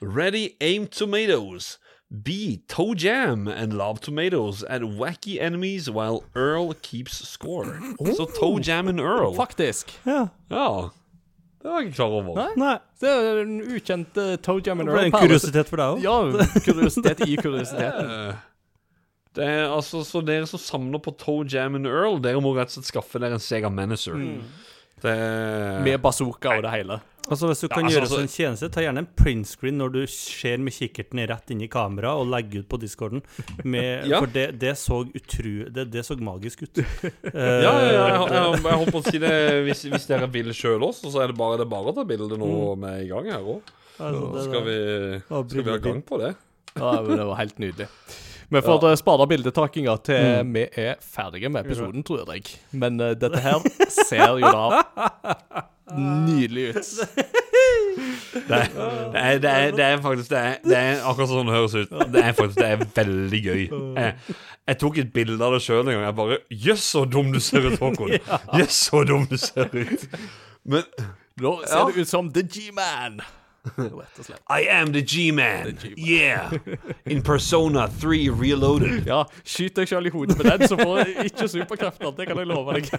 [0.00, 1.74] Ready aim tomatoes.
[2.10, 2.58] B.
[2.68, 7.78] Toe jam and lob tomatoes at wacky enemies while Earl keeps score.
[8.16, 9.34] Så toe jam and Earl.
[9.34, 10.00] Faktisk.
[10.04, 10.26] Ja.
[10.50, 10.90] Ja.
[11.62, 12.34] Det var jeg ikke klar over.
[12.34, 12.52] Nei.
[12.56, 15.98] Nei, Det er en ukjent uh, Toe Jam det and ble en kuriositet for deg
[15.98, 16.04] òg.
[16.06, 18.14] Ja, kuriositet i kuriositeten.
[19.36, 22.72] Det er altså Så dere som samler på Toe Jam and Earl, dere må rett
[22.72, 24.16] og slett skaffe dere en Sega Manager.
[25.04, 25.14] Det
[25.84, 26.98] Med bazooka og det hele.
[27.30, 29.92] Altså Hvis du kan altså, gjøre altså- oss en tjeneste, ta gjerne en printscreen når
[29.94, 33.22] du ser med kikkerten rett inn i kameraet, og legge ut på discorden.
[33.62, 34.18] Med, Ja.
[34.18, 35.68] For det, det så utru...
[35.70, 36.80] Det, det så magisk ut.
[37.30, 39.34] Ja, ja, ja, jeg, jeg, jeg holdt på å si det
[39.66, 42.04] Hvis, hvis dere vil sjøl også, så er det bare, det er bare å ta
[42.08, 42.50] bilde nå
[42.80, 43.70] med i gang her òg.
[44.00, 44.76] Altså, Skal, vi,
[45.28, 46.34] skal vi ha gang på det?
[46.80, 47.88] Ja, men det var helt nydelig.
[48.50, 48.96] Vi får ja.
[48.98, 52.56] spare bildetakinga til vi er ferdige med episoden, tror jeg.
[52.72, 53.62] Men uh, dette her
[53.94, 54.80] ser jo da
[55.96, 56.90] nydelig ut.
[58.30, 58.68] Det er,
[59.12, 61.94] det er, det er, det er faktisk det er, det akkurat sånn det høres ut.
[62.12, 63.62] Det er faktisk det er veldig gøy.
[63.98, 64.36] Jeg,
[64.70, 66.04] jeg tok et bilde av det sjøl en gang.
[66.06, 68.14] Jeg bare Jøss, så dum du ser ut, Håkon.
[68.60, 70.06] Jøss, så dum du ser ut.
[70.62, 70.86] Men
[71.42, 73.20] Nå ser det ut som The G-Man.
[73.76, 74.40] Rett og slett.
[74.48, 75.78] I am the G-man.
[75.96, 76.52] Yeah.
[77.04, 79.06] In Persona 3 Reloaded.
[79.06, 82.14] Ja, skyt deg sjøl i hodet med den, så får jeg ikke superkrefter.
[82.16, 82.90] Det kan jeg love deg.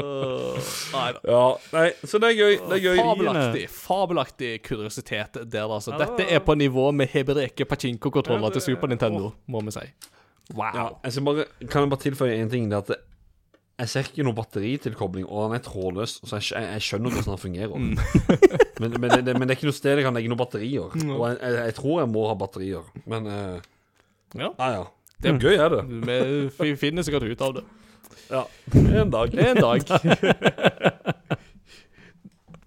[0.00, 0.56] Uh,
[0.94, 1.20] nei da.
[1.28, 1.40] Ja,
[1.74, 2.54] nei, så det er gøy.
[2.70, 3.00] Det er gøy.
[3.04, 5.92] Fabelaktig fabelaktig kuriositet der, altså.
[6.00, 9.84] Dette er på nivå med Hebereke Pachinko-kontroller til Super Nintendo, må vi si.
[10.54, 10.72] Wow.
[10.74, 12.70] Ja, altså bare, kan jeg bare tilføye en ting?
[12.70, 12.96] Det at det,
[13.80, 17.32] jeg ser ikke noe batteritilkobling, og den er trådløs, så jeg, jeg, jeg skjønner hvordan
[17.32, 17.74] den fungerer.
[18.84, 20.92] men, men, det, men det er ikke noe sted jeg kan legge noen batterier.
[20.92, 22.88] Og jeg, jeg, jeg tror jeg må ha batterier.
[23.10, 23.58] Men uh,
[24.38, 24.52] Ja.
[24.62, 24.84] Ah, ja.
[25.20, 25.82] Det er gøy, er det.
[26.08, 26.18] Vi
[26.56, 27.64] fi- finner sikkert ut av det.
[28.30, 28.44] Ja.
[28.78, 29.34] En dag.
[29.34, 29.82] En dag.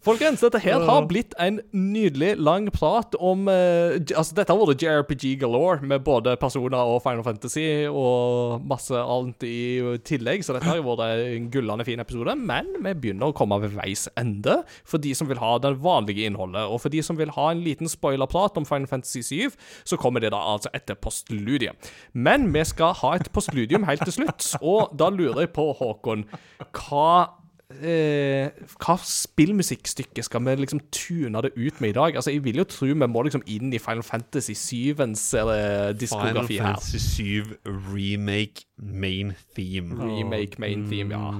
[0.03, 4.81] Folkens, dette her har blitt en nydelig lang prat om eh, Altså, dette har vært
[4.84, 9.61] JRPG galore, med både personer og Final Fantasy og masse annet i
[10.03, 12.36] tillegg, så dette har jo vært en gullende fin episode.
[12.36, 16.28] Men vi begynner å komme ved veis ende for de som vil ha det vanlige
[16.28, 16.65] innholdet.
[16.68, 19.55] Og for de som vil ha en liten spoilerprat om Final Fantasy 7,
[19.87, 21.94] så kommer det da altså etter postludiet.
[22.11, 26.28] Men vi skal ha et postludium helt til slutt, og da lurer jeg på, Håkon,
[26.76, 27.07] hva
[27.81, 32.15] eh, hva spillmusikkstykke skal vi liksom tune det ut med i dag?
[32.15, 35.97] Altså, Jeg vil jo tro vi må liksom inn i Final Fantasy 7-ens eh, Final
[35.99, 36.77] diskografi her.
[36.77, 37.57] Fantasy 7
[37.93, 39.97] Remake Main Theme.
[39.97, 41.34] Remake, main theme, ja.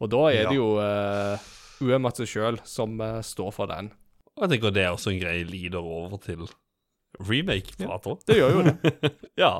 [0.00, 1.36] Og da er det jo uh,
[1.80, 3.90] Uematsu sjøl som eh, står for den.
[4.36, 6.46] Og jeg tenker det er også en grei leader over til
[7.28, 8.18] remake-prater.
[8.26, 9.14] Det gjør jo det.
[9.40, 9.52] Ja.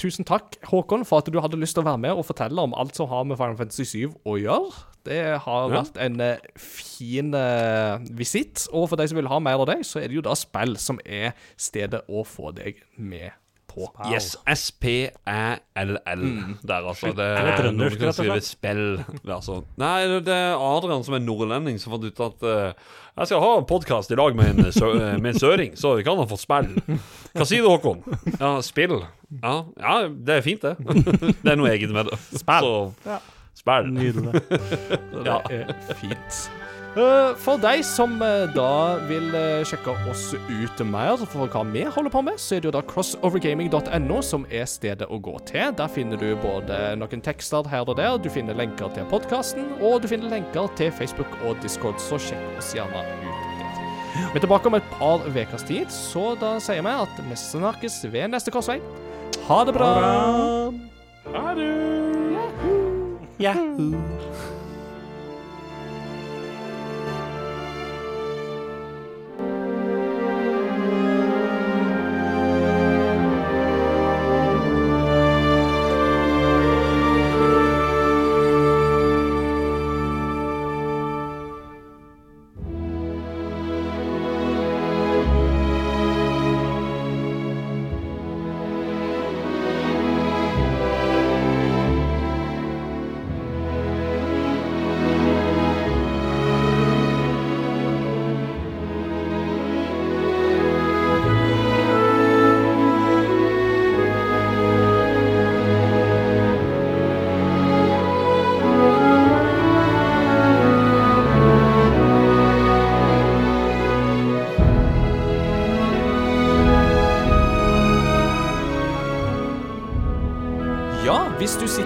[0.00, 2.72] Tusen takk, Håkon, for at du hadde lyst til å være med og fortelle om
[2.74, 4.72] alt som har med Final Fantasy 7 å gjøre.
[5.06, 5.82] Det har Ja.
[5.82, 8.64] vært en eh, fin eh, visitt.
[8.72, 10.74] Og for de som vil ha mer av det, så er det jo da spill
[10.80, 13.30] som er stedet å få deg med
[13.74, 13.88] på.
[14.12, 16.22] Yes, S-P-æ-L-L
[16.62, 17.10] der, altså.
[17.16, 18.48] Det Er det er trøndersk, kan rett og skrive slett?
[18.48, 18.84] spill.
[19.24, 19.58] Det altså.
[19.80, 22.72] Nei, det- er Adrian som er nordlending som fant ut at uh,
[23.14, 25.92] jeg skal ha en podkast i dag med en, sø eh, med en søring, så
[25.96, 26.72] vi kan ha fått spill.
[27.34, 28.00] Hva sier du, Håkon?
[28.40, 28.96] Ja, spill.
[29.42, 30.74] Ja, ja det er fint, det.
[31.44, 32.18] Det er noe eget med det.
[32.34, 32.66] Spill.
[33.04, 33.20] Så,
[33.54, 33.92] spill.
[33.94, 34.42] Nydelig.
[35.24, 36.40] Det er fint.
[36.94, 41.82] Eh, For deg som eh, da vil eh, sjekke oss ut mer for hva vi
[41.90, 45.72] holder på med, så er det jo da crossovergaming.no som er stedet å gå til.
[45.74, 50.04] Der finner du både noen tekster her og der, du finner lenker til podkasten, og
[50.04, 53.50] du finner lenker til Facebook og Discord, så sjekk oss gjerne ut.
[54.14, 58.04] Vi er tilbake om et par ukers tid, så da sier vi at vi snakkes
[58.14, 58.78] ved neste korsvei.
[59.48, 59.90] Ha det bra!
[61.34, 61.70] Ha det.
[63.42, 63.56] Ja,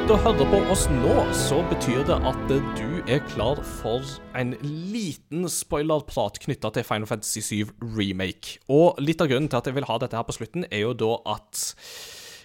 [0.09, 4.01] sitter og hører på oss nå, så betyr det at du er klar for
[4.41, 8.55] en liten spoilerprat knytta til Final Fantasy 7 Remake.
[8.73, 10.95] Og litt av grunnen til at jeg vil ha dette her på slutten, er jo
[10.97, 11.61] da at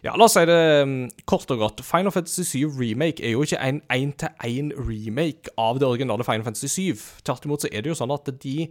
[0.03, 0.57] ja, La oss si det
[0.89, 1.85] mm, kort og godt.
[1.87, 7.07] Final Fantasy 7 Remake er jo ikke en én-til-én-remake av det originale Final Fantasy 7.
[7.23, 8.67] Tvert imot så er det jo sånn at de,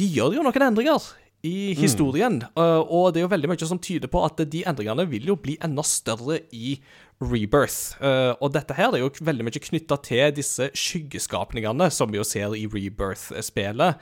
[0.00, 1.12] de gjør jo noen endringer
[1.44, 2.40] i historien.
[2.40, 2.88] Mm.
[2.88, 5.58] og det er jo veldig mye som tyder på at de endringene vil jo bli
[5.64, 6.78] enda større i
[7.22, 7.94] Rebirth.
[8.02, 12.26] Uh, og dette her er jo veldig mye knytta til disse skyggeskapningene som vi jo
[12.26, 14.00] ser i Rebirth-spelet.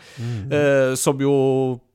[0.53, 1.35] Uh, som jo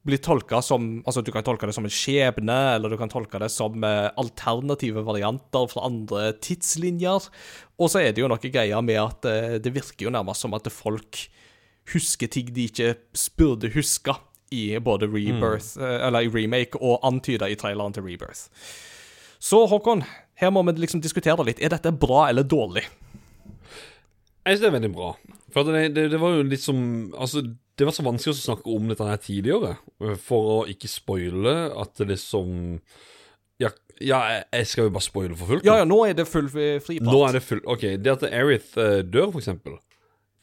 [0.07, 3.41] blir tolka som Altså, du kan tolke det som en skjebne, eller du kan tolke
[3.43, 7.27] det som uh, alternative varianter fra andre tidslinjer.
[7.77, 10.65] Og så er det jo noe greier med at det virker jo nærmest som at
[10.73, 11.27] folk
[11.93, 12.95] husker ting de ikke
[13.37, 14.15] burde huske
[14.51, 18.47] i både Rebirth, eh, eller i remake og antyda i traileren til Rebirth.
[19.39, 20.03] Så Håkon,
[20.37, 21.61] her må vi liksom diskutere litt.
[21.63, 22.85] Er dette bra eller dårlig?
[24.47, 25.09] Jeg synes det er veldig bra.
[25.51, 26.77] For det, det, det var jo litt som
[27.17, 27.41] Altså,
[27.77, 29.73] det var så vanskelig å snakke om dette her tidligere,
[30.23, 32.79] for å ikke spoile at det liksom
[33.61, 34.21] Ja, ja
[34.53, 35.65] jeg- skal jo bare spoile for fullt.
[35.65, 37.01] Ja, ja, nå er det full fri prat.
[37.01, 39.79] Nå er det full Ok, det at Erith eh, dør, for eksempel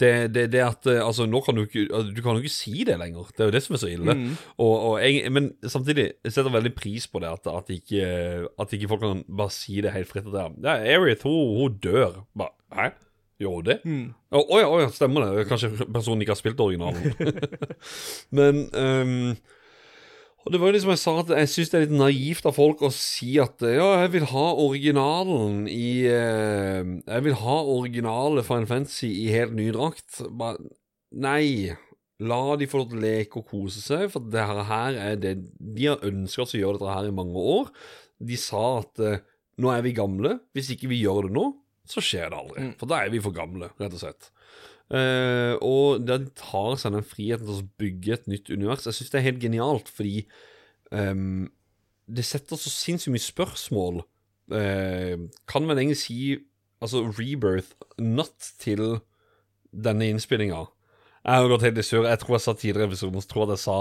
[0.00, 2.54] det, det, det at eh, Altså, nå kan du ikke altså, Du kan jo ikke
[2.54, 3.28] si det lenger.
[3.30, 4.16] Det er jo det som er så ille.
[4.58, 8.10] Og, og jeg, men samtidig jeg setter veldig pris på det, at, at, ikke,
[8.60, 10.28] at ikke folk kan bare si det helt fritt.
[10.34, 12.24] At ja, Erith, hun, hun dør.
[12.38, 12.90] Bare, Hæ?
[13.42, 13.78] Gjør hun det?
[14.34, 15.46] Å å ja, å ja, stemmer det.
[15.50, 17.14] Kanskje personen ikke har spilt originalen.
[18.38, 19.32] men ehm,
[20.44, 22.56] og det var jo liksom jeg sa at jeg syns det er litt naivt av
[22.58, 28.44] folk å si at ja, jeg vil ha originalen i eh, Jeg vil ha originale
[28.44, 30.20] Final Fantasy i helt ny drakt.
[30.36, 30.60] Bare,
[31.16, 31.72] nei.
[32.22, 35.16] La de få lov til å leke og kose seg, for det her, her er
[35.18, 37.72] det De har ønska å gjøre dette her i mange år.
[38.22, 39.24] De sa at eh,
[39.64, 40.36] nå er vi gamle.
[40.54, 41.48] Hvis ikke vi gjør det nå,
[41.88, 42.68] så skjer det aldri.
[42.80, 44.30] For da er vi for gamle, rett og slett.
[44.92, 49.14] Eh, og de tar seg den friheten til å bygge et nytt univers, jeg syns
[49.14, 50.26] det er helt genialt, fordi
[50.92, 51.46] um,
[52.04, 54.02] det setter så sinnssykt mye spørsmål.
[54.52, 56.18] Uh, kan man egentlig si
[56.84, 58.98] altså Rebirth not til
[59.72, 60.66] denne innspillinga?
[61.24, 62.04] Jeg har gått helt i surr.
[62.04, 63.78] Jeg tror jeg sa tidligere i episoden tror jeg sa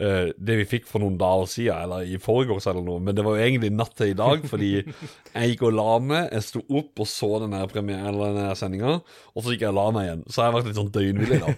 [0.00, 3.24] eh, det vi fikk for noen dager siden, eller i forgårs eller noe, men det
[3.26, 6.62] var jo egentlig natt til i dag, fordi jeg gikk og la meg, jeg sto
[6.80, 8.98] opp og så den der eller denne sendinga,
[9.34, 10.22] og så gikk jeg og la meg igjen.
[10.28, 11.50] Så jeg har vært litt sånn døgnvillig, da.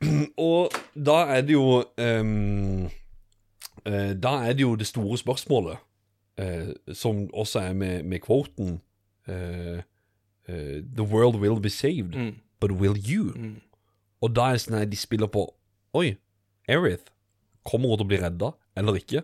[0.50, 2.86] og da er det jo um,
[3.84, 5.82] uh, Da er det jo det store spørsmålet,
[6.40, 8.80] uh, som også er med, med quoten
[10.50, 12.16] The world will be saved,
[12.58, 13.30] but will you?
[14.20, 15.44] Og da er det sånn at de spiller på
[15.94, 16.16] Oi,
[16.66, 17.12] Erith,
[17.66, 19.22] Kommer hun til å bli redda eller ikke?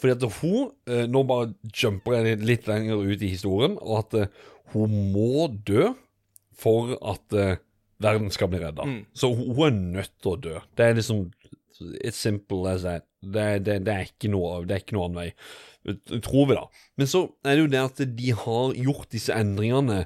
[0.00, 4.18] Fordi at hun eh, Nå bare jumper jeg litt lenger ut i historien, og at
[4.18, 5.92] eh, hun må dø
[6.58, 7.60] for at eh,
[8.02, 8.86] verden skal bli redda.
[9.16, 10.56] Så hun, er nødt til å dø.
[10.78, 11.28] Det er liksom
[12.02, 13.04] It's simple as that.
[13.22, 15.28] Det, det, det, er ikke noe, det er ikke noe annen vei.
[16.26, 16.64] Tror vi, da.
[16.98, 20.00] Men så er det jo det at de har gjort disse endringene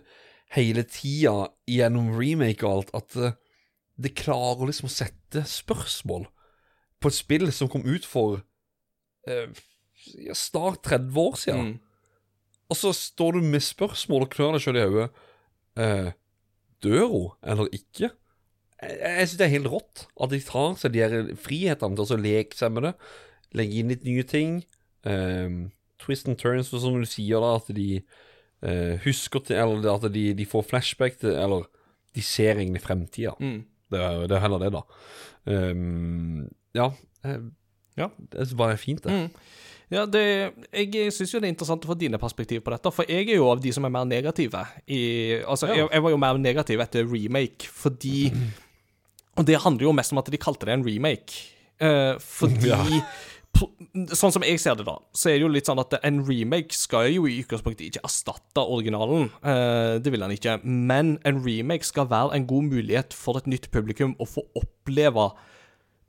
[0.53, 3.41] hele tida gjennom remake og alt, at
[4.05, 6.27] det klarer liksom å sette spørsmål
[7.03, 8.41] på et spill som kom ut for
[9.29, 9.49] eh,
[10.23, 11.75] ja, snart 30 år siden.
[12.73, 15.09] Og så står du med spørsmål og klør deg sjøl i hodet.
[15.77, 16.11] Eh,
[16.83, 18.09] dør hun eller ikke?
[18.83, 22.17] Jeg, jeg syns det er helt rått at de tar seg de her frihetene til
[22.17, 22.95] å leke seg med det.
[23.59, 24.57] Legge inn litt nye ting.
[25.05, 25.61] Ehm,
[26.03, 30.25] twist and turns, som du sier, da, at de eh, husker til Eller at de,
[30.39, 31.69] de får flashback til Eller
[32.17, 33.37] de ser egentlig fremtida.
[33.93, 34.83] Det, er- det er heller det, da.
[35.53, 36.91] Ehm, ja.
[37.25, 37.39] eh,
[37.97, 38.09] Ja.
[38.33, 39.31] Det bare fint, det.
[39.93, 40.23] Ja, det,
[40.73, 43.37] jeg syns jo det er interessant å få dine perspektiv på dette, for jeg er
[43.37, 44.63] jo av de som er mer negative.
[44.89, 45.01] I,
[45.45, 48.31] altså, jeg, jeg var jo mer negativ etter remake, fordi
[49.37, 51.37] Og det handler jo mest om at de kalte det en remake.
[51.81, 52.81] Eh, fordi Ja.
[53.53, 53.69] på-
[54.17, 56.73] Sånn som jeg ser det, da, så er det jo litt sånn at en remake
[56.73, 59.29] skal jo i utgangspunktet ikke erstatte originalen.
[59.45, 60.55] Eh, det vil han ikke.
[60.65, 65.29] Men en remake skal være en god mulighet for et nytt publikum å få oppleve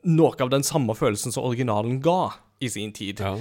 [0.04, 2.34] noe av den samme følelsen som originalen ga
[2.64, 3.22] i sin tid.
[3.24, 3.38] Ja.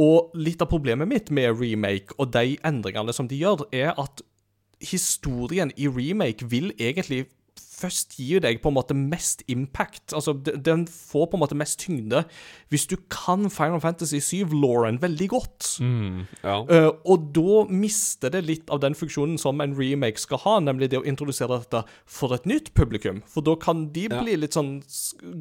[0.00, 4.22] Og litt av problemet mitt med remake og de endringene som de gjør, er at
[4.80, 7.26] historien i remake vil egentlig
[7.80, 10.12] først gir deg på en måte mest impact.
[10.16, 12.24] Altså, den får på en måte mest tyngde
[12.70, 15.70] hvis du kan Final Fantasy 7-Lauren veldig godt.
[16.44, 16.60] Ja.
[16.62, 20.90] uh, og da mister det litt av den funksjonen som en remake skal ha, nemlig
[20.92, 23.22] det å introdusere dette for et nytt publikum.
[23.30, 24.76] For da kan de bli litt sånn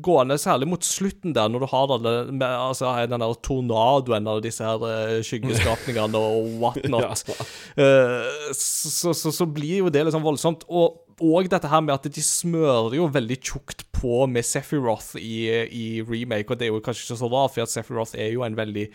[0.05, 4.41] gående, særlig mot slutten der, når du har alle, med, altså, den der tornadoen av
[4.45, 7.29] disse her eh, skyggeskapningene og whatnot.
[7.77, 10.65] Eh, så, så, så blir jo det liksom voldsomt.
[10.69, 15.47] Og, og dette her med at de smører jo veldig tjukt på med Sephiroth i,
[15.67, 18.57] i remake, og det er jo kanskje ikke så rart, for Sephiroth er jo en
[18.57, 18.87] veldig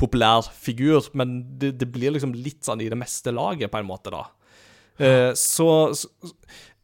[0.00, 3.88] populær figur, men det, det blir liksom litt sånn i det meste laget, på en
[3.88, 4.26] måte, da.
[5.00, 6.10] Uh, så, så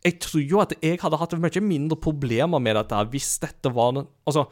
[0.06, 3.98] jeg tror jo at jeg hadde hatt mye mindre problemer med dette hvis dette var
[3.98, 4.46] Altså,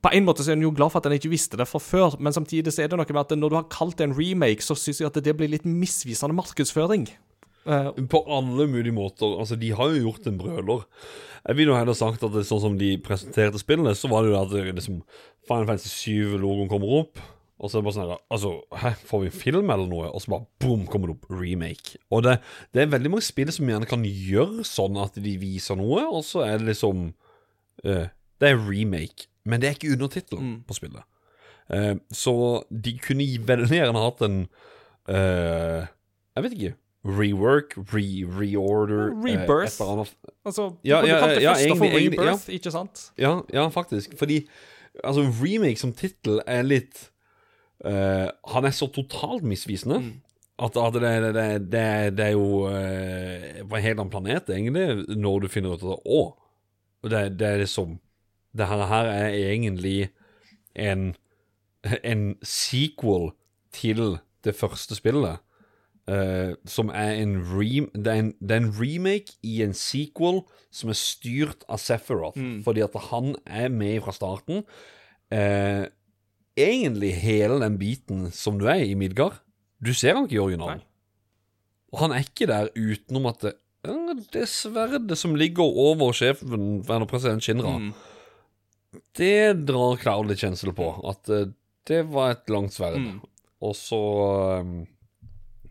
[0.00, 1.80] på en måte så er en jo glad for at en ikke visste det fra
[1.82, 4.16] før, men samtidig så er det noe med at når du har kalt det en
[4.16, 7.10] remake, så syns jeg at det blir litt misvisende markedsføring.
[7.66, 9.38] Eh, På alle mulige måter.
[9.38, 10.86] Altså, de har jo gjort en brøler.
[11.48, 14.32] Jeg vil jo heller sagt at det, sånn som de presenterte spillene, så var det
[14.32, 15.02] jo at det, liksom
[15.48, 17.20] Final Fantasy 7-logoen kommer opp,
[17.60, 18.50] og så er det bare sånn her Altså,
[18.82, 20.08] hæ, får vi en film eller noe?
[20.12, 22.00] Og så bare boom, kommer det opp remake.
[22.12, 22.38] Og det,
[22.72, 26.24] det er veldig mange spill som gjerne kan gjøre sånn at de viser noe, og
[26.28, 27.10] så er det liksom
[27.84, 28.06] uh,
[28.40, 31.04] Det er remake, men det er ikke undertittel på spillet.
[31.68, 32.34] Uh, så
[32.72, 34.38] de kunne veldig gjerne hatt en
[35.08, 36.76] uh, Jeg vet ikke.
[37.04, 39.80] Rework, re reorder eh, Rebirth.
[39.80, 43.12] Eh, altså, Ja, ja, ja, for egentlig- egentlig, Rebirth, ikke sant?
[43.18, 44.18] Ja, ja, faktisk.
[44.18, 44.48] Fordi
[45.04, 47.10] altså, remake som tittel er litt
[47.84, 50.20] uh, Han er så totalt misvisende.
[50.58, 55.16] At, at det, det, det, det, er jo uh, på en helt annen planet, egentlig,
[55.16, 56.36] når du finner ut at Å,
[57.08, 57.98] det, det er liksom
[58.52, 60.10] Det her, her er egentlig
[60.74, 61.14] en,
[62.04, 63.30] en sequel
[63.72, 65.40] til det første spillet.
[66.10, 70.42] Eh, som er en, rem det, er en, det er en remake i en sequel
[70.74, 72.38] som er styrt av Sephiroth.
[72.66, 74.64] Fordi at han er med fra starten.
[75.30, 75.86] Uh,
[76.58, 79.38] egentlig hele den biten som du er i Midgard,
[79.78, 80.82] du ser han ikke i originalen.
[81.94, 83.54] Og han er ikke der utenom at det,
[83.86, 87.76] uh, det sverdet som ligger over sjefen, eller president Shinra,
[89.18, 90.90] det drar Cloud litt kjensel på.
[91.06, 91.50] At eh,
[91.86, 92.98] det var et langt sverd.
[93.62, 94.00] Og så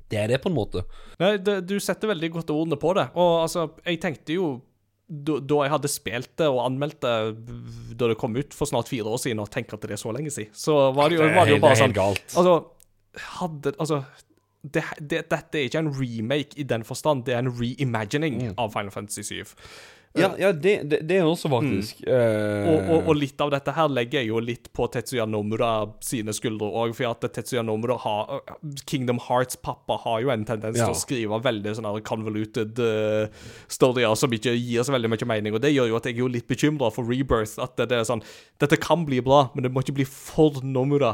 [0.09, 0.81] Det er det, på en måte.
[1.21, 3.07] Nei, det, du setter veldig godt ordene på det.
[3.15, 4.47] Og altså, jeg tenkte jo
[5.09, 7.13] da, da jeg hadde spilt det og anmeldt det
[7.97, 10.11] da det kom ut for snart fire år siden, og tenker at det er så
[10.13, 12.01] lenge siden, så var det jo, er var det jo bare det er sånn helt
[12.01, 12.35] galt.
[12.37, 12.57] Altså,
[13.39, 14.01] hadde Altså
[14.61, 18.53] det, det, dette er ikke en remake i den forstand, det er en reimagining Mm.
[18.59, 19.55] av Final Fantasy 7.
[20.17, 21.99] Ja, ja det, det, det er også faktisk.
[22.09, 25.69] Eh, Og, og, og litt av dette her legger jeg jo litt på Tetsuya Nomura
[26.01, 28.41] sine skuldre òg, for at Tetsuya Nomura har
[28.89, 30.87] Kingdom Hearts-pappa har jo en tendens Ja.
[30.89, 33.29] til å skrive veldig sånne convoluted uh,
[33.69, 36.23] storyer som ikke gir så veldig mye mening, og det gjør jo at jeg er
[36.25, 37.59] jo litt bekymra for Rebirth.
[37.61, 38.25] At det, det er sånn
[38.59, 41.13] Dette kan bli bra, men det må ikke bli for Nomura.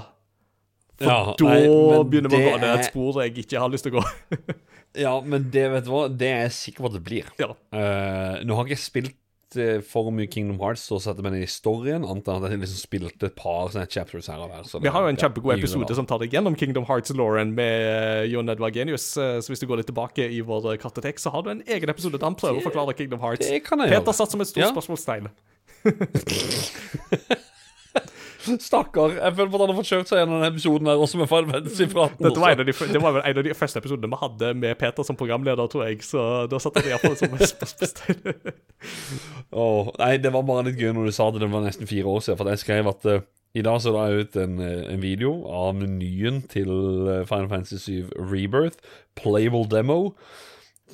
[0.95, 1.67] For Ja, da nei,
[2.07, 4.05] begynner man å gå ned et spor jeg ikke har lyst til å gå.
[4.97, 7.29] Ja, men det vet du hva Det er jeg sikker på at det blir.
[7.41, 7.51] ja.
[7.75, 9.13] Uh, nå har ikke jeg spilt
[9.55, 12.59] spilte for mye Kingdom Hearts og satte meg ned i storyen, annet enn at jeg
[12.63, 14.63] liksom spilte et par sånne chapters her og der.
[14.67, 18.25] så Vi har jo en kjempegod episode som tar deg gjennom Kingdom Hearts-Lauren med eh,
[18.33, 19.05] Jon Edvard Genius.
[19.21, 21.61] eh, Så hvis du går litt tilbake i vår eh, kartotek, så har du en
[21.67, 23.45] egen episode der han prøver å forklare Kingdom Hearts.
[23.47, 24.17] det kan jeg Peter gjøre.
[24.17, 24.73] satt som et stort Ja.
[24.73, 25.29] spørsmålstegn.
[28.61, 29.15] Stakkar.
[29.17, 31.29] Jeg føler på at han har fått kjørt seg gjennom denne episoden her, også med
[31.31, 32.17] Final Fantasy 18.
[32.21, 34.51] Dette var en av de, det var vel en av de første episodene vi hadde
[34.63, 36.01] med Peter som programleder, tror jeg.
[36.05, 38.53] Så da satt han iallfall som spørsmålstegn.
[39.65, 41.43] Åh, nei, det var bare litt gøy når du sa det.
[41.43, 42.39] Det var nesten fire år siden.
[42.41, 43.23] For jeg skrev at uh,
[43.55, 46.71] i dag så la jeg ut en, eh, en video av menyen til
[47.07, 48.83] eh, Final Fantasy 7 Rebirth,
[49.15, 50.11] Playable Demo.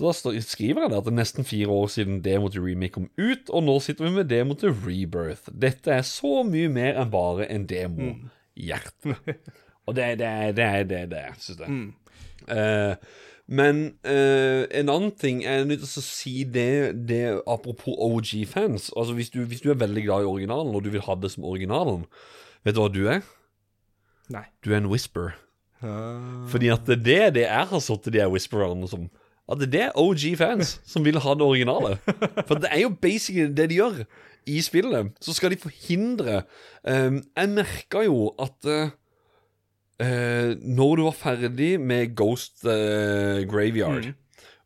[0.01, 3.09] Så da skriver jeg at det er nesten fire år siden demo til remake kom
[3.21, 5.51] ut, og nå sitter vi med demo til Rebirth.
[5.53, 8.15] Dette er så mye mer enn bare en demo.
[8.57, 9.13] Hjerte.
[9.89, 11.77] Og det, det, er- det er det, er det, synes jeg.
[12.53, 12.95] Eh,
[13.51, 18.91] men uh, en annen ting Jeg er nødt til å si det, det apropos OG-fans.
[18.95, 21.31] Altså hvis du, hvis du er veldig glad i originalen, og du vil ha det
[21.33, 22.05] som originalen,
[22.63, 23.25] vet du hva du er?
[24.31, 24.45] Nei.
[24.63, 25.33] Du er en whisper.
[25.81, 29.09] Fordi at det er det jeg har sittet de her whispererne som.
[29.51, 31.97] At det er OG-fans som vil ha det originale.
[32.47, 34.01] For det er jo basically det de gjør
[34.49, 35.11] i spillet.
[35.21, 36.43] Så skal de forhindre
[36.87, 38.93] um, Jeg merka jo at uh,
[40.01, 44.13] uh, når du var ferdig med Ghost uh, Graveyard,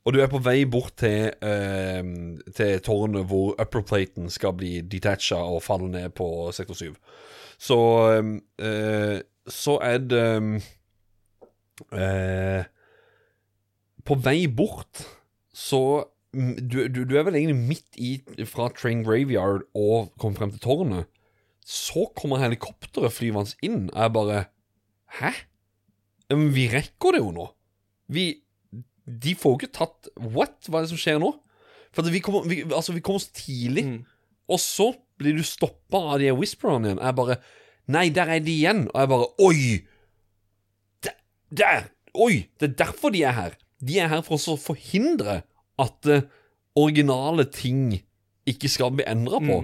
[0.06, 2.04] og du er på vei bort til, eh,
[2.54, 6.94] til tårnet hvor upperplaten skal bli detacha og falle ned på sektor 7,
[7.58, 7.80] så
[8.60, 10.62] eh, Så er det
[11.94, 12.64] eh,
[14.06, 15.04] På vei bort
[15.56, 15.82] så
[16.36, 20.54] mm, du, du, du er vel egentlig midt i fra Train Graveyard og kommer frem
[20.54, 21.10] til tårnet.
[21.66, 24.44] Så kommer helikopteret flyvende inn, og jeg bare
[25.16, 25.32] Hæ?
[26.34, 27.48] Men vi rekker det jo nå.
[28.12, 28.26] Vi
[29.06, 30.68] De får jo ikke tatt What?
[30.68, 31.32] Hva er det som skjer nå?
[31.96, 33.86] For vi kommer, vi, altså, vi kommer så tidlig,
[34.52, 37.00] og så blir du stoppa av de whispererne igjen.
[37.00, 37.38] Jeg bare
[37.88, 38.88] Nei, der er de igjen.
[38.92, 39.60] Og jeg bare Oi!
[41.06, 41.16] Der!
[41.54, 41.88] der.
[42.14, 42.50] Oi!
[42.60, 43.56] Det er derfor de er her.
[43.84, 45.42] De er her for å forhindre
[45.82, 46.28] at eh,
[46.80, 47.90] originale ting
[48.48, 49.64] ikke skal bli endra på.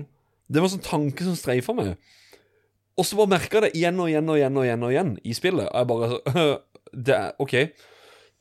[0.51, 1.93] Det var en sånn tanke som streifa meg.
[2.99, 5.13] Og så bare merka jeg det igjen og igjen og igjen og igjen og igjen
[5.23, 5.69] i spillet.
[5.69, 6.45] Og jeg bare så,
[7.07, 7.55] det er, OK.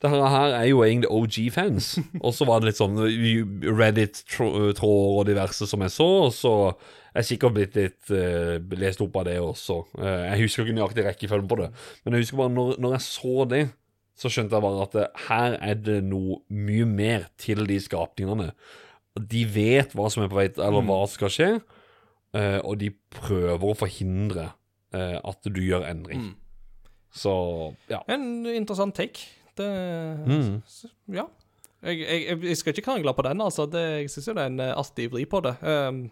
[0.00, 1.90] Det her er jo egentlig OG-fans.
[2.24, 7.20] Og så var det litt sånn Reddit-tråder og diverse som jeg så, og så er
[7.20, 9.76] jeg sikkert blitt litt uh, lest opp av det også.
[9.98, 11.68] Uh, jeg husker ikke nøyaktig rekkefølgen på det,
[12.04, 13.60] men jeg husker bare når, når jeg så det,
[14.20, 18.50] så skjønte jeg bare at det, her er det noe mye mer til de skapningene.
[19.16, 21.50] De vet hva som er på vei eller hva som skal skje,
[22.36, 24.50] eh, og de prøver å forhindre
[24.92, 26.34] eh, at du gjør endring.
[27.10, 27.32] Så
[27.90, 28.04] ja.
[28.12, 29.24] En interessant take.
[29.58, 29.70] Det
[30.26, 30.62] Mm.
[31.16, 31.26] Ja.
[31.80, 33.64] Jeg, jeg, jeg skal ikke krangle på den, altså.
[33.66, 35.54] Det, jeg syns jo det er en eh, artig vri på det.
[35.64, 36.10] Um,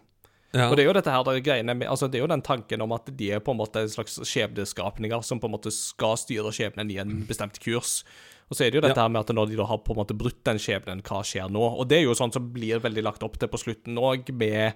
[0.55, 0.65] ja.
[0.69, 2.81] Og det er jo dette her det greiene med Altså, det er jo den tanken
[2.81, 6.17] om at de er på en måte en slags skjebneskapninger som på en måte skal
[6.17, 7.99] styre skjebnen i en bestemt kurs.
[8.49, 9.99] Og så er det jo dette her med at når de da har på en
[9.99, 11.61] måte brutt den skjebnen, hva skjer nå?
[11.61, 14.73] Og det er jo sånn som blir veldig lagt opp til på slutten òg, med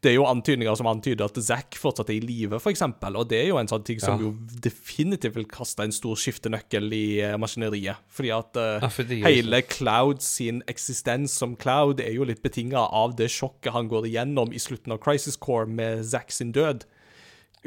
[0.00, 3.16] Det er jo antydninger som antyder at Zack fortsatt er i live, eksempel.
[3.18, 4.28] Og det er jo en sånn ting som Ja.
[4.28, 7.96] jo definitivt vil kaste en stor skiftenøkkel i eh, maskineriet.
[8.08, 12.78] Fordi at uh, Ja, fordi- hele Cloud sin eksistens som Cloud er jo litt betinga
[12.92, 16.84] av det sjokket han går igjennom i slutten av Crisis Core med Zack sin død,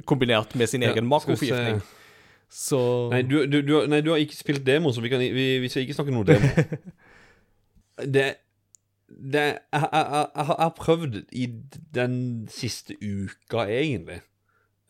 [0.05, 1.81] kombinert med sin Ja, egen makroforgiftning.
[2.49, 2.79] Så
[3.11, 5.69] Nei du, du, du, nei, du har ikke spilt demo, så vi, kan, vi, vi
[5.69, 6.49] skal ikke snakke noe demo.
[8.15, 8.29] det
[9.09, 9.41] det,
[9.73, 11.47] jeg, jeg, jeg, har- prøvd i
[11.95, 12.17] den
[12.53, 14.19] siste uka, egentlig,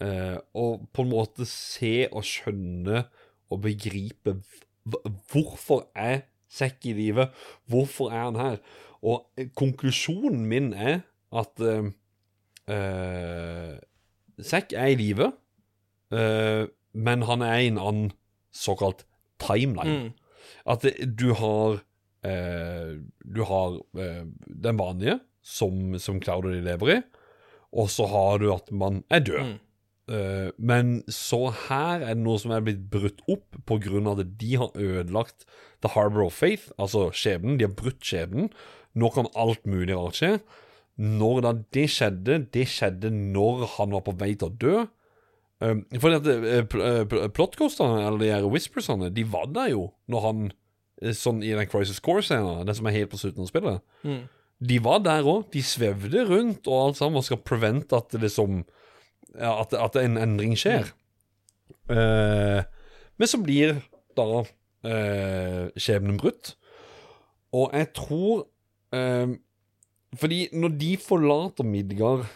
[0.04, 3.06] eh, å på en måte se og skjønne
[3.50, 4.36] og begripe
[5.32, 7.28] hvorfor er Sekk i live,
[7.70, 8.56] hvorfor er han her?
[9.06, 11.92] Og eh, konklusjonen min er at eh,
[12.74, 13.76] eh,
[14.44, 15.28] Zack er i live,
[16.12, 18.11] eh, men han er i en annen
[18.56, 19.06] såkalt
[19.42, 20.14] timeline.
[20.66, 21.80] At det, du har
[22.26, 27.00] eh, Du har eh, den vanlige, som, som Cloud og de lever i,
[27.72, 29.58] og så har du at man er død.
[30.09, 34.56] Eh, men så her er det noe som er blitt brutt opp av at de
[34.58, 35.45] har ødelagt
[35.82, 37.59] The Harbor of Faith, altså skjebnen.
[37.59, 38.50] De har brutt skjebnen.
[38.98, 40.34] Nå kan alt mulig rart skje.
[41.00, 44.88] Når da det skjedde, det skjedde når han var på vei til å dø.
[45.60, 46.82] Um, fordi at uh, pl
[47.20, 50.46] uh, Plotcoasterne, eller de her Whispersene, de var der jo når han
[51.02, 53.84] eh, Sånn i den Crisis Core-scenen, den som er helt på slutten av spillet.
[54.60, 55.50] De var der òg.
[55.52, 58.64] De svevde rundt og alt sammen og skal prevente at det liksom
[59.36, 60.90] at, at en endring skjer.
[61.90, 62.64] Eh,
[63.20, 63.80] men så blir
[64.18, 66.54] da uh, skjebnen brutt.
[67.56, 68.44] Og jeg tror
[68.94, 69.32] uh,
[70.20, 72.28] Fordi når de forlater Midgard,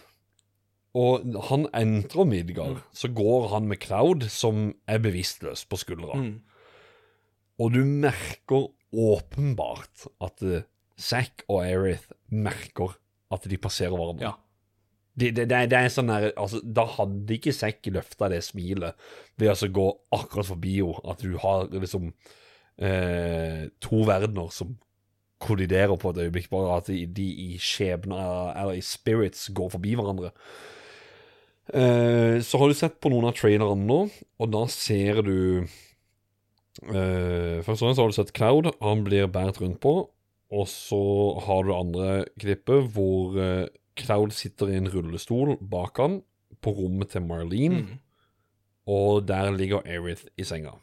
[0.94, 6.20] og han entrer Midgard, så går han med Cloud, som er bevisstløs på skuldra.
[6.22, 6.36] Mm.
[7.62, 10.62] Og du merker åpenbart at uh,
[11.00, 12.94] Zack og Erith merker
[13.34, 14.30] at de passerer hverandre.
[14.30, 14.36] Ja.
[15.14, 18.98] Det, det, det, det er sånn der, altså, Da hadde ikke Zack løfta det smilet
[19.38, 21.02] ved altså gå akkurat forbi henne.
[21.10, 22.12] At du har liksom
[22.82, 24.78] eh, to verdener som
[25.44, 26.50] kolliderer på et øyeblikk.
[26.54, 30.34] Bare at de, de i skjebner eller i spirits går forbi hverandre.
[31.72, 35.64] Eh, så har du sett på noen av trailerne nå, og da ser du
[36.84, 38.74] eh, Først og fremst har du sett Cloud.
[38.84, 39.96] Han blir båret rundt på.
[40.54, 41.00] Og så
[41.48, 42.10] har du det andre
[42.42, 46.20] klippet hvor eh, Cloud sitter i en rullestol bak han
[46.64, 47.84] på rommet til Marlene.
[47.84, 48.02] Mm.
[48.90, 50.76] Og der ligger Erith i senga.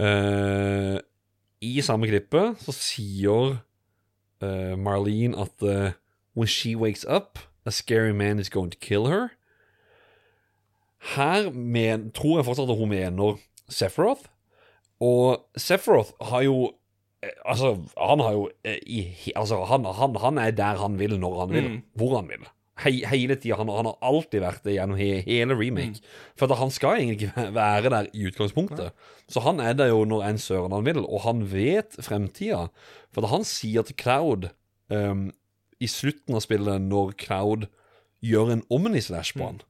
[0.00, 0.96] Eh,
[1.60, 3.58] I samme klippet så sier
[4.42, 5.96] eh, Marlene at eh,
[6.36, 9.35] When she wakes up, a scary man is going to kill her.
[11.14, 13.36] Her men, tror jeg fortsatt at hun mener
[13.70, 14.26] Sephiroth.
[15.02, 16.72] Og Sephiroth har jo
[17.22, 21.18] eh, Altså, han har jo eh, i, Altså, han, han, han er der han vil,
[21.20, 21.82] når han vil, Mm.
[21.94, 22.46] hvor han vil.
[22.84, 23.56] He, hele tida.
[23.56, 26.00] Han, han har alltid vært det gjennom he, hele remake.
[26.36, 28.90] For at han skal egentlig ikke være der i utgangspunktet.
[29.32, 32.66] Så han er der jo når enn søren han vil, og han vet fremtida.
[33.16, 34.50] For han sier til Cloud
[34.92, 35.30] um,
[35.80, 37.64] i slutten av spillet, når Cloud
[38.24, 39.62] gjør en omnislash på han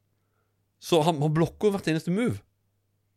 [0.87, 2.39] Så han, han blokker hvert eneste move.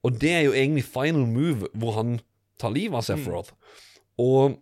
[0.06, 2.18] Og det er jo egentlig final move hvor han
[2.60, 3.54] tar livet av Sephiroth.
[4.20, 4.58] Og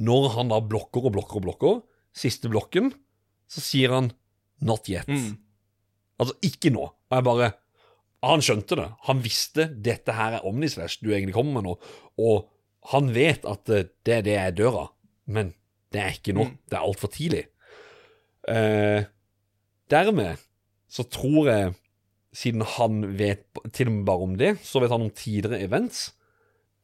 [0.00, 1.80] når han da blokker og blokker og blokker,
[2.16, 2.92] siste blokken,
[3.50, 4.12] så sier han
[4.60, 5.08] 'not yet'.
[5.08, 5.36] Mm.
[6.20, 6.86] Altså, ikke nå.
[6.86, 7.52] Og jeg bare
[8.22, 8.86] Han skjønte det.
[9.08, 11.72] Han visste dette her er Omnislash du egentlig kommer med nå.
[12.22, 12.46] Og
[12.92, 14.84] han vet at eh, det er det er døra,
[15.26, 15.54] men
[15.90, 16.44] det er ikke nå.
[16.70, 17.48] Det er altfor tidlig.
[18.46, 19.02] Eh,
[19.90, 20.38] dermed
[20.86, 21.74] så tror jeg,
[22.32, 26.12] siden han vet til og med bare om det, så vet han om tidligere events.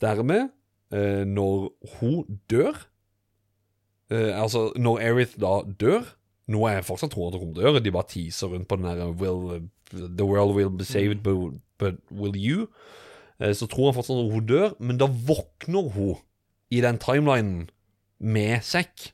[0.01, 0.51] Dermed,
[0.93, 2.77] eh, når hun dør
[4.11, 6.15] eh, Altså, når Erith da dør
[6.49, 7.83] noe jeg fortsatt tror at hun gjøre.
[7.85, 11.95] De bare teaser rundt på den der will, The world will be saved, but, but
[12.11, 12.69] will you?
[13.41, 16.17] Eh, Så tror han fortsatt at hun dør, men da våkner hun
[16.71, 17.69] i den timelinen
[18.21, 19.13] med sekk.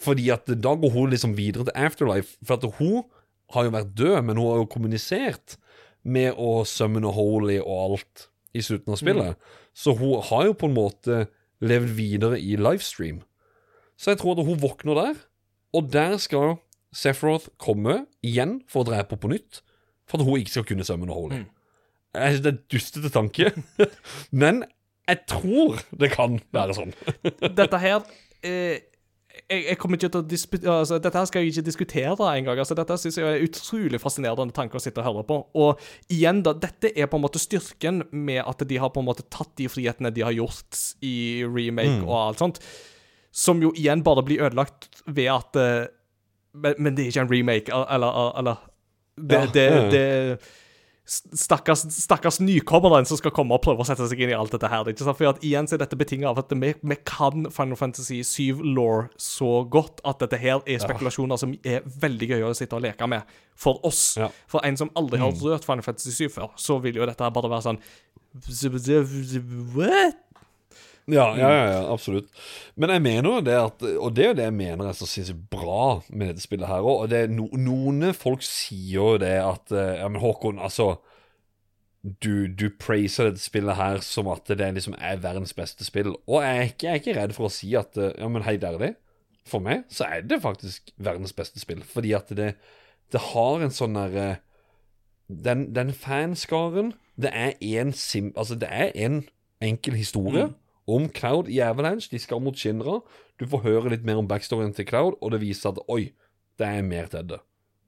[0.00, 2.38] Fordi at da går hun liksom videre til Afterlife.
[2.44, 3.04] For at hun
[3.54, 5.56] har jo vært død, men hun har jo kommunisert
[6.02, 9.50] med å summone Holy og alt i slutten av spillet.
[9.76, 11.24] Så hun har jo på en måte
[11.60, 13.20] levd videre i livestream.
[14.00, 15.22] Så jeg tror at hun våkner der,
[15.76, 16.58] og der skal
[16.96, 19.60] Sephiroth komme igjen for å drepe henne på nytt,
[20.08, 21.44] for at hun ikke skal kunne summone Holy.
[22.16, 23.52] Jeg synes Det er dustete tanke,
[24.42, 24.64] men
[25.10, 26.94] jeg tror det kan være sånn.
[27.54, 28.02] Dette her
[28.46, 28.82] eh,
[29.48, 32.60] jeg, jeg kommer ikke til å altså, Dette her skal jeg ikke diskutere engang.
[32.62, 35.38] Altså, dette synes jeg er utrolig fascinerende tanke å sitte og høre på.
[35.62, 39.08] Og igjen, da, dette er på en måte styrken med at de har på en
[39.08, 42.62] måte tatt de frihetene de har gjort i remake og alt sånt,
[43.30, 45.90] som jo igjen bare blir ødelagt ved at eh,
[46.50, 48.64] men, men det er ikke en remake, eller, eller, eller
[49.14, 50.38] det, Ja, det, det, det
[51.10, 54.68] Stakkars, stakkars nykommeren som skal komme og prøve å sette seg inn i alt dette
[54.70, 54.86] her.
[54.92, 55.18] Ikke sant?
[55.18, 59.50] For igjen så er dette betinget av at vi, vi kan Final Fantasy 7-law så
[59.66, 63.26] godt at dette her er spekulasjoner som er veldig gøy å sitte og leke med
[63.58, 64.04] for oss.
[64.20, 64.30] Ja.
[64.50, 67.50] For en som aldri har rørt Final Fantasy 7 før, så vil jo dette bare
[67.50, 67.82] være sånn
[69.74, 70.29] What?
[71.12, 72.30] Ja, ja, ja, ja, absolutt.
[72.80, 75.08] Men jeg mener jo det at Og det er jo det jeg mener er så
[75.08, 77.04] sinnssykt bra med dette spillet her òg.
[77.04, 80.94] Og det no, noen folk sier jo det at eh, Ja, men Håkon, altså
[82.00, 86.14] du, du praiser dette spillet her som at det liksom er verdens beste spill.
[86.24, 88.46] Og jeg er ikke, jeg er ikke redd for å si at eh, Ja, men
[88.46, 88.94] helt ærlig,
[89.48, 91.82] for meg så er det faktisk verdens beste spill.
[91.84, 92.54] Fordi at det,
[93.12, 94.30] det har en sånn derre
[95.30, 98.32] den, den fanskaren Det er en sim...
[98.36, 99.22] Altså, det er en
[99.62, 100.48] enkel historie
[100.86, 102.08] om Cloud i Avalanche.
[102.12, 103.00] De skal mot Shinra.
[103.40, 106.12] Du får høre litt mer om backstoryen til Cloud, og det viser at oi,
[106.60, 107.40] det er mer til det.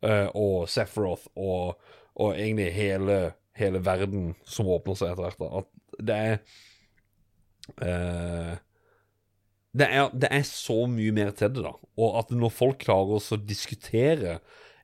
[0.03, 1.79] Uh, og Sephiroth og,
[2.19, 3.19] og egentlig hele,
[3.59, 5.63] hele verden som åpner seg etter hvert.
[5.63, 6.37] At det er
[7.79, 8.55] uh,
[9.73, 11.73] det er, det er så mye mer til det, da.
[11.97, 14.41] Og at når folk klarer å diskutere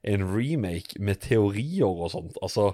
[0.07, 2.71] en remake med teorier og sånt Altså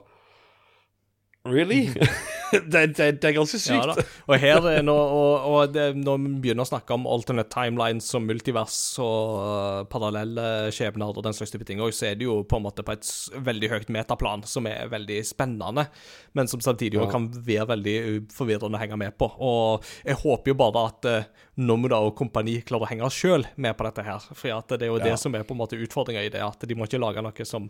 [1.44, 1.90] Really?
[2.52, 3.90] det, det, det er ganske sykt.
[3.90, 4.04] Ja.
[4.24, 8.08] Og her er nå, og, og det, når vi begynner å snakke om alternate timelines
[8.16, 12.38] og multivers og uh, parallelle skjebner og den slags type ting, så er det jo
[12.48, 13.10] på en måte på et
[13.44, 15.84] veldig høyt metaplan som er veldig spennende,
[16.32, 17.10] men som samtidig Ja.
[17.12, 19.28] kan være veldig uh, forvirrende å henge med på.
[19.44, 23.76] Og jeg håper jo bare at uh, Nomuda og kompani klarer å henge sjøl med
[23.76, 26.32] på dette her, for det er jo det som er på en måte utfordringa i
[26.32, 27.68] det, at de må ikke lage noe som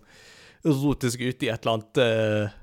[0.64, 2.60] roter seg ut i et eller annet uh,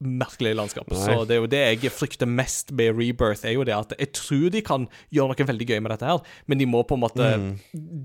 [0.00, 0.90] merkelig landskap.
[0.92, 0.98] Nei.
[1.00, 4.10] Så det er jo det jeg frykter mest med Rebirth, er jo det at jeg
[4.12, 4.84] tror de kan
[5.14, 7.46] gjøre noe veldig gøy med dette her, men de må på en måte Mm.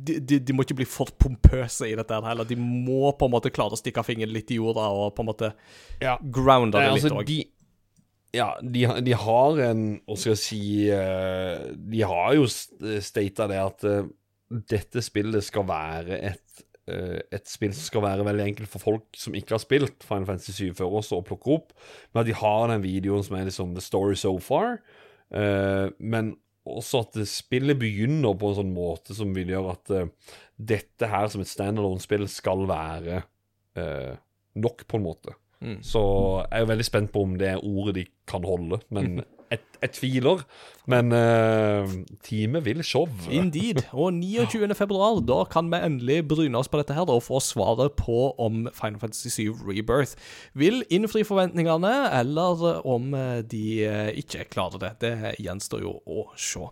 [0.07, 2.47] de, de, de må ikke bli for pompøse i dette her heller.
[2.47, 5.29] De må på en måte klare å stikke fingeren litt i jorda og på en
[5.33, 5.51] måte
[6.01, 6.17] Ja.
[6.21, 7.25] grounde det litt altså, òg.
[7.27, 7.39] de,
[8.33, 13.59] ja, de, de har en Hva skal jeg si eh, De har jo stata det
[13.59, 14.05] at eh,
[14.71, 16.63] dette spillet skal være et
[17.31, 20.53] et spill som skal være veldig enkelt for folk som ikke har spilt Final Fantasy
[20.71, 21.75] 7 før også, å plukke opp.
[22.11, 24.79] Men at de har den videoen som er liksom The Story So Far.
[25.31, 26.35] Eh, men
[26.67, 30.09] også at spillet begynner på en sånn måte som vil gjøre at eh,
[30.61, 33.23] dette her som et standalone-spill skal være
[33.79, 34.13] eh,
[34.61, 35.35] nok, på en måte.
[35.61, 35.79] Mm.
[35.85, 36.01] Så
[36.43, 39.91] jeg er jo veldig spent på om det er ordet de kan holde, men jeg,
[39.97, 40.43] tviler.
[40.89, 41.91] Men uh,
[42.25, 43.05] teamet vil show.
[43.29, 43.83] Indeed.
[43.91, 44.75] Og 29.
[44.77, 48.65] februar, da kan vi endelig bryne oss på dette her og få svaret på om
[48.73, 50.17] Final Fantasy 7 Rebirth
[50.57, 54.91] vil innfri forventningene, eller om eh, de eh, ikke klarer det.
[55.03, 56.65] Det gjenstår jo å se.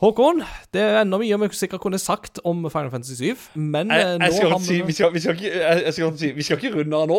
[0.00, 0.42] Håkon,
[0.74, 4.18] det er enda mye vi sikkert kunne sagt om Final Fantasy 7, men eh, Jeg,
[4.20, 6.60] nå skal har si, vi, skal, vi, skal ikke, jeg, jeg skal si Vi skal
[6.60, 7.18] ikke runde av nå.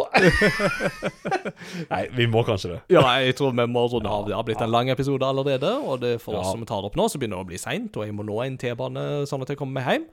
[1.94, 2.80] Nei, vi må kanskje det.
[2.94, 4.28] Ja, jeg tror vi må runde av.
[4.30, 6.52] Det har blitt en lang episode allerede, og det for oss Ja.
[6.54, 8.38] som tar det opp nå, så begynner det å bli seint, og jeg må nå
[8.46, 10.08] en T-bane sånn at jeg kommer meg hjem.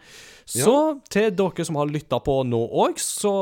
[0.47, 0.73] Så
[1.11, 3.33] til dere som har lytta på nå òg, så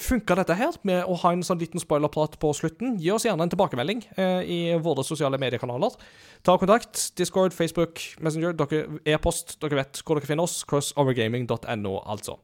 [0.00, 2.94] funka dette her med å ha en sånn liten spoilerprat på slutten.
[3.02, 5.98] Gi oss gjerne en tilbakemelding eh, i våre sosiale mediekanaler.
[6.46, 7.10] Ta kontakt.
[7.20, 9.56] Discord, Facebook, Messenger, dere e-post.
[9.62, 10.62] Dere vet hvor dere finner oss.
[10.68, 12.38] crossovergaming.no, altså.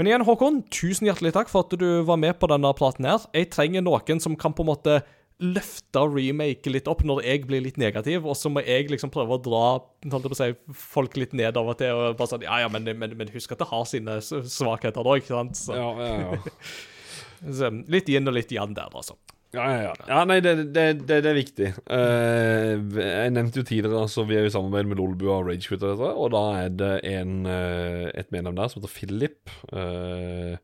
[0.00, 3.26] Men igjen, Håkon, tusen hjertelig takk for at du var med på denne praten her.
[3.36, 5.02] Jeg trenger noen som kan på en måte
[5.42, 9.36] løfte remake litt opp når jeg blir litt negativ, og så må jeg liksom prøve
[9.36, 9.64] å dra
[10.12, 11.98] holdt jeg på å si, folk litt ned av og til.
[11.98, 15.22] og bare sånn, ja, ja, men, men, men husk at det har sine svakheter òg,
[15.24, 15.58] ikke sant?
[15.58, 16.56] Så, Ja, ja, ja.
[17.58, 19.18] så litt inn og litt igjen der, altså.
[19.52, 19.94] Ja, ja, ja.
[20.08, 21.70] ja nei, det, det, det, det er viktig.
[21.84, 26.00] Uh, jeg nevnte jo tidligere altså vi er i samarbeid med Lolbua og Ragequit, og,
[26.08, 29.52] og da er det en, uh, et medlem der som heter Philip.
[29.68, 30.56] Uh,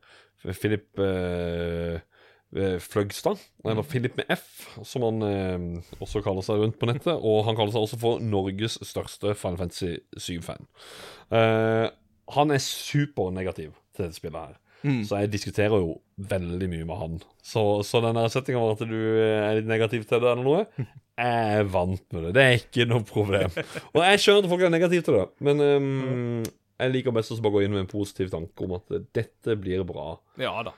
[0.49, 1.01] Philip
[2.81, 3.37] Fløgstad,
[3.67, 4.45] eller Philip med F,
[4.87, 5.19] som han
[5.99, 7.11] også kaller seg rundt på nettet.
[7.13, 10.65] Og han kaller seg også for Norges største Final Fantasy 7-fan.
[11.29, 11.85] Eh,
[12.33, 14.57] han er supernegativ til dette spillet her.
[14.79, 15.97] Så jeg diskuterer jo
[16.29, 17.17] veldig mye med han.
[17.43, 20.65] Så, så den settinga med at du er litt negativ til det, eller noe
[21.19, 22.29] Jeg er vant med det.
[22.37, 23.51] Det er ikke noe problem.
[23.91, 26.45] Og jeg skjønner at folk er negative til det, men um,
[26.79, 29.83] jeg liker best å bare gå inn med en positiv tanke om at dette blir
[29.87, 30.13] bra.
[30.39, 30.71] Ja da.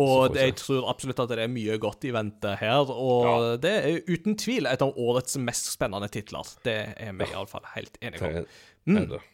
[0.00, 2.88] Og jeg tror absolutt at det er mye godt i vente her.
[2.88, 6.48] Og det er uten tvil et av årets mest spennende titler.
[6.64, 8.48] Det er vi iallfall helt enige om.
[8.96, 9.28] Er.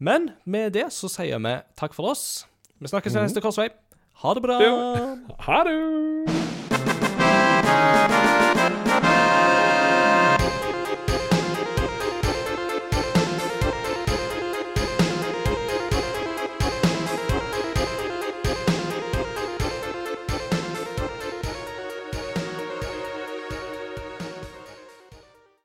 [0.00, 2.46] Men med det så sier vi takk for oss.
[2.80, 3.68] Vi snakkes i neste korsvei.
[4.22, 4.58] Ha det bra.
[5.38, 5.78] Ha det!